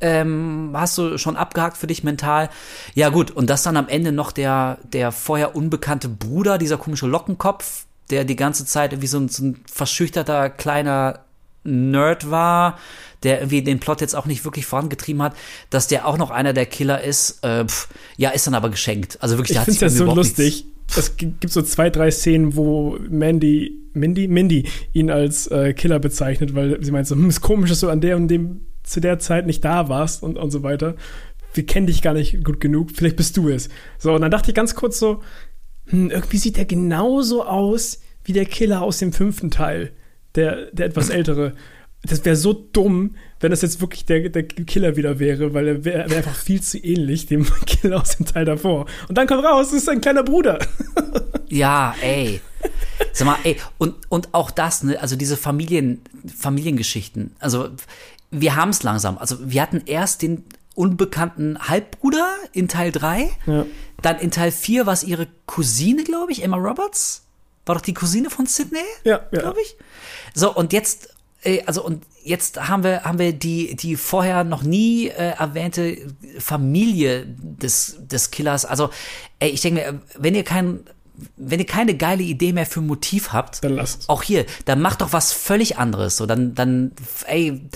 Ähm, 0.00 0.70
hast 0.74 0.96
du 0.96 1.18
schon 1.18 1.36
abgehakt 1.36 1.76
für 1.76 1.88
dich 1.88 2.04
mental. 2.04 2.50
Ja, 2.94 3.08
gut, 3.08 3.32
und 3.32 3.50
das 3.50 3.64
dann 3.64 3.76
am 3.76 3.88
Ende 3.88 4.12
noch 4.12 4.30
der, 4.30 4.78
der 4.84 5.10
vorher 5.10 5.56
unbekannte 5.56 6.08
Bruder, 6.08 6.56
dieser 6.56 6.78
komische 6.78 7.08
Lockenkopf, 7.08 7.86
der 8.10 8.24
die 8.24 8.36
ganze 8.36 8.64
Zeit 8.64 9.00
wie 9.02 9.08
so 9.08 9.18
ein, 9.18 9.28
so 9.28 9.44
ein 9.44 9.60
verschüchterter 9.66 10.50
kleiner 10.50 11.24
Nerd 11.68 12.30
war, 12.30 12.78
der 13.22 13.38
irgendwie 13.38 13.62
den 13.62 13.80
Plot 13.80 14.00
jetzt 14.00 14.14
auch 14.14 14.26
nicht 14.26 14.44
wirklich 14.44 14.66
vorangetrieben 14.66 15.22
hat, 15.22 15.34
dass 15.70 15.88
der 15.88 16.06
auch 16.06 16.18
noch 16.18 16.30
einer 16.30 16.52
der 16.52 16.66
Killer 16.66 17.02
ist, 17.02 17.42
äh, 17.44 17.64
pff, 17.64 17.88
ja, 18.16 18.30
ist 18.30 18.46
dann 18.46 18.54
aber 18.54 18.70
geschenkt. 18.70 19.18
Also 19.20 19.38
wirklich, 19.38 19.58
ich 19.58 19.64
finde 19.64 19.80
das 19.80 19.94
so 19.96 20.04
lustig. 20.04 20.66
Es 20.96 21.16
gibt 21.16 21.50
so 21.50 21.60
zwei, 21.60 21.90
drei 21.90 22.10
Szenen, 22.10 22.56
wo 22.56 22.98
Mandy, 23.10 23.78
Mindy, 23.92 24.26
Mindy 24.26 24.68
ihn 24.94 25.10
als 25.10 25.46
äh, 25.48 25.74
Killer 25.74 25.98
bezeichnet, 25.98 26.54
weil 26.54 26.82
sie 26.82 26.92
meint 26.92 27.06
so, 27.06 27.14
hm, 27.14 27.28
ist 27.28 27.42
komisch, 27.42 27.68
dass 27.68 27.80
du 27.80 27.90
an 27.90 28.00
der 28.00 28.16
und 28.16 28.28
dem 28.28 28.62
zu 28.84 29.00
der 29.00 29.18
Zeit 29.18 29.46
nicht 29.46 29.62
da 29.64 29.90
warst 29.90 30.22
und, 30.22 30.38
und 30.38 30.50
so 30.50 30.62
weiter. 30.62 30.96
Wir 31.52 31.66
kennen 31.66 31.86
dich 31.86 32.00
gar 32.00 32.14
nicht 32.14 32.42
gut 32.42 32.60
genug, 32.60 32.90
vielleicht 32.94 33.16
bist 33.16 33.36
du 33.36 33.50
es. 33.50 33.68
So, 33.98 34.14
und 34.14 34.22
dann 34.22 34.30
dachte 34.30 34.50
ich 34.50 34.54
ganz 34.54 34.74
kurz 34.74 34.98
so, 34.98 35.22
hm, 35.86 36.10
irgendwie 36.10 36.38
sieht 36.38 36.56
er 36.56 36.64
genauso 36.64 37.44
aus 37.44 38.00
wie 38.24 38.32
der 38.32 38.46
Killer 38.46 38.82
aus 38.82 38.98
dem 38.98 39.12
fünften 39.12 39.50
Teil, 39.50 39.92
der, 40.34 40.70
der 40.72 40.86
etwas 40.86 41.10
ältere 41.10 41.54
das 42.02 42.24
wäre 42.24 42.36
so 42.36 42.52
dumm, 42.52 43.16
wenn 43.40 43.50
das 43.50 43.62
jetzt 43.62 43.80
wirklich 43.80 44.04
der, 44.06 44.28
der 44.28 44.44
Killer 44.44 44.96
wieder 44.96 45.18
wäre, 45.18 45.52
weil 45.52 45.66
er 45.66 45.84
wäre 45.84 46.10
wär 46.10 46.18
einfach 46.18 46.34
viel 46.34 46.62
zu 46.62 46.78
ähnlich 46.78 47.26
dem 47.26 47.46
Killer 47.66 48.00
aus 48.00 48.16
dem 48.16 48.26
Teil 48.26 48.44
davor. 48.44 48.86
Und 49.08 49.18
dann 49.18 49.26
kommt 49.26 49.44
raus, 49.44 49.68
es 49.68 49.72
ist 49.74 49.84
sein 49.86 50.00
kleiner 50.00 50.22
Bruder. 50.22 50.58
Ja, 51.50 51.94
ey. 52.02 52.42
Sag 53.14 53.24
mal, 53.24 53.38
ey, 53.42 53.56
und, 53.78 53.94
und 54.10 54.34
auch 54.34 54.50
das, 54.50 54.82
ne, 54.82 55.00
also 55.00 55.16
diese 55.16 55.38
Familien, 55.38 56.02
Familiengeschichten, 56.26 57.34
also 57.38 57.70
wir 58.30 58.54
haben 58.54 58.68
es 58.68 58.82
langsam. 58.82 59.16
Also 59.16 59.36
wir 59.40 59.62
hatten 59.62 59.80
erst 59.86 60.20
den 60.20 60.44
unbekannten 60.74 61.58
Halbbruder 61.58 62.34
in 62.52 62.68
Teil 62.68 62.92
3, 62.92 63.30
ja. 63.46 63.64
dann 64.02 64.18
in 64.18 64.30
Teil 64.30 64.52
4 64.52 64.84
war 64.84 64.92
es 64.92 65.04
ihre 65.04 65.26
Cousine, 65.46 66.04
glaube 66.04 66.32
ich, 66.32 66.44
Emma 66.44 66.58
Roberts. 66.58 67.24
War 67.68 67.74
doch 67.74 67.82
die 67.82 67.94
Cousine 67.94 68.30
von 68.30 68.46
Sydney? 68.46 68.78
Ja, 69.04 69.20
ja. 69.30 69.40
glaube 69.40 69.60
ich. 69.60 69.76
So, 70.34 70.54
und 70.54 70.72
jetzt 70.72 71.10
also 71.66 71.84
und 71.84 72.04
jetzt 72.24 72.68
haben 72.68 72.82
wir 72.82 73.04
haben 73.04 73.18
wir 73.18 73.32
die 73.32 73.76
die 73.76 73.96
vorher 73.96 74.42
noch 74.42 74.62
nie 74.62 75.06
äh, 75.06 75.34
erwähnte 75.38 75.96
Familie 76.38 77.26
des 77.26 77.96
des 78.00 78.30
Killers. 78.30 78.64
Also 78.64 78.90
ey, 79.38 79.50
ich 79.50 79.60
denke 79.60 79.80
mir, 79.80 80.00
wenn 80.18 80.34
ihr 80.34 80.44
kein 80.44 80.80
wenn 81.36 81.58
ihr 81.60 81.66
keine 81.66 81.96
geile 81.96 82.22
Idee 82.22 82.52
mehr 82.52 82.66
für 82.66 82.80
ein 82.80 82.86
Motiv 82.86 83.32
habt, 83.32 83.64
dann 83.64 83.74
lasst 83.74 84.08
auch 84.08 84.22
hier, 84.22 84.46
dann 84.64 84.80
macht 84.80 85.00
doch 85.00 85.12
was 85.12 85.32
völlig 85.32 85.78
anderes. 85.78 86.16
So 86.16 86.26
dann 86.26 86.54
dann 86.54 86.92
ey, 87.26 87.68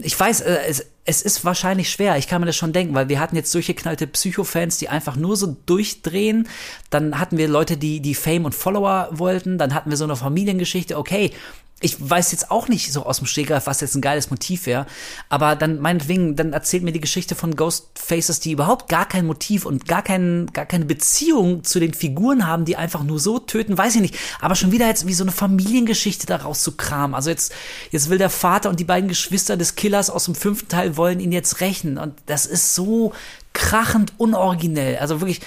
ich 0.00 0.18
weiß, 0.18 0.42
äh, 0.42 0.58
es, 0.68 0.86
es 1.04 1.22
ist 1.22 1.44
wahrscheinlich 1.44 1.90
schwer, 1.90 2.16
ich 2.18 2.28
kann 2.28 2.40
mir 2.40 2.46
das 2.46 2.56
schon 2.56 2.72
denken, 2.72 2.94
weil 2.94 3.08
wir 3.08 3.20
hatten 3.20 3.36
jetzt 3.36 3.54
durchgeknallte 3.54 4.06
Psycho-Fans, 4.06 4.78
die 4.78 4.88
einfach 4.88 5.16
nur 5.16 5.36
so 5.36 5.56
durchdrehen. 5.66 6.48
Dann 6.90 7.18
hatten 7.18 7.38
wir 7.38 7.48
Leute, 7.48 7.76
die, 7.76 8.00
die 8.00 8.14
Fame 8.14 8.44
und 8.44 8.54
Follower 8.54 9.08
wollten. 9.12 9.58
Dann 9.58 9.74
hatten 9.74 9.90
wir 9.90 9.96
so 9.96 10.04
eine 10.04 10.16
Familiengeschichte. 10.16 10.98
Okay, 10.98 11.32
ich 11.80 11.96
weiß 11.98 12.32
jetzt 12.32 12.50
auch 12.50 12.66
nicht 12.66 12.92
so 12.92 13.06
aus 13.06 13.18
dem 13.18 13.26
Stegreif, 13.26 13.66
was 13.66 13.80
jetzt 13.80 13.94
ein 13.94 14.00
geiles 14.00 14.30
Motiv 14.30 14.66
wäre, 14.66 14.86
aber 15.28 15.54
dann 15.54 15.80
meinetwegen, 15.80 16.34
dann 16.34 16.52
erzählt 16.52 16.82
mir 16.82 16.90
die 16.90 17.00
Geschichte 17.00 17.36
von 17.36 17.54
Ghostfaces, 17.54 18.40
die 18.40 18.50
überhaupt 18.50 18.88
gar 18.88 19.06
kein 19.06 19.26
Motiv 19.26 19.64
und 19.64 19.86
gar, 19.86 20.02
kein, 20.02 20.48
gar 20.52 20.66
keine 20.66 20.86
Beziehung 20.86 21.62
zu 21.62 21.78
den 21.78 21.94
Figuren 21.94 22.46
haben, 22.46 22.64
die 22.64 22.76
einfach 22.76 23.04
nur 23.04 23.20
so 23.20 23.38
töten, 23.38 23.78
weiß 23.78 23.94
ich 23.94 24.00
nicht. 24.00 24.16
Aber 24.40 24.56
schon 24.56 24.72
wieder 24.72 24.88
jetzt 24.88 25.06
wie 25.06 25.14
so 25.14 25.22
eine 25.22 25.30
Familiengeschichte 25.30 26.26
daraus 26.26 26.64
zu 26.64 26.76
kramen. 26.76 27.14
Also 27.14 27.30
jetzt, 27.30 27.52
jetzt 27.92 28.10
will 28.10 28.18
der 28.18 28.30
Vater 28.30 28.70
und 28.70 28.80
die 28.80 28.84
beiden 28.84 29.08
Geschwister 29.08 29.56
des 29.56 29.76
Killers 29.76 30.10
aus 30.10 30.24
dem 30.24 30.34
fünften 30.34 30.68
Teil 30.68 30.96
wollen 30.96 31.20
ihn 31.20 31.32
jetzt 31.32 31.60
rächen 31.60 31.96
und 31.96 32.14
das 32.26 32.46
ist 32.46 32.74
so 32.74 33.12
krachend 33.52 34.12
unoriginell. 34.18 34.96
Also 34.98 35.20
wirklich, 35.20 35.40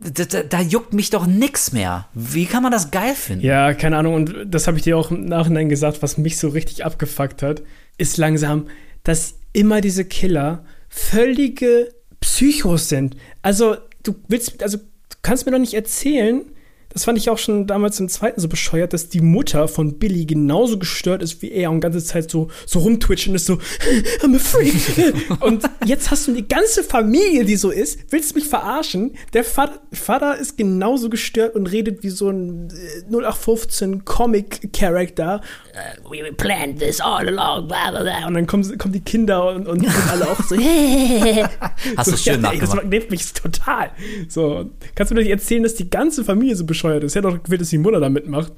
da, 0.00 0.24
da, 0.24 0.42
da, 0.42 0.60
juckt 0.60 0.94
mich 0.94 1.10
doch 1.10 1.26
nix 1.26 1.72
mehr. 1.72 2.08
Wie 2.14 2.46
kann 2.46 2.62
man 2.62 2.72
das 2.72 2.90
geil 2.90 3.14
finden? 3.14 3.44
Ja, 3.44 3.74
keine 3.74 3.98
Ahnung. 3.98 4.14
Und 4.14 4.34
das 4.46 4.66
habe 4.66 4.78
ich 4.78 4.82
dir 4.82 4.96
auch 4.96 5.10
im 5.10 5.26
Nachhinein 5.26 5.68
gesagt, 5.68 6.02
was 6.02 6.16
mich 6.16 6.38
so 6.38 6.48
richtig 6.48 6.84
abgefuckt 6.84 7.42
hat, 7.42 7.62
ist 7.98 8.16
langsam, 8.16 8.68
dass 9.04 9.34
immer 9.52 9.80
diese 9.80 10.04
Killer 10.04 10.64
völlige 10.88 11.92
Psychos 12.20 12.88
sind. 12.88 13.16
Also, 13.42 13.76
du 14.02 14.14
willst, 14.28 14.62
also, 14.62 14.78
du 14.78 15.16
kannst 15.22 15.44
mir 15.44 15.52
doch 15.52 15.58
nicht 15.58 15.74
erzählen, 15.74 16.44
das 16.92 17.04
fand 17.04 17.16
ich 17.18 17.30
auch 17.30 17.38
schon 17.38 17.68
damals 17.68 18.00
im 18.00 18.08
zweiten 18.08 18.40
so 18.40 18.48
bescheuert, 18.48 18.92
dass 18.92 19.08
die 19.08 19.20
Mutter 19.20 19.68
von 19.68 19.98
Billy 19.98 20.24
genauso 20.24 20.76
gestört 20.76 21.22
ist 21.22 21.40
wie 21.40 21.52
er 21.52 21.70
und 21.70 21.76
die 21.76 21.80
ganze 21.82 22.04
Zeit 22.04 22.28
so, 22.30 22.48
so 22.66 22.80
rumtwitchen 22.80 23.36
ist 23.36 23.46
so, 23.46 23.54
I'm 24.22 24.34
a 24.34 24.38
freak. 24.40 25.40
und 25.40 25.62
jetzt 25.86 26.10
hast 26.10 26.26
du 26.26 26.32
die 26.32 26.48
ganze 26.48 26.82
Familie, 26.82 27.44
die 27.44 27.54
so 27.54 27.70
ist. 27.70 28.00
Willst 28.10 28.32
du 28.32 28.34
mich 28.40 28.48
verarschen? 28.48 29.12
Der 29.34 29.44
Vater, 29.44 29.80
Vater 29.92 30.36
ist 30.36 30.58
genauso 30.58 31.10
gestört 31.10 31.54
und 31.54 31.68
redet 31.68 32.02
wie 32.02 32.10
so 32.10 32.28
ein 32.28 32.72
0815 33.08 34.04
Comic-Character. 34.04 35.42
Uh, 35.72 36.10
we 36.10 36.32
planned 36.32 36.80
this 36.80 37.00
all 37.00 37.26
along, 37.26 37.68
blah, 37.68 37.92
blah, 37.92 38.02
blah. 38.02 38.26
Und 38.26 38.34
dann 38.34 38.48
kommen, 38.48 38.78
kommen 38.78 38.94
die 38.94 39.00
Kinder 39.00 39.54
und, 39.54 39.68
und, 39.68 39.86
und 39.86 40.10
alle 40.10 40.28
auch 40.28 40.42
so, 40.42 40.56
Hast 41.96 42.08
du 42.08 42.16
so, 42.16 42.16
schön 42.16 42.42
ja, 42.42 42.52
Das 42.56 42.74
nervt 42.82 43.12
mich 43.12 43.32
total. 43.32 43.92
So, 44.28 44.70
kannst 44.96 45.12
du 45.12 45.14
mir 45.14 45.20
nicht 45.20 45.30
erzählen, 45.30 45.62
dass 45.62 45.76
die 45.76 45.88
ganze 45.88 46.24
Familie 46.24 46.56
so 46.56 46.66
bescheuert 46.66 46.79
bescheuert 46.80 47.04
ist. 47.04 47.12
Ich 47.12 47.16
hätte 47.16 47.28
auch 47.28 47.42
gewählt, 47.42 47.60
dass 47.60 47.68
die 47.68 47.78
Mutter 47.78 48.00
da 48.00 48.08
mitmacht. 48.08 48.52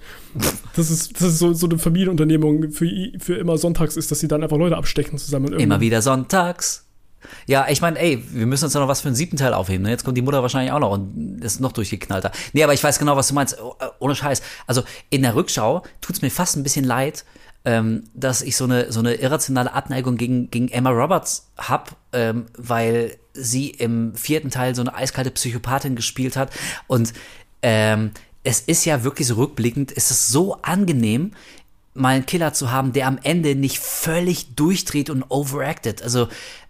Das 0.77 0.91
ist, 0.91 1.21
das 1.21 1.29
ist 1.29 1.39
so, 1.39 1.53
so 1.53 1.67
eine 1.67 1.79
Familienunternehmung 1.79 2.71
für, 2.71 2.89
für 3.19 3.35
immer 3.35 3.59
sonntags 3.59 3.97
ist, 3.97 4.11
dass 4.11 4.21
sie 4.21 4.29
dann 4.29 4.43
einfach 4.43 4.57
Leute 4.57 4.77
abstechen 4.77 5.19
zusammen. 5.19 5.53
Immer 5.53 5.81
wieder 5.81 6.03
sonntags. 6.03 6.87
Ja, 7.47 7.67
ich 7.69 7.81
meine, 7.81 7.99
ey, 7.99 8.23
wir 8.31 8.47
müssen 8.47 8.65
uns 8.65 8.75
ja 8.75 8.81
noch 8.81 8.89
was 8.89 9.01
für 9.01 9.09
einen 9.09 9.15
siebten 9.15 9.37
Teil 9.37 9.55
aufheben. 9.55 9.83
Ne? 9.83 9.91
Jetzt 9.91 10.05
kommt 10.05 10.17
die 10.17 10.23
Mutter 10.23 10.43
wahrscheinlich 10.43 10.73
auch 10.73 10.81
noch 10.81 10.91
und 10.91 11.41
ist 11.43 11.61
noch 11.61 11.73
durchgeknallter. 11.73 12.33
Nee, 12.53 12.65
aber 12.65 12.75
ich 12.75 12.83
weiß 12.83 12.99
genau, 12.99 13.17
was 13.17 13.29
du 13.29 13.35
meinst. 13.35 13.61
Oh, 13.61 13.75
ohne 14.01 14.15
Scheiß. 14.15 14.43
Also 14.67 14.83
in 15.11 15.23
der 15.23 15.35
Rückschau 15.35 15.83
tut 16.01 16.17
es 16.17 16.23
mir 16.23 16.31
fast 16.31 16.57
ein 16.57 16.63
bisschen 16.63 16.85
leid, 16.85 17.25
ähm, 17.65 18.05
dass 18.15 18.43
ich 18.43 18.57
so 18.57 18.65
eine, 18.65 18.91
so 18.91 19.01
eine 19.01 19.15
irrationale 19.15 19.73
Abneigung 19.73 20.17
gegen, 20.17 20.51
gegen 20.51 20.69
Emma 20.69 20.91
Roberts 20.91 21.53
hab, 21.59 21.97
ähm, 22.13 22.47
weil 22.57 23.17
sie 23.35 23.71
im 23.71 24.15
vierten 24.15 24.51
Teil 24.51 24.75
so 24.75 24.83
eine 24.83 24.95
eiskalte 24.95 25.31
Psychopathin 25.31 25.95
gespielt 25.95 26.37
hat. 26.37 26.51
Und 26.87 27.13
ähm, 27.63 28.13
es 28.45 28.61
ist 28.61 28.85
ja 28.85 29.05
wirklich 29.05 29.29
so 29.29 29.35
rückblickend, 29.35 29.93
es 29.97 30.11
ist 30.11 30.29
so 30.29 30.61
angenehm, 30.63 31.33
mal 31.95 32.15
einen 32.15 32.27
Killer 32.27 32.53
zu 32.53 32.71
haben, 32.71 32.93
der 32.93 33.07
am 33.07 33.19
Ende 33.23 33.55
nicht 33.55 33.79
völlig 33.79 34.55
durchdreht 34.55 35.11
und 35.11 35.25
overacted. 35.29 36.03
Also 36.03 36.29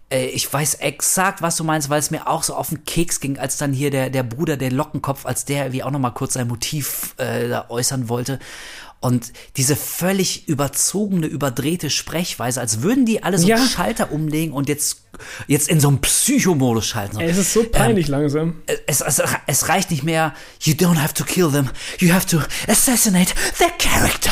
äh, 0.09 0.25
ich 0.27 0.51
weiß 0.51 0.75
exakt, 0.75 1.41
was 1.41 1.55
du 1.55 1.63
meinst, 1.63 1.89
weil 1.89 1.99
es 1.99 2.11
mir 2.11 2.27
auch 2.27 2.43
so 2.43 2.55
auf 2.55 2.69
den 2.69 2.83
Keks 2.85 3.19
ging, 3.19 3.39
als 3.39 3.57
dann 3.57 3.73
hier 3.73 3.89
der, 3.89 4.09
der 4.09 4.23
Bruder, 4.23 4.57
der 4.57 4.71
Lockenkopf, 4.71 5.25
als 5.25 5.45
der 5.45 5.73
wie 5.73 5.83
auch 5.83 5.91
noch 5.91 5.99
mal 5.99 6.11
kurz 6.11 6.33
sein 6.33 6.47
Motiv 6.47 7.15
äh, 7.17 7.47
da 7.47 7.65
äußern 7.69 8.09
wollte. 8.09 8.39
Und 9.03 9.33
diese 9.57 9.75
völlig 9.75 10.47
überzogene, 10.47 11.27
überdrehte 11.27 11.89
Sprechweise, 11.89 12.61
als 12.61 12.83
würden 12.83 13.05
die 13.05 13.21
alle 13.21 13.37
so 13.37 13.49
ja. 13.49 13.57
einen 13.57 13.67
Schalter 13.67 14.13
umlegen 14.13 14.53
und 14.53 14.69
jetzt, 14.69 15.01
jetzt 15.45 15.67
in 15.67 15.81
so 15.81 15.89
einen 15.89 15.99
Psychomodus 15.99 16.85
schalten. 16.87 17.19
Es 17.19 17.37
ist 17.37 17.51
so 17.51 17.65
peinlich 17.65 18.05
ähm, 18.05 18.11
langsam. 18.13 18.61
Es, 18.87 19.01
es, 19.01 19.21
es 19.45 19.67
reicht 19.67 19.91
nicht 19.91 20.03
mehr, 20.03 20.33
you 20.61 20.71
don't 20.73 21.01
have 21.01 21.13
to 21.13 21.25
kill 21.25 21.51
them, 21.51 21.69
you 21.99 22.13
have 22.13 22.25
to 22.25 22.39
assassinate 22.69 23.33
their 23.57 23.71
character. 23.77 24.31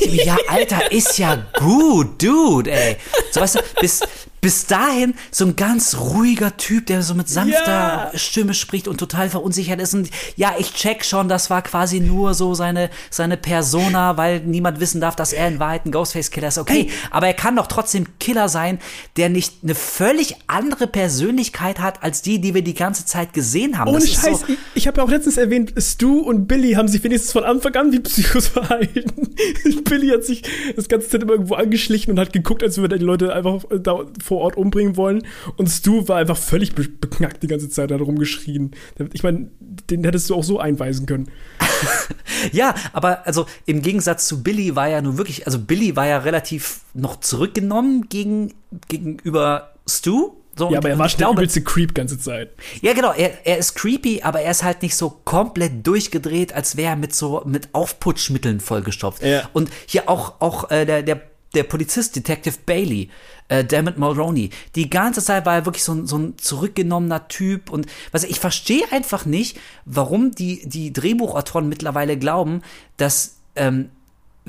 ja, 0.00 0.38
Alter, 0.48 0.90
ist 0.90 1.18
ja 1.18 1.46
gut, 1.58 2.22
dude, 2.22 2.72
ey. 2.72 2.96
So, 3.30 3.42
weißt 3.42 3.56
du, 3.56 3.60
bis, 3.78 4.00
bis 4.40 4.66
dahin 4.66 5.14
so 5.30 5.44
ein 5.46 5.56
ganz 5.56 5.96
ruhiger 5.96 6.56
Typ, 6.56 6.86
der 6.86 7.02
so 7.02 7.14
mit 7.14 7.28
sanfter 7.28 8.10
ja. 8.12 8.12
Stimme 8.14 8.54
spricht 8.54 8.88
und 8.88 8.98
total 8.98 9.30
verunsichert 9.30 9.80
ist. 9.80 9.94
Und 9.94 10.10
ja, 10.36 10.54
ich 10.58 10.74
check 10.74 11.04
schon, 11.04 11.28
das 11.28 11.50
war 11.50 11.62
quasi 11.62 12.00
nur 12.00 12.34
so 12.34 12.54
seine, 12.54 12.90
seine 13.10 13.36
Persona, 13.36 14.16
weil 14.16 14.40
niemand 14.40 14.80
wissen 14.80 15.00
darf, 15.00 15.16
dass 15.16 15.32
er 15.32 15.48
in 15.48 15.58
Wahrheit 15.58 15.86
ein 15.86 15.92
Ghostface-Killer 15.92 16.48
ist. 16.48 16.58
Okay, 16.58 16.90
aber 17.10 17.26
er 17.26 17.34
kann 17.34 17.56
doch 17.56 17.66
trotzdem 17.66 18.06
Killer 18.20 18.48
sein, 18.48 18.78
der 19.16 19.28
nicht 19.28 19.54
eine 19.62 19.74
völlig 19.74 20.36
andere 20.46 20.86
Persönlichkeit 20.86 21.80
hat, 21.80 22.02
als 22.02 22.22
die, 22.22 22.40
die 22.40 22.54
wir 22.54 22.62
die 22.62 22.74
ganze 22.74 23.04
Zeit 23.06 23.32
gesehen 23.32 23.78
haben. 23.78 23.90
Ohne 23.90 24.06
Scheiß, 24.06 24.40
so 24.40 24.46
ich, 24.48 24.58
ich 24.74 24.86
habe 24.86 24.98
ja 24.98 25.04
auch 25.04 25.10
letztens 25.10 25.36
erwähnt, 25.36 25.72
Stu 25.78 26.20
und 26.20 26.46
Billy 26.46 26.72
haben 26.72 26.88
sich 26.88 27.02
wenigstens 27.02 27.32
von 27.32 27.44
Anfang 27.44 27.74
an 27.74 27.92
wie 27.92 28.00
Psychos 28.00 28.48
verhalten. 28.48 29.34
Billy 29.84 30.08
hat 30.08 30.24
sich 30.24 30.42
das 30.76 30.88
ganze 30.88 31.08
Zeit 31.08 31.22
immer 31.22 31.32
irgendwo 31.32 31.54
angeschlichen 31.54 32.12
und 32.12 32.20
hat 32.20 32.32
geguckt, 32.32 32.62
als 32.62 32.78
würde 32.78 32.96
er 32.96 32.98
die 32.98 33.04
Leute 33.04 33.34
einfach 33.34 33.64
da 33.70 34.04
vor 34.22 34.37
Ort 34.38 34.56
umbringen 34.56 34.96
wollen. 34.96 35.26
Und 35.56 35.68
Stu 35.68 36.08
war 36.08 36.16
einfach 36.16 36.36
völlig 36.36 36.74
beknackt 36.74 37.42
die 37.42 37.48
ganze 37.48 37.68
Zeit, 37.68 37.90
hat 37.92 38.00
rumgeschrien. 38.00 38.72
Ich 39.12 39.22
meine, 39.22 39.50
den 39.60 40.04
hättest 40.04 40.30
du 40.30 40.34
auch 40.34 40.44
so 40.44 40.58
einweisen 40.58 41.06
können. 41.06 41.30
ja, 42.52 42.74
aber 42.92 43.26
also 43.26 43.46
im 43.66 43.82
Gegensatz 43.82 44.26
zu 44.26 44.42
Billy 44.42 44.76
war 44.76 44.88
ja 44.88 45.00
nun 45.00 45.18
wirklich, 45.18 45.46
also 45.46 45.58
Billy 45.58 45.96
war 45.96 46.06
ja 46.06 46.18
relativ 46.18 46.80
noch 46.94 47.20
zurückgenommen 47.20 48.08
gegen, 48.08 48.54
gegenüber 48.88 49.74
Stu. 49.88 50.32
So, 50.58 50.72
ja, 50.72 50.78
aber 50.78 50.90
er 50.90 50.98
war 50.98 51.08
der 51.08 51.30
übelste 51.30 51.62
Creep 51.62 51.94
ganze 51.94 52.18
Zeit. 52.18 52.50
Ja, 52.82 52.92
genau, 52.92 53.12
er, 53.12 53.46
er 53.46 53.58
ist 53.58 53.74
creepy, 53.76 54.22
aber 54.22 54.40
er 54.40 54.50
ist 54.50 54.64
halt 54.64 54.82
nicht 54.82 54.96
so 54.96 55.10
komplett 55.24 55.86
durchgedreht, 55.86 56.52
als 56.52 56.76
wäre 56.76 56.90
er 56.90 56.96
mit 56.96 57.14
so 57.14 57.42
mit 57.46 57.68
Aufputschmitteln 57.72 58.58
vollgestopft. 58.58 59.22
Ja. 59.22 59.48
Und 59.52 59.70
hier 59.86 60.08
auch, 60.08 60.40
auch 60.40 60.68
äh, 60.72 60.84
der, 60.84 61.04
der, 61.04 61.20
der 61.54 61.62
Polizist, 61.62 62.16
Detective 62.16 62.56
Bailey, 62.66 63.08
äh, 63.48 63.64
Dammit 63.64 63.98
Mulroney. 63.98 64.50
Die 64.74 64.90
ganze 64.90 65.22
Zeit 65.22 65.46
war 65.46 65.54
er 65.54 65.66
wirklich 65.66 65.84
so 65.84 65.92
ein, 65.92 66.06
so 66.06 66.16
ein 66.18 66.38
zurückgenommener 66.38 67.28
Typ 67.28 67.70
und 67.70 67.86
was 68.12 68.24
ich 68.24 68.40
verstehe 68.40 68.84
einfach 68.90 69.26
nicht, 69.26 69.58
warum 69.84 70.32
die, 70.32 70.68
die 70.68 70.92
Drehbuchautoren 70.92 71.68
mittlerweile 71.68 72.18
glauben, 72.18 72.62
dass 72.96 73.38
ähm, 73.56 73.90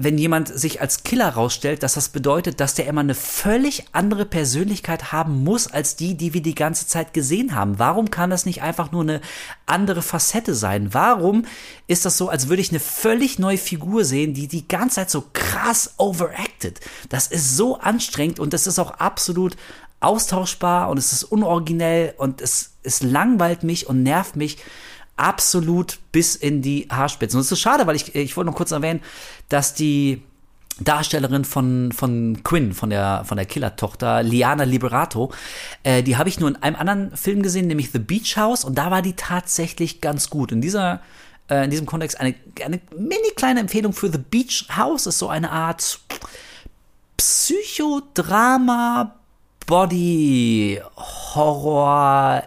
wenn 0.04 0.18
jemand 0.18 0.48
sich 0.48 0.82
als 0.82 1.04
Killer 1.04 1.30
rausstellt, 1.30 1.84
dass 1.84 1.94
das 1.94 2.10
bedeutet, 2.10 2.60
dass 2.60 2.74
der 2.74 2.88
immer 2.88 3.02
eine 3.02 3.16
völlig 3.16 3.86
andere 3.92 4.26
Persönlichkeit 4.26 5.12
haben 5.12 5.44
muss 5.44 5.68
als 5.68 5.96
die, 5.96 6.16
die 6.16 6.34
wir 6.34 6.42
die 6.42 6.56
ganze 6.56 6.88
Zeit 6.88 7.14
gesehen 7.14 7.56
haben. 7.56 7.80
Warum 7.80 8.10
kann 8.10 8.30
das 8.30 8.46
nicht 8.46 8.62
einfach 8.62 8.92
nur 8.92 9.02
eine 9.02 9.22
andere 9.66 10.02
Facette 10.02 10.56
sein? 10.56 10.94
Warum 10.94 11.46
ist 11.88 12.06
das 12.06 12.18
so, 12.18 12.30
als 12.30 12.50
würde 12.50 12.62
ich 12.62 12.70
eine 12.72 12.80
völlig 12.80 13.40
neue 13.40 13.58
Figur 13.58 14.06
sehen, 14.06 14.34
die 14.34 14.48
die 14.48 14.68
ganze 14.68 14.96
Zeit 14.96 15.10
so 15.10 15.26
krass 15.34 15.94
overacted? 15.98 16.80
Das 17.10 17.28
ist 17.28 17.56
so 17.56 17.80
anstrengend 17.80 18.40
und 18.40 18.54
das 18.54 18.68
ist 18.68 18.80
auch 18.80 18.92
absolut 18.92 19.56
austauschbar 20.00 20.90
und 20.90 20.98
es 20.98 21.12
ist 21.12 21.24
unoriginell 21.24 22.14
und 22.18 22.42
es, 22.42 22.72
es 22.84 23.02
langweilt 23.04 23.64
mich 23.64 23.88
und 23.88 24.04
nervt 24.04 24.36
mich 24.36 24.58
absolut 25.20 26.00
bis 26.12 26.36
in 26.36 26.62
die 26.62 26.88
Haarspitzen. 26.90 27.38
Und 27.38 27.42
es 27.46 27.52
ist 27.52 27.60
schade, 27.60 27.86
weil 27.88 27.96
ich, 27.96 28.16
ich 28.16 28.36
wollte 28.38 28.50
noch 28.50 28.58
kurz 28.58 28.72
erwähnen, 28.72 29.02
dass 29.50 29.74
die 29.74 30.24
Darstellerin 30.80 31.46
von, 31.46 31.92
von 31.92 32.42
Quinn, 32.44 32.74
von 32.74 32.90
der, 32.90 33.24
von 33.26 33.38
der 33.38 33.46
Killer-Tochter, 33.46 34.24
Liana 34.24 34.64
Liberato, 34.64 35.32
äh, 35.84 36.04
die 36.04 36.18
habe 36.18 36.30
ich 36.30 36.40
nur 36.40 36.50
in 36.50 36.56
einem 36.58 36.78
anderen 36.78 37.16
Film 37.18 37.44
gesehen, 37.44 37.68
nämlich 37.68 37.92
The 37.92 38.00
Beach 38.00 38.38
House, 38.38 38.64
und 38.64 38.78
da 38.78 38.90
war 38.92 39.02
die 39.02 39.14
tatsächlich 39.14 40.00
ganz 40.02 40.30
gut. 40.30 40.52
In 40.52 40.62
dieser, 40.62 41.02
äh, 41.50 41.66
in 41.66 41.72
diesem 41.72 41.86
Kontext 41.86 42.20
eine, 42.20 42.36
eine 42.64 42.80
mini 42.98 43.32
kleine 43.36 43.60
Empfehlung 43.60 43.94
für 43.94 44.10
The 44.10 44.20
Beach 44.20 44.68
House 44.76 45.06
ist 45.06 45.20
so 45.20 45.28
eine 45.28 45.52
Art 45.52 46.00
Psychodrama, 47.18 49.16
Body, 49.66 50.82
Horror, 50.96 52.44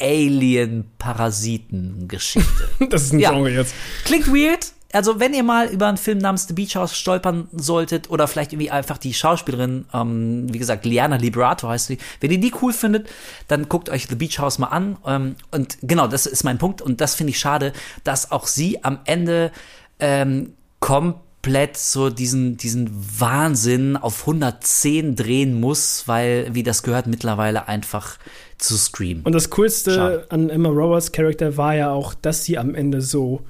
Alien-Parasiten-Geschichte. 0.00 2.68
Das 2.90 3.02
ist 3.04 3.12
ein 3.12 3.20
Ja. 3.20 3.30
Genre 3.32 3.50
jetzt. 3.50 3.74
Klingt 4.04 4.28
weird. 4.28 4.72
Also, 4.92 5.20
wenn 5.20 5.34
ihr 5.34 5.42
mal 5.42 5.68
über 5.68 5.86
einen 5.86 5.98
Film 5.98 6.16
namens 6.16 6.48
The 6.48 6.54
Beach 6.54 6.74
House 6.76 6.96
stolpern 6.96 7.46
solltet 7.52 8.08
oder 8.08 8.26
vielleicht 8.26 8.54
irgendwie 8.54 8.70
einfach 8.70 8.96
die 8.96 9.12
Schauspielerin, 9.12 9.84
ähm, 9.92 10.46
wie 10.50 10.58
gesagt, 10.58 10.86
Liana 10.86 11.16
Liberato 11.16 11.68
heißt 11.68 11.88
sie, 11.88 11.98
wenn 12.20 12.30
ihr 12.30 12.40
die 12.40 12.54
cool 12.62 12.72
findet, 12.72 13.06
dann 13.48 13.68
guckt 13.68 13.90
euch 13.90 14.06
The 14.08 14.14
Beach 14.14 14.38
House 14.38 14.58
mal 14.58 14.68
an. 14.68 14.96
Ähm, 15.04 15.36
und 15.50 15.76
genau, 15.82 16.08
das 16.08 16.24
ist 16.24 16.42
mein 16.42 16.56
Punkt 16.56 16.80
und 16.80 17.02
das 17.02 17.14
finde 17.14 17.32
ich 17.32 17.38
schade, 17.38 17.74
dass 18.02 18.32
auch 18.32 18.46
sie 18.46 18.82
am 18.82 19.00
Ende 19.04 19.52
ähm, 20.00 20.54
komplett 20.80 21.27
so 21.74 22.10
diesen, 22.10 22.56
diesen 22.56 22.90
Wahnsinn 23.18 23.96
auf 23.96 24.20
110 24.20 25.16
drehen 25.16 25.58
muss, 25.58 26.04
weil, 26.06 26.54
wie 26.54 26.62
das 26.62 26.82
gehört, 26.82 27.06
mittlerweile 27.06 27.68
einfach 27.68 28.18
zu 28.58 28.76
Scream. 28.76 29.22
Und 29.24 29.32
das 29.32 29.50
Coolste 29.50 29.94
Schade. 29.94 30.26
an 30.30 30.50
Emma 30.50 30.68
Roberts 30.68 31.12
Charakter 31.12 31.56
war 31.56 31.74
ja 31.74 31.90
auch, 31.90 32.14
dass 32.14 32.44
sie 32.44 32.58
am 32.58 32.74
Ende 32.74 33.00
so 33.00 33.40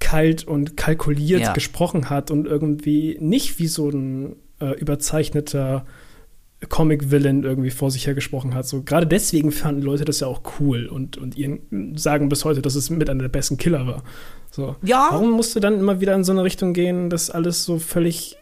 kalt 0.00 0.44
und 0.44 0.76
kalkuliert 0.76 1.40
Ja. 1.40 1.52
gesprochen 1.52 2.10
hat 2.10 2.30
und 2.30 2.46
irgendwie 2.46 3.16
nicht 3.20 3.58
wie 3.58 3.68
so 3.68 3.88
ein 3.88 4.36
äh, 4.60 4.72
überzeichneter 4.78 5.86
Comic-Villain 6.68 7.44
irgendwie 7.44 7.70
vor 7.70 7.90
sich 7.90 8.06
her 8.06 8.14
gesprochen 8.14 8.54
hat. 8.54 8.66
So 8.66 8.82
gerade 8.82 9.06
deswegen 9.06 9.52
fanden 9.52 9.82
Leute 9.82 10.04
das 10.04 10.20
ja 10.20 10.26
auch 10.26 10.42
cool 10.58 10.86
und, 10.86 11.16
und 11.16 11.36
ihren, 11.36 11.96
sagen 11.96 12.28
bis 12.28 12.44
heute, 12.44 12.62
dass 12.62 12.74
es 12.74 12.90
mit 12.90 13.10
einer 13.10 13.22
der 13.22 13.28
besten 13.28 13.56
Killer 13.56 13.86
war. 13.86 14.02
So. 14.50 14.76
Ja. 14.82 15.08
Warum 15.10 15.30
musste 15.32 15.60
dann 15.60 15.78
immer 15.78 16.00
wieder 16.00 16.14
in 16.14 16.24
so 16.24 16.32
eine 16.32 16.44
Richtung 16.44 16.72
gehen, 16.72 17.10
dass 17.10 17.30
alles 17.30 17.64
so 17.64 17.78
völlig 17.78 18.36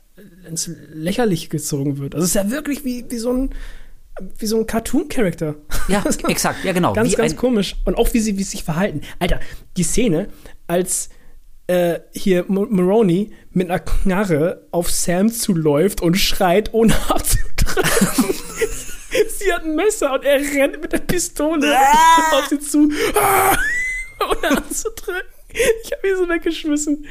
ins 0.49 0.71
Lächerliche 0.93 1.49
gezogen 1.49 1.99
wird? 1.99 2.15
Also 2.15 2.25
es 2.25 2.31
ist 2.31 2.35
ja 2.35 2.51
wirklich 2.51 2.85
wie, 2.85 3.05
wie 3.09 3.19
so 3.19 3.33
ein 3.33 3.51
wie 4.39 4.47
so 4.47 4.59
ein 4.59 4.67
Cartoon-Charakter. 4.67 5.55
Ja, 5.89 6.05
exakt, 6.29 6.65
ja 6.65 6.73
genau. 6.73 6.93
Ganz, 6.93 7.11
wie 7.11 7.17
ganz 7.17 7.35
komisch. 7.35 7.77
Und 7.87 7.97
auch 7.97 8.13
wie 8.13 8.21
sie, 8.21 8.37
wie 8.39 8.43
sie 8.43 8.51
sich 8.51 8.65
verhalten. 8.65 9.01
Alter, 9.19 9.41
die 9.77 9.83
Szene, 9.83 10.29
als 10.67 11.09
äh, 11.67 12.01
hier 12.13 12.45
Maroney 12.49 13.33
mit 13.51 13.71
einer 13.71 13.79
Knarre 13.79 14.67
auf 14.71 14.91
Sam 14.91 15.31
zuläuft 15.31 16.03
und 16.03 16.17
schreit, 16.17 16.75
ohne 16.75 16.95
abzutreffen. 17.09 17.62
sie 19.39 19.53
hat 19.53 19.65
ein 19.65 19.75
Messer 19.75 20.13
und 20.15 20.25
er 20.25 20.41
rennt 20.41 20.81
mit 20.81 20.93
der 20.93 20.99
Pistole 20.99 21.77
Ah! 21.77 22.39
auf 22.39 22.47
sie 22.49 22.59
zu, 22.59 22.91
ah, 23.15 23.57
ohne 24.31 24.57
abzudrücken. 24.59 25.23
Ich 25.85 25.93
habe 25.93 26.09
ihn 26.09 26.17
so 26.17 26.29
weggeschmissen. 26.29 27.07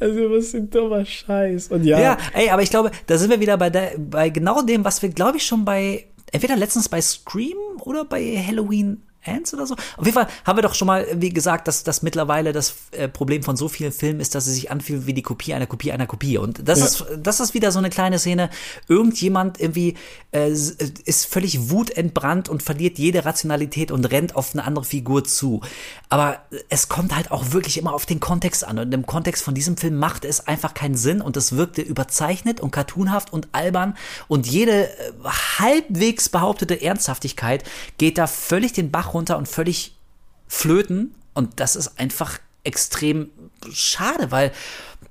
Also, 0.00 0.30
was 0.30 0.48
für 0.50 0.56
ein 0.56 0.70
dummer 0.70 1.04
Scheiß. 1.04 1.68
Und 1.68 1.84
ja, 1.84 2.00
Ja, 2.00 2.18
ey, 2.32 2.50
aber 2.50 2.62
ich 2.62 2.70
glaube, 2.70 2.90
da 3.06 3.16
sind 3.16 3.30
wir 3.30 3.38
wieder 3.38 3.56
bei, 3.56 3.70
der, 3.70 3.92
bei 3.98 4.30
genau 4.30 4.62
dem, 4.62 4.84
was 4.84 5.00
wir, 5.00 5.10
glaube 5.10 5.36
ich, 5.36 5.46
schon 5.46 5.64
bei, 5.64 6.06
entweder 6.32 6.56
letztens 6.56 6.88
bei 6.88 7.00
Scream 7.00 7.56
oder 7.82 8.04
bei 8.04 8.36
Halloween 8.44 9.02
Ends 9.24 9.52
oder 9.54 9.66
so. 9.66 9.74
Auf 9.74 10.04
jeden 10.04 10.12
Fall 10.14 10.28
haben 10.44 10.58
wir 10.58 10.62
doch 10.62 10.74
schon 10.74 10.86
mal, 10.86 11.06
wie 11.14 11.30
gesagt, 11.30 11.66
dass 11.68 11.82
das 11.84 12.02
mittlerweile 12.02 12.52
das 12.52 12.74
äh, 12.92 13.08
Problem 13.08 13.42
von 13.42 13.56
so 13.56 13.68
vielen 13.68 13.92
Filmen 13.92 14.20
ist, 14.20 14.34
dass 14.34 14.44
sie 14.44 14.52
sich 14.52 14.70
anfühlen 14.70 15.06
wie 15.06 15.14
die 15.14 15.22
Kopie 15.22 15.54
einer 15.54 15.66
Kopie 15.66 15.92
einer 15.92 16.06
Kopie. 16.06 16.38
Und 16.38 16.68
das 16.68 16.78
Ja. 16.80 16.84
ist, 16.86 17.04
das 17.22 17.40
ist 17.40 17.54
wieder 17.54 17.72
so 17.72 17.78
eine 17.78 17.90
kleine 17.90 18.18
Szene. 18.18 18.50
Irgendjemand 18.88 19.60
irgendwie 19.60 19.94
äh, 20.32 20.50
s- 20.50 20.70
ist 21.04 21.26
völlig 21.26 21.70
wutentbrannt 21.70 22.48
und 22.48 22.62
verliert 22.62 22.98
jede 22.98 23.24
Rationalität 23.24 23.90
und 23.90 24.04
rennt 24.10 24.36
auf 24.36 24.52
eine 24.52 24.64
andere 24.64 24.84
Figur 24.84 25.24
zu. 25.24 25.60
Aber 26.08 26.38
es 26.68 26.88
kommt 26.88 27.14
halt 27.16 27.30
auch 27.30 27.52
wirklich 27.52 27.78
immer 27.78 27.94
auf 27.94 28.06
den 28.06 28.20
Kontext 28.20 28.64
an. 28.64 28.78
Und 28.78 28.92
im 28.92 29.06
Kontext 29.06 29.42
von 29.42 29.54
diesem 29.54 29.76
Film 29.76 29.96
macht 29.96 30.24
es 30.24 30.46
einfach 30.46 30.74
keinen 30.74 30.96
Sinn 30.96 31.20
und 31.20 31.36
es 31.36 31.56
wirkte 31.56 31.82
überzeichnet 31.82 32.60
und 32.60 32.70
cartoonhaft 32.72 33.32
und 33.32 33.48
albern. 33.52 33.96
Und 34.28 34.46
jede 34.46 34.88
äh, 34.88 35.12
halbwegs 35.58 36.28
behauptete 36.28 36.80
Ernsthaftigkeit 36.82 37.64
geht 37.98 38.18
da 38.18 38.26
völlig 38.26 38.72
den 38.72 38.90
Bach 38.90 39.13
runter 39.14 39.38
und 39.38 39.48
völlig 39.48 39.96
flöten. 40.46 41.14
Und 41.32 41.60
das 41.60 41.76
ist 41.76 41.98
einfach 41.98 42.38
extrem 42.64 43.30
schade, 43.72 44.30
weil 44.30 44.52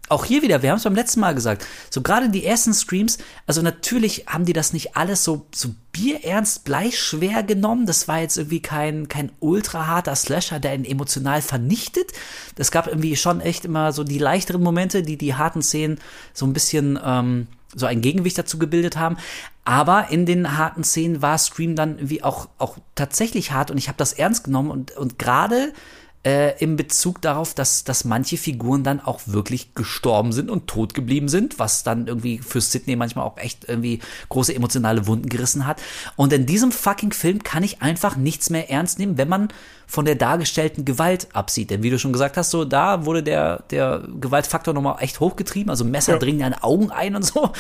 auch 0.10 0.26
hier 0.26 0.42
wieder, 0.42 0.62
wir 0.62 0.70
haben 0.70 0.78
es 0.78 0.84
beim 0.84 0.96
letzten 0.96 1.22
Mal 1.22 1.34
gesagt, 1.34 1.66
so 1.90 2.02
gerade 2.02 2.30
die 2.30 2.46
ersten 2.46 2.74
Screams, 2.74 3.18
also 3.48 3.62
natürlich 3.62 4.26
haben 4.28 4.46
die 4.46 4.54
das 4.54 4.74
nicht 4.74 4.96
alles 4.98 5.24
so, 5.24 5.48
so 5.54 5.70
bierernst, 5.92 6.66
bleischwer 6.66 7.42
genommen. 7.42 7.86
Das 7.86 8.08
war 8.08 8.20
jetzt 8.20 8.38
irgendwie 8.38 8.62
kein, 8.62 9.08
kein 9.08 9.32
ultra 9.40 9.88
harter 9.88 10.16
Slasher, 10.16 10.60
der 10.60 10.76
ihn 10.76 10.86
emotional 10.86 11.42
vernichtet. 11.42 12.12
Es 12.58 12.70
gab 12.70 12.88
irgendwie 12.88 13.16
schon 13.16 13.40
echt 13.40 13.66
immer 13.66 13.94
so 13.94 14.04
die 14.04 14.20
leichteren 14.20 14.62
Momente, 14.62 15.04
die 15.04 15.18
die 15.18 15.36
harten 15.36 15.62
Szenen 15.62 16.00
so 16.34 16.46
ein 16.46 16.54
bisschen 16.54 17.00
ähm, 17.04 17.48
so 17.76 17.86
ein 17.86 18.02
Gegengewicht 18.02 18.38
dazu 18.38 18.58
gebildet 18.58 18.98
haben. 18.98 19.18
Aber 19.66 20.10
in 20.10 20.26
den 20.26 20.58
harten 20.58 20.84
Szenen 20.84 21.22
war 21.22 21.38
Scream 21.38 21.76
dann 21.76 21.98
wie 22.02 22.24
auch, 22.24 22.50
auch 22.58 22.78
tatsächlich 22.96 23.52
hart 23.52 23.72
und 23.72 23.78
ich 23.78 23.88
habe 23.88 23.98
das 23.98 24.14
ernst 24.14 24.44
genommen 24.44 24.72
und, 24.72 24.92
und 24.98 25.18
gerade 25.18 25.74
äh, 26.26 26.58
im 26.64 26.78
Bezug 26.78 27.22
darauf, 27.22 27.54
dass, 27.54 27.84
dass 27.84 28.06
manche 28.06 28.38
Figuren 28.38 28.84
dann 28.84 29.02
auch 29.02 29.20
wirklich 29.26 29.76
gestorben 29.76 30.32
sind 30.32 30.50
und 30.50 30.68
tot 30.68 30.94
geblieben 30.94 31.28
sind, 31.28 31.60
was 31.60 31.84
dann 31.84 32.08
irgendwie 32.08 32.38
für 32.38 32.62
Sidney 32.62 32.96
manchmal 32.96 33.26
auch 33.26 33.38
echt 33.38 33.66
irgendwie 33.68 34.00
große 34.30 34.56
emotionale 34.56 35.06
Wunden 35.06 35.28
gerissen 35.28 35.68
hat. 35.68 35.82
Und 36.16 36.32
in 36.32 36.46
diesem 36.46 36.72
fucking 36.72 37.12
Film 37.12 37.44
kann 37.44 37.62
ich 37.64 37.82
einfach 37.82 38.16
nichts 38.16 38.50
mehr 38.50 38.70
ernst 38.70 39.00
nehmen, 39.00 39.18
wenn 39.18 39.28
man 39.28 39.50
von 39.86 40.06
der 40.06 40.16
dargestellten 40.16 40.86
Gewalt 40.86 41.28
absieht. 41.34 41.70
Denn 41.70 41.84
wie 41.84 41.90
du 41.90 42.00
schon 42.00 42.14
gesagt 42.14 42.38
hast, 42.38 42.52
so 42.52 42.64
da 42.64 43.06
wurde 43.06 43.22
der, 43.22 43.64
der 43.70 44.02
Gewaltfaktor 44.22 44.74
nochmal 44.74 44.96
echt 45.02 45.20
hochgetrieben. 45.20 45.70
Also 45.70 45.84
Messer 45.84 46.14
Ja. 46.14 46.20
dringen 46.20 46.40
deine 46.40 46.64
Augen 46.64 46.90
ein 46.90 47.18
und 47.18 47.24
so. 47.26 47.52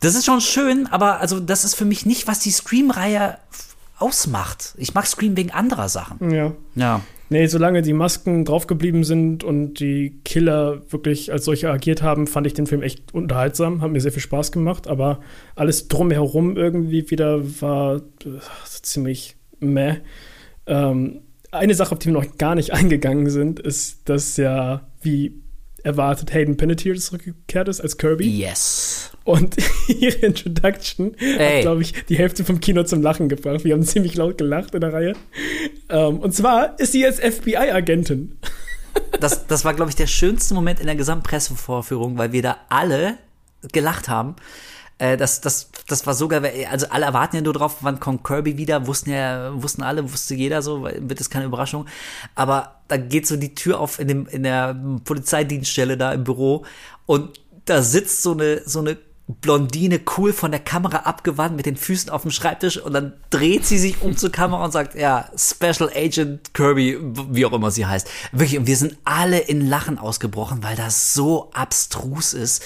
Das 0.00 0.14
ist 0.14 0.24
schon 0.24 0.40
schön, 0.40 0.86
aber 0.86 1.18
also 1.18 1.40
das 1.40 1.64
ist 1.64 1.74
für 1.74 1.84
mich 1.84 2.06
nicht, 2.06 2.28
was 2.28 2.38
die 2.38 2.52
Scream-Reihe 2.52 3.38
ausmacht. 3.98 4.74
Ich 4.76 4.94
mag 4.94 5.06
Scream 5.06 5.36
wegen 5.36 5.50
anderer 5.50 5.88
Sachen. 5.88 6.30
ja. 6.30 6.52
Ja. 6.74 7.00
Nee, 7.34 7.48
solange 7.48 7.82
die 7.82 7.94
Masken 7.94 8.44
draufgeblieben 8.44 9.02
sind 9.02 9.42
und 9.42 9.80
die 9.80 10.20
Killer 10.24 10.82
wirklich 10.92 11.32
als 11.32 11.44
solche 11.44 11.68
agiert 11.68 12.00
haben, 12.00 12.28
fand 12.28 12.46
ich 12.46 12.54
den 12.54 12.68
Film 12.68 12.80
echt 12.80 13.12
unterhaltsam, 13.12 13.80
hat 13.80 13.90
mir 13.90 14.00
sehr 14.00 14.12
viel 14.12 14.22
Spaß 14.22 14.52
gemacht, 14.52 14.86
aber 14.86 15.18
alles 15.56 15.88
drumherum 15.88 16.56
irgendwie 16.56 17.10
wieder 17.10 17.42
war 17.60 17.96
äh, 17.96 18.38
ziemlich 18.82 19.34
meh. 19.58 19.96
Ähm, 20.68 21.22
eine 21.50 21.74
Sache, 21.74 21.90
auf 21.90 21.98
die 21.98 22.06
wir 22.06 22.12
noch 22.12 22.38
gar 22.38 22.54
nicht 22.54 22.72
eingegangen 22.72 23.28
sind, 23.28 23.58
ist, 23.58 24.08
dass 24.08 24.36
ja, 24.36 24.86
wie 25.02 25.42
erwartet, 25.84 26.32
Hayden 26.34 26.56
Panettiere 26.56 26.98
zurückgekehrt 26.98 27.68
ist 27.68 27.80
als 27.80 27.98
Kirby. 27.98 28.26
Yes. 28.26 29.12
Und 29.24 29.56
ihre 29.88 30.18
Introduction 30.18 31.14
Ey. 31.18 31.56
hat, 31.56 31.62
glaube 31.62 31.82
ich, 31.82 31.92
die 32.06 32.16
Hälfte 32.16 32.44
vom 32.44 32.60
Kino 32.60 32.82
zum 32.82 33.02
Lachen 33.02 33.28
gebracht. 33.28 33.64
Wir 33.64 33.74
haben 33.74 33.82
ziemlich 33.82 34.16
laut 34.16 34.38
gelacht 34.38 34.74
in 34.74 34.80
der 34.80 34.92
Reihe. 34.92 35.12
Ähm, 35.90 36.18
und 36.18 36.34
zwar 36.34 36.78
ist 36.80 36.92
sie 36.92 37.00
jetzt 37.00 37.20
FBI-Agentin. 37.20 38.38
Das, 39.18 39.48
das 39.48 39.64
war, 39.64 39.74
glaube 39.74 39.90
ich, 39.90 39.96
der 39.96 40.06
schönste 40.06 40.54
Moment 40.54 40.78
in 40.78 40.86
der 40.86 40.94
gesamten 40.94 41.24
Pressevorführung, 41.24 42.16
weil 42.16 42.30
wir 42.30 42.42
da 42.42 42.58
alle 42.68 43.18
gelacht 43.72 44.08
haben. 44.08 44.36
Äh, 44.98 45.16
das, 45.16 45.40
das, 45.40 45.70
das 45.88 46.06
war 46.06 46.14
sogar, 46.14 46.42
also 46.70 46.86
alle 46.90 47.06
erwarten 47.06 47.36
ja 47.36 47.42
nur 47.42 47.52
drauf, 47.52 47.78
wann 47.80 48.00
kommt 48.00 48.24
Kirby 48.24 48.56
wieder, 48.56 48.86
wussten 48.86 49.10
ja, 49.10 49.50
wussten 49.60 49.82
alle, 49.82 50.12
wusste 50.12 50.34
jeder 50.34 50.62
so, 50.62 50.84
wird 50.84 51.20
es 51.20 51.30
keine 51.30 51.46
Überraschung. 51.46 51.86
Aber 52.34 52.76
da 52.88 52.96
geht 52.96 53.26
so 53.26 53.36
die 53.36 53.54
Tür 53.54 53.80
auf 53.80 53.98
in, 53.98 54.08
dem, 54.08 54.26
in 54.26 54.44
der 54.44 54.76
Polizeidienststelle 55.04 55.96
da 55.96 56.12
im 56.12 56.24
Büro 56.24 56.64
und 57.06 57.40
da 57.64 57.82
sitzt 57.82 58.22
so 58.22 58.32
eine, 58.32 58.62
so 58.66 58.80
eine 58.80 58.98
Blondine 59.26 60.00
cool 60.18 60.34
von 60.34 60.50
der 60.50 60.60
Kamera 60.60 60.98
abgewandt 60.98 61.56
mit 61.56 61.64
den 61.64 61.76
Füßen 61.76 62.10
auf 62.10 62.22
dem 62.22 62.30
Schreibtisch 62.30 62.76
und 62.76 62.92
dann 62.92 63.14
dreht 63.30 63.64
sie 63.64 63.78
sich 63.78 64.02
um 64.02 64.18
zur 64.18 64.30
Kamera 64.30 64.62
und 64.62 64.70
sagt, 64.70 64.94
ja, 64.94 65.30
Special 65.34 65.90
Agent 65.94 66.52
Kirby, 66.52 66.98
wie 67.00 67.46
auch 67.46 67.52
immer 67.54 67.70
sie 67.70 67.86
heißt. 67.86 68.06
Wirklich, 68.32 68.58
und 68.58 68.66
wir 68.66 68.76
sind 68.76 68.98
alle 69.04 69.38
in 69.38 69.66
Lachen 69.66 69.98
ausgebrochen, 69.98 70.62
weil 70.62 70.76
das 70.76 71.14
so 71.14 71.50
abstrus 71.54 72.34
ist. 72.34 72.64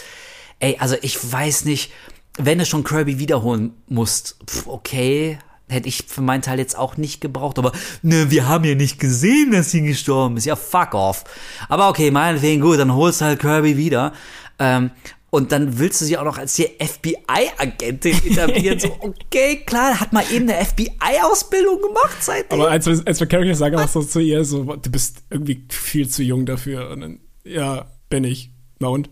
ey, 0.59 0.76
also 0.81 0.97
ich 1.01 1.33
weiß 1.33 1.64
nicht, 1.64 1.93
wenn 2.39 2.59
du 2.59 2.66
schon 2.66 2.84
Kirby 2.84 3.18
wiederholen 3.18 3.72
musst, 3.89 4.36
pf, 4.49 4.66
okay, 4.66 5.39
hätte 5.68 5.89
ich 5.89 6.05
für 6.07 6.22
meinen 6.22 6.43
Teil 6.43 6.59
jetzt 6.59 6.78
auch 6.78 6.97
nicht 6.97 7.20
gebraucht, 7.20 7.59
aber 7.59 7.72
ne, 8.03 8.30
wir 8.30 8.49
haben 8.49 8.64
ja 8.64 8.74
nicht 8.74 8.99
gesehen, 8.99 9.53
dass 9.53 9.70
sie 9.70 9.82
gestorben 9.82 10.36
ist. 10.36 10.47
Ja, 10.47 10.57
fuck 10.57 10.95
off. 10.95 11.24
Aber 11.68 11.89
okay, 11.89 12.11
meinetwegen 12.11 12.62
gut, 12.62 12.78
dann 12.78 12.95
holst 12.95 13.20
du 13.20 13.26
halt 13.26 13.41
Kirby 13.41 13.76
wieder. 13.76 14.12
Ähm, 14.59 14.91
und 15.30 15.53
dann 15.53 15.78
willst 15.78 16.01
du 16.01 16.07
sie 16.07 16.16
auch 16.16 16.24
noch 16.24 16.39
als 16.39 16.55
die 16.55 16.68
FBI-Agentin 16.78 18.16
etablieren. 18.24 18.80
so, 18.80 18.97
okay, 19.01 19.62
klar, 19.66 20.01
hat 20.01 20.12
mal 20.12 20.24
eben 20.32 20.49
eine 20.49 20.64
FBI-Ausbildung 20.64 21.82
gemacht 21.82 22.16
seitdem. 22.20 22.61
Aber 22.61 22.70
als, 22.70 22.86
als 22.86 23.20
wir 23.20 23.26
Character 23.26 23.55
sagen 23.55 23.76
auch 23.76 23.89
so 23.89 24.03
zu 24.03 24.20
ihr, 24.20 24.43
so, 24.45 24.64
du 24.64 24.91
bist 24.91 25.18
irgendwie 25.28 25.66
viel 25.68 26.09
zu 26.09 26.22
jung 26.22 26.47
dafür. 26.47 26.89
Und 26.91 27.01
dann, 27.01 27.20
ja, 27.45 27.86
bin 28.09 28.24
ich. 28.24 28.53
Na 28.78 28.89
und? 28.89 29.11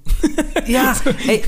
Ja, 0.67 0.97
ey, 1.27 1.43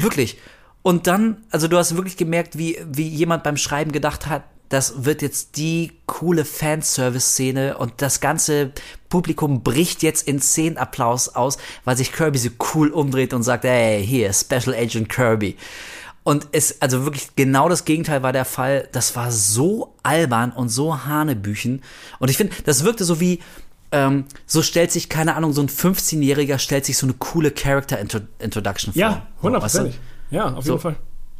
wirklich. 0.00 0.36
Und 0.84 1.06
dann, 1.06 1.38
also 1.50 1.66
du 1.66 1.78
hast 1.78 1.96
wirklich 1.96 2.18
gemerkt, 2.18 2.58
wie, 2.58 2.78
wie 2.86 3.08
jemand 3.08 3.42
beim 3.42 3.56
Schreiben 3.56 3.90
gedacht 3.90 4.26
hat, 4.26 4.42
das 4.68 5.06
wird 5.06 5.22
jetzt 5.22 5.56
die 5.56 5.92
coole 6.04 6.44
Fanservice-Szene 6.44 7.78
und 7.78 8.02
das 8.02 8.20
ganze 8.20 8.72
Publikum 9.08 9.62
bricht 9.62 10.02
jetzt 10.02 10.28
in 10.28 10.42
Szenenapplaus 10.42 11.30
aus, 11.30 11.56
weil 11.86 11.96
sich 11.96 12.12
Kirby 12.12 12.36
so 12.36 12.50
cool 12.74 12.90
umdreht 12.90 13.32
und 13.32 13.44
sagt, 13.44 13.64
hey, 13.64 14.04
hier, 14.06 14.30
Special 14.34 14.74
Agent 14.74 15.08
Kirby. 15.08 15.56
Und 16.22 16.48
es, 16.52 16.82
also 16.82 17.04
wirklich 17.04 17.34
genau 17.34 17.70
das 17.70 17.86
Gegenteil 17.86 18.22
war 18.22 18.34
der 18.34 18.44
Fall. 18.44 18.86
Das 18.92 19.16
war 19.16 19.32
so 19.32 19.94
albern 20.02 20.52
und 20.52 20.68
so 20.68 21.06
Hanebüchen. 21.06 21.80
Und 22.18 22.30
ich 22.30 22.36
finde, 22.36 22.54
das 22.66 22.84
wirkte 22.84 23.04
so 23.04 23.20
wie, 23.20 23.40
ähm, 23.90 24.26
so 24.44 24.60
stellt 24.60 24.92
sich, 24.92 25.08
keine 25.08 25.34
Ahnung, 25.34 25.54
so 25.54 25.62
ein 25.62 25.68
15-Jähriger 25.68 26.58
stellt 26.58 26.84
sich 26.84 26.98
so 26.98 27.06
eine 27.06 27.14
coole 27.14 27.52
Character 27.52 27.98
Introduction 27.98 28.92
vor. 28.92 29.00
Ja, 29.00 29.26
hundertprozentig. 29.40 29.94
Weißt 29.94 30.13
Ja, 30.34 30.52
auf 30.54 30.64
So. 30.64 30.72
jeden 30.72 30.82
Fall. 30.82 30.96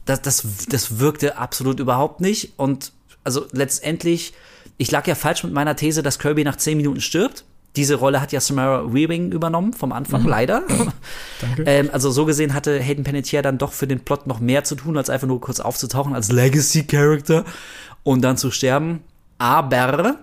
das, 0.07 0.23
das, 0.23 0.47
das 0.69 0.99
wirkte 0.99 1.37
absolut 1.39 1.81
überhaupt 1.81 2.21
nicht. 2.21 2.53
Und 2.57 2.93
also 3.25 3.47
letztendlich, 3.53 4.33
ich 4.79 4.91
lag 4.91 5.07
ja 5.07 5.15
falsch 5.15 5.45
mit 5.45 5.53
meiner 5.53 5.77
These, 5.77 6.03
dass 6.03 6.19
Kirby 6.19 6.45
nach 6.45 6.57
10 6.57 6.77
Minuten 6.77 7.01
stirbt. 7.01 7.45
Diese 7.77 7.97
Rolle 7.97 8.21
hat 8.21 8.31
ja 8.31 8.41
Samara 8.41 8.93
Weaving 8.95 9.33
übernommen 9.33 9.73
vom 9.73 9.91
Anfang, 9.91 10.25
leider. 10.25 10.63
Danke. 11.41 11.65
Ähm, 11.67 11.91
also 11.93 12.11
so 12.13 12.25
gesehen 12.25 12.55
hatte 12.55 12.79
Hayden 12.79 13.03
Panettiere 13.03 13.43
dann 13.43 13.59
doch 13.59 13.73
für 13.73 13.89
den 13.89 14.01
Plot 14.01 14.29
noch 14.29 14.39
mehr 14.39 14.63
zu 14.63 14.77
tun, 14.77 14.97
als 14.97 15.11
einfach 15.11 15.27
nur 15.27 15.41
kurz 15.41 15.59
aufzutauchen 15.59 16.15
als 16.15 16.31
Legacy-Character 16.31 17.45
und 18.05 18.23
dann 18.23 18.37
zu 18.37 18.53
sterben. 18.53 19.01
Aber 19.39 20.19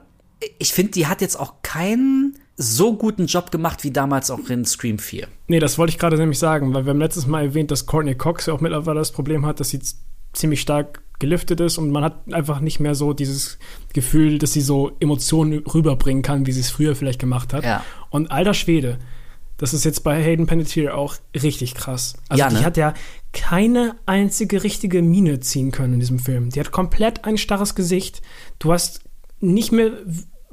ich 0.59 0.71
finde, 0.73 0.93
die 0.93 1.07
hat 1.07 1.19
jetzt 1.19 1.37
auch 1.37 1.55
keinen 1.61 2.37
so 2.57 2.95
guten 2.95 3.25
Job 3.25 3.51
gemacht 3.51 3.83
wie 3.83 3.91
damals 3.91 4.29
auch 4.29 4.49
in 4.49 4.65
Scream 4.65 4.99
4. 4.99 5.27
Nee, 5.47 5.59
das 5.59 5.77
wollte 5.77 5.91
ich 5.91 5.99
gerade 5.99 6.17
nämlich 6.17 6.39
sagen, 6.39 6.73
weil 6.73 6.85
wir 6.85 6.91
haben 6.91 6.99
letztes 6.99 7.27
Mal 7.27 7.43
erwähnt, 7.43 7.71
dass 7.71 7.85
Courtney 7.85 8.15
Cox 8.15 8.45
ja 8.45 8.53
auch 8.53 8.61
mittlerweile 8.61 8.99
das 8.99 9.11
Problem 9.11 9.45
hat, 9.45 9.59
dass 9.59 9.69
sie 9.69 9.79
ziemlich 10.33 10.61
stark 10.61 11.01
geliftet 11.19 11.59
ist 11.59 11.77
und 11.77 11.91
man 11.91 12.03
hat 12.03 12.33
einfach 12.33 12.59
nicht 12.61 12.79
mehr 12.79 12.95
so 12.95 13.13
dieses 13.13 13.59
Gefühl, 13.93 14.39
dass 14.39 14.53
sie 14.53 14.61
so 14.61 14.91
Emotionen 14.99 15.59
rüberbringen 15.59 16.23
kann, 16.23 16.45
wie 16.45 16.51
sie 16.51 16.61
es 16.61 16.71
früher 16.71 16.95
vielleicht 16.95 17.19
gemacht 17.19 17.53
hat. 17.53 17.63
Ja. 17.63 17.83
Und 18.09 18.31
alter 18.31 18.53
Schwede, 18.53 18.97
das 19.57 19.75
ist 19.75 19.85
jetzt 19.85 20.03
bei 20.03 20.21
Hayden 20.21 20.47
Panettiere 20.47 20.95
auch 20.95 21.15
richtig 21.35 21.75
krass. 21.75 22.15
Also 22.27 22.41
Ja, 22.41 22.49
die 22.49 22.55
ne? 22.55 22.65
hat 22.65 22.77
ja 22.77 22.95
keine 23.33 23.95
einzige 24.07 24.63
richtige 24.63 25.03
Miene 25.03 25.39
ziehen 25.39 25.71
können 25.71 25.93
in 25.93 25.99
diesem 25.99 26.17
Film. 26.17 26.49
Die 26.49 26.59
hat 26.59 26.71
komplett 26.71 27.25
ein 27.25 27.37
starres 27.37 27.75
Gesicht. 27.75 28.23
Du 28.57 28.73
hast 28.73 29.01
nicht 29.39 29.71
mehr 29.71 29.91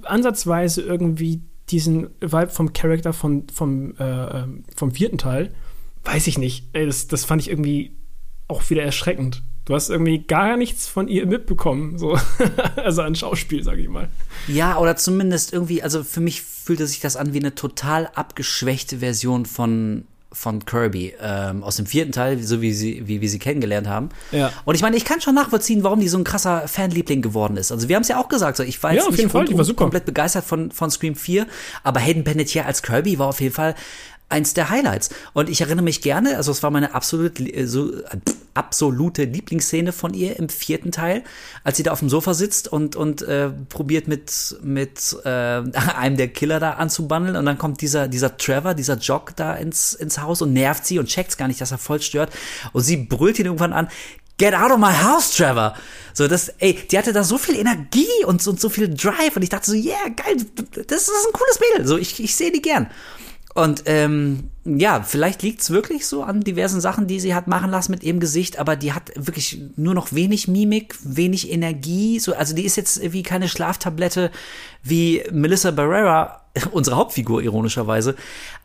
ansatzweise 0.03 0.82
irgendwie 0.82 1.42
diesen 1.70 2.08
Vibe 2.20 2.48
vom 2.48 2.72
Charakter 2.72 3.12
von, 3.12 3.48
vom, 3.52 3.94
äh, 3.98 4.04
ähm, 4.04 4.64
vom 4.74 4.92
vierten 4.92 5.18
Teil. 5.18 5.54
Weiß 6.04 6.26
ich 6.26 6.38
nicht. 6.38 6.66
Ey, 6.72 6.86
das, 6.86 7.08
das 7.08 7.24
fand 7.24 7.42
ich 7.42 7.50
irgendwie 7.50 7.96
auch 8.48 8.68
wieder 8.70 8.82
erschreckend. 8.82 9.42
Du 9.64 9.74
hast 9.74 9.90
irgendwie 9.90 10.20
gar 10.20 10.56
nichts 10.56 10.88
von 10.88 11.08
ihr 11.08 11.26
mitbekommen, 11.26 11.98
so 11.98 12.18
also 12.76 13.02
an 13.02 13.14
Schauspiel, 13.14 13.62
sag 13.62 13.76
ich 13.76 13.88
mal. 13.88 14.08
Ja, 14.46 14.78
oder 14.78 14.96
zumindest 14.96 15.52
irgendwie, 15.52 15.82
also 15.82 16.04
für 16.04 16.20
mich 16.20 16.40
fühlte 16.40 16.86
sich 16.86 17.00
das 17.00 17.16
an 17.16 17.34
wie 17.34 17.38
eine 17.38 17.54
total 17.54 18.06
abgeschwächte 18.14 18.98
Version 19.00 19.44
von, 19.44 20.06
von 20.39 20.64
Kirby 20.64 21.14
ähm, 21.20 21.64
aus 21.64 21.76
dem 21.76 21.86
vierten 21.86 22.12
Teil, 22.12 22.41
so 22.43 22.62
wie, 22.62 22.72
sie, 22.72 23.09
wie 23.09 23.20
wir 23.20 23.28
sie 23.28 23.41
kennengelernt 23.41 23.89
haben. 23.89 24.11
Ja. 24.30 24.53
Und 24.64 24.76
ich 24.76 24.82
meine, 24.82 24.97
ich 24.97 25.05
kann 25.05 25.20
schon 25.20 25.34
nachvollziehen, 25.34 25.82
warum 25.82 25.99
die 25.99 26.09
so 26.09 26.16
ein 26.16 26.24
krasser 26.24 26.68
Fanliebling 26.68 27.22
geworden 27.22 27.57
ist. 27.57 27.72
Also 27.72 27.89
wir 27.89 27.97
haben 27.97 28.03
es 28.03 28.09
ja 28.09 28.20
auch 28.20 28.28
gesagt, 28.28 28.57
so, 28.57 28.62
ich 28.62 28.80
war 28.82 28.91
Ja, 28.91 28.99
jetzt 28.99 29.09
auf 29.09 29.16
nicht 29.16 29.30
Fall, 29.30 29.47
rundum 29.47 29.66
war 29.66 29.74
komplett 29.74 30.05
begeistert 30.05 30.45
von, 30.45 30.70
von 30.70 30.91
Scream 30.91 31.16
4, 31.16 31.47
aber 31.82 31.99
Hayden 31.99 32.22
Panettiere 32.22 32.66
als 32.66 32.82
Kirby 32.82 33.18
war 33.18 33.26
auf 33.26 33.41
jeden 33.41 33.55
Fall 33.55 33.74
eins 34.29 34.55
der 34.55 34.70
Highlights. 34.70 35.11
Und 35.33 35.49
ich 35.49 35.61
erinnere 35.61 35.85
mich 35.85 36.03
gerne, 36.03 36.37
also 36.37 36.53
es 36.53 36.62
war 36.62 36.70
meine 36.70 36.95
absolut, 36.95 37.41
äh, 37.41 37.66
so, 37.66 37.93
äh, 37.93 38.18
absolute 38.55 39.24
Lieblingsszene 39.24 39.93
von 39.93 40.14
ihr 40.14 40.37
im 40.39 40.49
vierten 40.49 40.91
Teil, 40.91 41.22
als 41.62 41.76
sie 41.76 41.85
da 41.85 41.93
auf 41.93 42.01
dem 42.01 42.09
Sofa 42.09 42.35
sitzt 42.35 42.66
und, 42.68 42.97
und 42.97 43.22
äh, 43.22 43.51
probiert 43.68 44.09
mit, 44.09 44.57
mit 44.62 45.16
äh, 45.24 45.29
einem 45.97 46.16
der 46.16 46.29
Killer 46.29 46.59
da 46.59 46.72
anzubandeln 46.72 47.37
und 47.37 47.47
dann 47.47 47.57
kommt 47.57 47.81
dieser, 47.81 48.09
dieser 48.09 48.37
Trevor, 48.37 48.74
dieser 48.74 48.97
Jock 48.99 49.37
da 49.37 49.55
ins, 49.55 49.95
ins 49.95 50.18
Haus 50.18 50.43
und 50.43 50.53
nervt 50.53 50.85
sie 50.85 50.99
und 50.99 51.07
checkt's 51.07 51.37
gar 51.37 51.49
nicht, 51.49 51.61
dass 51.61 51.70
er 51.70 51.79
voll 51.79 52.03
stört 52.03 52.31
und 52.72 52.83
sie 52.83 52.97
brüllt 52.97 53.39
ihn 53.39 53.47
irgendwann 53.47 53.72
an, 53.72 53.89
Get 54.41 54.55
out 54.55 54.70
of 54.70 54.79
my 54.79 54.93
house, 54.93 55.33
Trevor. 55.33 55.74
So, 56.14 56.29
das, 56.29 56.49
ey, 56.61 56.74
die 56.74 56.97
hatte 56.97 57.12
da 57.12 57.24
so 57.24 57.39
viel 57.39 57.57
Energie 57.57 58.07
und 58.24 58.41
so, 58.41 58.53
und 58.53 58.61
so 58.61 58.68
viel 58.68 58.89
Drive 58.89 59.35
und 59.35 59.43
ich 59.43 59.49
dachte 59.49 59.68
so, 59.68 59.76
yeah, 59.76 60.09
geil, 60.14 60.37
das 60.87 61.03
ist 61.03 61.26
ein 61.26 61.33
cooles 61.33 61.59
Mädel. 61.59 61.87
So, 61.89 61.99
ich, 61.99 62.22
ich 62.22 62.37
sehe 62.37 62.53
die 62.53 62.62
gern. 62.62 62.89
Und 63.59 63.82
ähm, 63.86 64.50
ja, 64.64 65.02
vielleicht 65.02 65.42
liegt's 65.42 65.70
wirklich 65.70 66.06
so 66.06 66.22
an 66.22 66.42
diversen 66.42 66.80
Sachen, 66.80 67.09
die 67.09 67.18
sie 67.18 67.34
hat 67.34 67.48
machen 67.48 67.72
lassen 67.72 67.90
mit 67.90 68.04
ihrem 68.04 68.20
Gesicht, 68.20 68.56
aber 68.61 68.76
die 68.76 68.92
hat 68.92 69.11
wirklich 69.16 69.59
nur 69.74 69.94
noch 69.94 70.12
wenig 70.12 70.46
Mimik, 70.46 70.94
wenig 71.02 71.50
Energie. 71.50 72.20
So, 72.20 72.36
also 72.36 72.54
die 72.54 72.62
ist 72.62 72.76
jetzt 72.76 73.12
wie 73.12 73.24
keine 73.24 73.48
Schlaftablette 73.48 74.30
wie 74.84 75.24
Melissa 75.32 75.72
Barrera, 75.72 76.42
unsere 76.70 76.94
Hauptfigur 76.94 77.42
ironischerweise. 77.42 78.14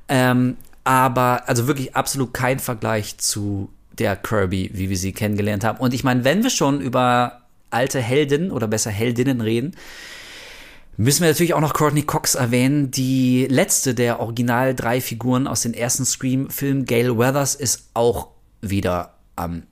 Ähm, 0.10 0.58
aber 0.84 1.50
also 1.50 1.66
wirklich 1.66 1.96
absolut 1.96 2.32
kein 2.32 2.60
Vergleich 2.60 3.18
zu 3.18 3.70
der 3.98 4.16
Kirby, 4.16 4.70
wie 4.76 4.92
wir 4.92 4.98
sie 4.98 5.12
kennengelernt 5.12 5.64
haben. 5.64 5.80
Und 5.80 5.96
ich 5.96 6.04
meine, 6.04 6.24
wenn 6.24 6.44
wir 6.44 6.52
schon 6.52 6.82
über 6.82 7.42
alte 7.72 8.00
Helden 8.00 8.52
oder 8.52 8.68
besser 8.68 8.92
Heldinnen 8.92 9.42
reden, 9.42 9.76
Müssen 10.98 11.22
wir 11.22 11.30
natürlich 11.30 11.54
auch 11.54 11.62
noch 11.62 11.74
Courtney 11.74 12.04
Cox 12.04 12.36
erwähnen. 12.36 12.92
Die 12.92 13.48
letzte 13.50 13.96
der 13.96 14.20
original 14.20 14.76
drei 14.76 15.02
Figuren 15.02 15.48
aus 15.48 15.62
den 15.62 15.74
ersten 15.74 16.06
Scream-Filmen, 16.06 16.86
Gail 16.86 17.18
Weathers, 17.18 17.56
ist 17.56 17.90
auch 17.94 18.28
wieder 18.62 19.16
am 19.36 19.64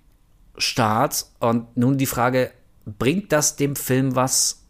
Start. 0.57 1.27
Und 1.39 1.77
nun 1.77 1.97
die 1.97 2.07
Frage, 2.07 2.51
bringt 2.85 3.31
das 3.31 3.55
dem 3.55 3.75
Film 3.75 4.15
was 4.15 4.63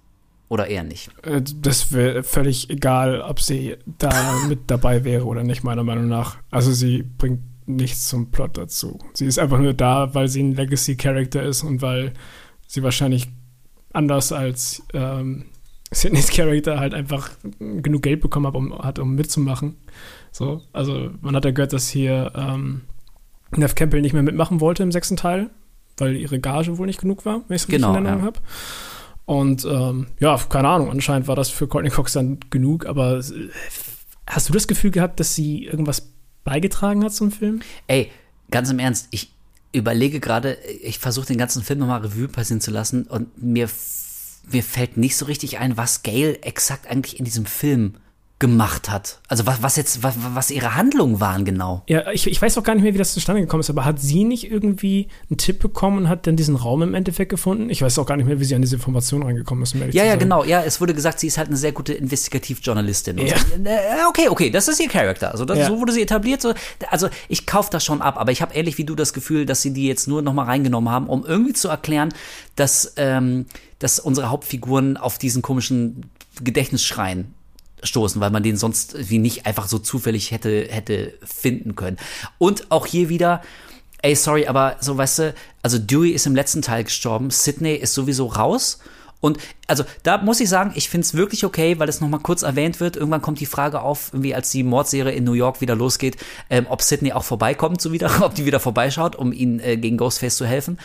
oder 0.49 0.67
eher 0.67 0.83
nicht? 0.83 1.09
Äh, 1.23 1.41
Das 1.61 1.93
wäre 1.93 2.23
völlig 2.23 2.69
egal, 2.69 3.21
ob 3.21 3.39
sie 3.39 3.77
da 3.97 4.11
mit 4.49 4.69
dabei 4.69 5.05
wäre 5.05 5.25
oder 5.25 5.43
nicht, 5.43 5.63
meiner 5.63 5.83
Meinung 5.83 6.09
nach. 6.09 6.37
Also 6.51 6.73
sie 6.73 7.03
bringt 7.03 7.39
nichts 7.65 8.09
zum 8.09 8.31
Plot 8.31 8.57
dazu. 8.57 8.99
Sie 9.13 9.25
ist 9.25 9.39
einfach 9.39 9.59
nur 9.59 9.73
da, 9.73 10.13
weil 10.13 10.27
sie 10.27 10.43
ein 10.43 10.55
Legacy-Character 10.55 11.43
ist 11.43 11.63
und 11.63 11.81
weil 11.81 12.11
sie 12.67 12.83
wahrscheinlich 12.83 13.29
anders 13.93 14.33
als 14.33 14.83
ähm, 14.93 15.45
Sidneys 15.91 16.29
Charakter 16.29 16.79
halt 16.79 16.93
einfach 16.93 17.31
genug 17.59 18.01
Geld 18.01 18.21
bekommen 18.21 18.47
hat, 18.47 18.55
um, 18.55 18.79
hat, 18.79 18.99
um 18.99 19.15
mitzumachen. 19.15 19.75
So, 20.31 20.61
also 20.71 21.11
man 21.21 21.35
hat 21.35 21.45
ja 21.45 21.51
gehört, 21.51 21.73
dass 21.73 21.89
hier 21.89 22.31
ähm, 22.35 22.81
Nev 23.55 23.75
Campbell 23.75 24.01
nicht 24.01 24.13
mehr 24.13 24.23
mitmachen 24.23 24.61
wollte 24.61 24.83
im 24.83 24.91
sechsten 24.91 25.17
Teil, 25.17 25.49
weil 25.97 26.15
ihre 26.15 26.39
Gage 26.39 26.77
wohl 26.77 26.87
nicht 26.87 27.01
genug 27.01 27.25
war, 27.25 27.41
wenn 27.47 27.55
ich 27.55 27.63
es 27.63 27.67
richtig 27.67 27.75
Genau, 27.75 27.89
in 27.89 28.05
Erinnerung 28.05 28.19
ja. 28.19 28.25
habe. 28.25 28.39
Und 29.25 29.65
ähm, 29.65 30.07
ja, 30.19 30.37
keine 30.49 30.69
Ahnung, 30.69 30.89
anscheinend 30.91 31.27
war 31.27 31.35
das 31.35 31.49
für 31.49 31.67
Courtney 31.67 31.89
Cox 31.89 32.13
dann 32.13 32.39
genug, 32.49 32.85
aber 32.85 33.19
äh, 33.19 33.49
hast 34.27 34.49
du 34.49 34.53
das 34.53 34.67
Gefühl 34.67 34.91
gehabt, 34.91 35.19
dass 35.19 35.35
sie 35.35 35.65
irgendwas 35.65 36.13
beigetragen 36.43 37.03
hat 37.03 37.13
zum 37.13 37.31
Film? 37.31 37.61
Ey, 37.87 38.11
ganz 38.49 38.69
im 38.69 38.79
Ernst, 38.79 39.07
ich 39.11 39.31
überlege 39.73 40.19
gerade, 40.19 40.57
ich 40.81 40.99
versuche 40.99 41.27
den 41.27 41.37
ganzen 41.37 41.63
Film 41.63 41.79
nochmal 41.79 42.01
Revue 42.01 42.27
passieren 42.27 42.61
zu 42.61 42.71
lassen 42.71 43.03
und 43.03 43.41
mir, 43.41 43.69
mir 44.49 44.63
fällt 44.63 44.97
nicht 44.97 45.15
so 45.15 45.25
richtig 45.25 45.59
ein, 45.59 45.77
was 45.77 46.03
Gail 46.03 46.37
exakt 46.41 46.87
eigentlich 46.87 47.19
in 47.19 47.25
diesem 47.25 47.45
Film 47.45 47.97
gemacht 48.41 48.89
hat. 48.89 49.19
Also 49.27 49.45
was, 49.45 49.61
was 49.61 49.75
jetzt, 49.77 50.01
was, 50.03 50.15
was 50.33 50.49
ihre 50.51 50.75
Handlungen 50.75 51.19
waren 51.21 51.45
genau. 51.45 51.83
Ja, 51.87 52.09
ich, 52.11 52.25
ich 52.27 52.41
weiß 52.41 52.57
auch 52.57 52.63
gar 52.63 52.73
nicht 52.73 52.83
mehr, 52.83 52.93
wie 52.93 52.97
das 52.97 53.13
zustande 53.13 53.39
gekommen 53.41 53.61
ist, 53.61 53.69
aber 53.69 53.85
hat 53.85 54.01
sie 54.01 54.23
nicht 54.23 54.51
irgendwie 54.51 55.07
einen 55.29 55.37
Tipp 55.37 55.59
bekommen 55.59 55.99
und 55.99 56.09
hat 56.09 56.25
dann 56.25 56.35
diesen 56.35 56.55
Raum 56.55 56.81
im 56.81 56.95
Endeffekt 56.95 57.29
gefunden? 57.29 57.69
Ich 57.69 57.81
weiß 57.83 57.99
auch 57.99 58.05
gar 58.07 58.17
nicht 58.17 58.25
mehr, 58.25 58.39
wie 58.39 58.43
sie 58.43 58.55
an 58.55 58.61
diese 58.63 58.75
Information 58.75 59.21
reingekommen 59.23 59.63
ist. 59.63 59.75
um 59.75 59.81
ehrlich 59.81 59.95
Ja, 59.95 60.03
ja, 60.03 60.15
genau. 60.15 60.43
Ja, 60.43 60.63
es 60.63 60.81
wurde 60.81 60.95
gesagt, 60.95 61.19
sie 61.19 61.27
ist 61.27 61.37
halt 61.37 61.49
eine 61.49 61.57
sehr 61.57 61.71
gute 61.71 61.93
Investigativjournalistin. 61.93 63.19
Ja. 63.19 63.37
so. 63.37 63.63
Äh, 63.63 63.77
Okay, 64.09 64.27
okay, 64.27 64.49
das 64.49 64.67
ist 64.67 64.79
ihr 64.81 64.89
Charakter. 64.89 65.31
Also 65.31 65.45
das, 65.45 65.59
Ja. 65.59 65.67
so 65.67 65.79
wurde 65.79 65.93
sie 65.93 66.01
etabliert. 66.01 66.41
So. 66.41 66.53
Also 66.89 67.07
ich 67.29 67.45
kaufe 67.45 67.69
das 67.71 67.85
schon 67.85 68.01
ab, 68.01 68.17
aber 68.19 68.31
ich 68.31 68.41
habe 68.41 68.55
ähnlich 68.55 68.77
wie 68.79 68.83
du 68.85 68.95
das 68.95 69.13
Gefühl, 69.13 69.45
dass 69.45 69.61
sie 69.61 69.71
die 69.71 69.87
jetzt 69.87 70.07
nur 70.07 70.21
noch 70.23 70.33
mal 70.33 70.45
reingenommen 70.45 70.89
haben, 70.91 71.07
um 71.07 71.23
irgendwie 71.25 71.53
zu 71.53 71.69
erklären, 71.69 72.09
dass, 72.55 72.93
ähm, 72.97 73.45
dass 73.77 73.99
unsere 73.99 74.29
Hauptfiguren 74.31 74.97
auf 74.97 75.19
diesen 75.19 75.41
komischen 75.43 76.09
Gedächtnisschrein 76.43 77.33
stoßen, 77.83 78.21
weil 78.21 78.29
man 78.29 78.43
den 78.43 78.57
sonst 78.57 79.09
wie 79.09 79.19
nicht 79.19 79.45
einfach 79.45 79.67
so 79.67 79.79
zufällig 79.79 80.31
hätte, 80.31 80.67
hätte 80.69 81.13
finden 81.23 81.75
können. 81.75 81.97
Und 82.37 82.71
auch 82.71 82.85
hier 82.85 83.09
wieder, 83.09 83.41
ey, 84.01 84.15
sorry, 84.15 84.47
aber 84.47 84.77
so, 84.79 84.97
weißt 84.97 85.19
du, 85.19 85.35
also 85.61 85.77
Dewey 85.77 86.11
ist 86.11 86.25
im 86.25 86.35
letzten 86.35 86.61
Teil 86.61 86.83
gestorben, 86.83 87.29
Sydney 87.31 87.75
ist 87.75 87.93
sowieso 87.93 88.27
raus. 88.27 88.79
Und 89.21 89.37
also 89.67 89.85
da 90.03 90.17
muss 90.17 90.39
ich 90.39 90.49
sagen, 90.49 90.73
ich 90.75 90.89
finde 90.89 91.05
es 91.05 91.13
wirklich 91.13 91.45
okay, 91.45 91.79
weil 91.79 91.87
es 91.87 92.01
nochmal 92.01 92.19
kurz 92.19 92.41
erwähnt 92.41 92.79
wird. 92.79 92.97
Irgendwann 92.97 93.21
kommt 93.21 93.39
die 93.39 93.45
Frage 93.45 93.81
auf, 93.81 94.09
irgendwie 94.11 94.35
als 94.35 94.49
die 94.49 94.63
Mordserie 94.63 95.13
in 95.13 95.23
New 95.23 95.33
York 95.33 95.61
wieder 95.61 95.75
losgeht, 95.75 96.17
ähm, 96.49 96.65
ob 96.67 96.81
Sydney 96.81 97.13
auch 97.13 97.23
vorbeikommt, 97.23 97.79
so 97.81 97.91
wieder, 97.91 98.11
ob 98.25 98.35
die 98.35 98.45
wieder 98.45 98.59
vorbeischaut, 98.59 99.15
um 99.15 99.31
ihnen 99.31 99.59
äh, 99.59 99.77
gegen 99.77 99.97
Ghostface 99.97 100.35
zu 100.35 100.45
helfen. 100.45 100.79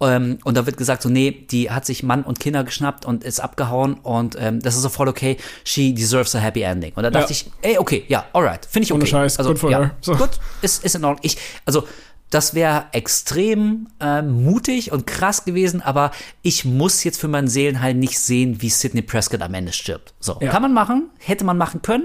Ähm, 0.00 0.38
und 0.44 0.56
da 0.56 0.64
wird 0.64 0.76
gesagt, 0.76 1.02
so, 1.02 1.08
nee, 1.10 1.30
die 1.50 1.70
hat 1.70 1.84
sich 1.84 2.02
Mann 2.02 2.22
und 2.22 2.40
Kinder 2.40 2.64
geschnappt 2.64 3.04
und 3.04 3.24
ist 3.24 3.40
abgehauen 3.40 3.94
und 3.94 4.36
ähm, 4.38 4.60
das 4.60 4.76
ist 4.76 4.82
so 4.82 4.88
voll 4.88 5.08
okay. 5.08 5.36
She 5.64 5.92
deserves 5.92 6.34
a 6.34 6.38
happy 6.38 6.62
ending. 6.62 6.92
Und 6.94 7.02
da 7.02 7.10
dachte 7.10 7.26
Ja. 7.26 7.30
ich, 7.32 7.50
ey, 7.60 7.78
okay, 7.78 8.04
ja, 8.08 8.24
alright, 8.32 8.64
finde 8.64 8.84
ich 8.84 8.92
okay. 8.92 9.00
Ohne 9.00 9.06
Scheiß, 9.06 9.38
also, 9.38 9.54
for 9.56 9.70
ja, 9.70 9.80
her. 9.80 9.90
So. 10.00 10.14
Gut, 10.14 10.30
ist, 10.62 10.84
ist 10.84 10.94
in 10.94 11.04
Ordnung. 11.04 11.20
Ich, 11.22 11.36
also, 11.66 11.86
das 12.30 12.54
wäre 12.54 12.84
extrem 12.92 13.88
ähm, 14.00 14.44
mutig 14.44 14.92
und 14.92 15.06
krass 15.06 15.44
gewesen, 15.44 15.82
aber 15.82 16.12
ich 16.42 16.64
muss 16.64 17.02
jetzt 17.04 17.20
für 17.20 17.28
meinen 17.28 17.48
Seelenheil 17.48 17.94
nicht 17.94 18.18
sehen, 18.18 18.62
wie 18.62 18.70
Sidney 18.70 19.02
Prescott 19.02 19.42
am 19.42 19.52
Ende 19.54 19.72
stirbt. 19.72 20.14
So, 20.20 20.38
Ja. 20.40 20.50
kann 20.50 20.62
man 20.62 20.72
machen, 20.72 21.10
hätte 21.18 21.44
man 21.44 21.58
machen 21.58 21.82
können. 21.82 22.04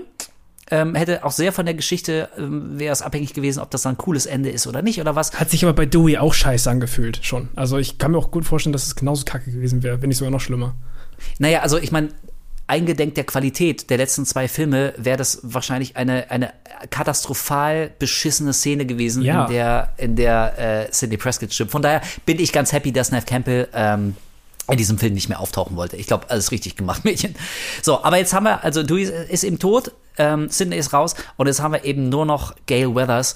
Ähm, 0.72 0.96
hätte 0.96 1.24
auch 1.24 1.32
sehr 1.32 1.54
von 1.54 1.68
der 1.68 1.76
Geschichte, 1.76 2.28
ähm, 2.40 2.80
wäre 2.80 2.92
es 2.92 3.04
abhängig 3.04 3.36
gewesen, 3.36 3.60
ob 3.60 3.70
das 3.70 3.84
dann 3.84 3.94
ein 3.94 3.98
cooles 4.00 4.26
Ende 4.26 4.50
ist 4.50 4.66
oder 4.66 4.82
nicht 4.82 5.00
oder 5.00 5.16
was. 5.16 5.40
Hat 5.40 5.52
sich 5.52 5.64
aber 5.64 5.74
bei 5.74 5.86
Dewey 5.86 6.18
auch 6.18 6.34
scheiße 6.34 6.68
angefühlt, 6.72 7.20
schon. 7.22 7.50
Also 7.56 7.78
ich 7.78 8.00
kann 8.00 8.12
mir 8.14 8.18
auch 8.18 8.32
gut 8.32 8.46
vorstellen, 8.46 8.74
dass 8.74 8.88
es 8.88 8.96
genauso 8.96 9.26
kacke 9.26 9.52
gewesen 9.52 9.84
wäre, 9.84 10.02
wenn 10.02 10.10
nicht 10.10 10.18
sogar 10.18 10.32
noch 10.32 10.40
schlimmer. 10.42 10.74
Naja, 11.38 11.60
also 11.60 11.78
ich 11.78 11.92
meine, 11.92 12.10
eingedenk 12.68 13.16
der 13.16 13.24
Qualität 13.26 13.90
der 13.90 13.98
letzten 13.98 14.26
zwei 14.26 14.48
Filme 14.48 14.94
wäre 14.98 15.18
das 15.18 15.40
wahrscheinlich 15.44 15.96
eine, 15.98 16.32
eine 16.32 16.52
katastrophal 16.90 17.92
beschissene 18.00 18.54
Szene 18.54 18.86
gewesen, 18.86 19.22
Ja. 19.24 19.46
in 19.46 19.52
der, 19.52 19.94
in 19.98 20.16
der 20.16 20.88
äh, 20.88 20.88
Sidney 20.92 21.18
Prescott 21.18 21.54
stirbt. 21.54 21.72
Von 21.72 21.82
daher 21.82 22.02
bin 22.26 22.40
ich 22.40 22.52
ganz 22.52 22.72
happy, 22.72 22.92
dass 22.92 23.12
Neve 23.12 23.26
Campbell 23.26 23.68
ähm, 23.74 24.16
in 24.68 24.78
diesem 24.78 24.98
Film 24.98 25.14
nicht 25.14 25.30
mehr 25.30 25.40
auftauchen 25.40 25.76
wollte. 25.78 25.96
Ich 25.96 26.08
glaube, 26.08 26.30
alles 26.30 26.52
richtig 26.52 26.76
gemacht, 26.76 27.06
Mädchen. 27.06 27.36
So, 27.84 28.04
aber 28.04 28.18
jetzt 28.18 28.34
haben 28.34 28.46
wir, 28.46 28.64
also 28.64 28.82
Dewey 28.82 29.04
ist 29.30 29.44
eben 29.44 29.60
tot, 29.60 29.92
ähm, 30.18 30.50
Sidney 30.50 30.78
ist 30.78 30.94
raus 30.94 31.14
und 31.38 31.48
jetzt 31.48 31.62
haben 31.62 31.74
wir 31.74 31.84
eben 31.84 32.10
nur 32.10 32.26
noch 32.26 32.56
Gail 32.66 32.96
Weathers. 32.96 33.36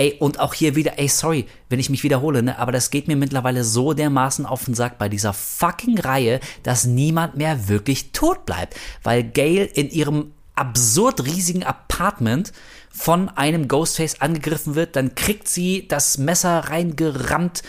Ey, 0.00 0.16
und 0.18 0.40
auch 0.40 0.54
hier 0.54 0.76
wieder, 0.76 0.98
ey, 0.98 1.08
sorry, 1.08 1.44
wenn 1.68 1.78
ich 1.78 1.90
mich 1.90 2.02
wiederhole, 2.04 2.42
ne, 2.42 2.58
aber 2.58 2.72
das 2.72 2.90
geht 2.90 3.06
mir 3.06 3.16
mittlerweile 3.16 3.64
so 3.64 3.92
dermaßen 3.92 4.46
auf 4.46 4.64
den 4.64 4.72
Sack 4.72 4.96
bei 4.96 5.10
dieser 5.10 5.34
fucking 5.34 5.98
Reihe, 5.98 6.40
dass 6.62 6.86
niemand 6.86 7.36
mehr 7.36 7.68
wirklich 7.68 8.12
tot 8.12 8.46
bleibt. 8.46 8.76
Weil 9.02 9.22
Gail 9.22 9.68
in 9.74 9.90
ihrem 9.90 10.32
absurd 10.54 11.26
riesigen 11.26 11.64
Apartment 11.64 12.54
von 13.00 13.30
einem 13.30 13.66
Ghostface 13.66 14.20
angegriffen 14.20 14.74
wird, 14.74 14.94
dann 14.94 15.14
kriegt 15.14 15.48
sie 15.48 15.88
das 15.88 16.18
Messer 16.18 16.58
reingerammt 16.58 17.62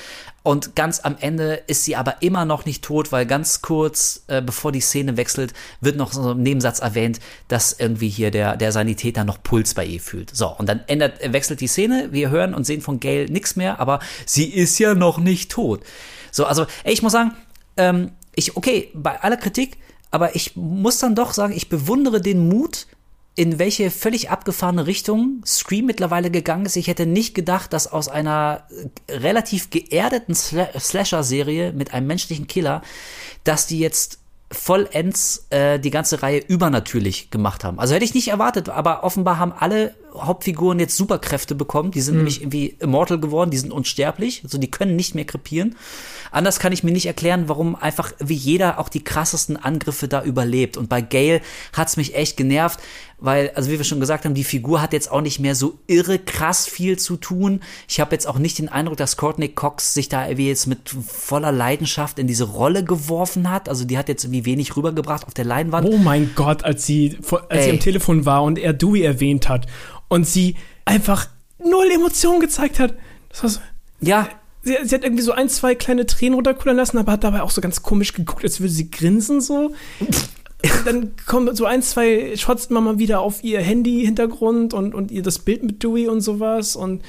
und 0.44 0.76
ganz 0.76 1.00
am 1.00 1.16
Ende 1.20 1.54
ist 1.68 1.86
sie 1.86 1.96
aber 1.96 2.22
immer 2.22 2.44
noch 2.44 2.66
nicht 2.66 2.84
tot, 2.84 3.14
weil 3.14 3.26
ganz 3.26 3.62
kurz, 3.62 4.26
äh, 4.28 4.42
bevor 4.42 4.74
die 4.74 4.82
Szene 4.82 5.16
wechselt, 5.16 5.54
wird 5.80 5.96
noch 5.96 6.12
so 6.12 6.32
ein 6.32 6.44
Nebensatz 6.44 6.80
erwähnt, 6.80 7.22
dass 7.48 7.72
irgendwie 7.72 8.10
hier 8.10 8.30
der, 8.30 8.58
der 8.58 8.74
Sanitäter 8.74 9.24
noch 9.24 9.42
Puls 9.42 9.74
bei 9.74 9.86
ihr 9.86 10.02
fühlt. 10.02 10.36
So, 10.36 10.50
und 10.50 10.68
dann 10.68 10.82
ändert, 10.88 11.22
äh, 11.22 11.32
wechselt 11.32 11.62
die 11.62 11.68
Szene, 11.68 12.10
wir 12.12 12.30
hören 12.30 12.54
und 12.54 12.66
sehen 12.66 12.82
von 12.82 13.00
Gail 13.00 13.28
nichts 13.28 13.56
mehr, 13.56 13.80
aber 13.80 14.00
sie 14.26 14.50
ist 14.50 14.80
ja 14.80 14.96
noch 14.96 15.18
nicht 15.18 15.50
tot. 15.50 15.82
So, 16.32 16.46
also, 16.46 16.66
ey, 16.84 16.92
ich 16.92 17.04
muss 17.04 17.14
sagen, 17.14 17.32
ähm, 17.78 18.12
ich, 18.36 18.58
okay, 18.58 18.90
bei 18.94 19.22
aller 19.22 19.38
Kritik, 19.38 19.78
aber 20.10 20.36
ich 20.36 20.58
muss 20.58 21.00
dann 21.00 21.16
doch 21.16 21.32
sagen, 21.32 21.54
ich 21.54 21.70
bewundere 21.70 22.20
den 22.20 22.50
Mut, 22.50 22.88
in 23.36 23.60
welche 23.60 23.92
völlig 23.92 24.30
abgefahrene 24.30 24.88
Richtung 24.88 25.42
Scream 25.46 25.86
mittlerweile 25.86 26.32
gegangen 26.32 26.66
ist. 26.66 26.76
Ich 26.76 26.88
hätte 26.88 27.06
nicht 27.06 27.34
gedacht, 27.34 27.72
dass 27.74 27.92
aus 27.92 28.10
einer 28.10 28.68
äh, 29.08 29.14
relativ 29.14 29.70
geerdeten 29.70 30.36
Sla 30.36 30.68
Slasher-Serie 30.78 31.72
mit 31.72 31.94
einem 31.94 32.08
menschlichen 32.08 32.48
Killer, 32.48 32.82
dass 33.44 33.68
die 33.68 33.80
jetzt 33.80 34.22
vollends 34.52 35.48
äh, 35.50 35.80
die 35.80 35.92
ganze 35.92 36.22
Reihe 36.22 36.40
übernatürlich 36.40 37.32
gemacht 37.32 37.64
haben. 37.64 37.80
Also 37.80 37.94
hätte 37.94 38.04
ich 38.04 38.14
nicht 38.14 38.28
erwartet, 38.28 38.68
aber 38.68 39.04
offenbar 39.04 39.40
haben 39.40 39.54
alle 39.58 39.96
Hauptfiguren 40.14 40.78
jetzt 40.80 40.98
Superkräfte 40.98 41.56
bekommen. 41.56 41.92
Die 41.92 42.02
sind 42.02 42.18
nämlich 42.18 42.42
irgendwie 42.42 42.76
immortal 42.80 43.20
geworden, 43.20 43.50
die 43.50 43.58
sind 43.58 43.72
unsterblich, 43.72 44.42
also 44.44 44.58
die 44.58 44.70
können 44.70 44.98
nicht 44.98 45.16
mehr 45.16 45.24
krepieren. 45.24 45.78
Anders 46.32 46.60
kann 46.60 46.74
ich 46.74 46.84
mir 46.84 46.92
nicht 46.92 47.06
erklären, 47.06 47.48
warum 47.48 47.76
einfach 47.76 48.12
wie 48.20 48.34
jeder 48.36 48.80
auch 48.80 48.90
die 48.90 49.04
krassesten 49.04 49.58
Angriffe 49.58 50.10
da 50.10 50.22
überlebt. 50.24 50.76
Und 50.76 50.90
bei 50.90 51.02
Gale 51.02 51.42
hat's 51.74 51.96
mich 51.96 52.16
echt 52.16 52.36
genervt, 52.36 52.80
weil, 53.22 53.52
also 53.56 53.70
wie 53.72 53.78
wir 53.78 53.86
schon 53.86 54.00
gesagt 54.00 54.26
haben, 54.26 54.34
die 54.34 54.44
Figur 54.44 54.82
hat 54.82 54.94
jetzt 54.94 55.12
auch 55.12 55.22
nicht 55.22 55.40
mehr 55.40 55.54
so 55.54 55.78
irre 55.86 56.18
krass 56.18 56.68
viel 56.68 56.98
zu 56.98 57.18
tun. 57.18 57.62
Ich 57.88 58.00
habe 58.00 58.14
jetzt 58.14 58.28
auch 58.28 58.40
nicht 58.40 58.58
den 58.58 58.68
Eindruck, 58.68 58.98
dass 58.98 59.16
Courtney 59.16 59.50
Cox 59.50 59.94
sich 59.94 60.10
da 60.10 60.26
irgendwie 60.26 60.48
jetzt 60.48 60.66
mit 60.66 60.90
voller 61.08 61.52
Leidenschaft 61.52 62.18
in 62.18 62.26
diese 62.26 62.46
Rolle 62.46 62.84
geworfen 62.84 63.50
hat. 63.50 63.70
Also 63.70 63.86
die 63.86 63.98
hat 63.98 64.10
jetzt 64.10 64.24
irgendwie 64.24 64.46
wenig 64.46 64.76
rübergebracht 64.76 65.28
auf 65.28 65.36
der 65.36 65.46
Leinwand. 65.46 65.88
Oh 65.88 65.98
mein 65.98 66.32
Gott, 66.36 66.64
als 66.64 66.86
sie, 66.86 67.18
als 67.48 67.66
sie 67.66 67.70
am 67.70 67.80
Telefon 67.80 68.26
war 68.26 68.42
und 68.42 68.58
er 68.58 68.74
Dewey 68.74 69.04
erwähnt 69.04 69.48
hat 69.48 69.68
und 70.08 70.26
sie 70.26 70.56
einfach 70.86 71.28
null 71.60 71.92
Emotionen 71.94 72.40
gezeigt 72.40 72.80
hat. 72.80 72.96
Das 73.30 73.44
war 73.44 73.50
so, 73.52 73.60
Ja, 74.02 74.28
sie, 74.64 74.78
sie 74.84 74.96
hat 74.96 75.04
irgendwie 75.04 75.24
so 75.24 75.32
ein, 75.32 75.48
zwei 75.48 75.76
kleine 75.76 76.08
Tränen 76.08 76.34
runterkullern 76.34 76.78
lassen, 76.78 76.98
aber 76.98 77.12
hat 77.12 77.24
dabei 77.24 77.44
auch 77.44 77.52
so 77.52 77.62
ganz 77.62 77.84
komisch 77.84 78.14
geguckt, 78.14 78.44
als 78.44 78.60
würde 78.60 78.74
sie 78.74 78.90
grinsen 78.90 79.42
so. 79.42 79.76
Dann 80.86 81.12
kommen 81.26 81.56
so 81.56 81.66
ein, 81.66 81.82
zwei 81.82 82.36
Shots 82.36 82.68
immer 82.68 82.82
mal 82.82 83.00
wieder 83.00 83.22
auf 83.22 83.44
ihr 83.44 83.62
Handy-Hintergrund 83.62 84.74
und, 84.74 84.94
und 84.94 85.12
ihr 85.12 85.24
das 85.24 85.40
Bild 85.40 85.64
mit 85.64 85.84
Dewey 85.84 86.08
und 86.08 86.22
sowas 86.22 86.76
und 86.76 87.02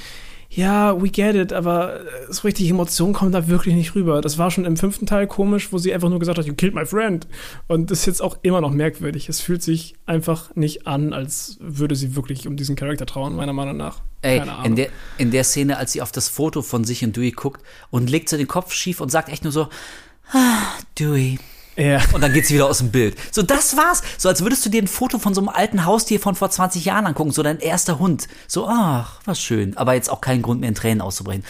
ja, 0.55 1.01
we 1.01 1.09
get 1.09 1.35
it, 1.35 1.53
aber 1.53 2.01
äh, 2.01 2.05
so 2.29 2.43
richtig 2.43 2.69
Emotionen 2.69 3.15
kommen 3.15 3.33
da 3.33 3.49
wirklich 3.49 3.75
nicht 3.75 3.95
rüber. 3.95 4.21
Das 4.21 4.37
war 4.37 4.51
schon 4.51 4.67
im 4.67 4.77
fünften 4.77 5.07
Teil 5.07 5.27
komisch, 5.27 5.73
wo 5.73 5.79
sie 5.79 5.95
einfach 5.95 6.11
nur 6.11 6.19
gesagt 6.19 6.37
hat, 6.37 6.45
you 6.45 6.53
killed 6.55 6.75
my 6.75 6.85
friend. 6.85 7.27
Und 7.69 7.91
das 7.91 8.01
ist 8.01 8.07
jetzt 8.07 8.23
auch 8.23 8.37
immer 8.43 8.61
noch 8.61 8.71
merkwürdig. 8.71 9.31
Es 9.31 9.41
fühlt 9.41 9.63
sich 9.63 9.95
einfach 10.05 10.55
nicht 10.55 10.87
an, 10.87 11.15
als 11.15 11.57
würde 11.61 11.97
sie 11.97 12.17
wirklich 12.17 12.47
um 12.47 12.57
diesen 12.57 12.77
Charakter 12.77 13.07
trauern, 13.07 13.35
meiner 13.35 13.55
Meinung 13.55 13.79
nach. 13.79 14.03
Ey, 14.21 14.43
in 14.65 14.77
der, 14.77 14.89
in 15.17 15.31
der 15.31 15.45
Szene, 15.45 15.79
als 15.79 15.93
sie 15.93 16.03
auf 16.03 16.13
das 16.13 16.29
Foto 16.29 16.61
von 16.61 16.85
sich 16.85 17.03
und 17.03 17.17
Dewey 17.17 17.31
guckt 17.31 17.63
und 17.91 18.11
legt 18.11 18.29
so 18.29 18.37
den 18.37 18.47
Kopf 18.47 18.73
schief 18.75 19.01
und 19.01 19.11
sagt 19.11 19.31
echt 19.31 19.45
nur 19.45 19.53
so, 19.53 19.69
ah, 20.33 20.59
Dewey. 20.99 21.39
Ja. 21.77 22.01
Und 22.13 22.21
dann 22.21 22.33
geht 22.33 22.47
sie 22.47 22.55
wieder 22.55 22.67
aus 22.67 22.79
dem 22.79 22.91
Bild. 22.91 23.17
So, 23.31 23.43
das 23.43 23.77
war's. 23.77 24.03
So, 24.19 24.29
als 24.29 24.43
würdest 24.43 24.65
du 24.67 24.71
dir 24.71 24.83
ein 24.83 24.89
Foto 24.89 25.19
von 25.19 25.35
so 25.35 25.41
einem 25.41 25.49
alten 25.49 25.85
Haustier 25.85 26.21
von 26.21 26.35
vor 26.35 26.51
20 26.51 26.85
Jahren 26.85 27.07
angucken, 27.07 27.31
so 27.31 27.43
dein 27.43 27.61
erster 27.61 27.99
Hund. 27.99 28.29
So, 28.47 28.67
ach, 28.69 29.21
was 29.25 29.41
schön. 29.41 29.77
Aber 29.77 29.95
jetzt 29.95 30.11
auch 30.11 30.21
keinen 30.21 30.43
Grund 30.43 30.61
mehr 30.61 30.69
in 30.69 30.75
Tränen 30.75 31.01
auszubrechen. 31.01 31.45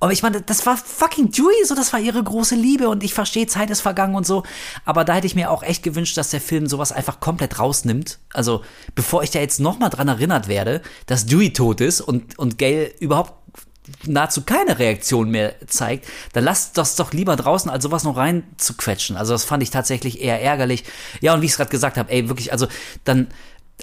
Aber 0.00 0.12
ich 0.12 0.22
meine, 0.22 0.42
das 0.42 0.66
war 0.66 0.76
fucking 0.76 1.30
Dewey, 1.30 1.64
so, 1.64 1.74
das 1.74 1.92
war 1.92 2.00
ihre 2.00 2.22
große 2.22 2.54
Liebe 2.54 2.88
und 2.88 3.02
ich 3.02 3.14
verstehe, 3.14 3.46
Zeit 3.46 3.70
ist 3.70 3.80
vergangen 3.80 4.14
und 4.14 4.26
so. 4.26 4.42
Aber 4.84 5.04
da 5.04 5.14
hätte 5.14 5.26
ich 5.26 5.34
mir 5.34 5.50
auch 5.50 5.62
echt 5.62 5.82
gewünscht, 5.82 6.16
dass 6.16 6.30
der 6.30 6.40
Film 6.40 6.66
sowas 6.66 6.92
einfach 6.92 7.20
komplett 7.20 7.58
rausnimmt. 7.58 8.18
Also, 8.32 8.62
bevor 8.94 9.22
ich 9.22 9.30
da 9.30 9.38
jetzt 9.38 9.60
nochmal 9.60 9.90
dran 9.90 10.08
erinnert 10.08 10.48
werde, 10.48 10.82
dass 11.06 11.26
Dewey 11.26 11.52
tot 11.52 11.80
ist 11.80 12.00
und, 12.00 12.38
und 12.38 12.58
Gail 12.58 12.92
überhaupt 12.98 13.41
nahezu 14.06 14.42
keine 14.42 14.78
Reaktion 14.78 15.30
mehr 15.30 15.54
zeigt, 15.66 16.06
dann 16.32 16.44
lasst 16.44 16.78
das 16.78 16.96
doch 16.96 17.12
lieber 17.12 17.36
draußen, 17.36 17.70
als 17.70 17.82
sowas 17.82 18.04
noch 18.04 18.16
rein 18.16 18.44
zu 18.56 18.74
quetschen. 18.74 19.16
Also 19.16 19.32
das 19.32 19.44
fand 19.44 19.62
ich 19.62 19.70
tatsächlich 19.70 20.20
eher 20.20 20.40
ärgerlich. 20.40 20.84
Ja, 21.20 21.34
und 21.34 21.40
wie 21.40 21.46
ich 21.46 21.52
es 21.52 21.56
gerade 21.56 21.70
gesagt 21.70 21.96
habe, 21.96 22.10
ey, 22.10 22.28
wirklich, 22.28 22.52
also 22.52 22.66
dann, 23.04 23.28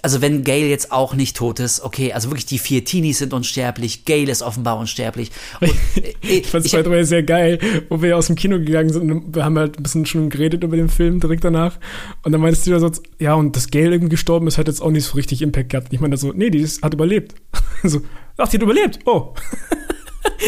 also 0.02 0.22
wenn 0.22 0.44
Gail 0.44 0.66
jetzt 0.66 0.92
auch 0.92 1.14
nicht 1.14 1.36
tot 1.36 1.60
ist, 1.60 1.82
okay, 1.82 2.14
also 2.14 2.30
wirklich 2.30 2.46
die 2.46 2.58
vier 2.58 2.84
Teenies 2.84 3.18
sind 3.18 3.34
unsterblich, 3.34 4.06
Gail 4.06 4.30
ist 4.30 4.40
offenbar 4.40 4.78
unsterblich. 4.78 5.30
Und, 5.60 5.68
äh, 5.96 6.14
Ich 6.22 6.46
fand 6.46 6.64
es 6.64 6.72
by 6.72 6.82
the 6.82 6.90
way 6.90 7.04
sehr 7.04 7.22
geil, 7.22 7.58
wo 7.90 8.00
wir 8.00 8.16
aus 8.16 8.28
dem 8.28 8.36
Kino 8.36 8.58
gegangen 8.58 8.90
sind 8.90 9.10
und 9.10 9.34
wir 9.34 9.44
haben 9.44 9.58
halt 9.58 9.78
ein 9.78 9.82
bisschen 9.82 10.06
schon 10.06 10.30
geredet 10.30 10.64
über 10.64 10.76
den 10.76 10.88
Film 10.88 11.20
direkt 11.20 11.44
danach. 11.44 11.78
Und 12.22 12.32
dann 12.32 12.40
meintest 12.40 12.66
du 12.66 12.70
ja 12.70 12.78
so, 12.78 12.90
ja, 13.18 13.34
und 13.34 13.54
dass 13.54 13.68
Gail 13.68 13.92
irgendwie 13.92 14.10
gestorben 14.10 14.46
ist, 14.46 14.56
hat 14.56 14.68
jetzt 14.68 14.80
auch 14.80 14.90
nicht 14.90 15.04
so 15.04 15.16
richtig 15.16 15.42
Impact 15.42 15.70
gehabt. 15.70 15.88
Und 15.88 15.94
ich 15.94 16.00
meine 16.00 16.16
so, 16.16 16.32
nee, 16.32 16.48
die 16.48 16.60
ist, 16.60 16.82
hat 16.82 16.94
überlebt. 16.94 17.34
so, 17.82 18.00
ach, 18.36 18.48
die 18.48 18.56
hat 18.56 18.62
überlebt. 18.62 19.00
Oh. 19.04 19.34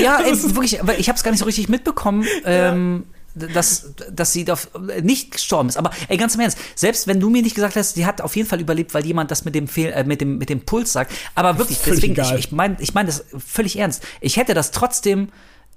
Ja, 0.00 0.20
ey, 0.24 0.32
wirklich, 0.54 0.80
aber 0.80 0.98
ich 0.98 1.08
habe 1.08 1.16
es 1.16 1.22
gar 1.22 1.30
nicht 1.30 1.40
so 1.40 1.46
richtig 1.46 1.68
mitbekommen, 1.68 2.26
ähm, 2.44 3.06
dass, 3.34 3.94
dass 4.10 4.32
sie 4.32 4.44
doch 4.44 4.58
nicht 5.02 5.32
gestorben 5.32 5.68
ist. 5.68 5.76
Aber 5.76 5.90
ey, 6.08 6.16
ganz 6.16 6.34
im 6.34 6.42
Ernst, 6.42 6.58
selbst 6.74 7.06
wenn 7.06 7.20
du 7.20 7.30
mir 7.30 7.42
nicht 7.42 7.54
gesagt 7.54 7.76
hast, 7.76 7.94
sie 7.94 8.04
hat 8.04 8.20
auf 8.20 8.36
jeden 8.36 8.48
Fall 8.48 8.60
überlebt, 8.60 8.92
weil 8.94 9.06
jemand 9.06 9.30
das 9.30 9.44
mit 9.44 9.54
dem 9.54 9.68
Fehl, 9.68 9.90
äh, 9.92 10.04
mit 10.04 10.20
dem 10.20 10.38
mit 10.38 10.50
dem 10.50 10.60
Puls 10.60 10.92
sagt. 10.92 11.12
Aber 11.34 11.58
wirklich, 11.58 11.78
deswegen, 11.84 12.12
egal. 12.12 12.38
ich, 12.38 12.46
ich 12.46 12.52
meine, 12.52 12.76
ich 12.80 12.94
meine 12.94 13.06
das 13.06 13.24
völlig 13.38 13.78
ernst. 13.78 14.02
Ich 14.20 14.36
hätte 14.36 14.54
das 14.54 14.70
trotzdem. 14.70 15.28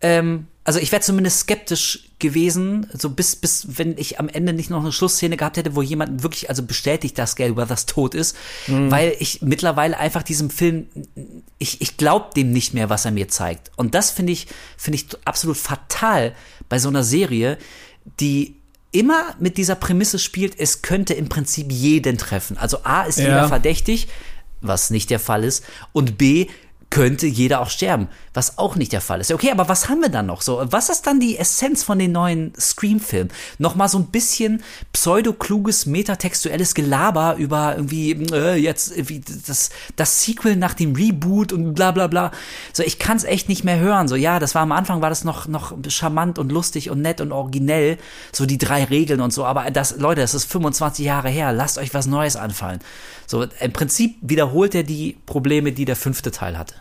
Ähm, 0.01 0.47
also 0.66 0.80
ich 0.80 0.91
wäre 0.91 1.01
zumindest 1.01 1.41
skeptisch 1.41 2.09
gewesen, 2.18 2.88
so 2.91 3.09
bis, 3.11 3.36
bis 3.36 3.78
wenn 3.78 3.97
ich 3.97 4.20
am 4.20 4.28
Ende 4.28 4.51
nicht 4.51 4.72
noch 4.72 4.82
eine 4.82 4.91
Schlussszene 4.91 5.38
gehabt 5.38 5.57
hätte, 5.57 5.76
wo 5.76 5.82
jemand 5.84 6.24
wirklich 6.24 6.49
also 6.49 6.63
bestätigt, 6.63 7.18
dass 7.20 7.36
Gail 7.36 7.55
Weathers 7.55 7.86
tot 7.86 8.16
ist, 8.16 8.36
weil 8.68 9.16
ich 9.20 9.41
mittlerweile 9.43 9.97
einfach 9.97 10.24
diesem 10.24 10.49
Film, 10.49 10.88
ich, 11.59 11.82
ich 11.82 11.97
glaube 11.97 12.32
dem 12.36 12.51
nicht 12.51 12.74
mehr, 12.74 12.89
was 12.89 13.05
er 13.05 13.11
mir 13.11 13.28
zeigt. 13.28 13.72
Und 13.76 13.93
das 13.93 14.09
finde 14.09 14.34
ich, 14.34 14.47
finde 14.76 14.97
ich 14.97 15.05
absolut 15.24 15.57
fatal 15.57 16.34
bei 16.68 16.80
so 16.80 16.89
einer 16.89 17.03
Serie, 17.03 17.57
die 18.20 18.55
immer 18.91 19.36
mit 19.39 19.57
dieser 19.57 19.76
Prämisse 19.76 20.18
spielt, 20.18 20.59
es 20.59 20.82
könnte 20.82 21.13
im 21.13 21.30
Prinzip 21.30 21.72
jeden 21.72 22.18
treffen. 22.18 22.57
Also 22.57 22.80
A 22.84 23.03
ist 23.03 23.20
Ja. 23.20 23.26
jeder 23.26 23.47
verdächtig, 23.47 24.07
was 24.61 24.89
nicht 24.89 25.09
der 25.11 25.20
Fall 25.20 25.43
ist, 25.43 25.63
und 25.93 26.18
B 26.18 26.47
könnte 26.95 27.27
jeder 27.27 27.59
auch 27.59 27.69
sterben, 27.69 28.07
was 28.33 28.57
auch 28.57 28.77
nicht 28.77 28.93
der 28.93 29.01
Fall 29.01 29.19
ist. 29.19 29.29
Okay, 29.29 29.51
aber 29.51 29.67
was 29.67 29.89
haben 29.89 29.99
wir 29.99 30.07
dann 30.07 30.27
noch? 30.27 30.41
So, 30.41 30.63
was 30.63 30.87
ist 30.87 31.05
dann 31.05 31.19
die 31.19 31.37
Essenz 31.37 31.83
von 31.83 31.99
den 31.99 32.13
neuen 32.13 32.53
Scream-Filmen? 32.57 33.33
Nochmal 33.57 33.89
so 33.89 33.97
ein 33.97 34.05
bisschen 34.05 34.63
pseudokluges, 34.93 35.87
metatextuelles 35.87 36.73
Gelaber 36.73 37.35
über 37.35 37.75
irgendwie 37.75 38.11
äh, 38.31 38.55
jetzt 38.55 38.93
wie 39.09 39.19
das, 39.19 39.71
das 39.97 40.23
Sequel 40.23 40.55
nach 40.55 40.73
dem 40.73 40.95
Reboot 40.95 41.51
und 41.51 41.73
bla 41.73 41.91
bla 41.91 42.07
bla. 42.07 42.31
So, 42.71 42.81
ich 42.81 42.97
kann 42.97 43.17
es 43.17 43.25
echt 43.25 43.49
nicht 43.49 43.65
mehr 43.65 43.79
hören. 43.79 44.07
So, 44.07 44.15
ja, 44.15 44.39
das 44.39 44.55
war 44.55 44.61
am 44.61 44.71
Anfang 44.71 45.01
war 45.01 45.09
das 45.09 45.25
noch, 45.25 45.49
noch 45.49 45.75
charmant 45.89 46.39
und 46.39 46.49
lustig 46.49 46.91
und 46.91 47.01
nett 47.01 47.19
und 47.19 47.33
originell, 47.33 47.97
so 48.31 48.45
die 48.45 48.57
drei 48.57 48.85
Regeln 48.85 49.19
und 49.19 49.33
so, 49.33 49.43
aber 49.43 49.69
das, 49.69 49.97
Leute, 49.97 50.21
das 50.21 50.33
ist 50.33 50.49
25 50.49 51.05
Jahre 51.05 51.27
her, 51.27 51.51
lasst 51.51 51.77
euch 51.77 51.93
was 51.93 52.05
Neues 52.05 52.37
anfallen. 52.37 52.79
So, 53.27 53.43
im 53.43 53.73
Prinzip 53.73 54.15
wiederholt 54.21 54.75
er 54.75 54.83
die 54.83 55.17
Probleme, 55.25 55.73
die 55.73 55.83
der 55.83 55.95
fünfte 55.95 56.31
Teil 56.31 56.57
hatte. 56.57 56.75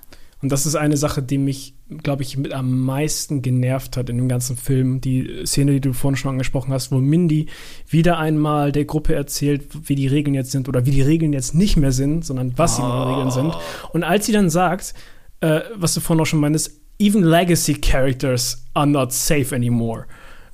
Und 0.45 0.51
das 0.51 0.67
ist 0.67 0.75
eine 0.75 0.99
Sache, 0.99 1.23
die 1.23 1.39
mich, 1.39 1.75
glaube 2.03 2.23
ich, 2.23 2.37
mit 2.37 2.53
am 2.53 2.81
meisten 2.81 3.41
genervt 3.41 3.97
hat 3.97 4.11
in 4.11 4.19
dem 4.19 4.29
ganzen 4.29 4.59
Film. 4.59 5.01
Die 5.01 5.47
Szene, 5.47 5.73
die 5.73 5.81
du 5.81 5.95
vorhin 5.95 6.19
schon 6.19 6.33
angesprochen 6.33 6.71
hast, 6.71 6.93
wo 6.93 6.99
Mindy 6.99 7.47
wieder 7.89 8.19
einmal 8.19 8.71
der 8.71 8.85
Gruppe 8.85 9.15
erzählt, 9.15 9.63
wie 9.89 9.95
die 9.95 10.07
Regeln 10.07 10.35
jetzt 10.35 10.51
sind 10.51 10.69
oder 10.69 10.85
wie 10.85 10.91
die 10.91 11.01
Regeln 11.01 11.33
jetzt 11.33 11.55
nicht 11.55 11.79
mehr 11.79 11.93
sind, 11.93 12.27
sondern 12.27 12.53
was 12.59 12.77
die 12.77 12.83
neuen 12.83 13.09
Regeln 13.09 13.31
sind. 13.31 13.55
Und 13.95 14.05
als 14.05 14.27
sie 14.27 14.33
dann 14.33 14.51
sagt, 14.51 14.93
äh, 15.41 15.63
was 15.77 15.95
du 15.95 16.01
vorhin 16.01 16.21
auch 16.21 16.27
schon 16.27 16.41
meinst, 16.41 16.79
even 16.99 17.25
legacy 17.25 17.73
characters 17.73 18.67
are 18.75 18.87
not 18.87 19.15
safe 19.15 19.57
anymore. 19.57 20.05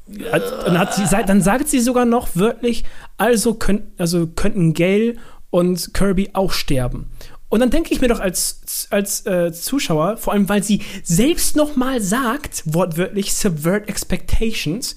Dann, 0.07 0.79
hat 0.79 0.95
sie, 0.95 1.03
dann 1.27 1.43
sagt 1.43 1.67
sie 1.67 1.81
sogar 1.81 2.05
noch 2.05 2.29
wörtlich, 2.35 2.85
also, 3.19 3.55
könnt, 3.55 3.83
also 3.99 4.29
könnten 4.29 4.73
Gail 4.73 5.17
und 5.51 5.93
Kirby 5.95 6.31
auch 6.33 6.53
sterben. 6.53 7.09
Und 7.51 7.59
dann 7.59 7.71
denke 7.71 7.93
ich 7.93 8.01
mir 8.01 8.07
doch 8.09 8.21
als, 8.21 8.87
als 8.91 9.27
äh, 9.27 9.53
Zuschauer, 9.53 10.17
vor 10.17 10.33
allem 10.33 10.49
weil 10.49 10.63
sie 10.63 10.83
selbst 11.03 11.57
noch 11.57 11.75
mal 11.75 12.01
sagt, 12.01 12.63
wortwörtlich 12.65 13.35
subvert 13.35 13.89
expectations 13.89 14.95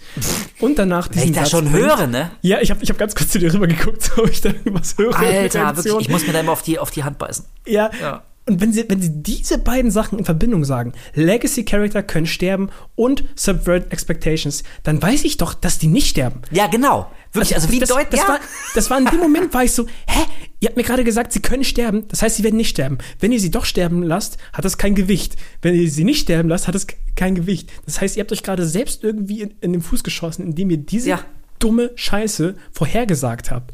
und 0.59 0.77
danach 0.77 1.07
diesen 1.07 1.23
Wenn 1.23 1.33
ich 1.33 1.39
das 1.39 1.49
schon 1.49 1.71
bringt. 1.71 1.87
höre, 1.87 2.07
ne? 2.07 2.31
Ja, 2.41 2.61
ich 2.61 2.69
habe 2.69 2.83
ich 2.83 2.89
hab 2.91 2.99
ganz 2.99 3.15
kurz 3.15 3.31
zu 3.31 3.39
dir 3.39 3.51
rüber 3.51 3.65
geguckt, 3.65 4.11
ob 4.17 4.29
ich 4.29 4.41
da 4.41 4.49
irgendwas 4.49 4.95
höre. 4.97 5.17
Alter, 5.17 5.75
wirklich, 5.75 5.95
ich 5.99 6.09
muss 6.09 6.27
mir 6.27 6.33
da 6.33 6.41
immer 6.41 6.51
auf 6.51 6.61
die, 6.61 6.77
auf 6.77 6.91
die 6.91 7.03
Hand 7.03 7.17
beißen. 7.17 7.43
Ja, 7.65 7.89
ja. 7.99 8.23
Und 8.45 8.59
wenn 8.59 8.73
sie, 8.73 8.85
wenn 8.89 9.01
sie 9.01 9.09
diese 9.09 9.57
beiden 9.57 9.89
Sachen 9.89 10.19
in 10.19 10.25
Verbindung 10.25 10.65
sagen, 10.65 10.93
Legacy 11.15 11.63
Character 11.63 12.03
können 12.03 12.25
sterben 12.25 12.69
und 12.95 13.23
Subvert 13.35 13.91
Expectations, 13.91 14.63
dann 14.83 15.01
weiß 15.01 15.23
ich 15.23 15.37
doch, 15.37 15.53
dass 15.53 15.79
die 15.79 15.87
nicht 15.87 16.09
sterben. 16.09 16.41
Ja, 16.51 16.67
genau. 16.67 17.09
Wirklich, 17.31 17.55
also, 17.55 17.67
also 17.67 17.71
wie 17.71 17.79
das, 17.79 17.89
deutlich. 17.89 18.19
Das, 18.19 18.19
ja. 18.19 18.27
war, 18.27 18.39
das 18.75 18.89
war 18.89 18.97
in 18.99 19.05
dem 19.05 19.19
Moment, 19.19 19.53
war 19.53 19.63
ich 19.63 19.71
so, 19.71 19.87
hä? 20.05 20.25
Ihr 20.63 20.69
habt 20.69 20.77
mir 20.77 20.83
gerade 20.83 21.03
gesagt, 21.03 21.33
sie 21.33 21.41
können 21.41 21.65
sterben, 21.65 22.07
das 22.07 22.21
heißt, 22.21 22.37
sie 22.37 22.43
werden 22.45 22.55
nicht 22.55 22.69
sterben. 22.69 22.97
Wenn 23.19 23.33
ihr 23.33 23.39
sie 23.41 23.51
doch 23.51 23.65
sterben 23.65 24.01
lasst, 24.01 24.37
hat 24.53 24.63
das 24.63 24.77
kein 24.77 24.95
Gewicht. 24.95 25.35
Wenn 25.61 25.75
ihr 25.75 25.91
sie 25.91 26.05
nicht 26.05 26.21
sterben 26.21 26.47
lasst, 26.47 26.69
hat 26.69 26.75
das 26.75 26.87
kein 27.17 27.35
Gewicht. 27.35 27.69
Das 27.85 27.99
heißt, 27.99 28.15
ihr 28.15 28.21
habt 28.21 28.31
euch 28.31 28.43
gerade 28.43 28.65
selbst 28.65 29.03
irgendwie 29.03 29.41
in, 29.41 29.55
in 29.59 29.73
den 29.73 29.81
Fuß 29.81 30.05
geschossen, 30.05 30.43
indem 30.45 30.69
ihr 30.69 30.77
diese 30.77 31.09
ja. 31.09 31.25
dumme 31.59 31.91
Scheiße 31.95 32.55
vorhergesagt 32.71 33.51
habt. 33.51 33.73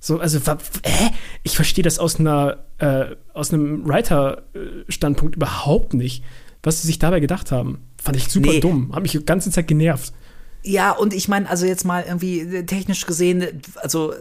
So, 0.00 0.18
also, 0.18 0.40
hä? 0.84 1.10
Ich 1.44 1.54
verstehe 1.54 1.84
das 1.84 2.00
aus 2.00 2.18
einer, 2.18 2.64
äh, 2.78 3.14
aus 3.32 3.52
einem 3.52 3.86
Writer-Standpunkt 3.86 5.36
überhaupt 5.36 5.94
nicht, 5.94 6.24
was 6.64 6.82
sie 6.82 6.88
sich 6.88 6.98
dabei 6.98 7.20
gedacht 7.20 7.52
haben. 7.52 7.78
Fand 8.02 8.16
ich 8.16 8.28
super 8.28 8.50
nee. 8.50 8.58
dumm. 8.58 8.92
Hat 8.92 9.02
mich 9.02 9.12
die 9.12 9.24
ganze 9.24 9.52
Zeit 9.52 9.68
genervt. 9.68 10.12
Ja, 10.66 10.92
und 10.92 11.12
ich 11.12 11.28
meine, 11.28 11.48
also 11.48 11.66
jetzt 11.66 11.84
mal 11.84 12.04
irgendwie 12.06 12.40
äh, 12.40 12.64
technisch 12.64 13.04
gesehen, 13.04 13.62
also 13.76 14.14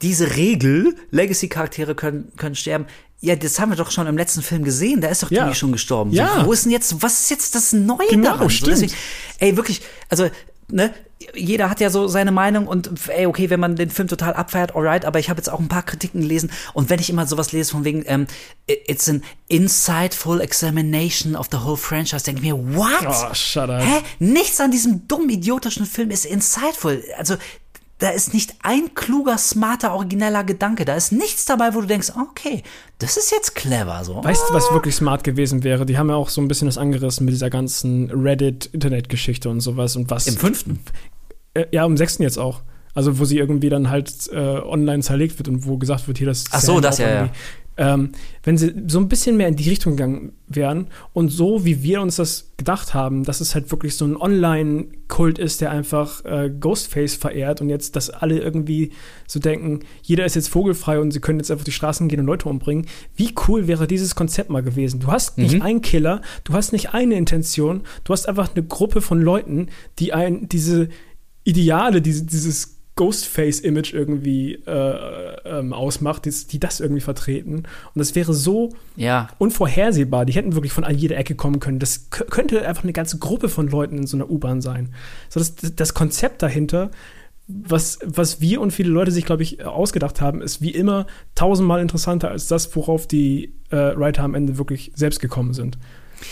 diese 0.00 0.36
Regel, 0.36 0.94
Legacy-Charaktere 1.10 1.96
können, 1.96 2.32
können 2.36 2.54
sterben, 2.54 2.86
ja, 3.20 3.36
das 3.36 3.58
haben 3.60 3.70
wir 3.70 3.76
doch 3.76 3.90
schon 3.90 4.06
im 4.06 4.16
letzten 4.16 4.42
Film 4.42 4.64
gesehen. 4.64 5.00
Da 5.00 5.08
ist 5.08 5.22
doch 5.22 5.30
ja. 5.30 5.54
schon 5.54 5.70
gestorben. 5.70 6.10
Ja. 6.10 6.40
So, 6.40 6.46
wo 6.46 6.52
ist 6.52 6.64
denn 6.64 6.72
jetzt, 6.72 7.02
was 7.02 7.20
ist 7.20 7.30
jetzt 7.30 7.54
das 7.54 7.72
Neue 7.72 8.08
genau, 8.10 8.30
daran? 8.32 8.50
Stimmt. 8.50 8.76
So, 8.76 8.82
deswegen, 8.82 9.00
ey, 9.38 9.56
wirklich, 9.56 9.80
also 10.08 10.28
ne, 10.68 10.92
jeder 11.34 11.70
hat 11.70 11.80
ja 11.80 11.90
so 11.90 12.08
seine 12.08 12.32
Meinung 12.32 12.66
und 12.66 12.90
ey, 13.08 13.26
okay, 13.26 13.50
wenn 13.50 13.60
man 13.60 13.76
den 13.76 13.90
Film 13.90 14.08
total 14.08 14.34
abfeiert, 14.34 14.74
alright, 14.74 15.04
aber 15.04 15.18
ich 15.18 15.30
habe 15.30 15.38
jetzt 15.38 15.48
auch 15.48 15.60
ein 15.60 15.68
paar 15.68 15.82
Kritiken 15.82 16.20
gelesen 16.20 16.50
und 16.74 16.90
wenn 16.90 17.00
ich 17.00 17.10
immer 17.10 17.26
sowas 17.26 17.52
lese 17.52 17.72
von 17.72 17.84
wegen, 17.84 18.04
ähm, 18.06 18.26
it's 18.66 19.08
an 19.08 19.22
insightful 19.48 20.40
examination 20.40 21.36
of 21.36 21.48
the 21.50 21.58
whole 21.58 21.76
franchise, 21.76 22.24
denke 22.24 22.40
ich 22.42 22.52
mir, 22.52 22.76
what? 22.76 23.06
Oh, 23.06 23.34
shut 23.34 23.70
up. 23.70 23.82
Hä? 23.82 24.02
Nichts 24.18 24.60
an 24.60 24.70
diesem 24.70 25.08
dummen, 25.08 25.30
idiotischen 25.30 25.86
Film 25.86 26.10
ist 26.10 26.24
insightful. 26.24 27.02
Also, 27.16 27.36
da 28.02 28.10
ist 28.10 28.34
nicht 28.34 28.56
ein 28.62 28.94
kluger, 28.96 29.38
smarter, 29.38 29.94
origineller 29.94 30.42
Gedanke. 30.42 30.84
Da 30.84 30.96
ist 30.96 31.12
nichts 31.12 31.44
dabei, 31.44 31.72
wo 31.72 31.80
du 31.82 31.86
denkst, 31.86 32.10
okay, 32.20 32.64
das 32.98 33.16
ist 33.16 33.30
jetzt 33.30 33.54
clever. 33.54 34.02
So. 34.02 34.24
Weißt 34.24 34.42
du, 34.48 34.54
was 34.54 34.72
wirklich 34.72 34.96
smart 34.96 35.22
gewesen 35.22 35.62
wäre? 35.62 35.86
Die 35.86 35.96
haben 35.96 36.08
ja 36.08 36.16
auch 36.16 36.28
so 36.28 36.40
ein 36.40 36.48
bisschen 36.48 36.66
das 36.66 36.78
angerissen 36.78 37.26
mit 37.26 37.34
dieser 37.34 37.48
ganzen 37.48 38.10
Reddit-Internet-Geschichte 38.10 39.48
und 39.48 39.60
sowas 39.60 39.94
und 39.94 40.10
was. 40.10 40.26
Im 40.26 40.36
fünften? 40.36 40.80
Äh, 41.54 41.66
ja, 41.72 41.84
im 41.84 41.96
sechsten 41.96 42.22
jetzt 42.22 42.38
auch. 42.38 42.62
Also 42.94 43.18
wo 43.18 43.24
sie 43.24 43.38
irgendwie 43.38 43.70
dann 43.70 43.88
halt 43.88 44.28
äh, 44.32 44.36
online 44.36 45.02
zerlegt 45.02 45.38
wird 45.38 45.48
und 45.48 45.66
wo 45.66 45.78
gesagt 45.78 46.08
wird, 46.08 46.18
hier 46.18 46.26
das. 46.26 46.44
Ach 46.50 46.60
so, 46.60 46.80
das 46.80 46.98
ja, 46.98 47.08
ja. 47.08 47.30
Ähm, 47.78 48.10
wenn 48.42 48.58
sie 48.58 48.74
so 48.86 48.98
ein 48.98 49.08
bisschen 49.08 49.38
mehr 49.38 49.48
in 49.48 49.56
die 49.56 49.70
Richtung 49.70 49.96
gegangen 49.96 50.32
wären 50.46 50.88
und 51.14 51.30
so, 51.30 51.64
wie 51.64 51.82
wir 51.82 52.02
uns 52.02 52.16
das 52.16 52.52
gedacht 52.58 52.92
haben, 52.92 53.24
dass 53.24 53.40
es 53.40 53.54
halt 53.54 53.70
wirklich 53.70 53.96
so 53.96 54.04
ein 54.04 54.14
Online-Kult 54.14 55.38
ist, 55.38 55.62
der 55.62 55.70
einfach 55.70 56.22
äh, 56.26 56.50
Ghostface 56.50 57.14
verehrt 57.14 57.62
und 57.62 57.70
jetzt, 57.70 57.96
dass 57.96 58.10
alle 58.10 58.40
irgendwie 58.40 58.92
so 59.26 59.40
denken, 59.40 59.80
jeder 60.02 60.26
ist 60.26 60.36
jetzt 60.36 60.48
vogelfrei 60.48 61.00
und 61.00 61.12
sie 61.12 61.20
können 61.20 61.38
jetzt 61.38 61.50
einfach 61.50 61.64
die 61.64 61.72
Straßen 61.72 62.08
gehen 62.08 62.20
und 62.20 62.26
Leute 62.26 62.46
umbringen. 62.46 62.86
Wie 63.16 63.34
cool 63.48 63.66
wäre 63.66 63.86
dieses 63.86 64.14
Konzept 64.14 64.50
mal 64.50 64.62
gewesen? 64.62 65.00
Du 65.00 65.06
hast 65.06 65.38
nicht 65.38 65.54
mhm. 65.54 65.62
einen 65.62 65.80
Killer, 65.80 66.20
du 66.44 66.52
hast 66.52 66.72
nicht 66.72 66.92
eine 66.92 67.14
Intention, 67.14 67.84
du 68.04 68.12
hast 68.12 68.28
einfach 68.28 68.54
eine 68.54 68.66
Gruppe 68.66 69.00
von 69.00 69.22
Leuten, 69.22 69.68
die 69.98 70.12
ein, 70.12 70.46
diese 70.46 70.90
Ideale, 71.44 72.02
diese, 72.02 72.24
dieses 72.24 72.78
Ghostface-Image 72.94 73.94
irgendwie 73.94 74.54
äh, 74.54 75.36
ähm, 75.46 75.72
ausmacht, 75.72 76.26
die, 76.26 76.30
die, 76.50 76.60
das 76.60 76.78
irgendwie 76.78 77.00
vertreten. 77.00 77.56
Und 77.56 77.66
das 77.94 78.14
wäre 78.14 78.34
so 78.34 78.74
ja. 78.96 79.28
unvorhersehbar. 79.38 80.26
Die 80.26 80.34
hätten 80.34 80.54
wirklich 80.54 80.72
von 80.72 80.84
an 80.84 80.96
jeder 80.96 81.16
Ecke 81.16 81.34
kommen 81.34 81.58
können. 81.58 81.78
Das 81.78 82.10
könnte 82.10 82.66
einfach 82.66 82.82
eine 82.82 82.92
ganze 82.92 83.18
Gruppe 83.18 83.48
von 83.48 83.68
Leuten 83.68 83.98
in 83.98 84.06
so 84.06 84.16
einer 84.16 84.30
U-Bahn 84.30 84.60
sein. 84.60 84.94
So 85.30 85.40
das, 85.40 85.54
das 85.54 85.94
Konzept 85.94 86.42
dahinter, 86.42 86.90
was, 87.48 87.98
was 88.04 88.40
wir 88.40 88.60
und 88.60 88.72
viele 88.72 88.90
Leute 88.90 89.10
sich, 89.10 89.24
glaube 89.24 89.42
ich, 89.42 89.64
ausgedacht 89.64 90.20
haben, 90.20 90.42
ist 90.42 90.60
wie 90.60 90.70
immer 90.70 91.06
tausendmal 91.34 91.80
interessanter 91.80 92.30
als 92.30 92.46
das, 92.46 92.74
worauf 92.76 93.06
die 93.06 93.54
äh, 93.70 93.96
Writer 93.96 94.22
am 94.22 94.34
Ende 94.34 94.58
wirklich 94.58 94.92
selbst 94.94 95.20
gekommen 95.20 95.54
sind. 95.54 95.78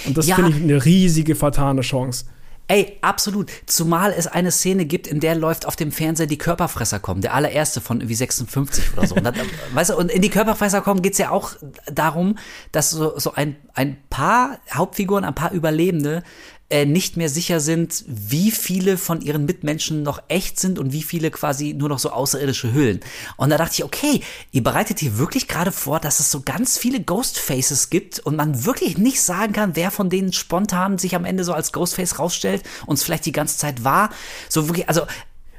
Und 0.06 0.16
das 0.16 0.28
ja. 0.28 0.36
finde 0.36 0.50
ich 0.50 0.62
eine 0.62 0.84
riesige, 0.84 1.34
vertane 1.34 1.80
Chance. 1.80 2.26
Ey, 2.70 2.98
absolut. 3.00 3.50
Zumal 3.66 4.14
es 4.16 4.28
eine 4.28 4.52
Szene 4.52 4.84
gibt, 4.84 5.08
in 5.08 5.18
der 5.18 5.34
läuft 5.34 5.66
auf 5.66 5.74
dem 5.74 5.90
Fernseher 5.90 6.28
die 6.28 6.38
Körperfresser 6.38 7.00
kommen. 7.00 7.20
Der 7.20 7.34
allererste 7.34 7.80
von 7.80 7.98
irgendwie 7.98 8.14
56 8.14 8.92
oder 8.92 9.08
so. 9.08 9.16
Und, 9.16 9.24
dann, 9.24 9.34
weißt 9.74 9.90
du, 9.90 9.96
und 9.96 10.08
in 10.08 10.22
die 10.22 10.30
Körperfresser 10.30 10.80
kommen 10.80 11.02
geht's 11.02 11.18
ja 11.18 11.30
auch 11.30 11.54
darum, 11.92 12.38
dass 12.70 12.90
so, 12.90 13.18
so 13.18 13.34
ein, 13.34 13.56
ein 13.74 13.96
paar 14.08 14.60
Hauptfiguren, 14.72 15.24
ein 15.24 15.34
paar 15.34 15.50
Überlebende 15.50 16.22
äh, 16.70 16.86
nicht 16.86 17.16
mehr 17.16 17.28
sicher 17.28 17.60
sind, 17.60 18.04
wie 18.06 18.50
viele 18.50 18.96
von 18.96 19.20
ihren 19.20 19.44
Mitmenschen 19.44 20.02
noch 20.02 20.22
echt 20.28 20.58
sind 20.58 20.78
und 20.78 20.92
wie 20.92 21.02
viele 21.02 21.30
quasi 21.30 21.74
nur 21.74 21.88
noch 21.88 21.98
so 21.98 22.10
außerirdische 22.10 22.72
Hüllen. 22.72 23.00
Und 23.36 23.50
da 23.50 23.58
dachte 23.58 23.74
ich, 23.74 23.84
okay, 23.84 24.20
ihr 24.52 24.62
bereitet 24.62 25.00
hier 25.00 25.18
wirklich 25.18 25.48
gerade 25.48 25.72
vor, 25.72 26.00
dass 26.00 26.20
es 26.20 26.30
so 26.30 26.42
ganz 26.42 26.78
viele 26.78 27.00
Ghostfaces 27.00 27.90
gibt 27.90 28.20
und 28.20 28.36
man 28.36 28.64
wirklich 28.64 28.98
nicht 28.98 29.20
sagen 29.20 29.52
kann, 29.52 29.74
wer 29.74 29.90
von 29.90 30.10
denen 30.10 30.32
spontan 30.32 30.98
sich 30.98 31.16
am 31.16 31.24
Ende 31.24 31.44
so 31.44 31.52
als 31.52 31.72
Ghostface 31.72 32.18
rausstellt 32.18 32.62
und 32.86 32.94
es 32.94 33.02
vielleicht 33.02 33.26
die 33.26 33.32
ganze 33.32 33.58
Zeit 33.58 33.84
war. 33.84 34.10
So 34.48 34.68
wirklich, 34.68 34.88
also 34.88 35.02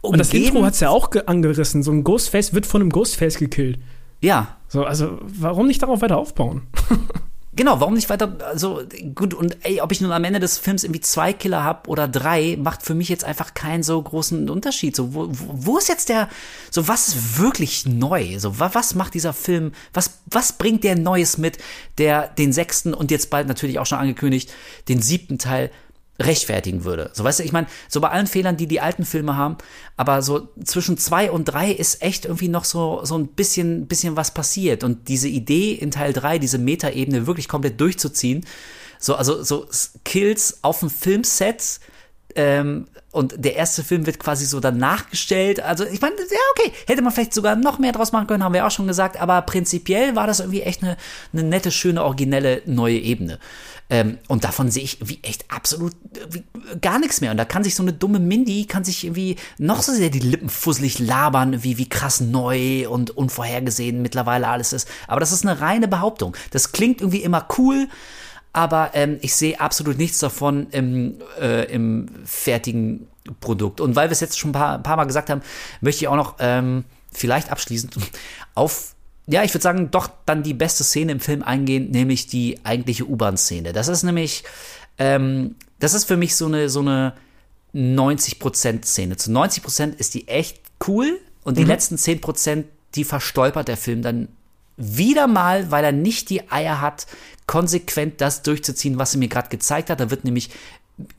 und 0.01 0.18
das 0.18 0.34
Intro 0.34 0.64
hat 0.64 0.74
es 0.74 0.80
ja 0.80 0.89
auch 0.89 1.12
angerissen. 1.28 1.84
So 1.84 1.91
ein 1.91 2.03
Ghostface 2.03 2.53
wird 2.53 2.66
von 2.66 2.82
einem 2.82 2.89
Ghostface 2.89 3.38
gekillt. 3.38 3.80
Ja. 4.22 4.57
So, 4.68 4.84
also 4.84 5.20
warum 5.22 5.68
nicht 5.68 5.82
darauf 5.82 6.01
weiter 6.01 6.18
aufbauen? 6.18 6.68
Genau, 7.54 7.82
warum 7.82 7.95
nicht 7.95 8.10
weiter, 8.10 8.38
also 8.45 8.82
gut, 9.14 9.34
und 9.34 9.58
ey, 9.64 9.82
ob 9.82 9.91
ich 9.91 9.99
nun 9.99 10.14
am 10.14 10.24
Ende 10.24 10.39
des 10.39 10.58
Films 10.58 10.86
irgendwie 10.86 11.02
zwei 11.02 11.34
Killer 11.34 11.66
hab 11.66 11.89
oder 11.89 12.08
drei, 12.08 12.58
macht 12.58 12.82
für 12.82 12.93
mich 12.93 13.10
jetzt 13.10 13.26
einfach 13.26 13.54
keinen 13.54 13.84
so 13.84 14.02
großen 14.02 14.49
Unterschied. 14.49 14.95
So, 14.95 15.14
wo, 15.14 15.28
wo 15.30 15.78
ist 15.78 15.89
jetzt 15.89 16.08
der, 16.08 16.30
so 16.70 16.88
was 16.88 17.10
ist 17.10 17.39
wirklich 17.39 17.86
neu? 17.86 18.39
So, 18.39 18.58
was 18.58 18.95
macht 18.95 19.16
dieser 19.16 19.34
Film, 19.34 19.74
was, 19.93 20.22
was 20.28 20.54
bringt 20.54 20.86
der 20.86 20.95
Neues 20.95 21.38
mit, 21.38 21.58
der 21.97 22.30
den 22.30 22.54
sechsten 22.54 22.93
und 22.93 23.12
jetzt 23.12 23.30
bald 23.30 23.49
natürlich 23.49 23.80
auch 23.80 23.86
schon 23.86 23.99
angekündigt, 23.99 24.54
den 24.88 25.02
siebten 25.02 25.38
Teil 25.38 25.72
rechtfertigen 26.20 26.84
würde. 26.84 27.09
So, 27.14 27.24
weißt 27.24 27.39
du, 27.39 27.43
ich 27.43 27.51
meine, 27.51 27.68
so 27.88 28.01
bei 28.01 28.09
allen 28.09 28.28
Fehlern, 28.28 28.57
die 28.57 28.68
die 28.68 28.82
alten 28.82 29.05
Filme 29.05 29.36
haben, 29.36 29.57
aber 29.97 30.22
so 30.22 30.49
zwischen 30.64 30.97
zwei 30.97 31.32
und 31.32 31.45
drei 31.45 31.72
ist 31.72 32.01
echt 32.01 32.26
irgendwie 32.26 32.49
noch 32.49 32.66
so, 32.66 33.01
so 33.03 33.18
ein 33.18 33.28
bisschen, 33.28 33.88
bisschen 33.88 34.16
was 34.16 34.34
passiert. 34.34 34.84
Und 34.84 35.07
diese 35.07 35.28
Idee 35.28 35.74
in 35.74 35.91
Teil 35.91 36.14
drei, 36.14 36.39
diese 36.39 36.57
Metaebene 36.57 37.28
wirklich 37.28 37.47
komplett 37.47 37.80
durchzuziehen, 37.80 38.45
so, 38.99 39.16
also, 39.16 39.43
so 39.43 39.68
Kills 40.03 40.59
auf 40.64 40.80
dem 40.80 40.89
Filmset, 40.89 41.80
Ähm, 42.34 42.88
und 43.12 43.36
der 43.38 43.55
erste 43.55 43.84
Film 43.84 44.05
wird 44.05 44.20
quasi 44.20 44.45
so 44.45 44.59
dann 44.59 44.78
nachgestellt. 44.78 45.59
Also 45.59 45.86
ich 45.86 45.99
meine, 45.99 46.16
ja, 46.16 46.38
okay, 46.55 46.72
hätte 46.88 47.01
man 47.01 47.12
vielleicht 47.12 47.34
sogar 47.34 47.55
noch 47.55 47.78
mehr 47.78 47.91
draus 47.91 48.12
machen 48.12 48.28
können, 48.28 48.43
haben 48.43 48.53
wir 48.53 48.66
auch 48.66 48.72
schon 48.72 48.88
gesagt, 48.88 49.20
aber 49.20 49.41
prinzipiell 49.41 50.16
war 50.16 50.28
das 50.28 50.39
irgendwie 50.39 50.62
echt 50.62 50.82
eine, 50.82 50.97
eine 51.34 51.43
nette, 51.43 51.72
schöne, 51.72 52.03
originelle 52.03 52.62
neue 52.66 52.97
Ebene. 52.97 53.39
Ähm, 53.89 54.20
und 54.30 54.45
davon 54.45 54.72
sehe 54.72 54.84
ich 54.84 54.99
wie 55.01 55.20
echt 55.22 55.51
absolut 55.51 55.93
wie, 56.30 56.43
gar 56.80 56.97
nichts 56.97 57.20
mehr. 57.20 57.32
Und 57.32 57.38
da 57.38 57.43
kann 57.43 57.66
sich 57.66 57.76
so 57.76 57.84
eine 57.84 57.91
dumme 57.91 58.20
Mindy, 58.20 58.66
kann 58.66 58.86
sich 58.86 59.03
irgendwie 59.03 59.36
noch 59.57 59.82
so 59.82 59.91
sehr 59.91 60.09
die 60.09 60.20
Lippen 60.20 60.47
fusselig 60.47 60.99
labern, 60.99 61.62
wie, 61.64 61.78
wie 61.78 61.89
krass 61.89 62.22
neu 62.22 62.88
und 62.88 63.12
unvorhergesehen 63.12 64.01
mittlerweile 64.01 64.47
alles 64.47 64.72
ist. 64.72 64.88
Aber 65.09 65.20
das 65.20 65.34
ist 65.34 65.45
eine 65.45 65.59
reine 65.59 65.89
Behauptung. 65.89 66.38
Das 66.51 66.72
klingt 66.72 67.01
irgendwie 67.01 67.22
immer 67.22 67.45
cool, 67.57 67.89
aber 68.54 68.91
ähm, 68.93 69.18
ich 69.22 69.36
sehe 69.36 69.60
absolut 69.60 69.97
nichts 69.97 70.20
davon 70.20 70.68
im, 70.72 71.16
äh, 71.39 71.72
im 71.72 72.08
fertigen 72.26 73.08
Produkt. 73.39 73.80
Und 73.80 73.95
weil 73.95 74.10
wir 74.10 74.14
es 74.14 74.20
jetzt 74.20 74.38
schon 74.38 74.49
ein 74.49 74.54
paar, 74.54 74.76
ein 74.76 74.84
paar 74.84 74.97
Mal 74.97 75.06
gesagt 75.06 75.30
haben, 75.30 75.41
möchte 75.80 76.04
ich 76.04 76.08
auch 76.08 76.16
noch 76.16 76.36
ähm, 76.39 76.84
vielleicht 77.12 77.52
abschließend 77.52 77.95
auf 78.56 78.95
ja, 79.28 79.43
ich 79.43 79.54
würde 79.54 79.64
sagen, 79.64 79.91
doch 79.91 80.10
dann 80.26 80.43
die 80.43 80.54
beste 80.54 80.84
Szene 80.84 81.14
im 81.14 81.20
Film 81.20 81.43
eingehen, 81.43 81.91
nämlich 81.91 82.28
die 82.28 82.60
eigentliche 82.64 83.08
U-Bahn-Szene. 83.08 83.72
Das 83.72 83.88
ist 83.88 84.04
nämlich, 84.04 84.43
ähm, 84.97 85.56
das 85.80 85.93
ist 85.93 86.06
für 86.06 86.18
mich 86.18 86.36
so 86.36 86.47
eine, 86.47 86.70
so 86.70 86.82
eine 86.82 87.14
90%-Szene. 87.74 89.18
Zu 89.18 89.32
90% 89.32 89.95
ist 89.97 90.16
die 90.16 90.28
echt 90.28 90.60
cool 90.88 91.20
und 91.43 91.58
die 91.58 91.62
mhm. 91.62 91.68
letzten 91.68 91.95
10%, 91.95 92.66
die 92.95 93.04
verstolpert 93.04 93.68
der 93.68 93.78
Film 93.78 94.02
dann 94.02 94.28
wieder 94.82 95.28
mal, 95.28 95.72
weil 95.72 95.84
er 95.84 95.92
nicht 95.92 96.30
die 96.30 96.52
Eier 96.52 96.82
hat, 96.82 97.08
konsequent 97.48 98.22
das 98.22 98.44
durchzuziehen, 98.44 98.98
was 98.98 99.14
er 99.14 99.20
mir 99.20 99.28
gerade 99.28 99.50
gezeigt 99.50 99.90
hat. 99.90 100.00
Da 100.00 100.10
wird 100.10 100.24
nämlich 100.24 100.50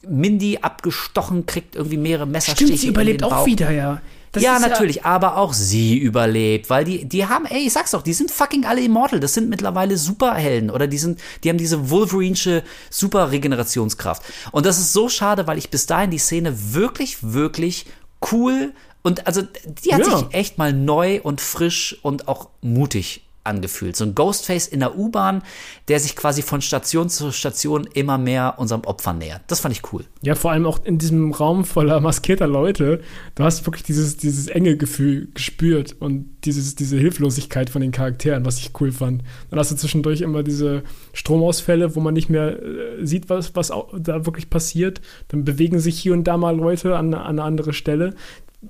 Mindy 0.07 0.59
abgestochen, 0.63 1.47
kriegt 1.47 1.77
irgendwie 1.77 1.97
mehrere 1.97 2.27
Messerstiche. 2.27 2.69
Stimmt, 2.69 2.81
sie 2.81 2.89
überlebt 2.89 3.25
auch 3.25 3.47
wieder, 3.47 3.71
ja. 3.71 4.01
Das 4.33 4.43
ja, 4.43 4.59
natürlich, 4.59 4.97
ja 4.97 5.05
aber 5.05 5.37
auch 5.37 5.53
sie 5.53 5.99
überlebt, 5.99 6.71
weil 6.71 6.87
die, 6.87 7.05
die 7.05 7.27
haben, 7.27 7.45
ey, 7.45 7.67
ich 7.67 7.73
sag's 7.75 7.91
doch, 7.91 8.01
die 8.01 8.15
sind 8.15 8.31
fucking 8.31 8.65
alle 8.65 8.83
immortal. 8.83 9.21
Das 9.21 9.35
sind 9.35 9.51
mittlerweile 9.51 9.99
Superhelden 9.99 10.71
oder 10.71 10.87
die 10.87 10.97
sind, 10.97 11.21
die 11.45 11.51
haben 11.51 11.59
diese 11.59 11.91
Wolverinesche 11.91 12.63
Superregenerationskraft. 12.89 14.23
Und 14.51 14.65
das 14.65 14.79
ist 14.79 14.95
so 14.95 15.11
schade, 15.11 15.47
weil 15.47 15.59
ich 15.59 15.69
bis 15.69 15.85
dahin 15.85 16.11
die 16.11 16.19
Szene 16.19 16.55
wirklich, 16.73 17.19
wirklich 17.21 17.85
cool 18.33 18.73
und 19.03 19.27
also 19.27 19.43
die 19.43 19.93
hat 19.93 20.07
ja. 20.07 20.17
sich 20.17 20.27
echt 20.31 20.59
mal 20.59 20.73
neu 20.73 21.21
und 21.23 21.41
frisch 21.41 21.99
und 22.03 22.29
auch 22.29 22.49
mutig 22.63 23.23
angefühlt. 23.45 23.97
So 23.97 24.05
ein 24.05 24.15
Ghostface 24.15 24.69
in 24.69 24.81
der 24.81 24.97
U-Bahn, 24.97 25.43
der 25.89 25.99
sich 25.99 26.15
quasi 26.15 26.43
von 26.43 26.61
Station 26.61 27.09
zu 27.09 27.33
Station 27.33 27.89
immer 27.95 28.19
mehr 28.19 28.55
unserem 28.59 28.83
Opfer 28.83 29.13
nähert. 29.13 29.43
Das 29.49 29.61
fand 29.61 29.77
ich 29.77 29.93
cool. 29.93 30.05
Ja, 30.23 30.35
vor 30.35 30.53
allem 30.53 30.67
auch 30.67 30.85
in 30.85 30.99
diesem 30.99 31.33
Raum 31.33 31.65
voller 31.65 32.01
maskierter 32.01 32.47
Leute. 32.47 33.01
Du 33.35 33.45
hast 33.45 33.67
wirklich 33.67 33.83
dieses, 33.83 34.17
dieses 34.17 34.47
enge 34.47 34.77
Gefühl 34.77 35.29
gespürt 35.35 35.97
und 35.99 36.31
dieses, 36.45 36.75
diese 36.77 36.99
Hilflosigkeit 36.99 37.71
von 37.71 37.83
den 37.83 37.93
Charakteren, 37.93 38.45
was 38.45 38.59
ich 38.59 38.71
cool 38.81 38.93
fand. 38.93 39.23
Dann 39.51 39.59
hast 39.59 39.73
du 39.73 39.77
zwischendurch 39.77 40.21
immer 40.21 40.43
diese 40.43 40.83
Stromausfälle, 41.13 41.97
wo 41.97 42.01
man 42.01 42.15
nicht 42.15 42.31
mehr 42.31 42.63
äh, 42.63 43.05
sieht, 43.05 43.29
was, 43.29 43.55
was 43.57 43.73
da 43.99 44.27
wirklich 44.27 44.51
passiert. 44.51 45.01
Dann 45.29 45.45
bewegen 45.45 45.81
sich 45.81 45.99
hier 45.99 46.13
und 46.13 46.25
da 46.25 46.37
mal 46.37 46.57
Leute 46.57 46.97
an, 46.97 47.15
an 47.15 47.23
eine 47.23 47.43
andere 47.43 47.73
Stelle. 47.73 48.15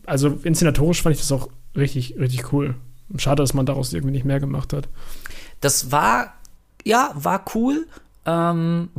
Also 0.06 0.38
inszenatorisch 0.42 1.02
fand 1.02 1.14
ich 1.14 1.20
das 1.20 1.32
auch 1.32 1.48
richtig, 1.76 2.18
richtig 2.18 2.52
cool. 2.52 2.74
Schade, 3.18 3.42
dass 3.42 3.54
man 3.54 3.66
daraus 3.66 3.92
irgendwie 3.92 4.12
nicht 4.12 4.24
mehr 4.24 4.40
gemacht 4.40 4.72
hat. 4.72 4.88
Das 5.60 5.92
war, 5.92 6.34
ja, 6.84 7.10
war 7.14 7.44
cool. 7.54 7.86
Ähm, 8.26 8.90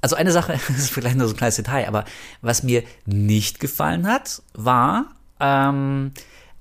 also 0.00 0.16
eine 0.16 0.32
Sache, 0.32 0.52
das 0.68 0.78
ist 0.78 0.90
vielleicht 0.90 1.16
nur 1.16 1.26
so 1.28 1.34
ein 1.34 1.36
kleines 1.36 1.56
Detail, 1.56 1.86
aber 1.88 2.04
was 2.42 2.62
mir 2.62 2.82
nicht 3.06 3.60
gefallen 3.60 4.06
hat, 4.06 4.42
war, 4.54 5.06
ähm, 5.40 6.12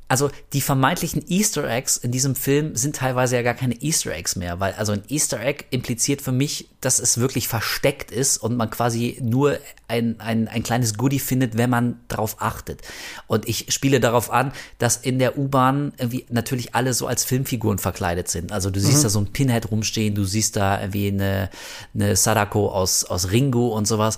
also 0.08 0.30
die 0.54 0.62
vermeintlichen 0.62 1.24
Easter 1.28 1.68
Eggs 1.68 1.97
in 1.97 2.12
diesem 2.12 2.36
Film 2.36 2.76
sind 2.76 2.95
teilweise 2.97 3.36
ja 3.36 3.41
gar 3.41 3.54
keine 3.54 3.82
Easter 3.82 4.14
Eggs 4.14 4.36
mehr, 4.36 4.60
weil 4.60 4.74
also 4.74 4.91
ein 4.91 5.04
Easter 5.10 5.39
Egg 5.39 5.66
impliziert 5.72 6.22
für 6.22 6.32
mich, 6.32 6.70
dass 6.82 6.99
es 6.99 7.18
wirklich 7.18 7.47
versteckt 7.47 8.12
ist 8.12 8.38
und 8.38 8.56
man 8.56 8.70
quasi 8.70 9.18
nur 9.22 9.58
ein, 9.88 10.20
ein, 10.20 10.47
ein 10.47 10.64
kleines 10.64 10.97
Goodie 10.97 11.20
findet, 11.20 11.58
wenn 11.58 11.70
man 11.70 11.99
darauf 12.08 12.41
achtet. 12.41 12.82
Und 13.28 13.47
ich 13.47 13.74
spiele 13.74 13.99
darauf 13.99 14.32
an, 14.32 14.51
dass 14.78 14.97
in 14.97 15.20
der 15.20 15.38
U-Bahn 15.38 15.93
irgendwie 15.97 16.26
natürlich 16.30 16.76
alle 16.76 16.93
so 16.93 17.08
als 17.08 17.24
Filmfiguren 17.24 17.78
verkleidet 17.78 18.28
sind. 18.28 18.51
Also 18.51 18.70
du 18.70 18.80
siehst 18.80 18.99
mhm. 18.99 19.04
da 19.04 19.10
so 19.10 19.20
ein 19.20 19.28
Pinhead 19.28 19.72
rumstehen, 19.72 20.16
du 20.16 20.26
siehst 20.26 20.56
da 20.56 20.80
irgendwie 20.80 21.08
eine, 21.08 21.49
eine 21.93 22.16
Sadako 22.16 22.70
aus, 22.70 23.06
aus 23.06 23.32
Ringo 23.32 23.68
und 23.70 23.88
sowas. 23.88 24.18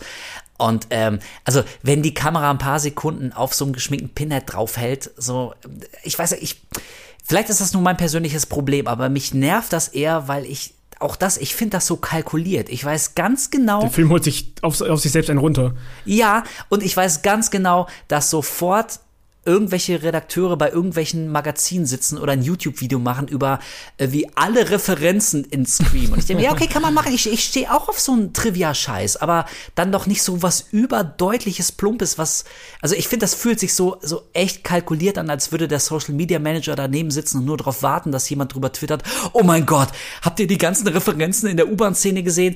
Und 0.58 0.88
ähm, 0.90 1.20
also 1.44 1.64
wenn 1.84 2.02
die 2.02 2.14
Kamera 2.14 2.50
ein 2.50 2.58
paar 2.58 2.80
Sekunden 2.80 3.34
auf 3.34 3.54
so 3.54 3.66
einem 3.66 3.74
geschminkten 3.74 4.10
Pinhead 4.10 4.44
draufhält, 4.48 5.12
so, 5.18 5.54
ich 6.04 6.18
weiß 6.18 6.32
ja, 6.32 6.38
ich, 6.40 6.62
vielleicht 7.24 7.50
ist 7.50 7.62
das 7.62 7.74
nur 7.74 7.82
mein 7.82 7.98
persönliches 7.98 8.46
Problem, 8.46 8.88
aber 8.88 9.10
mich 9.10 9.34
nervt 9.34 9.74
das 9.74 9.90
eher, 9.90 10.28
weil 10.28 10.46
ich 10.46 10.74
auch 11.00 11.16
das, 11.18 11.38
ich 11.38 11.56
finde 11.56 11.72
das 11.72 11.88
so 11.88 11.98
kalkuliert. 11.98 12.70
Ich 12.70 12.84
weiß 12.84 13.16
ganz 13.16 13.52
genau. 13.52 13.82
Der 13.82 13.92
Film 13.92 14.10
holt 14.10 14.24
sich 14.24 14.54
auf, 14.62 14.80
auf 14.82 15.02
sich 15.02 15.12
selbst 15.12 15.30
einen 15.30 15.40
runter. 15.40 15.76
Ja, 16.06 16.44
und 16.70 16.84
ich 16.84 16.96
weiß 16.96 17.22
ganz 17.22 17.52
genau, 17.52 17.88
dass 18.08 18.30
sofort 18.30 19.00
irgendwelche 19.46 20.02
Redakteure 20.02 20.58
bei 20.58 20.72
irgendwelchen 20.72 21.32
Magazinen 21.32 21.86
sitzen 21.86 22.18
oder 22.18 22.34
ein 22.34 22.42
YouTube-Video 22.42 23.00
machen 23.00 23.28
über 23.28 23.60
äh, 23.98 24.08
wie 24.12 24.30
alle 24.36 24.70
Referenzen 24.72 25.46
in 25.46 25.66
Scream. 25.66 26.12
Und 26.12 26.20
ich 26.20 26.26
denke, 26.26 26.44
ja, 26.44 26.52
okay, 26.52 26.68
kann 26.68 26.82
man 26.82 26.94
machen. 26.94 27.14
Ich, 27.14 27.32
ich 27.32 27.44
stehe 27.44 27.74
auch 27.74 27.88
auf 27.88 28.00
so 28.00 28.12
einen 28.12 28.34
Trivia-Scheiß, 28.34 29.18
aber 29.18 29.46
dann 29.76 29.92
doch 29.92 30.08
nicht 30.08 30.24
so 30.24 30.42
was 30.42 30.66
überdeutliches, 30.72 31.72
plumpes, 31.72 32.18
was, 32.18 32.46
also 32.82 32.96
ich 32.96 33.08
finde, 33.08 33.26
das 33.26 33.36
fühlt 33.36 33.60
sich 33.60 33.74
so, 33.74 33.98
so 34.02 34.24
echt 34.34 34.64
kalkuliert 34.64 35.18
an, 35.18 35.30
als 35.30 35.52
würde 35.52 35.68
der 35.68 35.80
Social 35.80 36.16
Media 36.16 36.40
Manager 36.40 36.76
daneben 36.76 37.12
sitzen 37.12 37.40
und 37.40 37.46
nur 37.46 37.58
darauf 37.58 37.84
warten, 37.84 38.12
dass 38.12 38.30
jemand 38.30 38.54
drüber 38.54 38.72
twittert, 38.72 39.04
oh 39.34 39.44
mein 39.44 39.66
Gott, 39.66 39.90
habt 40.22 40.40
ihr 40.40 40.48
die 40.48 40.58
ganzen 40.58 40.88
Referenzen 40.88 41.50
in 41.50 41.58
der 41.58 41.70
U-Bahn-Szene 41.70 42.24
gesehen? 42.24 42.56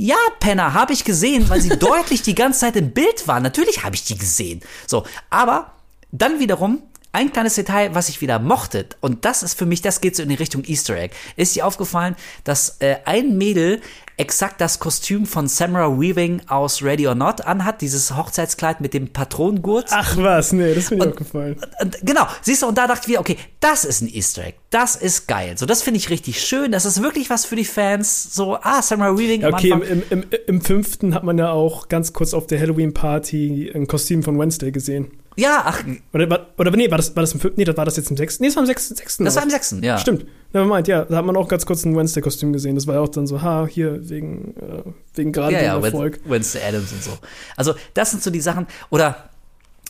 Ja, 0.00 0.16
Penner, 0.38 0.74
habe 0.74 0.92
ich 0.92 1.02
gesehen, 1.02 1.48
weil 1.50 1.60
sie 1.60 1.70
deutlich 1.78 2.22
die 2.22 2.36
ganze 2.36 2.60
Zeit 2.60 2.76
im 2.76 2.92
Bild 2.92 3.26
waren. 3.26 3.42
Natürlich 3.42 3.82
habe 3.82 3.96
ich 3.96 4.04
die 4.04 4.16
gesehen. 4.16 4.60
So, 4.86 5.04
aber 5.28 5.72
dann 6.10 6.40
wiederum 6.40 6.82
ein 7.10 7.32
kleines 7.32 7.54
Detail, 7.54 7.94
was 7.94 8.10
ich 8.10 8.20
wieder 8.20 8.38
mochte, 8.38 8.86
und 9.00 9.24
das 9.24 9.42
ist 9.42 9.58
für 9.58 9.66
mich, 9.66 9.80
das 9.80 10.00
geht 10.00 10.14
so 10.14 10.22
in 10.22 10.28
die 10.28 10.34
Richtung 10.34 10.62
Easter 10.64 10.94
Egg. 10.94 11.14
Ist 11.36 11.56
dir 11.56 11.66
aufgefallen, 11.66 12.16
dass 12.44 12.76
äh, 12.80 12.96
ein 13.06 13.38
Mädel 13.38 13.80
exakt 14.18 14.60
das 14.60 14.78
Kostüm 14.78 15.26
von 15.26 15.48
Samara 15.48 15.98
Weaving 15.98 16.42
aus 16.48 16.82
Ready 16.82 17.06
or 17.06 17.14
Not 17.14 17.42
anhat, 17.42 17.80
dieses 17.80 18.14
Hochzeitskleid 18.16 18.80
mit 18.80 18.92
dem 18.92 19.08
Patronengurt. 19.08 19.86
Ach 19.90 20.16
was, 20.18 20.52
nee, 20.52 20.74
das 20.74 20.84
ist 20.84 20.90
mir 20.90 21.08
aufgefallen. 21.08 21.56
Genau, 22.02 22.26
siehst 22.42 22.62
du, 22.62 22.66
und 22.66 22.76
da 22.76 22.86
dachte 22.86 23.02
ich 23.04 23.08
wieder, 23.08 23.20
okay, 23.20 23.38
das 23.60 23.84
ist 23.84 24.02
ein 24.02 24.12
Easter 24.12 24.44
Egg, 24.44 24.58
das 24.70 24.94
ist 24.94 25.28
geil. 25.28 25.56
So, 25.56 25.64
das 25.64 25.82
finde 25.82 25.98
ich 25.98 26.10
richtig 26.10 26.44
schön, 26.44 26.72
das 26.72 26.84
ist 26.84 27.02
wirklich 27.02 27.30
was 27.30 27.46
für 27.46 27.56
die 27.56 27.64
Fans. 27.64 28.34
So, 28.34 28.58
ah, 28.60 28.82
Samara 28.82 29.16
Weaving. 29.16 29.42
Ja, 29.42 29.48
okay, 29.48 29.70
im, 29.70 29.82
im, 29.82 30.02
im, 30.10 30.24
im 30.46 30.60
fünften 30.60 31.14
hat 31.14 31.24
man 31.24 31.38
ja 31.38 31.50
auch 31.52 31.88
ganz 31.88 32.12
kurz 32.12 32.34
auf 32.34 32.46
der 32.46 32.60
Halloween-Party 32.60 33.72
ein 33.74 33.86
Kostüm 33.86 34.22
von 34.22 34.38
Wednesday 34.38 34.72
gesehen. 34.72 35.10
Ja, 35.38 35.62
ach. 35.66 35.84
Oder, 36.12 36.48
oder 36.58 36.70
nee, 36.72 36.90
war 36.90 36.98
das, 36.98 37.14
war 37.14 37.22
das 37.22 37.32
im 37.32 37.38
fünften? 37.38 37.60
Nee, 37.60 37.64
das 37.64 37.76
war 37.76 37.84
das 37.84 37.96
jetzt 37.96 38.10
im 38.10 38.16
sechsten? 38.16 38.42
Nee, 38.42 38.48
das 38.48 38.56
war 38.56 38.62
im 38.64 38.66
sechsten. 38.66 38.96
sechsten 38.96 39.24
das 39.24 39.34
auch. 39.34 39.36
war 39.36 39.44
im 39.44 39.50
sechsten, 39.50 39.82
ja. 39.84 39.96
Stimmt. 39.96 40.26
Ja, 40.52 40.64
meint, 40.64 40.88
ja, 40.88 41.04
da 41.04 41.16
hat 41.16 41.24
man 41.24 41.36
auch 41.36 41.46
ganz 41.46 41.64
kurz 41.64 41.84
ein 41.84 41.96
Wednesday-Kostüm 41.96 42.52
gesehen. 42.52 42.74
Das 42.74 42.88
war 42.88 42.96
ja 42.96 43.00
auch 43.00 43.08
dann 43.08 43.28
so, 43.28 43.40
ha, 43.40 43.66
hier, 43.70 44.08
wegen, 44.08 44.56
äh, 44.56 44.82
wegen 45.14 45.30
gerade 45.30 45.52
ja, 45.52 45.60
dem 45.60 45.66
ja, 45.66 45.80
Erfolg. 45.80 46.18
Wednesday 46.24 46.60
Adams 46.66 46.92
und 46.92 47.04
so. 47.04 47.12
Also, 47.56 47.74
das 47.94 48.10
sind 48.10 48.22
so 48.22 48.30
die 48.30 48.40
Sachen. 48.40 48.66
Oder 48.90 49.30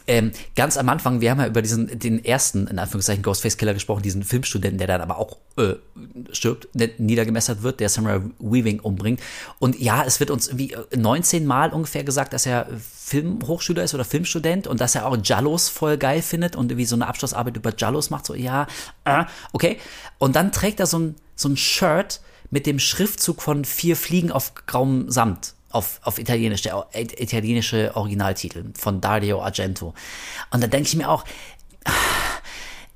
ähm, 0.09 0.33
ganz 0.57 0.79
am 0.79 0.89
Anfang, 0.89 1.21
wir 1.21 1.31
haben 1.31 1.39
ja 1.39 1.47
über 1.47 1.61
diesen, 1.61 1.99
den 1.99 2.25
ersten, 2.25 2.67
in 2.67 2.79
Anführungszeichen, 2.79 3.23
Ghostface-Killer 3.23 3.75
gesprochen, 3.75 4.03
diesen 4.03 4.25
Filmstudenten, 4.25 4.79
der 4.79 4.87
dann 4.87 5.03
aber 5.03 5.19
auch 5.19 5.37
äh, 5.59 5.75
stirbt, 6.33 6.69
niedergemessert 6.99 7.63
wird, 7.63 7.81
der 7.81 7.91
Samara 7.91 8.23
Weaving 8.39 8.81
umbringt. 8.81 9.21
Und 9.59 9.79
ja, 9.79 10.03
es 10.05 10.19
wird 10.19 10.31
uns 10.31 10.49
irgendwie 10.49 10.75
19 10.97 11.47
Mal 11.47 11.73
ungefähr 11.73 12.05
gesagt, 12.05 12.33
dass 12.33 12.47
er 12.47 12.67
Filmhochschüler 12.79 13.85
ist 13.85 13.95
oder 13.95 14.05
Filmstudent 14.05 14.67
und 14.67 14.81
dass 14.81 14.95
er 14.95 15.07
auch 15.07 15.17
Jallos 15.23 15.69
voll 15.69 15.99
geil 15.99 16.23
findet 16.23 16.57
und 16.57 16.71
irgendwie 16.73 16.87
so 16.87 16.97
eine 16.97 17.07
Abschlussarbeit 17.07 17.57
über 17.57 17.75
Jallos 17.77 18.09
macht, 18.09 18.25
so, 18.25 18.35
ja, 18.35 18.67
äh, 19.05 19.25
okay. 19.53 19.79
Und 20.17 20.37
dann 20.37 20.53
trägt 20.53 20.81
er 20.81 20.87
so 20.87 20.99
ein, 20.99 21.17
so 21.37 21.51
ein 21.51 21.57
Shirt 21.59 22.21
mit 22.51 22.65
dem 22.65 22.79
Schriftzug 22.79 23.43
von 23.43 23.67
vier 23.67 23.95
Fliegen 23.95 24.33
auf 24.33 24.55
grauem 24.67 25.11
Samt 25.11 25.55
auf, 25.71 26.01
auf 26.03 26.19
Italienisch, 26.19 26.62
der 26.62 26.87
italienische 26.93 27.95
Originaltitel 27.95 28.64
von 28.77 29.01
Dario 29.01 29.43
Argento. 29.43 29.95
Und 30.51 30.62
da 30.62 30.66
denke 30.66 30.89
ich 30.89 30.97
mir 30.97 31.09
auch, 31.09 31.25
ah, 31.85 31.93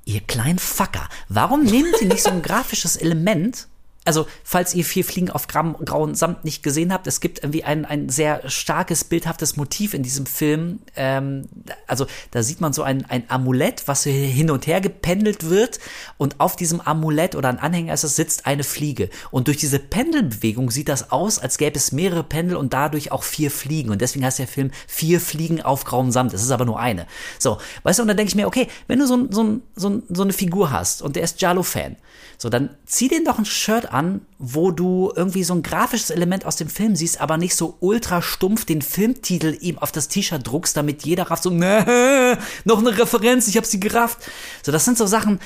ihr 0.05 0.21
kleinen 0.21 0.59
Fucker, 0.59 1.07
warum 1.29 1.63
nehmen 1.63 1.93
Sie 1.99 2.05
nicht 2.05 2.23
so 2.23 2.29
ein 2.29 2.41
grafisches 2.43 2.95
Element 2.95 3.67
also 4.05 4.27
falls 4.43 4.73
ihr 4.75 4.83
vier 4.83 5.05
Fliegen 5.05 5.29
auf 5.29 5.47
Gramm, 5.47 5.75
grauen 5.83 6.15
Samt 6.15 6.43
nicht 6.43 6.63
gesehen 6.63 6.91
habt, 6.91 7.07
es 7.07 7.21
gibt 7.21 7.39
irgendwie 7.39 7.63
ein, 7.63 7.85
ein 7.85 8.09
sehr 8.09 8.49
starkes, 8.49 9.03
bildhaftes 9.03 9.55
Motiv 9.55 9.93
in 9.93 10.03
diesem 10.03 10.25
Film. 10.25 10.79
Ähm, 10.95 11.47
also 11.87 12.05
da 12.31 12.43
sieht 12.43 12.59
man 12.59 12.73
so 12.73 12.83
ein, 12.83 13.05
ein 13.09 13.23
Amulett, 13.29 13.83
was 13.87 14.03
hin 14.03 14.51
und 14.51 14.67
her 14.67 14.81
gependelt 14.81 15.49
wird 15.49 15.79
und 16.17 16.39
auf 16.39 16.55
diesem 16.55 16.81
Amulett 16.81 17.35
oder 17.35 17.49
ein 17.49 17.59
Anhänger 17.59 17.93
ist 17.93 18.03
es, 18.03 18.15
sitzt 18.15 18.45
eine 18.45 18.63
Fliege. 18.63 19.09
Und 19.31 19.47
durch 19.47 19.57
diese 19.57 19.79
Pendelbewegung 19.79 20.69
sieht 20.69 20.89
das 20.89 21.11
aus, 21.11 21.39
als 21.39 21.57
gäbe 21.57 21.77
es 21.77 21.91
mehrere 21.91 22.23
Pendel 22.23 22.57
und 22.57 22.73
dadurch 22.73 23.11
auch 23.11 23.23
vier 23.23 23.51
Fliegen. 23.51 23.89
Und 23.89 24.01
deswegen 24.01 24.25
heißt 24.25 24.39
der 24.39 24.47
Film 24.47 24.71
Vier 24.87 25.21
Fliegen 25.21 25.61
auf 25.61 25.85
grauem 25.85 26.11
Samt. 26.11 26.33
Es 26.33 26.43
ist 26.43 26.51
aber 26.51 26.65
nur 26.65 26.79
eine. 26.79 27.07
So, 27.39 27.57
weißt 27.83 27.99
du, 27.99 28.03
und 28.03 28.07
dann 28.09 28.17
denke 28.17 28.29
ich 28.29 28.35
mir, 28.35 28.47
okay, 28.47 28.67
wenn 28.87 28.99
du 28.99 29.07
so, 29.07 29.27
so, 29.29 29.59
so, 29.75 30.01
so 30.09 30.21
eine 30.23 30.33
Figur 30.33 30.71
hast 30.71 31.01
und 31.01 31.15
der 31.15 31.23
ist 31.23 31.41
Jalo-Fan, 31.41 31.95
so, 32.37 32.49
dann 32.49 32.71
zieh 32.85 33.07
den 33.07 33.23
doch 33.23 33.37
ein 33.37 33.45
Shirt 33.45 33.92
an, 33.93 34.21
wo 34.39 34.71
du 34.71 35.11
irgendwie 35.15 35.43
so 35.43 35.53
ein 35.53 35.63
grafisches 35.63 36.09
Element 36.09 36.45
aus 36.45 36.55
dem 36.55 36.69
Film 36.69 36.95
siehst, 36.95 37.21
aber 37.21 37.37
nicht 37.37 37.55
so 37.55 37.77
ultra 37.79 38.21
stumpf 38.21 38.65
den 38.65 38.81
Filmtitel 38.81 39.57
ihm 39.61 39.77
auf 39.77 39.91
das 39.91 40.07
T-Shirt 40.07 40.45
druckst, 40.45 40.75
damit 40.75 41.03
jeder 41.03 41.29
rafft 41.29 41.43
so, 41.43 41.49
noch 41.49 42.79
eine 42.79 42.97
Referenz, 42.97 43.47
ich 43.47 43.57
hab 43.57 43.65
sie 43.65 43.79
gerafft. 43.79 44.19
So, 44.63 44.71
das 44.71 44.85
sind 44.85 44.97
so 44.97 45.05
Sachen, 45.05 45.39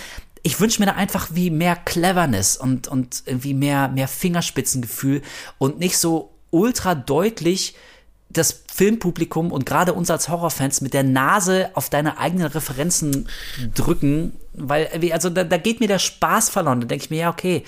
ich 0.44 0.60
wünsche 0.60 0.82
mir 0.82 0.86
da 0.86 0.94
einfach 0.94 1.30
wie 1.34 1.50
mehr 1.50 1.76
Cleverness 1.76 2.58
und, 2.58 2.88
und 2.88 3.24
irgendwie 3.26 3.54
mehr, 3.54 3.90
mehr 3.90 4.08
Fingerspitzengefühl 4.08 5.22
und 5.58 5.80
nicht 5.80 5.98
so 5.98 6.34
ultra 6.52 6.96
deutlich 6.96 7.76
das 8.30 8.64
Filmpublikum 8.74 9.52
und 9.52 9.66
gerade 9.66 9.94
uns 9.94 10.10
als 10.12 10.30
Horrorfans 10.30 10.82
mit 10.82 10.94
der 10.94 11.04
Nase 11.04 11.72
auf 11.74 11.90
deine 11.90 12.18
eigenen 12.18 12.48
Referenzen 12.48 13.28
drücken, 13.74 14.34
weil, 14.54 14.90
also 15.12 15.30
da, 15.30 15.44
da 15.44 15.58
geht 15.58 15.80
mir 15.80 15.88
der 15.88 16.00
Spaß 16.00 16.50
verloren. 16.50 16.82
Da 16.82 16.88
denke 16.88 17.06
ich 17.06 17.10
mir, 17.10 17.20
ja, 17.20 17.30
okay, 17.30 17.64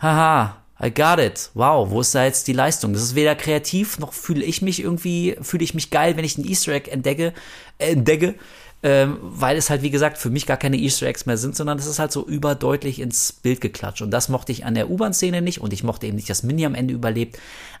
haha, 0.00 0.56
I 0.80 0.90
got 0.90 1.18
it. 1.18 1.50
Wow, 1.54 1.90
wo 1.90 2.00
ist 2.00 2.14
da 2.14 2.24
jetzt 2.24 2.46
die 2.46 2.52
Leistung? 2.52 2.92
Das 2.92 3.02
ist 3.02 3.14
weder 3.14 3.34
kreativ, 3.34 3.98
noch 3.98 4.12
fühle 4.12 4.44
ich 4.44 4.62
mich 4.62 4.80
irgendwie, 4.80 5.36
fühle 5.42 5.64
ich 5.64 5.74
mich 5.74 5.90
geil, 5.90 6.16
wenn 6.16 6.24
ich 6.24 6.38
ein 6.38 6.44
Easter 6.44 6.72
Egg 6.72 6.90
entdecke, 6.90 7.32
äh, 7.78 7.92
entdecke 7.92 8.34
ähm, 8.82 9.18
weil 9.20 9.56
es 9.56 9.70
halt, 9.70 9.82
wie 9.82 9.90
gesagt, 9.90 10.18
für 10.18 10.30
mich 10.30 10.46
gar 10.46 10.56
keine 10.56 10.76
Easter 10.76 11.06
Eggs 11.06 11.26
mehr 11.26 11.36
sind, 11.36 11.56
sondern 11.56 11.78
es 11.78 11.86
ist 11.86 11.98
halt 11.98 12.12
so 12.12 12.24
überdeutlich 12.24 13.00
ins 13.00 13.32
Bild 13.32 13.60
geklatscht. 13.60 14.02
Und 14.02 14.12
das 14.12 14.28
mochte 14.28 14.52
ich 14.52 14.64
an 14.64 14.74
der 14.74 14.88
U-Bahn-Szene 14.88 15.42
nicht 15.42 15.60
und 15.60 15.72
ich 15.72 15.82
mochte 15.82 16.06
eben 16.06 16.14
nicht, 16.14 16.30
dass 16.30 16.44
Minnie 16.44 16.66
am 16.66 16.76
Ende 16.76 16.94
überlebt. 16.94 17.38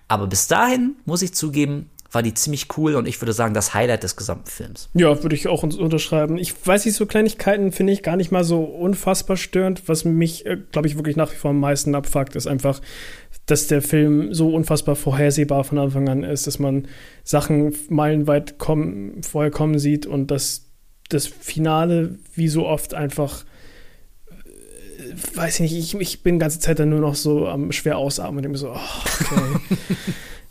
Aber 0.08 0.26
bis 0.26 0.48
dahin, 0.48 0.96
muss 1.04 1.22
ich 1.22 1.34
zugeben, 1.34 1.88
war 2.10 2.22
die 2.22 2.32
ziemlich 2.32 2.66
cool 2.76 2.94
und 2.94 3.06
ich 3.06 3.20
würde 3.20 3.34
sagen, 3.34 3.52
das 3.52 3.74
Highlight 3.74 4.02
des 4.02 4.16
gesamten 4.16 4.48
Films. 4.50 4.88
Ja, 4.94 5.22
würde 5.22 5.36
ich 5.36 5.46
auch 5.46 5.62
unterschreiben. 5.62 6.38
Ich 6.38 6.54
weiß 6.66 6.86
nicht, 6.86 6.94
so 6.94 7.04
Kleinigkeiten 7.04 7.70
finde 7.70 7.92
ich 7.92 8.02
gar 8.02 8.16
nicht 8.16 8.30
mal 8.30 8.44
so 8.44 8.62
unfassbar 8.62 9.36
störend. 9.36 9.82
Was 9.88 10.04
mich, 10.04 10.46
äh, 10.46 10.56
glaube 10.72 10.88
ich, 10.88 10.96
wirklich 10.96 11.16
nach 11.16 11.32
wie 11.32 11.36
vor 11.36 11.50
am 11.50 11.60
meisten 11.60 11.94
abfuckt, 11.94 12.34
ist 12.34 12.46
einfach, 12.46 12.80
dass 13.44 13.66
der 13.66 13.82
Film 13.82 14.32
so 14.32 14.54
unfassbar 14.54 14.96
vorhersehbar 14.96 15.64
von 15.64 15.78
Anfang 15.78 16.08
an 16.08 16.24
ist, 16.24 16.46
dass 16.46 16.58
man 16.58 16.88
Sachen 17.24 17.74
meilenweit 17.90 18.58
kommen, 18.58 19.22
vorher 19.22 19.50
kommen 19.50 19.78
sieht 19.78 20.06
und 20.06 20.30
dass 20.30 20.64
das 21.10 21.26
Finale 21.26 22.18
wie 22.34 22.48
so 22.48 22.66
oft 22.66 22.94
einfach 22.94 23.44
äh, 24.30 25.36
weiß 25.36 25.56
ich 25.56 25.60
nicht, 25.60 25.76
ich, 25.76 26.00
ich 26.00 26.22
bin 26.22 26.36
die 26.36 26.40
ganze 26.40 26.58
Zeit 26.58 26.78
dann 26.78 26.88
nur 26.88 27.00
noch 27.00 27.14
so 27.14 27.48
am 27.48 27.70
schwer 27.72 27.98
ausatmen 27.98 28.38
und 28.38 28.42
denke 28.44 28.58
so, 28.58 28.70
oh, 28.70 28.78
okay. 29.20 29.76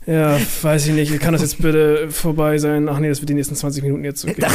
Ja, 0.08 0.38
weiß 0.62 0.86
ich 0.86 0.94
nicht. 0.94 1.20
Kann 1.20 1.34
das 1.34 1.42
jetzt 1.42 1.60
bitte 1.60 2.10
vorbei 2.10 2.56
sein? 2.56 2.88
Ach 2.88 2.98
nee, 2.98 3.10
das 3.10 3.20
wird 3.20 3.28
die 3.28 3.34
nächsten 3.34 3.54
20 3.54 3.82
Minuten 3.82 4.04
jetzt 4.04 4.22
so 4.22 4.28
gehen. 4.32 4.46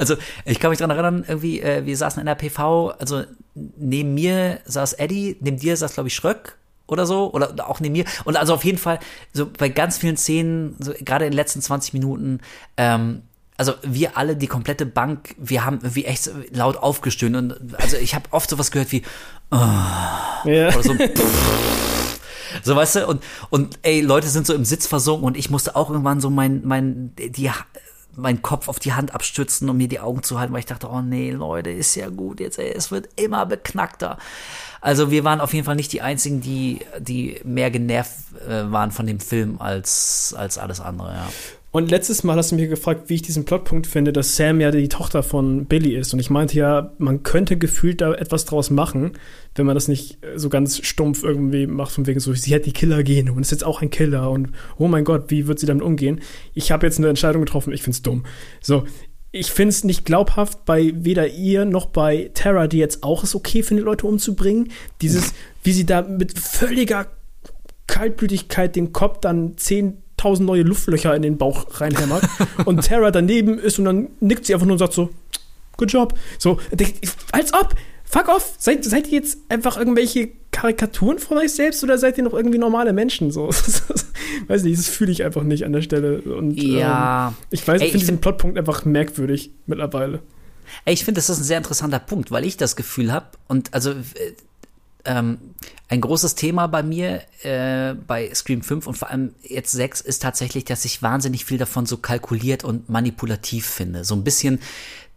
Also, 0.00 0.16
ich 0.44 0.58
kann 0.58 0.70
mich 0.70 0.80
daran 0.80 0.90
erinnern, 0.90 1.24
irgendwie, 1.28 1.60
äh, 1.60 1.86
wir 1.86 1.96
saßen 1.96 2.18
in 2.18 2.26
der 2.26 2.34
PV, 2.34 2.88
also 2.98 3.22
neben 3.54 4.14
mir 4.14 4.58
saß 4.64 4.94
Eddie, 4.94 5.36
neben 5.38 5.58
dir 5.58 5.76
saß, 5.76 5.94
glaube 5.94 6.08
ich, 6.08 6.16
Schröck 6.16 6.56
oder 6.88 7.06
so, 7.06 7.32
oder 7.32 7.54
auch 7.68 7.78
neben 7.78 7.92
mir. 7.92 8.04
Und 8.24 8.36
also 8.36 8.54
auf 8.54 8.64
jeden 8.64 8.78
Fall, 8.78 8.98
so 9.32 9.46
bei 9.46 9.68
ganz 9.68 9.98
vielen 9.98 10.16
Szenen, 10.16 10.74
so 10.80 10.92
gerade 11.00 11.24
in 11.24 11.30
den 11.30 11.36
letzten 11.36 11.62
20 11.62 11.92
Minuten, 11.92 12.40
ähm, 12.76 13.22
also 13.56 13.74
wir 13.82 14.16
alle, 14.16 14.34
die 14.34 14.48
komplette 14.48 14.86
Bank, 14.86 15.36
wir 15.38 15.64
haben 15.64 15.78
wie 15.82 16.04
echt 16.04 16.28
laut 16.50 16.76
aufgestöhnt 16.76 17.36
und 17.36 17.80
also 17.80 17.96
ich 17.96 18.16
habe 18.16 18.24
oft 18.32 18.50
sowas 18.50 18.72
gehört 18.72 18.90
wie 18.90 19.02
oh, 19.52 19.56
ja. 19.56 20.68
oder 20.74 20.82
so 20.82 20.94
so 22.62 22.76
weißt 22.76 22.96
du 22.96 23.06
und 23.06 23.22
und 23.50 23.78
ey 23.82 24.00
Leute 24.00 24.28
sind 24.28 24.46
so 24.46 24.54
im 24.54 24.64
Sitz 24.64 24.86
versunken 24.86 25.24
und 25.24 25.36
ich 25.36 25.50
musste 25.50 25.76
auch 25.76 25.90
irgendwann 25.90 26.20
so 26.20 26.30
mein 26.30 26.62
mein 26.64 27.12
die 27.16 27.50
meinen 28.14 28.42
Kopf 28.42 28.68
auf 28.68 28.78
die 28.78 28.92
Hand 28.92 29.14
abstützen, 29.14 29.68
um 29.70 29.76
mir 29.76 29.88
die 29.88 30.00
Augen 30.00 30.22
zu 30.22 30.38
halten, 30.38 30.52
weil 30.52 30.60
ich 30.60 30.66
dachte, 30.66 30.90
oh 30.90 31.00
nee, 31.00 31.30
Leute, 31.30 31.70
ist 31.70 31.94
ja 31.94 32.10
gut 32.10 32.40
jetzt, 32.40 32.58
ey, 32.58 32.70
es 32.70 32.90
wird 32.90 33.08
immer 33.16 33.46
beknackter. 33.46 34.18
Also 34.80 35.10
wir 35.10 35.24
waren 35.24 35.40
auf 35.40 35.54
jeden 35.54 35.64
Fall 35.64 35.76
nicht 35.76 35.92
die 35.92 36.02
einzigen, 36.02 36.40
die 36.40 36.80
die 36.98 37.40
mehr 37.44 37.70
genervt 37.70 38.12
äh, 38.46 38.70
waren 38.70 38.90
von 38.90 39.06
dem 39.06 39.20
Film 39.20 39.60
als 39.60 40.34
als 40.36 40.58
alles 40.58 40.80
andere, 40.80 41.14
ja. 41.14 41.28
Und 41.72 41.90
letztes 41.90 42.22
Mal 42.22 42.36
hast 42.36 42.52
du 42.52 42.56
mich 42.56 42.68
gefragt, 42.68 43.08
wie 43.08 43.14
ich 43.14 43.22
diesen 43.22 43.46
Plotpunkt 43.46 43.86
finde, 43.86 44.12
dass 44.12 44.36
Sam 44.36 44.60
ja 44.60 44.70
die 44.70 44.90
Tochter 44.90 45.22
von 45.22 45.64
Billy 45.64 45.96
ist. 45.96 46.12
Und 46.12 46.20
ich 46.20 46.28
meinte 46.28 46.54
ja, 46.54 46.92
man 46.98 47.22
könnte 47.22 47.56
gefühlt 47.56 48.02
da 48.02 48.12
etwas 48.12 48.44
draus 48.44 48.68
machen, 48.68 49.12
wenn 49.54 49.64
man 49.64 49.74
das 49.74 49.88
nicht 49.88 50.18
so 50.36 50.50
ganz 50.50 50.84
stumpf 50.84 51.24
irgendwie 51.24 51.66
macht, 51.66 51.92
von 51.92 52.06
wegen 52.06 52.20
so, 52.20 52.34
sie 52.34 52.54
hat 52.54 52.66
die 52.66 52.74
Killer-Gene 52.74 53.32
und 53.32 53.40
ist 53.40 53.52
jetzt 53.52 53.64
auch 53.64 53.80
ein 53.80 53.88
Killer 53.88 54.30
und 54.30 54.50
oh 54.76 54.86
mein 54.86 55.04
Gott, 55.04 55.30
wie 55.30 55.46
wird 55.46 55.58
sie 55.58 55.66
damit 55.66 55.82
umgehen? 55.82 56.20
Ich 56.52 56.70
habe 56.70 56.86
jetzt 56.86 56.98
eine 56.98 57.08
Entscheidung 57.08 57.46
getroffen, 57.46 57.72
ich 57.72 57.82
find's 57.82 58.02
dumm. 58.02 58.26
So, 58.60 58.84
ich 59.30 59.50
finde 59.50 59.70
es 59.70 59.82
nicht 59.82 60.04
glaubhaft 60.04 60.66
bei 60.66 60.92
weder 60.94 61.26
ihr 61.26 61.64
noch 61.64 61.86
bei 61.86 62.30
Tara, 62.34 62.68
die 62.68 62.78
jetzt 62.78 63.02
auch 63.02 63.24
es 63.24 63.34
okay 63.34 63.62
findet, 63.62 63.86
Leute 63.86 64.06
umzubringen. 64.06 64.70
Dieses, 65.00 65.32
wie 65.62 65.72
sie 65.72 65.86
da 65.86 66.02
mit 66.02 66.38
völliger 66.38 67.06
Kaltblütigkeit 67.86 68.76
den 68.76 68.92
Kopf 68.92 69.20
dann 69.20 69.56
zehn 69.56 70.01
tausend 70.22 70.46
neue 70.46 70.62
Luftlöcher 70.62 71.14
in 71.14 71.22
den 71.22 71.36
Bauch 71.36 71.66
reinhämmert 71.80 72.22
und 72.64 72.84
Tara 72.84 73.10
daneben 73.10 73.58
ist 73.58 73.78
und 73.78 73.86
dann 73.86 74.08
nickt 74.20 74.46
sie 74.46 74.54
einfach 74.54 74.66
nur 74.66 74.74
und 74.74 74.78
sagt 74.78 74.92
so, 74.92 75.10
good 75.76 75.92
job. 75.92 76.14
So, 76.38 76.58
als 77.32 77.52
ob, 77.52 77.74
fuck 78.04 78.28
off, 78.28 78.54
seid, 78.58 78.84
seid 78.84 79.08
ihr 79.08 79.18
jetzt 79.18 79.38
einfach 79.48 79.76
irgendwelche 79.76 80.30
Karikaturen 80.52 81.18
von 81.18 81.38
euch 81.38 81.52
selbst 81.52 81.82
oder 81.82 81.98
seid 81.98 82.18
ihr 82.18 82.24
noch 82.24 82.34
irgendwie 82.34 82.58
normale 82.58 82.92
Menschen? 82.92 83.32
So, 83.32 83.48
weiß 84.46 84.62
nicht, 84.62 84.78
das 84.78 84.88
fühle 84.88 85.10
ich 85.10 85.24
einfach 85.24 85.42
nicht 85.42 85.64
an 85.64 85.72
der 85.72 85.82
Stelle. 85.82 86.20
Und 86.20 86.52
ja. 86.52 87.28
Ähm, 87.28 87.34
ich 87.50 87.66
weiß, 87.66 87.80
ich 87.80 87.88
finde 87.88 87.98
diesen 87.98 88.20
Plotpunkt 88.20 88.58
einfach 88.58 88.84
merkwürdig 88.84 89.50
mittlerweile. 89.66 90.20
Ey, 90.84 90.94
ich 90.94 91.04
finde, 91.04 91.18
das 91.18 91.28
ist 91.30 91.38
ein 91.38 91.44
sehr 91.44 91.58
interessanter 91.58 91.98
Punkt, 91.98 92.30
weil 92.30 92.44
ich 92.44 92.56
das 92.56 92.76
Gefühl 92.76 93.12
habe, 93.12 93.26
und 93.48 93.74
also 93.74 93.90
äh, 93.90 93.94
ähm, 95.04 95.38
ein 95.92 96.00
großes 96.00 96.36
Thema 96.36 96.68
bei 96.68 96.82
mir 96.82 97.20
äh, 97.42 97.94
bei 97.94 98.34
Scream 98.34 98.62
5 98.62 98.86
und 98.86 98.96
vor 98.96 99.10
allem 99.10 99.34
jetzt 99.42 99.72
6 99.72 100.00
ist 100.00 100.22
tatsächlich, 100.22 100.64
dass 100.64 100.86
ich 100.86 101.02
wahnsinnig 101.02 101.44
viel 101.44 101.58
davon 101.58 101.84
so 101.84 101.98
kalkuliert 101.98 102.64
und 102.64 102.88
manipulativ 102.88 103.66
finde. 103.66 104.02
So 104.02 104.14
ein 104.14 104.24
bisschen 104.24 104.60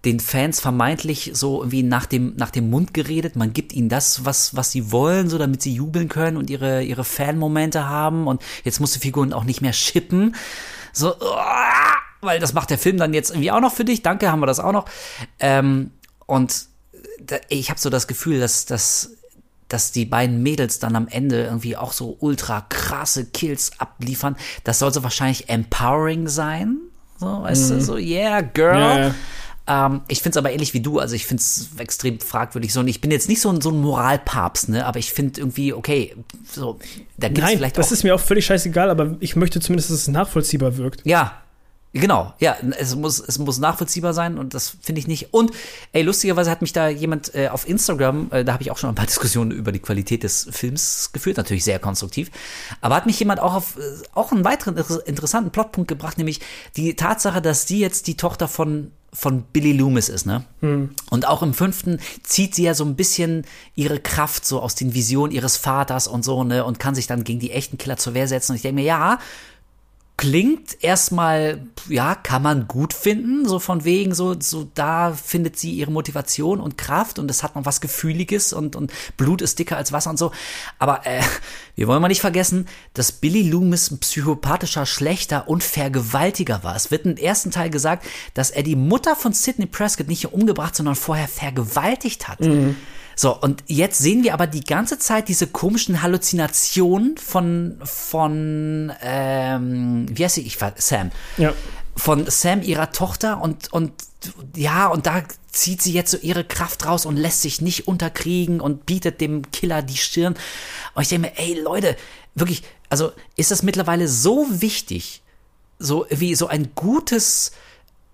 den 0.04 0.20
Fans 0.20 0.60
vermeintlich 0.60 1.32
so 1.34 1.62
irgendwie 1.62 1.82
nach 1.82 2.06
dem, 2.06 2.34
nach 2.36 2.52
dem 2.52 2.70
Mund 2.70 2.94
geredet. 2.94 3.38
Man 3.38 3.54
gibt 3.54 3.72
ihnen 3.72 3.88
das, 3.88 4.26
was, 4.26 4.58
was 4.58 4.74
sie 4.74 4.92
wollen, 4.92 5.30
so 5.30 5.38
damit 5.38 5.62
sie 5.62 5.74
jubeln 5.74 6.10
können 6.10 6.36
und 6.36 6.50
ihre, 6.50 6.84
ihre 6.84 7.06
Fan-Momente 7.06 7.88
haben. 7.88 8.28
Und 8.28 8.44
jetzt 8.66 8.82
muss 8.82 8.92
die 8.92 9.00
Figuren 9.00 9.32
auch 9.32 9.46
nicht 9.46 9.62
mehr 9.62 9.74
shippen. 9.74 10.36
So, 10.92 11.16
weil 12.20 12.42
das 12.42 12.52
macht 12.52 12.70
der 12.70 12.78
Film 12.78 12.98
dann 12.98 13.14
jetzt 13.14 13.30
irgendwie 13.30 13.52
auch 13.52 13.62
noch 13.62 13.74
für 13.74 13.86
dich. 13.86 14.02
Danke, 14.02 14.30
haben 14.30 14.42
wir 14.42 14.46
das 14.46 14.60
auch 14.60 14.74
noch. 14.74 14.86
Ähm, 15.40 15.92
und 16.26 16.66
ich 17.48 17.70
habe 17.70 17.80
so 17.80 17.90
das 17.90 18.08
Gefühl, 18.08 18.42
dass, 18.42 18.66
dass 18.66 19.12
dass 19.76 19.92
die 19.92 20.06
beiden 20.06 20.42
Mädels 20.42 20.80
dann 20.80 20.96
am 20.96 21.10
Ende 21.10 21.44
irgendwie 21.44 21.76
auch 21.76 21.92
so 21.92 22.16
ultra 22.22 22.62
krasse 22.62 23.26
Kills 23.26 23.74
abliefern. 23.78 24.38
Das 24.64 24.80
soll 24.80 24.94
so 24.94 25.04
wahrscheinlich 25.04 25.50
empowering 25.50 26.30
sein. 26.30 26.78
So, 27.20 27.44
weißt 27.44 27.72
mhm. 27.72 27.76
du, 27.76 27.82
so, 27.82 27.98
yeah, 27.98 28.40
girl. 28.40 29.14
Ja. 29.68 29.86
Ähm, 29.88 30.02
ich 30.08 30.22
finde 30.22 30.30
es 30.30 30.38
aber 30.38 30.54
ähnlich 30.54 30.74
wie 30.74 30.80
du, 30.80 31.00
also 31.00 31.14
ich 31.14 31.26
finde 31.26 31.42
es 31.42 31.72
extrem 31.78 32.22
fragwürdig 32.22 32.72
so. 32.72 32.80
Und 32.80 32.88
ich 32.88 33.02
bin 33.02 33.12
jetzt 33.12 33.28
nicht 33.28 33.42
so 33.42 33.50
ein, 33.50 33.60
so 33.60 33.70
ein 33.70 33.82
Moralpapst, 33.82 34.70
ne? 34.70 34.86
Aber 34.86 34.98
ich 34.98 35.12
finde 35.12 35.42
irgendwie, 35.42 35.74
okay, 35.74 36.16
so, 36.50 36.80
da 37.18 37.28
gibt 37.28 37.46
es 37.46 37.56
vielleicht. 37.56 37.78
Das 37.78 37.92
ist 37.92 38.04
mir 38.04 38.16
auch 38.16 38.22
völlig 38.22 38.46
scheißegal, 38.46 38.90
aber 38.90 39.18
ich 39.20 39.36
möchte 39.36 39.60
zumindest, 39.60 39.90
dass 39.90 39.98
es 39.98 40.08
nachvollziehbar 40.08 40.78
wirkt. 40.78 41.02
Ja, 41.04 41.42
Genau, 41.98 42.34
ja, 42.40 42.58
es 42.78 42.94
muss, 42.94 43.20
es 43.26 43.40
muss 43.40 43.58
nachvollziehbar 43.58 44.14
sein 44.14 44.38
und 44.38 44.54
das 44.54 44.76
finde 44.82 45.00
ich 45.00 45.08
nicht. 45.08 45.34
Und 45.34 45.52
ey, 45.94 46.02
lustigerweise 46.02 46.52
hat 46.52 46.62
mich 46.62 46.74
da 46.74 46.90
jemand 46.90 47.34
äh, 47.34 47.48
auf 47.48 47.70
Instagram, 47.70 48.28
äh, 48.32 48.44
da 48.44 48.52
habe 48.52 48.64
ich 48.64 48.70
auch 48.70 48.78
schon 48.78 48.90
ein 48.90 48.96
paar 48.96 49.06
Diskussionen 49.06 49.52
über 49.52 49.72
die 49.72 49.80
Qualität 49.80 50.24
des 50.24 50.46
Films 50.52 51.12
geführt, 51.14 51.38
natürlich 51.38 51.64
sehr 51.64 51.80
konstruktiv, 51.80 52.32
aber 52.82 52.96
hat 52.96 53.06
mich 53.06 53.18
jemand 53.18 53.40
auch 53.40 53.54
auf 53.54 53.78
äh, 53.78 53.82
auch 54.14 54.34
einen 54.34 54.44
weiteren 54.44 54.76
interessanten 55.06 55.52
Plotpunkt 55.52 55.88
gebracht, 55.88 56.18
nämlich 56.18 56.42
die 56.76 56.98
Tatsache, 56.98 57.42
dass 57.42 57.66
sie 57.66 57.80
jetzt 57.80 58.08
die 58.08 58.18
Tochter 58.18 58.50
von 58.50 58.92
von 59.14 59.44
Billy 59.44 59.72
Loomis 59.72 60.10
ist, 60.10 60.26
ne? 60.26 60.44
Hm. 60.60 60.90
Und 61.10 61.26
auch 61.26 61.42
im 61.42 61.54
fünften 61.54 62.00
zieht 62.24 62.54
sie 62.54 62.64
ja 62.64 62.74
so 62.74 62.84
ein 62.84 62.98
bisschen 62.98 63.46
ihre 63.74 64.02
Kraft 64.02 64.46
so 64.46 64.60
aus 64.60 64.76
den 64.76 64.94
Visionen 64.94 65.34
ihres 65.34 65.56
Vaters 65.56 66.08
und 66.10 66.26
so, 66.26 66.44
ne? 66.44 66.66
Und 66.66 66.80
kann 66.80 66.96
sich 66.96 67.08
dann 67.08 67.24
gegen 67.24 67.40
die 67.40 67.52
echten 67.52 67.78
Killer 67.78 67.96
zur 67.96 68.14
Wehr 68.14 68.28
setzen. 68.28 68.52
Und 68.52 68.58
ich 68.58 68.62
denke 68.62 68.82
mir, 68.82 68.86
ja, 68.86 69.20
klingt 70.18 70.82
erstmal, 70.82 71.68
ja, 71.90 72.16
kann 72.16 72.42
man 72.42 72.68
gut 72.68 72.94
finden, 72.94 73.46
so 73.46 73.60
von 73.60 73.84
wegen, 73.84 74.16
so, 74.16 74.36
so 74.40 74.70
da 74.74 75.12
findet 75.12 75.60
sie 75.60 75.72
ihre 75.72 75.92
Motivation 75.92 76.62
und 76.62 76.78
Kraft 76.78 77.20
und 77.20 77.30
es 77.30 77.44
hat 77.44 77.56
noch 77.56 77.66
was 77.66 77.82
Gefühliges 77.82 78.54
und, 78.54 78.78
und 78.78 78.94
Blut 79.18 79.42
ist 79.42 79.60
dicker 79.60 79.76
als 79.76 79.92
Wasser 79.92 80.10
und 80.10 80.18
so. 80.18 80.32
Aber 80.80 81.06
äh, 81.06 81.22
wir 81.76 81.88
wollen 81.88 82.02
mal 82.02 82.08
nicht 82.08 82.22
vergessen, 82.22 82.68
dass 82.94 83.12
Billy 83.12 83.42
Loomis 83.50 83.92
ein 83.92 84.00
psychopathischer 84.00 84.86
Schlechter 84.86 85.50
und 85.50 85.64
Vergewaltiger 85.64 86.64
war. 86.64 86.76
Es 86.76 86.92
wird 86.92 87.06
im 87.06 87.18
ersten 87.18 87.52
Teil 87.52 87.70
gesagt, 87.70 88.06
dass 88.34 88.52
er 88.52 88.64
die 88.64 88.78
Mutter 88.78 89.18
von 89.18 89.34
Sidney 89.34 89.66
Prescott 89.66 90.08
nicht 90.08 90.32
umgebracht, 90.32 90.76
sondern 90.76 90.96
vorher 90.96 91.28
vergewaltigt 91.28 92.30
hat. 92.30 92.40
Mhm. 92.40 92.78
So, 93.16 93.40
und 93.40 93.64
jetzt 93.68 94.00
sehen 94.00 94.24
wir 94.24 94.34
aber 94.34 94.48
die 94.48 94.64
ganze 94.64 95.00
Zeit 95.00 95.30
diese 95.30 95.48
komischen 95.48 96.02
Halluzinationen 96.02 97.18
von, 97.18 97.80
von, 97.84 98.92
ähm, 99.02 100.06
wie 100.10 100.24
heißt 100.24 100.36
sie? 100.36 100.42
Ich 100.42 100.60
war 100.60 100.74
Sam. 100.76 101.12
Ja. 101.38 101.54
Von 101.96 102.30
Sam, 102.30 102.62
ihrer 102.62 102.92
Tochter, 102.92 103.42
und, 103.42 103.72
und, 103.72 103.94
ja, 104.56 104.88
und 104.88 105.06
da 105.06 105.24
zieht 105.50 105.82
sie 105.82 105.94
jetzt 105.94 106.12
so 106.12 106.18
ihre 106.18 106.44
Kraft 106.44 106.86
raus 106.86 107.06
und 107.06 107.16
lässt 107.16 107.42
sich 107.42 107.62
nicht 107.62 107.88
unterkriegen 107.88 108.60
und 108.60 108.86
bietet 108.86 109.22
dem 109.22 109.50
Killer 109.52 109.82
die 109.82 109.98
Stirn. 109.98 110.36
Und 110.94 111.04
ich 111.04 111.10
denke 111.10 111.30
mir, 111.30 111.40
ey, 111.40 111.60
Leute, 111.60 111.96
wirklich, 112.34 112.64
also 112.90 113.14
ist 113.38 113.52
das 113.52 113.64
mittlerweile 113.64 114.10
so 114.10 114.46
wichtig, 114.50 115.22
so 115.80 116.06
wie 116.10 116.36
so 116.36 116.48
ein 116.48 116.72
gutes, 116.76 117.54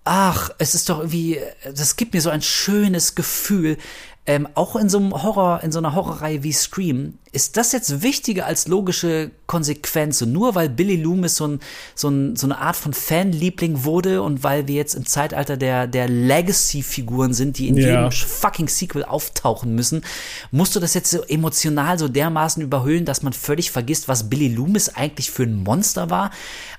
ach, 0.04 0.50
es 0.58 0.74
ist 0.74 0.88
doch 0.88 0.98
irgendwie, 0.98 1.40
das 1.74 1.96
gibt 1.96 2.14
mir 2.14 2.20
so 2.20 2.30
ein 2.30 2.42
schönes 2.42 3.14
Gefühl, 3.14 3.76
ähm, 4.24 4.46
auch 4.54 4.76
in 4.76 4.88
so 4.88 4.98
einem 4.98 5.20
Horror, 5.20 5.64
in 5.64 5.72
so 5.72 5.80
einer 5.80 5.96
Horrorreihe 5.96 6.44
wie 6.44 6.52
Scream, 6.52 7.18
ist 7.32 7.56
das 7.56 7.72
jetzt 7.72 8.02
wichtiger 8.02 8.46
als 8.46 8.68
logische 8.68 9.32
Konsequenz? 9.48 10.22
Und 10.22 10.32
nur 10.32 10.54
weil 10.54 10.68
Billy 10.68 10.94
Loomis 10.94 11.34
so, 11.34 11.48
ein, 11.48 11.60
so, 11.96 12.08
ein, 12.08 12.36
so 12.36 12.46
eine 12.46 12.58
Art 12.58 12.76
von 12.76 12.92
Fanliebling 12.92 13.82
wurde 13.82 14.22
und 14.22 14.44
weil 14.44 14.68
wir 14.68 14.76
jetzt 14.76 14.94
im 14.94 15.06
Zeitalter 15.06 15.56
der, 15.56 15.88
der 15.88 16.08
Legacy-Figuren 16.08 17.34
sind, 17.34 17.58
die 17.58 17.66
in 17.66 17.76
ja. 17.76 18.04
jedem 18.04 18.12
fucking 18.12 18.68
Sequel 18.68 19.04
auftauchen 19.04 19.74
müssen, 19.74 20.04
musst 20.52 20.76
du 20.76 20.80
das 20.80 20.94
jetzt 20.94 21.10
so 21.10 21.22
emotional 21.22 21.98
so 21.98 22.06
dermaßen 22.06 22.62
überhöhen, 22.62 23.04
dass 23.04 23.22
man 23.22 23.32
völlig 23.32 23.72
vergisst, 23.72 24.06
was 24.06 24.30
Billy 24.30 24.48
Loomis 24.48 24.90
eigentlich 24.90 25.32
für 25.32 25.42
ein 25.42 25.64
Monster 25.64 26.10
war? 26.10 26.30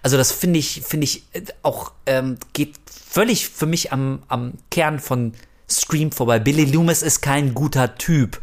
Also 0.02 0.15
das 0.15 0.32
finde 0.32 0.60
ich, 0.60 0.82
finde 0.86 1.03
ich 1.03 1.24
äh, 1.34 1.41
auch, 1.61 1.91
ähm, 2.06 2.38
geht 2.53 2.76
völlig 2.86 3.49
für 3.49 3.65
mich 3.65 3.91
am, 3.91 4.24
am 4.30 4.53
Kern 4.72 4.99
von 4.99 5.34
Scream 5.74 6.12
vorbei. 6.12 6.40
Billy 6.40 6.66
Loomis 6.66 7.02
ist 7.02 7.22
kein 7.22 7.54
guter 7.54 7.95
Typ. 7.95 8.41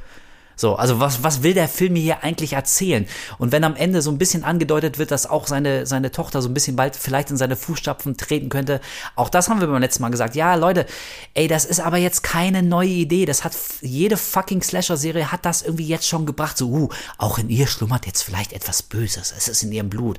So, 0.61 0.77
also 0.77 1.01
was, 1.01 1.23
was 1.23 1.43
will 1.43 1.55
der 1.55 1.69
Film 1.69 1.97
hier 1.97 2.23
eigentlich 2.23 2.53
erzählen? 2.53 3.07
Und 3.39 3.51
wenn 3.51 3.65
am 3.65 3.77
Ende 3.77 4.03
so 4.03 4.11
ein 4.11 4.19
bisschen 4.19 4.45
angedeutet 4.45 4.99
wird, 4.99 5.11
dass 5.11 5.25
auch 5.25 5.47
seine, 5.47 5.87
seine 5.87 6.11
Tochter 6.11 6.43
so 6.43 6.51
ein 6.51 6.55
bisschen 6.55 6.77
bald 6.77 6.97
vielleicht 6.97 7.31
in 7.31 7.39
seine 7.39 7.57
Fußstapfen 7.57 8.19
treten 8.19 8.51
könnte, 8.51 8.83
auch 9.17 9.31
das 9.31 9.49
haben 9.49 9.63
wir 9.63 9.69
beim 9.69 9.81
letzten 9.81 10.03
Mal 10.03 10.11
gesagt. 10.11 10.37
Ja, 10.37 10.55
Leute, 10.57 10.85
ey, 11.33 11.49
das 11.49 11.65
ist 11.65 11.81
aber 11.81 11.97
jetzt 11.97 12.23
keine 12.23 12.63
neue 12.63 12.91
Idee. 12.91 13.25
Das 13.25 13.43
hat 13.43 13.57
jede 13.81 14.19
fucking 14.19 14.61
Slasher-Serie 14.61 15.33
hat 15.33 15.47
das 15.47 15.63
irgendwie 15.63 15.87
jetzt 15.87 16.07
schon 16.07 16.27
gebracht. 16.27 16.59
So, 16.59 16.69
uh, 16.69 16.89
auch 17.17 17.39
in 17.39 17.49
ihr 17.49 17.67
schlummert 17.67 18.05
jetzt 18.05 18.23
vielleicht 18.23 18.53
etwas 18.53 18.83
Böses. 18.83 19.33
Es 19.35 19.49
ist 19.49 19.63
in 19.63 19.73
ihrem 19.73 19.89
Blut. 19.89 20.19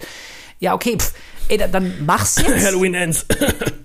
Ja, 0.61 0.75
okay, 0.75 0.95
pff, 0.97 1.11
ey, 1.51 1.57
dann, 1.57 1.71
dann 1.71 2.05
mach's 2.05 2.37
jetzt. 2.37 2.65
Halloween 2.65 2.93
ends. 2.93 3.25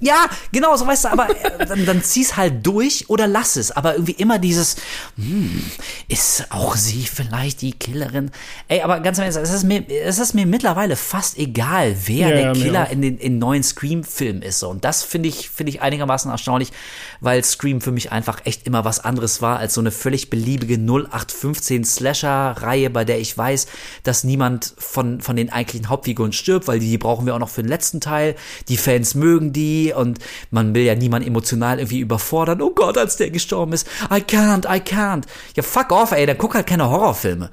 ja, 0.00 0.26
genau, 0.52 0.76
so 0.76 0.86
weißt 0.86 1.06
du, 1.06 1.08
aber 1.08 1.30
äh, 1.30 1.66
dann, 1.66 1.84
dann 1.84 2.02
zieh's 2.02 2.36
halt 2.36 2.64
durch 2.66 3.08
oder 3.08 3.26
lass 3.26 3.56
es. 3.56 3.72
Aber 3.72 3.94
irgendwie 3.94 4.12
immer 4.12 4.38
dieses, 4.38 4.76
hm, 5.16 5.64
ist 6.08 6.46
auch 6.50 6.76
sie 6.76 7.06
vielleicht 7.06 7.62
die 7.62 7.72
Killerin? 7.72 8.30
Ey, 8.68 8.82
aber 8.82 9.00
ganz 9.00 9.18
ehrlich, 9.18 9.34
es 9.36 9.50
ist 9.50 9.64
mir, 9.64 9.88
es 9.88 10.18
ist 10.18 10.34
mir 10.34 10.46
mittlerweile 10.46 10.96
fast 10.96 11.38
egal, 11.38 11.96
wer 12.06 12.28
ja, 12.28 12.34
der 12.34 12.52
Killer 12.52 12.90
in 12.90 13.02
den 13.02 13.18
in 13.18 13.38
neuen 13.38 13.62
Scream-Filmen 13.62 14.42
ist. 14.42 14.60
So. 14.60 14.68
Und 14.68 14.84
das 14.84 15.02
finde 15.02 15.28
ich, 15.28 15.50
finde 15.50 15.70
ich 15.70 15.82
einigermaßen 15.82 16.30
erstaunlich, 16.30 16.72
weil 17.20 17.42
Scream 17.42 17.80
für 17.80 17.92
mich 17.92 18.12
einfach 18.12 18.42
echt 18.44 18.66
immer 18.66 18.84
was 18.84 19.00
anderes 19.00 19.42
war 19.42 19.58
als 19.58 19.74
so 19.74 19.80
eine 19.80 19.90
völlig 19.90 20.30
beliebige 20.30 20.74
0815 20.74 21.84
Slasher-Reihe, 21.84 22.90
bei 22.90 23.04
der 23.04 23.18
ich 23.18 23.36
weiß, 23.36 23.66
dass 24.02 24.24
niemand 24.24 24.74
von, 24.78 25.20
von 25.20 25.36
den 25.36 25.50
eigentlichen 25.50 25.88
Hauptfiguren 25.88 26.32
stirbt 26.32 26.65
weil 26.68 26.78
die 26.78 26.98
brauchen 26.98 27.26
wir 27.26 27.34
auch 27.34 27.38
noch 27.38 27.48
für 27.48 27.62
den 27.62 27.68
letzten 27.68 28.00
Teil. 28.00 28.36
Die 28.68 28.76
Fans 28.76 29.14
mögen 29.14 29.52
die 29.52 29.92
und 29.96 30.18
man 30.50 30.74
will 30.74 30.82
ja 30.82 30.94
niemand 30.94 31.26
emotional 31.26 31.78
irgendwie 31.78 32.00
überfordern. 32.00 32.62
Oh 32.62 32.70
Gott, 32.70 32.98
als 32.98 33.16
der 33.16 33.30
gestorben 33.30 33.72
ist. 33.72 33.86
I 34.10 34.20
can't, 34.20 34.66
I 34.66 34.80
can't. 34.80 35.24
Ja, 35.54 35.62
fuck 35.62 35.92
off, 35.92 36.12
ey, 36.12 36.26
dann 36.26 36.38
guck 36.38 36.54
halt 36.54 36.66
keine 36.66 36.88
Horrorfilme. 36.88 37.50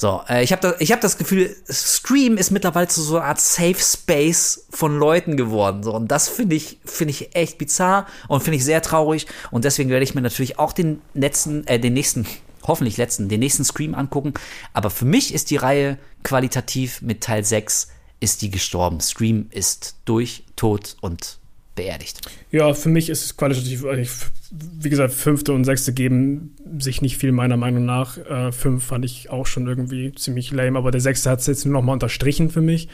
So, 0.00 0.22
äh, 0.30 0.42
ich 0.42 0.50
habe 0.52 0.62
da, 0.62 0.74
ich 0.78 0.92
hab 0.92 1.02
das 1.02 1.18
Gefühl, 1.18 1.54
Scream 1.70 2.38
ist 2.38 2.50
mittlerweile 2.50 2.88
zu 2.88 3.02
so 3.02 3.18
einer 3.18 3.26
Art 3.26 3.38
Safe 3.38 3.76
Space 3.78 4.64
von 4.70 4.98
Leuten 4.98 5.36
geworden. 5.36 5.82
So, 5.82 5.94
und 5.94 6.08
das 6.10 6.26
finde 6.26 6.56
ich, 6.56 6.78
finde 6.86 7.10
ich 7.10 7.36
echt 7.36 7.58
bizarr 7.58 8.06
und 8.26 8.42
finde 8.42 8.56
ich 8.56 8.64
sehr 8.64 8.80
traurig. 8.80 9.26
Und 9.50 9.66
deswegen 9.66 9.90
werde 9.90 10.04
ich 10.04 10.14
mir 10.14 10.22
natürlich 10.22 10.58
auch 10.58 10.72
den 10.72 11.02
letzten, 11.12 11.66
äh, 11.66 11.78
den 11.78 11.92
nächsten, 11.92 12.24
hoffentlich 12.66 12.96
letzten, 12.96 13.28
den 13.28 13.40
nächsten 13.40 13.62
Scream 13.62 13.94
angucken. 13.94 14.32
Aber 14.72 14.88
für 14.88 15.04
mich 15.04 15.34
ist 15.34 15.50
die 15.50 15.58
Reihe 15.58 15.98
qualitativ 16.22 17.02
mit 17.02 17.20
Teil 17.20 17.44
6 17.44 17.88
ist 18.20 18.42
die 18.42 18.50
gestorben. 18.50 19.00
Scream 19.00 19.46
ist 19.50 19.96
durch, 20.04 20.44
tot 20.56 20.96
und 21.00 21.38
beerdigt. 21.74 22.20
Ja, 22.50 22.74
für 22.74 22.90
mich 22.90 23.08
ist 23.08 23.24
es 23.24 23.36
qualitativ, 23.36 23.84
äh, 23.84 24.06
wie 24.50 24.90
gesagt, 24.90 25.14
fünfte 25.14 25.52
und 25.52 25.64
sechste 25.64 25.92
geben 25.92 26.54
sich 26.78 27.00
nicht 27.00 27.16
viel 27.16 27.32
meiner 27.32 27.56
Meinung 27.56 27.84
nach. 27.84 28.18
Äh, 28.18 28.52
fünf 28.52 28.84
fand 28.84 29.04
ich 29.04 29.30
auch 29.30 29.46
schon 29.46 29.66
irgendwie 29.66 30.12
ziemlich 30.12 30.52
lame, 30.52 30.78
aber 30.78 30.90
der 30.90 31.00
sechste 31.00 31.30
hat 31.30 31.40
es 31.40 31.46
jetzt 31.46 31.64
nur 31.64 31.74
noch 31.74 31.82
mal 31.82 31.94
unterstrichen 31.94 32.50
für 32.50 32.60
mich. 32.60 32.88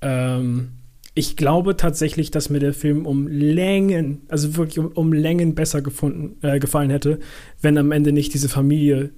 Ähm, 0.00 0.72
ich 1.14 1.36
glaube 1.36 1.76
tatsächlich, 1.76 2.30
dass 2.30 2.48
mir 2.48 2.60
der 2.60 2.72
Film 2.72 3.06
um 3.06 3.26
Längen, 3.26 4.22
also 4.28 4.56
wirklich 4.56 4.78
um, 4.78 4.86
um 4.88 5.12
Längen 5.12 5.54
besser 5.54 5.82
gefunden, 5.82 6.36
äh, 6.42 6.58
gefallen 6.58 6.90
hätte, 6.90 7.18
wenn 7.60 7.76
am 7.76 7.92
Ende 7.92 8.12
nicht 8.12 8.32
diese 8.34 8.48
Familie 8.48 9.10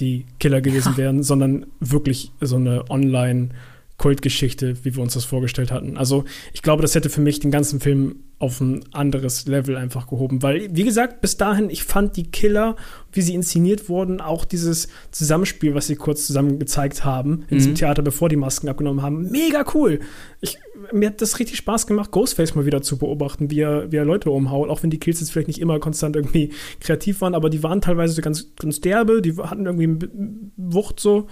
die 0.00 0.26
Killer 0.40 0.60
gewesen 0.60 0.96
wären, 0.96 1.22
sondern 1.22 1.66
wirklich 1.80 2.32
so 2.40 2.56
eine 2.56 2.90
Online- 2.90 3.50
Kultgeschichte, 3.98 4.84
wie 4.84 4.94
wir 4.94 5.02
uns 5.02 5.14
das 5.14 5.24
vorgestellt 5.24 5.72
hatten. 5.72 5.96
Also 5.96 6.24
ich 6.52 6.62
glaube, 6.62 6.82
das 6.82 6.94
hätte 6.94 7.10
für 7.10 7.20
mich 7.20 7.40
den 7.40 7.50
ganzen 7.50 7.80
Film 7.80 8.16
auf 8.38 8.60
ein 8.60 8.84
anderes 8.92 9.48
Level 9.48 9.76
einfach 9.76 10.06
gehoben, 10.06 10.44
weil, 10.44 10.68
wie 10.70 10.84
gesagt, 10.84 11.20
bis 11.20 11.36
dahin, 11.36 11.70
ich 11.70 11.82
fand 11.82 12.16
die 12.16 12.30
Killer, 12.30 12.76
wie 13.12 13.20
sie 13.20 13.34
inszeniert 13.34 13.88
wurden, 13.88 14.20
auch 14.20 14.44
dieses 14.44 14.86
Zusammenspiel, 15.10 15.74
was 15.74 15.88
sie 15.88 15.96
kurz 15.96 16.24
zusammen 16.28 16.60
gezeigt 16.60 17.04
haben, 17.04 17.44
in 17.48 17.56
diesem 17.56 17.72
mhm. 17.72 17.76
Theater, 17.76 18.02
bevor 18.02 18.28
die 18.28 18.36
Masken 18.36 18.68
abgenommen 18.68 19.02
haben, 19.02 19.28
mega 19.32 19.64
cool. 19.74 19.98
Ich, 20.40 20.58
mir 20.92 21.08
hat 21.08 21.20
das 21.20 21.40
richtig 21.40 21.56
Spaß 21.56 21.88
gemacht, 21.88 22.12
Ghostface 22.12 22.54
mal 22.54 22.64
wieder 22.64 22.80
zu 22.80 22.96
beobachten, 22.96 23.50
wie 23.50 23.62
er, 23.62 23.90
wie 23.90 23.96
er 23.96 24.04
Leute 24.04 24.30
umhaut, 24.30 24.68
auch 24.68 24.84
wenn 24.84 24.90
die 24.90 25.00
Kills 25.00 25.18
jetzt 25.18 25.32
vielleicht 25.32 25.48
nicht 25.48 25.60
immer 25.60 25.80
konstant 25.80 26.14
irgendwie 26.14 26.52
kreativ 26.78 27.20
waren, 27.20 27.34
aber 27.34 27.50
die 27.50 27.64
waren 27.64 27.80
teilweise 27.80 28.22
ganz, 28.22 28.54
ganz 28.54 28.80
derbe, 28.80 29.20
die 29.20 29.36
hatten 29.36 29.66
irgendwie 29.66 30.08
Wucht 30.56 31.00
so 31.00 31.26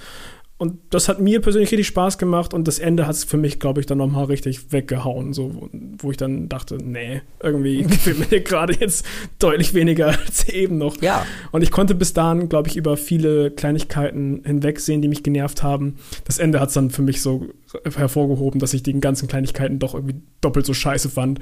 und 0.59 0.79
das 0.89 1.09
hat 1.11 1.21
mir 1.21 1.43
persönlich 1.43 1.71
richtig 1.71 1.87
Spaß 1.89 2.17
gemacht 2.17 2.55
und 2.55 2.67
das 2.67 2.79
Ende 2.79 3.07
hat 3.07 3.15
es 3.15 3.25
für 3.25 3.37
mich, 3.37 3.61
glaube 3.61 3.81
ich, 3.81 3.87
dann 3.87 3.99
nochmal 3.99 4.25
richtig 4.25 4.73
weggehauen, 4.73 5.35
so, 5.35 5.69
wo 5.99 6.11
ich 6.11 6.17
dann 6.17 6.49
dachte, 6.49 6.79
nee, 6.83 7.21
irgendwie 7.43 7.83
gefällt 7.83 8.31
mir 8.31 8.41
gerade 8.41 8.73
jetzt 8.73 9.05
deutlich 9.39 9.75
weniger 9.75 10.19
als 10.19 10.49
eben 10.49 10.79
noch. 10.79 11.03
Ja. 11.03 11.27
Und 11.53 11.61
ich 11.61 11.71
konnte 11.71 11.95
bis 11.95 12.15
dahin, 12.15 12.49
glaube 12.49 12.71
ich, 12.71 12.77
über 12.77 12.97
viele 12.97 13.51
Kleinigkeiten 13.51 14.43
hinwegsehen, 14.47 15.03
die 15.03 15.09
mich 15.09 15.23
genervt 15.23 15.63
haben. 15.63 15.97
Das 16.25 16.39
Ende 16.39 16.59
hat 16.59 16.69
es 16.69 16.75
dann 16.75 16.89
für 16.89 17.03
mich 17.03 17.21
so 17.21 17.49
hervorgehoben, 17.85 18.59
dass 18.59 18.73
ich 18.73 18.83
die 18.83 18.99
ganzen 18.99 19.29
Kleinigkeiten 19.29 19.79
doch 19.79 19.95
irgendwie 19.95 20.23
doppelt 20.41 20.65
so 20.65 20.73
scheiße 20.73 21.11
fand. 21.11 21.39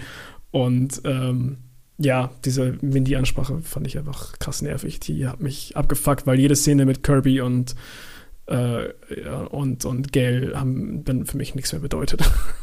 Und 0.51 1.03
ähm, 1.05 1.59
ja, 1.99 2.33
diese 2.45 2.77
Mindy-Ansprache 2.81 3.61
fand 3.63 3.87
ich 3.87 3.97
einfach 3.97 4.41
krass 4.41 4.61
nervig. 4.61 4.99
Die 4.99 5.29
hat 5.29 5.41
mich 5.41 5.77
abgefuckt, 5.77 6.27
weil 6.27 6.41
jede 6.41 6.57
Szene 6.57 6.85
mit 6.85 7.05
Kirby 7.05 7.41
und 7.41 7.77
äh, 8.47 8.89
und, 9.51 9.85
und 9.87 10.13
Gail 10.13 10.53
haben 10.55 11.05
für 11.27 11.37
mich 11.37 11.55
nichts 11.55 11.73
mehr 11.73 11.81
bedeutet. 11.81 12.23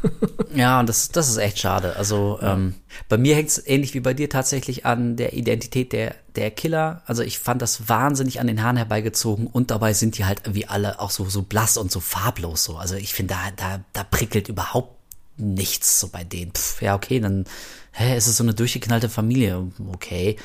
ja, 0.55 0.79
und 0.79 0.87
das, 0.87 1.09
das 1.09 1.27
ist 1.27 1.37
echt 1.37 1.57
schade. 1.57 1.95
Also 1.95 2.39
ähm, 2.41 2.75
bei 3.09 3.17
mir 3.17 3.35
hängt 3.35 3.49
es 3.49 3.65
ähnlich 3.65 3.93
wie 3.95 3.99
bei 3.99 4.13
dir 4.13 4.29
tatsächlich 4.29 4.85
an 4.85 5.15
der 5.15 5.33
Identität 5.33 5.91
der, 5.91 6.15
der 6.35 6.51
Killer. 6.51 7.01
Also 7.07 7.23
ich 7.23 7.39
fand 7.39 7.63
das 7.63 7.89
wahnsinnig 7.89 8.39
an 8.39 8.47
den 8.47 8.61
Haaren 8.61 8.77
herbeigezogen 8.77 9.47
und 9.47 9.71
dabei 9.71 9.93
sind 9.93 10.19
die 10.19 10.25
halt 10.25 10.41
irgendwie 10.43 10.67
alle 10.67 10.99
auch 10.99 11.09
so, 11.09 11.25
so 11.25 11.41
blass 11.41 11.77
und 11.77 11.91
so 11.91 11.99
farblos 11.99 12.63
so. 12.63 12.77
Also 12.77 12.95
ich 12.95 13.13
finde, 13.13 13.33
da, 13.33 13.51
da, 13.55 13.83
da 13.93 14.03
prickelt 14.03 14.49
überhaupt 14.49 14.95
nichts 15.37 15.99
so 15.99 16.09
bei 16.09 16.23
denen. 16.23 16.51
Pff, 16.51 16.83
ja, 16.83 16.93
okay, 16.93 17.19
dann 17.19 17.45
hä, 17.93 18.15
ist 18.15 18.27
es 18.27 18.37
so 18.37 18.43
eine 18.43 18.53
durchgeknallte 18.53 19.09
Familie. 19.09 19.71
Okay. 19.93 20.37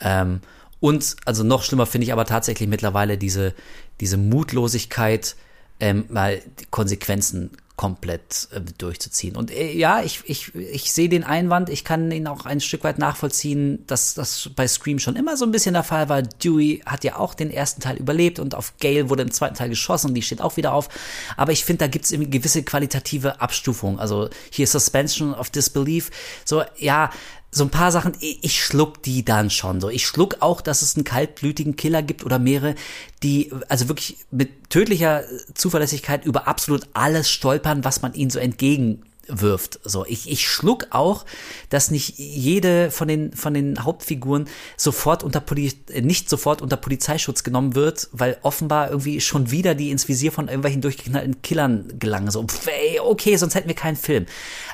Ähm, 0.00 0.40
und 0.80 1.16
also 1.24 1.42
noch 1.42 1.62
schlimmer 1.62 1.86
finde 1.86 2.04
ich 2.04 2.12
aber 2.12 2.24
tatsächlich 2.24 2.68
mittlerweile 2.68 3.18
diese, 3.18 3.54
diese 4.00 4.16
Mutlosigkeit, 4.16 5.36
ähm, 5.80 6.04
mal 6.08 6.40
die 6.60 6.66
Konsequenzen 6.66 7.50
komplett 7.78 8.48
äh, 8.50 8.60
durchzuziehen. 8.76 9.36
Und 9.36 9.52
äh, 9.52 9.72
ja, 9.72 10.02
ich, 10.02 10.22
ich, 10.26 10.52
ich 10.54 10.92
sehe 10.92 11.08
den 11.08 11.22
Einwand, 11.22 11.70
ich 11.70 11.84
kann 11.84 12.10
ihn 12.10 12.26
auch 12.26 12.44
ein 12.44 12.60
Stück 12.60 12.82
weit 12.82 12.98
nachvollziehen, 12.98 13.84
dass 13.86 14.14
das 14.14 14.50
bei 14.56 14.66
Scream 14.66 14.98
schon 14.98 15.14
immer 15.14 15.36
so 15.36 15.46
ein 15.46 15.52
bisschen 15.52 15.74
der 15.74 15.84
Fall 15.84 16.08
war. 16.08 16.22
Dewey 16.22 16.82
hat 16.84 17.04
ja 17.04 17.16
auch 17.16 17.34
den 17.34 17.52
ersten 17.52 17.80
Teil 17.80 17.96
überlebt 17.96 18.40
und 18.40 18.56
auf 18.56 18.76
Gail 18.78 19.08
wurde 19.08 19.22
im 19.22 19.30
zweiten 19.30 19.54
Teil 19.54 19.68
geschossen 19.68 20.08
und 20.08 20.14
die 20.14 20.22
steht 20.22 20.40
auch 20.40 20.56
wieder 20.56 20.74
auf. 20.74 20.88
Aber 21.36 21.52
ich 21.52 21.64
finde, 21.64 21.84
da 21.84 21.86
gibt 21.86 22.04
es 22.04 22.10
gewisse 22.10 22.64
qualitative 22.64 23.40
Abstufung. 23.40 24.00
Also 24.00 24.28
hier 24.50 24.66
Suspension 24.66 25.32
of 25.32 25.48
Disbelief. 25.48 26.10
So, 26.44 26.64
ja, 26.78 27.10
so 27.50 27.64
ein 27.64 27.70
paar 27.70 27.92
Sachen, 27.92 28.12
ich 28.20 28.62
schluck 28.62 29.02
die 29.02 29.24
dann 29.24 29.50
schon 29.50 29.80
so. 29.80 29.88
Ich 29.88 30.06
schluck 30.06 30.36
auch, 30.40 30.60
dass 30.60 30.82
es 30.82 30.96
einen 30.96 31.04
kaltblütigen 31.04 31.76
Killer 31.76 32.02
gibt 32.02 32.24
oder 32.24 32.38
mehrere, 32.38 32.74
die 33.22 33.50
also 33.68 33.88
wirklich 33.88 34.18
mit 34.30 34.68
tödlicher 34.70 35.24
Zuverlässigkeit 35.54 36.26
über 36.26 36.46
absolut 36.46 36.86
alles 36.92 37.30
stolpern, 37.30 37.84
was 37.84 38.02
man 38.02 38.12
ihnen 38.12 38.30
so 38.30 38.38
entgegen 38.38 39.02
wirft. 39.28 39.80
So, 39.84 40.04
ich, 40.06 40.30
ich 40.30 40.48
schluck 40.48 40.88
auch, 40.90 41.24
dass 41.70 41.90
nicht 41.90 42.18
jede 42.18 42.90
von 42.90 43.08
den, 43.08 43.32
von 43.32 43.54
den 43.54 43.84
Hauptfiguren 43.84 44.48
sofort 44.76 45.22
unter 45.22 45.40
Poli 45.40 45.72
äh, 45.92 46.00
nicht 46.00 46.28
sofort 46.28 46.62
unter 46.62 46.76
Polizeischutz 46.76 47.44
genommen 47.44 47.74
wird, 47.74 48.08
weil 48.12 48.38
offenbar 48.42 48.90
irgendwie 48.90 49.20
schon 49.20 49.50
wieder 49.50 49.74
die 49.74 49.90
ins 49.90 50.08
Visier 50.08 50.32
von 50.32 50.48
irgendwelchen 50.48 50.80
durchgeknallten 50.80 51.42
Killern 51.42 51.92
gelangen. 51.98 52.30
So, 52.30 52.42
pf, 52.44 52.66
ey, 52.66 53.00
okay, 53.00 53.36
sonst 53.36 53.54
hätten 53.54 53.68
wir 53.68 53.76
keinen 53.76 53.96
Film. 53.96 54.26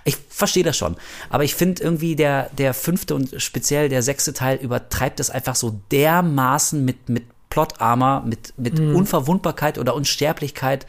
Ich 0.05 0.17
verstehe 0.29 0.65
das 0.65 0.77
schon. 0.77 0.97
Aber 1.31 1.45
ich 1.45 1.55
finde 1.55 1.83
irgendwie 1.83 2.17
der, 2.17 2.51
der 2.51 2.75
fünfte 2.75 3.15
und 3.15 3.35
speziell 3.39 3.89
der 3.89 4.03
sechste 4.03 4.33
Teil 4.33 4.59
übertreibt 4.59 5.21
es 5.21 5.31
einfach 5.31 5.55
so 5.55 5.81
dermaßen 5.91 6.85
mit, 6.85 7.09
mit 7.09 7.25
Plot-Armor, 7.51 8.25
mit, 8.27 8.53
mit 8.57 8.79
mhm. 8.79 8.97
Unverwundbarkeit 8.97 9.79
oder 9.79 9.95
Unsterblichkeit 9.95 10.87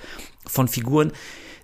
von 0.47 0.67
Figuren, 0.67 1.11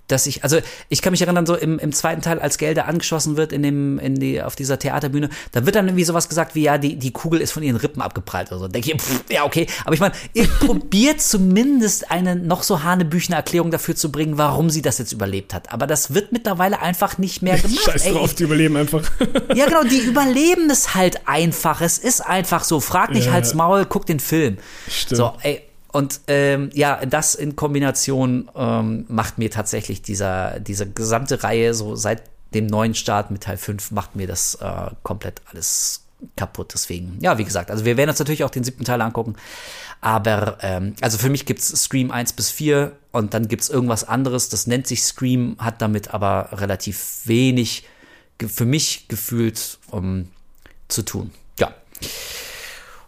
dass 0.08 0.26
ich, 0.26 0.44
also 0.44 0.58
ich 0.90 1.02
kann 1.02 1.12
mich 1.12 1.22
erinnern, 1.22 1.46
so 1.46 1.56
im, 1.56 1.80
im 1.80 1.94
zweiten 1.94 2.22
Teil, 2.22 2.40
als 2.40 2.58
Gelder 2.58 2.88
angeschossen 2.88 3.38
wird 3.38 3.52
in 3.54 3.64
dem, 3.64 4.00
in 4.00 4.16
die, 4.16 4.42
auf 4.42 4.56
dieser 4.56 4.78
Theaterbühne, 4.78 5.30
da 5.52 5.66
wird 5.66 5.76
dann 5.76 5.88
irgendwie 5.88 6.04
sowas 6.04 6.30
gesagt 6.30 6.56
wie, 6.56 6.64
ja, 6.64 6.78
die, 6.78 6.98
die 6.98 7.12
Kugel 7.12 7.42
ist 7.42 7.52
von 7.52 7.64
ihren 7.64 7.78
Rippen 7.78 8.02
abgeprallt 8.02 8.52
oder 8.52 8.60
so. 8.60 8.68
Denke 8.68 8.92
ich, 8.92 9.02
pff, 9.02 9.24
ja, 9.30 9.46
okay. 9.46 9.68
Aber 9.86 9.94
ich 9.94 10.00
meine, 10.00 10.14
ihr 10.34 10.48
probiert 10.60 11.22
zumindest 11.22 12.12
eine 12.12 12.36
noch 12.36 12.64
so 12.64 12.84
hanebüchene 12.84 13.36
Erklärung 13.36 13.72
dafür 13.72 13.96
zu 13.96 14.12
bringen, 14.12 14.38
warum 14.38 14.70
sie 14.70 14.82
das 14.82 14.98
jetzt 14.98 15.14
überlebt 15.14 15.54
hat. 15.54 15.72
Aber 15.72 15.88
das 15.88 16.14
wird 16.14 16.32
mittlerweile 16.32 16.82
einfach 16.82 17.18
nicht 17.18 17.42
mehr 17.42 17.58
gemacht. 17.60 17.84
Scheiß 17.86 18.06
ey, 18.06 18.14
drauf, 18.14 18.34
die 18.34 18.44
überleben 18.44 18.76
einfach. 18.76 19.10
ja, 19.56 19.66
genau, 19.66 19.84
die 19.84 20.00
überleben 20.00 20.70
es 20.70 20.94
halt 20.94 21.28
einfach. 21.28 21.82
Es 21.82 21.98
ist 21.98 22.22
einfach 22.22 22.64
so. 22.64 22.80
Frag 22.80 23.12
nicht 23.12 23.28
ja, 23.28 23.34
halt's 23.34 23.54
Maul, 23.54 23.86
guck 23.86 24.06
den 24.06 24.20
Film. 24.20 24.58
Stimmt. 24.88 25.18
So, 25.18 25.34
ey, 25.42 25.62
und 25.92 26.22
ähm, 26.28 26.70
ja, 26.74 27.06
das 27.06 27.36
in 27.36 27.56
Kombination 27.56 28.50
ähm, 28.56 29.06
macht 29.10 29.38
mir 29.38 29.52
tatsächlich 29.52 30.02
dieser, 30.02 30.60
diese 30.60 30.90
gesamte 30.90 31.44
Reihe, 31.44 31.74
so 31.74 31.96
seit 31.96 32.24
dem 32.54 32.68
neuen 32.68 32.96
Start 32.96 33.32
mit 33.32 33.44
Teil 33.44 33.58
5, 33.58 33.92
macht 33.92 34.16
mir 34.16 34.28
das 34.28 34.56
äh, 34.56 34.92
komplett 35.04 35.42
alles 35.52 36.06
kaputt. 36.36 36.72
Deswegen, 36.74 37.18
ja, 37.22 37.38
wie 37.38 37.44
gesagt, 37.44 37.72
also 37.72 37.86
wir 37.86 37.98
werden 37.98 38.10
uns 38.10 38.20
natürlich 38.20 38.44
auch 38.44 38.50
den 38.50 38.64
siebten 38.64 38.86
Teil 38.86 39.02
angucken. 39.02 39.36
Aber, 40.00 40.58
ähm, 40.62 40.96
also 41.02 41.18
für 41.18 41.30
mich 41.30 41.46
gibt's 41.46 41.68
Scream 41.68 42.10
1 42.10 42.34
bis 42.34 42.50
4 42.50 42.94
und 43.12 43.34
dann 43.34 43.48
gibt's 43.48 43.70
irgendwas 43.70 44.04
anderes, 44.04 44.50
das 44.50 44.68
nennt 44.68 44.88
sich 44.88 45.04
Scream, 45.04 45.56
hat 45.60 45.82
damit 45.82 46.14
aber 46.14 46.50
relativ 46.54 47.22
wenig 47.26 47.86
für 48.40 48.66
mich 48.66 49.08
gefühlt 49.08 49.78
um, 49.92 50.30
zu 50.88 51.04
tun. 51.04 51.32
Ja. 51.60 51.74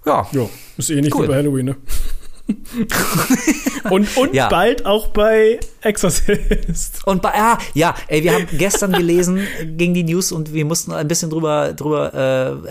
Ja. 0.06 0.28
Ja, 0.32 0.50
ist 0.78 0.90
eh 0.92 1.02
nicht 1.02 1.16
cool. 1.16 1.24
wie 1.24 1.28
bei 1.30 1.38
Halloween, 1.38 1.66
ne? 1.66 1.76
und 3.90 4.18
und 4.18 4.34
ja. 4.34 4.50
bald 4.50 4.86
auch 4.86 5.08
bei 5.08 5.60
Exorcist. 5.82 7.06
Und 7.06 7.22
bei, 7.22 7.34
ah, 7.34 7.58
ja, 7.74 7.96
ey, 8.08 8.24
wir 8.24 8.34
haben 8.34 8.48
gestern 8.58 8.92
gelesen 8.92 9.40
gegen 9.78 9.94
die 9.94 10.04
News 10.04 10.32
und 10.32 10.54
wir 10.54 10.66
mussten 10.66 10.92
ein 10.92 11.08
bisschen 11.08 11.30
drüber, 11.30 11.74
drüber 11.74 12.14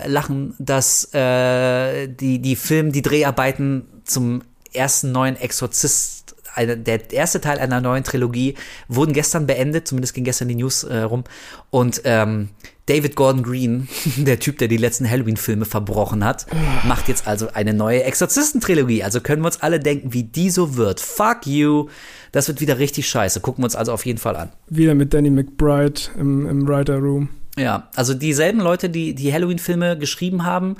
äh, 0.03 0.07
lachen, 0.07 0.53
dass 0.59 1.11
äh, 1.13 2.07
die, 2.07 2.39
die 2.39 2.55
Film, 2.55 2.91
die 2.91 3.01
Dreharbeiten 3.01 3.85
zum 4.05 4.43
ersten 4.73 5.11
neuen 5.11 5.35
Exorzist, 5.35 6.35
eine, 6.55 6.77
der 6.77 7.11
erste 7.11 7.41
Teil 7.41 7.57
einer 7.57 7.81
neuen 7.81 8.03
Trilogie, 8.03 8.55
wurden 8.87 9.13
gestern 9.13 9.47
beendet, 9.47 9.87
zumindest 9.87 10.13
ging 10.13 10.23
gestern 10.23 10.49
die 10.49 10.55
News 10.55 10.83
äh, 10.83 10.99
rum. 10.99 11.23
Und 11.71 12.01
ähm, 12.03 12.49
David 12.85 13.15
Gordon 13.15 13.43
Green, 13.43 13.87
der 14.17 14.39
Typ, 14.39 14.57
der 14.57 14.67
die 14.67 14.77
letzten 14.77 15.09
Halloween-Filme 15.09 15.65
verbrochen 15.65 16.25
hat, 16.25 16.45
macht 16.85 17.07
jetzt 17.07 17.27
also 17.27 17.49
eine 17.53 17.73
neue 17.73 18.03
Exorzisten-Trilogie. 18.03 19.03
Also 19.03 19.21
können 19.21 19.41
wir 19.41 19.47
uns 19.47 19.61
alle 19.61 19.79
denken, 19.79 20.13
wie 20.13 20.23
die 20.23 20.49
so 20.49 20.75
wird. 20.75 20.99
Fuck 20.99 21.47
you. 21.47 21.87
Das 22.31 22.47
wird 22.47 22.59
wieder 22.59 22.79
richtig 22.79 23.07
scheiße. 23.07 23.39
Gucken 23.39 23.63
wir 23.63 23.65
uns 23.65 23.75
also 23.75 23.93
auf 23.93 24.05
jeden 24.05 24.19
Fall 24.19 24.35
an. 24.35 24.51
Wieder 24.67 24.95
mit 24.95 25.13
Danny 25.13 25.29
McBride 25.29 26.01
im, 26.19 26.47
im 26.47 26.67
Writer 26.67 26.97
Room. 26.97 27.29
Ja, 27.57 27.89
also 27.95 28.13
dieselben 28.13 28.59
Leute, 28.59 28.89
die 28.89 29.13
die 29.13 29.31
Halloween-Filme 29.31 29.97
geschrieben 29.97 30.43
haben, 30.43 30.75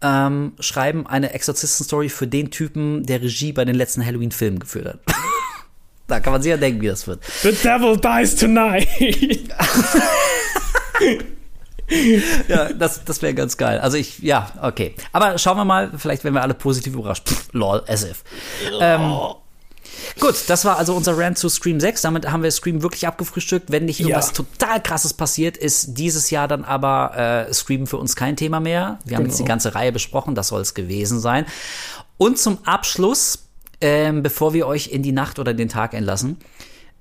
ähm, 0.00 0.52
schreiben 0.58 1.06
eine 1.06 1.34
Exorzisten-Story 1.34 2.08
für 2.08 2.26
den 2.26 2.50
Typen, 2.50 3.04
der 3.04 3.20
Regie 3.20 3.52
bei 3.52 3.64
den 3.64 3.74
letzten 3.74 4.04
Halloween-Filmen 4.04 4.58
geführt 4.58 4.86
hat. 4.86 5.00
da 6.06 6.20
kann 6.20 6.32
man 6.32 6.42
sich 6.42 6.50
ja 6.50 6.56
denken, 6.56 6.80
wie 6.80 6.86
das 6.86 7.06
wird. 7.06 7.22
The 7.42 7.52
devil 7.52 7.96
dies 7.96 8.36
tonight. 8.36 8.88
ja, 12.48 12.72
das, 12.72 13.04
das 13.04 13.22
wäre 13.22 13.34
ganz 13.34 13.56
geil. 13.56 13.78
Also 13.78 13.96
ich, 13.96 14.18
ja, 14.20 14.50
okay. 14.62 14.94
Aber 15.12 15.38
schauen 15.38 15.56
wir 15.56 15.64
mal, 15.64 15.90
vielleicht 15.96 16.24
werden 16.24 16.34
wir 16.34 16.42
alle 16.42 16.54
positiv 16.54 16.94
überrascht. 16.94 17.28
Pff, 17.28 17.48
lol, 17.52 17.82
as 17.86 18.04
if. 18.04 18.24
Ähm, 18.80 19.12
gut, 20.18 20.34
das 20.48 20.64
war 20.64 20.78
also 20.78 20.94
unser 20.94 21.18
Rant 21.18 21.38
zu 21.38 21.48
Scream 21.48 21.80
6. 21.80 22.02
Damit 22.02 22.30
haben 22.30 22.42
wir 22.42 22.50
Scream 22.50 22.82
wirklich 22.82 23.06
abgefrühstückt. 23.06 23.70
Wenn 23.70 23.84
nicht 23.84 24.00
irgendwas 24.00 24.28
ja. 24.28 24.34
total 24.34 24.82
krasses 24.82 25.14
passiert, 25.14 25.56
ist 25.56 25.98
dieses 25.98 26.30
Jahr 26.30 26.48
dann 26.48 26.64
aber 26.64 27.48
äh, 27.48 27.52
Scream 27.52 27.86
für 27.86 27.98
uns 27.98 28.16
kein 28.16 28.36
Thema 28.36 28.60
mehr. 28.60 28.98
Wir 29.04 29.16
haben 29.16 29.24
genau. 29.24 29.32
jetzt 29.32 29.38
die 29.38 29.44
ganze 29.44 29.74
Reihe 29.74 29.92
besprochen, 29.92 30.34
das 30.34 30.48
soll 30.48 30.62
es 30.62 30.74
gewesen 30.74 31.20
sein. 31.20 31.46
Und 32.16 32.38
zum 32.38 32.58
Abschluss, 32.64 33.46
ähm, 33.80 34.22
bevor 34.22 34.54
wir 34.54 34.66
euch 34.66 34.88
in 34.88 35.02
die 35.02 35.12
Nacht 35.12 35.38
oder 35.38 35.54
den 35.54 35.68
Tag 35.68 35.94
entlassen, 35.94 36.38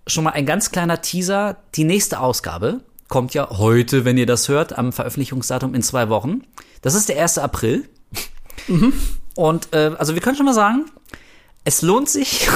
schon 0.07 0.23
mal 0.23 0.31
ein 0.31 0.45
ganz 0.45 0.71
kleiner 0.71 1.01
Teaser. 1.01 1.57
Die 1.75 1.83
nächste 1.83 2.19
Ausgabe 2.19 2.81
kommt 3.11 3.33
ja 3.35 3.49
heute, 3.51 4.05
wenn 4.05 4.17
ihr 4.17 4.25
das 4.25 4.47
hört, 4.49 4.77
am 4.77 4.91
Veröffentlichungsdatum 4.91 5.75
in 5.75 5.83
zwei 5.83 6.09
Wochen. 6.09 6.41
Das 6.81 6.95
ist 6.95 7.09
der 7.09 7.21
1. 7.21 7.37
April. 7.39 7.87
Mhm. 8.67 8.93
Und 9.35 9.67
äh, 9.73 9.91
also 9.99 10.15
wir 10.15 10.21
können 10.21 10.37
schon 10.37 10.45
mal 10.45 10.53
sagen, 10.53 10.85
es 11.65 11.81
lohnt 11.81 12.09
sich, 12.09 12.47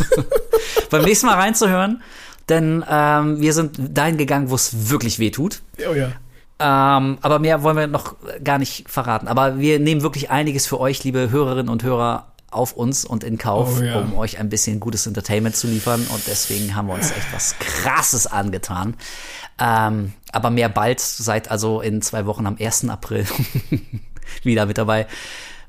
beim 0.90 1.02
nächsten 1.02 1.26
Mal 1.26 1.34
reinzuhören, 1.34 2.00
denn 2.48 2.84
ähm, 2.88 3.40
wir 3.40 3.52
sind 3.52 3.76
dahin 3.78 4.16
gegangen, 4.16 4.50
wo 4.50 4.54
es 4.54 4.88
wirklich 4.88 5.18
weh 5.18 5.30
tut. 5.30 5.62
Oh 5.86 5.94
ja. 5.94 6.12
Ähm, 6.60 7.18
aber 7.20 7.40
mehr 7.40 7.64
wollen 7.64 7.76
wir 7.76 7.86
noch 7.88 8.14
gar 8.42 8.58
nicht 8.58 8.88
verraten. 8.88 9.26
Aber 9.26 9.58
wir 9.58 9.80
nehmen 9.80 10.02
wirklich 10.02 10.30
einiges 10.30 10.66
für 10.66 10.78
euch, 10.78 11.02
liebe 11.02 11.30
Hörerinnen 11.30 11.68
und 11.68 11.82
Hörer, 11.82 12.31
auf 12.52 12.72
uns 12.72 13.04
und 13.04 13.24
in 13.24 13.38
Kauf, 13.38 13.80
oh, 13.80 13.82
ja. 13.82 14.00
um 14.00 14.16
euch 14.16 14.38
ein 14.38 14.48
bisschen 14.48 14.80
gutes 14.80 15.06
Entertainment 15.06 15.56
zu 15.56 15.66
liefern. 15.66 16.06
Und 16.12 16.26
deswegen 16.26 16.74
haben 16.74 16.88
wir 16.88 16.94
uns 16.94 17.10
echt 17.10 17.32
was 17.32 17.56
Krasses 17.58 18.26
angetan. 18.26 18.94
Ähm, 19.58 20.12
aber 20.32 20.50
mehr 20.50 20.68
bald, 20.68 21.00
seit 21.00 21.50
also 21.50 21.80
in 21.80 22.02
zwei 22.02 22.26
Wochen 22.26 22.46
am 22.46 22.56
1. 22.58 22.88
April 22.88 23.26
wieder 24.42 24.66
mit 24.66 24.78
dabei, 24.78 25.06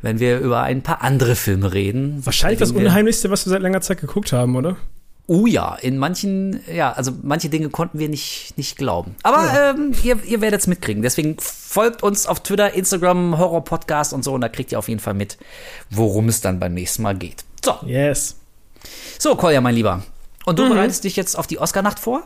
wenn 0.01 0.19
wir 0.19 0.39
über 0.39 0.63
ein 0.63 0.81
paar 0.81 1.01
andere 1.01 1.35
Filme 1.35 1.73
reden. 1.73 2.25
Wahrscheinlich 2.25 2.59
das 2.59 2.71
Unheimlichste, 2.71 3.29
was 3.29 3.45
wir 3.45 3.51
seit 3.51 3.61
langer 3.61 3.81
Zeit 3.81 3.99
geguckt 3.99 4.33
haben, 4.33 4.55
oder? 4.55 4.77
Oh 5.25 5.45
ja, 5.45 5.75
in 5.75 5.97
manchen, 5.97 6.61
ja, 6.71 6.91
also 6.91 7.13
manche 7.21 7.47
Dinge 7.49 7.69
konnten 7.69 7.97
wir 7.97 8.09
nicht, 8.09 8.57
nicht 8.57 8.77
glauben. 8.77 9.15
Aber 9.23 9.45
ja. 9.45 9.69
ähm, 9.71 9.93
ihr, 10.03 10.21
ihr 10.25 10.41
werdet 10.41 10.59
es 10.59 10.67
mitkriegen. 10.67 11.01
Deswegen 11.01 11.37
folgt 11.39 12.03
uns 12.03 12.27
auf 12.27 12.41
Twitter, 12.41 12.73
Instagram, 12.73 13.37
Horror 13.37 13.63
Podcast 13.63 14.11
und 14.11 14.23
so 14.23 14.33
und 14.33 14.41
da 14.41 14.49
kriegt 14.49 14.73
ihr 14.73 14.79
auf 14.79 14.89
jeden 14.89 14.99
Fall 14.99 15.13
mit, 15.13 15.37
worum 15.89 16.27
es 16.27 16.41
dann 16.41 16.59
beim 16.59 16.73
nächsten 16.73 17.03
Mal 17.03 17.15
geht. 17.15 17.45
So. 17.63 17.75
Yes. 17.85 18.35
So, 19.17 19.35
Kolja, 19.35 19.61
mein 19.61 19.75
Lieber. 19.75 20.03
Und 20.45 20.59
du 20.59 20.65
mhm. 20.65 20.69
bereitest 20.69 21.05
dich 21.05 21.15
jetzt 21.15 21.37
auf 21.37 21.47
die 21.47 21.57
Oscar-Nacht 21.57 21.99
vor? 21.99 22.23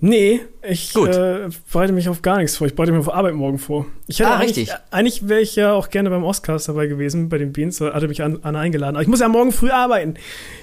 Nee, 0.00 0.42
ich 0.62 0.94
äh, 0.94 1.48
bereite 1.72 1.92
mich 1.92 2.08
auf 2.08 2.22
gar 2.22 2.36
nichts 2.36 2.56
vor. 2.56 2.68
Ich 2.68 2.76
bereite 2.76 2.92
mich 2.92 3.00
auf 3.00 3.12
Arbeit 3.12 3.34
morgen 3.34 3.58
vor. 3.58 3.86
Ich 4.06 4.20
hätte 4.20 4.30
ah, 4.30 4.36
eigentlich, 4.36 4.56
richtig. 4.58 4.76
Eigentlich 4.92 5.28
wäre 5.28 5.40
ich 5.40 5.56
ja 5.56 5.72
auch 5.72 5.90
gerne 5.90 6.08
beim 6.10 6.22
Oscars 6.22 6.64
dabei 6.64 6.86
gewesen, 6.86 7.28
bei 7.28 7.38
den 7.38 7.52
Beans. 7.52 7.78
Da 7.78 7.92
hatte 7.92 8.06
mich 8.06 8.22
Anna 8.22 8.60
eingeladen. 8.60 8.94
Aber 8.94 9.02
ich 9.02 9.08
muss 9.08 9.18
ja 9.18 9.28
morgen 9.28 9.50
früh 9.50 9.70
arbeiten. 9.70 10.14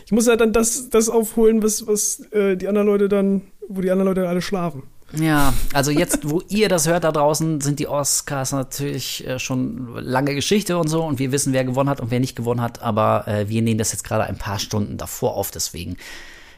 Ich 0.06 0.14
muss 0.14 0.28
ja 0.28 0.38
dann 0.38 0.54
das, 0.54 0.90
das 0.90 1.10
aufholen, 1.10 1.62
was, 1.62 1.86
was 1.86 2.22
äh, 2.32 2.56
die 2.56 2.70
anderen 2.70 2.88
Leute 2.88 3.10
dann, 3.10 3.42
wo 3.68 3.82
die 3.82 3.92
anderen 3.92 4.08
Leute 4.08 4.30
alle 4.30 4.42
schlafen. 4.42 4.84
Ja, 5.14 5.54
also 5.74 5.92
jetzt, 5.92 6.30
wo 6.30 6.42
ihr 6.48 6.70
das 6.70 6.88
hört 6.88 7.04
da 7.04 7.12
draußen, 7.12 7.60
sind 7.60 7.80
die 7.80 7.88
Oscars 7.88 8.54
natürlich 8.54 9.28
äh, 9.28 9.38
schon 9.38 9.96
lange 9.96 10.34
Geschichte 10.34 10.78
und 10.78 10.88
so 10.88 11.04
und 11.04 11.20
wir 11.20 11.32
wissen, 11.32 11.52
wer 11.52 11.64
gewonnen 11.64 11.90
hat 11.90 12.02
und 12.02 12.10
wer 12.10 12.20
nicht 12.20 12.36
gewonnen 12.36 12.62
hat, 12.62 12.82
aber 12.82 13.28
äh, 13.28 13.48
wir 13.48 13.62
nehmen 13.62 13.78
das 13.78 13.92
jetzt 13.92 14.04
gerade 14.04 14.24
ein 14.24 14.38
paar 14.38 14.60
Stunden 14.60 14.98
davor 14.98 15.36
auf, 15.36 15.52
deswegen 15.52 15.98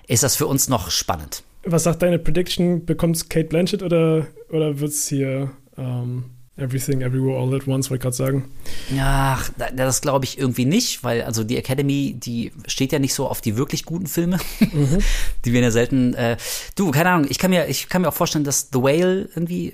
ist 0.07 0.23
das 0.23 0.35
für 0.35 0.47
uns 0.47 0.69
noch 0.69 0.89
spannend. 0.89 1.43
Was 1.63 1.83
sagt 1.83 2.01
deine 2.01 2.19
Prediction? 2.19 2.85
Bekommt 2.85 3.15
es 3.15 3.29
Kate 3.29 3.47
Blanchett 3.47 3.83
oder, 3.83 4.27
oder 4.49 4.79
wird 4.79 4.91
es 4.91 5.07
hier 5.07 5.51
ähm, 5.77 6.25
Everything, 6.57 7.01
Everywhere, 7.01 7.37
All 7.37 7.53
at 7.55 7.67
Once, 7.67 7.89
wollte 7.89 7.99
ich 7.99 8.01
gerade 8.01 8.15
sagen. 8.15 8.45
Ach, 8.99 9.49
das 9.75 10.01
glaube 10.01 10.25
ich 10.25 10.39
irgendwie 10.39 10.65
nicht, 10.65 11.03
weil 11.03 11.21
also 11.21 11.43
die 11.43 11.55
Academy, 11.55 12.15
die 12.17 12.51
steht 12.65 12.91
ja 12.91 12.99
nicht 12.99 13.13
so 13.13 13.27
auf 13.27 13.41
die 13.41 13.57
wirklich 13.57 13.85
guten 13.85 14.07
Filme. 14.07 14.39
Mhm. 14.59 14.99
Die 15.45 15.53
werden 15.53 15.63
ja 15.63 15.71
selten. 15.71 16.13
Äh, 16.15 16.37
du, 16.75 16.91
keine 16.91 17.09
Ahnung, 17.09 17.27
ich 17.29 17.37
kann 17.37 17.51
mir, 17.51 17.67
ich 17.67 17.89
kann 17.89 18.01
mir 18.01 18.09
auch 18.09 18.13
vorstellen, 18.13 18.43
dass 18.43 18.69
The 18.73 18.79
Whale 18.81 19.29
irgendwie 19.35 19.73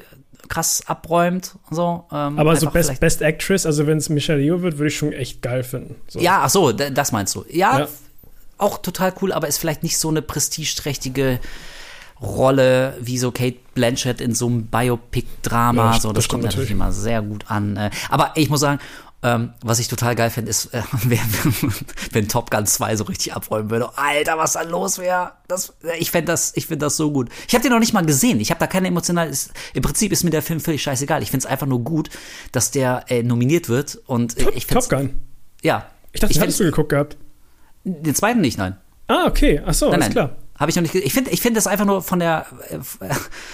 krass 0.49 0.83
abräumt 0.85 1.55
und 1.69 1.75
so. 1.75 2.05
Ähm, 2.11 2.37
Aber 2.37 2.55
so 2.57 2.69
Best, 2.69 2.99
Best 2.99 3.21
Actress, 3.21 3.65
also 3.65 3.87
wenn 3.87 3.97
es 3.97 4.09
Michelle 4.09 4.41
Yeoh 4.41 4.61
wird, 4.61 4.77
würde 4.77 4.89
ich 4.89 4.97
schon 4.97 5.13
echt 5.13 5.41
geil 5.41 5.63
finden. 5.63 5.95
So. 6.09 6.19
Ja, 6.19 6.41
ach 6.43 6.49
so, 6.49 6.73
das 6.73 7.11
meinst 7.13 7.33
du. 7.35 7.45
Ja, 7.49 7.79
ja, 7.79 7.87
auch 8.57 8.77
total 8.77 9.13
cool, 9.21 9.31
aber 9.31 9.47
ist 9.47 9.57
vielleicht 9.57 9.83
nicht 9.83 9.97
so 9.97 10.09
eine 10.09 10.21
prestigeträchtige 10.21 11.39
Rolle 12.23 12.97
wie 13.01 13.17
so 13.17 13.31
Kate 13.31 13.57
Blanchett 13.73 14.21
in 14.21 14.33
so 14.33 14.47
einem 14.47 14.67
Biopic-Drama. 14.67 15.93
Ja, 15.93 15.99
so, 15.99 16.13
das, 16.13 16.23
das 16.23 16.29
kommt 16.29 16.43
natürlich 16.43 16.71
immer 16.71 16.91
sehr 16.91 17.21
gut 17.21 17.45
an. 17.49 17.77
Äh. 17.77 17.89
Aber 18.09 18.31
ich 18.35 18.49
muss 18.49 18.61
sagen, 18.61 18.79
ähm, 19.23 19.53
was 19.63 19.79
ich 19.79 19.87
total 19.87 20.15
geil 20.15 20.29
finde, 20.29 20.49
ist, 20.49 20.73
äh, 20.73 20.81
wenn 22.11 22.27
Top 22.27 22.51
Gun 22.51 22.65
2 22.65 22.97
so 22.97 23.05
richtig 23.05 23.33
abräumen 23.33 23.69
würde. 23.69 23.97
Alter, 23.97 24.37
was 24.37 24.53
da 24.53 24.63
los 24.63 24.97
wäre. 24.97 25.31
Das, 25.47 25.73
ich 25.97 26.11
fände 26.11 26.31
das, 26.31 26.51
ich 26.55 26.67
finde 26.67 26.85
das 26.85 26.97
so 26.97 27.11
gut. 27.11 27.29
Ich 27.47 27.53
habe 27.53 27.63
den 27.63 27.71
noch 27.71 27.79
nicht 27.79 27.93
mal 27.93 28.05
gesehen. 28.05 28.41
Ich 28.41 28.49
habe 28.51 28.59
da 28.59 28.67
keine 28.67 28.89
emotional. 28.89 29.29
Ist, 29.29 29.51
Im 29.73 29.81
Prinzip 29.81 30.11
ist 30.11 30.25
mir 30.25 30.29
der 30.29 30.41
Film 30.41 30.59
völlig 30.59 30.83
scheißegal. 30.83 31.23
Ich 31.23 31.31
finde 31.31 31.45
es 31.45 31.51
einfach 31.51 31.67
nur 31.67 31.79
gut, 31.83 32.09
dass 32.51 32.71
der 32.71 33.05
äh, 33.07 33.23
nominiert 33.23 33.69
wird. 33.69 33.97
Und 34.07 34.37
Top, 34.37 34.55
ich 34.55 34.67
Top 34.67 34.89
Gun. 34.89 35.15
Ja. 35.61 35.87
Ich 36.11 36.19
dachte, 36.19 36.33
ich 36.33 36.39
den 36.39 36.49
hast 36.49 36.59
du 36.59 36.65
geguckt 36.65 36.89
gehabt. 36.89 37.17
Den 37.85 38.13
zweiten 38.13 38.41
nicht, 38.41 38.57
nein. 38.57 38.77
Ah, 39.07 39.25
okay. 39.27 39.61
Ach 39.65 39.73
so, 39.73 39.85
nein, 39.85 39.95
alles 39.95 40.05
nein. 40.07 40.11
klar. 40.13 40.42
Habe 40.59 40.69
ich 40.69 40.75
noch 40.75 40.83
nicht. 40.83 40.95
Ich 40.95 41.13
finde, 41.13 41.31
ich 41.31 41.41
finde 41.41 41.57
das 41.57 41.65
einfach 41.67 41.85
nur 41.85 42.03
von 42.03 42.19
der 42.19 42.45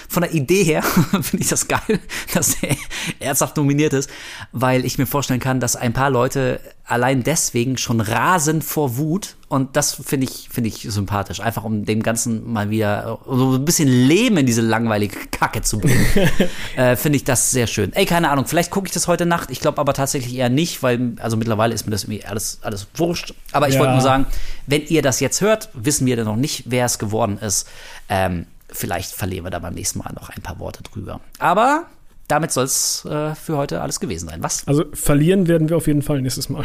von 0.09 0.21
der 0.21 0.33
Idee 0.33 0.63
her 0.63 0.83
finde 1.21 1.37
ich 1.39 1.47
das 1.47 1.67
geil, 1.67 1.99
dass 2.33 2.61
er 2.61 2.75
ernsthaft 3.19 3.55
nominiert 3.57 3.93
ist, 3.93 4.09
weil 4.51 4.85
ich 4.85 4.97
mir 4.97 5.05
vorstellen 5.05 5.39
kann, 5.39 5.59
dass 5.59 5.75
ein 5.75 5.93
paar 5.93 6.09
Leute 6.09 6.59
allein 6.89 7.23
deswegen 7.23 7.77
schon 7.77 8.01
rasen 8.01 8.61
vor 8.61 8.97
Wut 8.97 9.35
und 9.47 9.75
das 9.75 9.93
finde 9.93 10.25
ich 10.25 10.49
finde 10.51 10.69
ich 10.69 10.81
sympathisch, 10.81 11.39
einfach 11.39 11.63
um 11.63 11.85
dem 11.85 12.01
Ganzen 12.01 12.51
mal 12.51 12.71
wieder 12.71 13.19
so 13.27 13.53
ein 13.53 13.65
bisschen 13.65 13.87
Leben 13.87 14.37
in 14.37 14.47
diese 14.47 14.61
langweilige 14.61 15.15
Kacke 15.31 15.61
zu 15.61 15.79
bringen. 15.79 16.05
äh, 16.75 16.95
finde 16.95 17.17
ich 17.17 17.23
das 17.23 17.51
sehr 17.51 17.67
schön. 17.67 17.93
Ey, 17.93 18.05
keine 18.05 18.29
Ahnung, 18.31 18.45
vielleicht 18.47 18.71
gucke 18.71 18.87
ich 18.87 18.93
das 18.93 19.07
heute 19.07 19.27
Nacht. 19.27 19.51
Ich 19.51 19.59
glaube 19.59 19.79
aber 19.79 19.93
tatsächlich 19.93 20.35
eher 20.35 20.49
nicht, 20.49 20.81
weil 20.81 21.13
also 21.19 21.37
mittlerweile 21.37 21.75
ist 21.75 21.85
mir 21.85 21.91
das 21.91 22.05
irgendwie 22.05 22.25
alles 22.25 22.59
alles 22.63 22.87
wurscht. 22.95 23.35
Aber 23.51 23.67
ich 23.67 23.75
ja. 23.75 23.79
wollte 23.79 23.93
nur 23.93 24.01
sagen, 24.01 24.25
wenn 24.65 24.83
ihr 24.87 25.03
das 25.03 25.19
jetzt 25.19 25.41
hört, 25.41 25.69
wissen 25.73 26.07
wir 26.07 26.15
dann 26.15 26.25
noch 26.25 26.35
nicht, 26.35 26.63
wer 26.65 26.85
es 26.85 26.97
geworden 26.97 27.37
ist. 27.37 27.67
Ähm, 28.09 28.47
vielleicht 28.67 29.11
verlieren 29.11 29.45
wir 29.45 29.51
da 29.51 29.59
beim 29.59 29.75
nächsten 29.75 29.99
Mal 29.99 30.11
noch 30.13 30.29
ein 30.29 30.41
paar 30.41 30.59
Worte 30.59 30.81
drüber. 30.83 31.21
Aber 31.37 31.85
damit 32.29 32.51
soll 32.51 32.63
es 32.63 33.03
äh, 33.05 33.35
für 33.35 33.57
heute 33.57 33.81
alles 33.81 33.99
gewesen 33.99 34.29
sein. 34.29 34.41
Was? 34.41 34.65
Also 34.67 34.85
verlieren 34.93 35.47
werden 35.47 35.67
wir 35.67 35.75
auf 35.75 35.87
jeden 35.87 36.01
Fall 36.01 36.21
nächstes 36.21 36.47
Mal. 36.47 36.63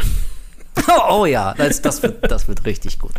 Oh, 0.88 0.92
oh 1.22 1.26
ja, 1.26 1.54
das, 1.54 1.80
das, 1.80 2.02
wird, 2.02 2.30
das 2.30 2.48
wird 2.48 2.64
richtig 2.66 2.98
gut. 2.98 3.12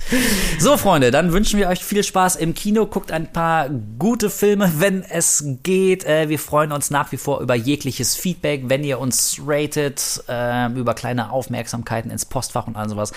So, 0.59 0.77
Freunde, 0.77 1.09
dann 1.09 1.31
wünschen 1.31 1.59
wir 1.59 1.69
euch 1.69 1.83
viel 1.83 2.03
Spaß 2.03 2.35
im 2.35 2.53
Kino. 2.53 2.85
Guckt 2.85 3.11
ein 3.11 3.31
paar 3.31 3.69
gute 3.97 4.29
Filme, 4.29 4.73
wenn 4.77 5.03
es 5.03 5.43
geht. 5.63 6.05
Äh, 6.05 6.29
wir 6.29 6.37
freuen 6.37 6.71
uns 6.71 6.91
nach 6.91 7.11
wie 7.11 7.17
vor 7.17 7.39
über 7.39 7.55
jegliches 7.55 8.15
Feedback, 8.15 8.63
wenn 8.67 8.83
ihr 8.83 8.99
uns 8.99 9.39
ratet, 9.45 10.23
äh, 10.27 10.71
über 10.73 10.93
kleine 10.93 11.31
Aufmerksamkeiten 11.31 12.11
ins 12.11 12.25
Postfach 12.25 12.67
und 12.67 12.75
all 12.75 12.89
sowas. 12.89 13.11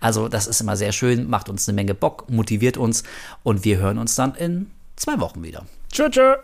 Also, 0.00 0.28
das 0.28 0.46
ist 0.46 0.60
immer 0.60 0.76
sehr 0.76 0.92
schön, 0.92 1.30
macht 1.30 1.48
uns 1.48 1.68
eine 1.68 1.76
Menge 1.76 1.94
Bock, 1.94 2.28
motiviert 2.28 2.76
uns 2.76 3.04
und 3.42 3.64
wir 3.64 3.78
hören 3.78 3.98
uns 3.98 4.14
dann 4.14 4.34
in 4.34 4.70
zwei 4.96 5.20
Wochen 5.20 5.42
wieder. 5.42 5.64
Tschö, 5.90 6.10
tschö. 6.10 6.34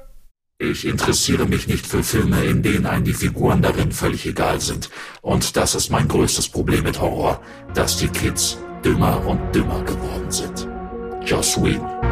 Ich 0.62 0.86
interessiere 0.86 1.46
mich 1.46 1.68
nicht 1.68 1.86
für 1.86 2.02
Filme, 2.02 2.44
in 2.44 2.62
denen 2.62 2.84
einem 2.84 3.02
die 3.02 3.14
Figuren 3.14 3.62
darin 3.62 3.92
völlig 3.92 4.26
egal 4.26 4.60
sind. 4.60 4.90
Und 5.22 5.56
das 5.56 5.74
ist 5.74 5.90
mein 5.90 6.06
größtes 6.06 6.50
Problem 6.50 6.84
mit 6.84 7.00
Horror, 7.00 7.40
dass 7.72 7.96
die 7.96 8.08
Kids 8.08 8.58
dümmer 8.84 9.26
und 9.26 9.40
dümmer 9.54 9.82
geworden 9.84 10.30
sind. 10.30 10.68
Joss 11.24 11.56
Whedon 11.62 12.09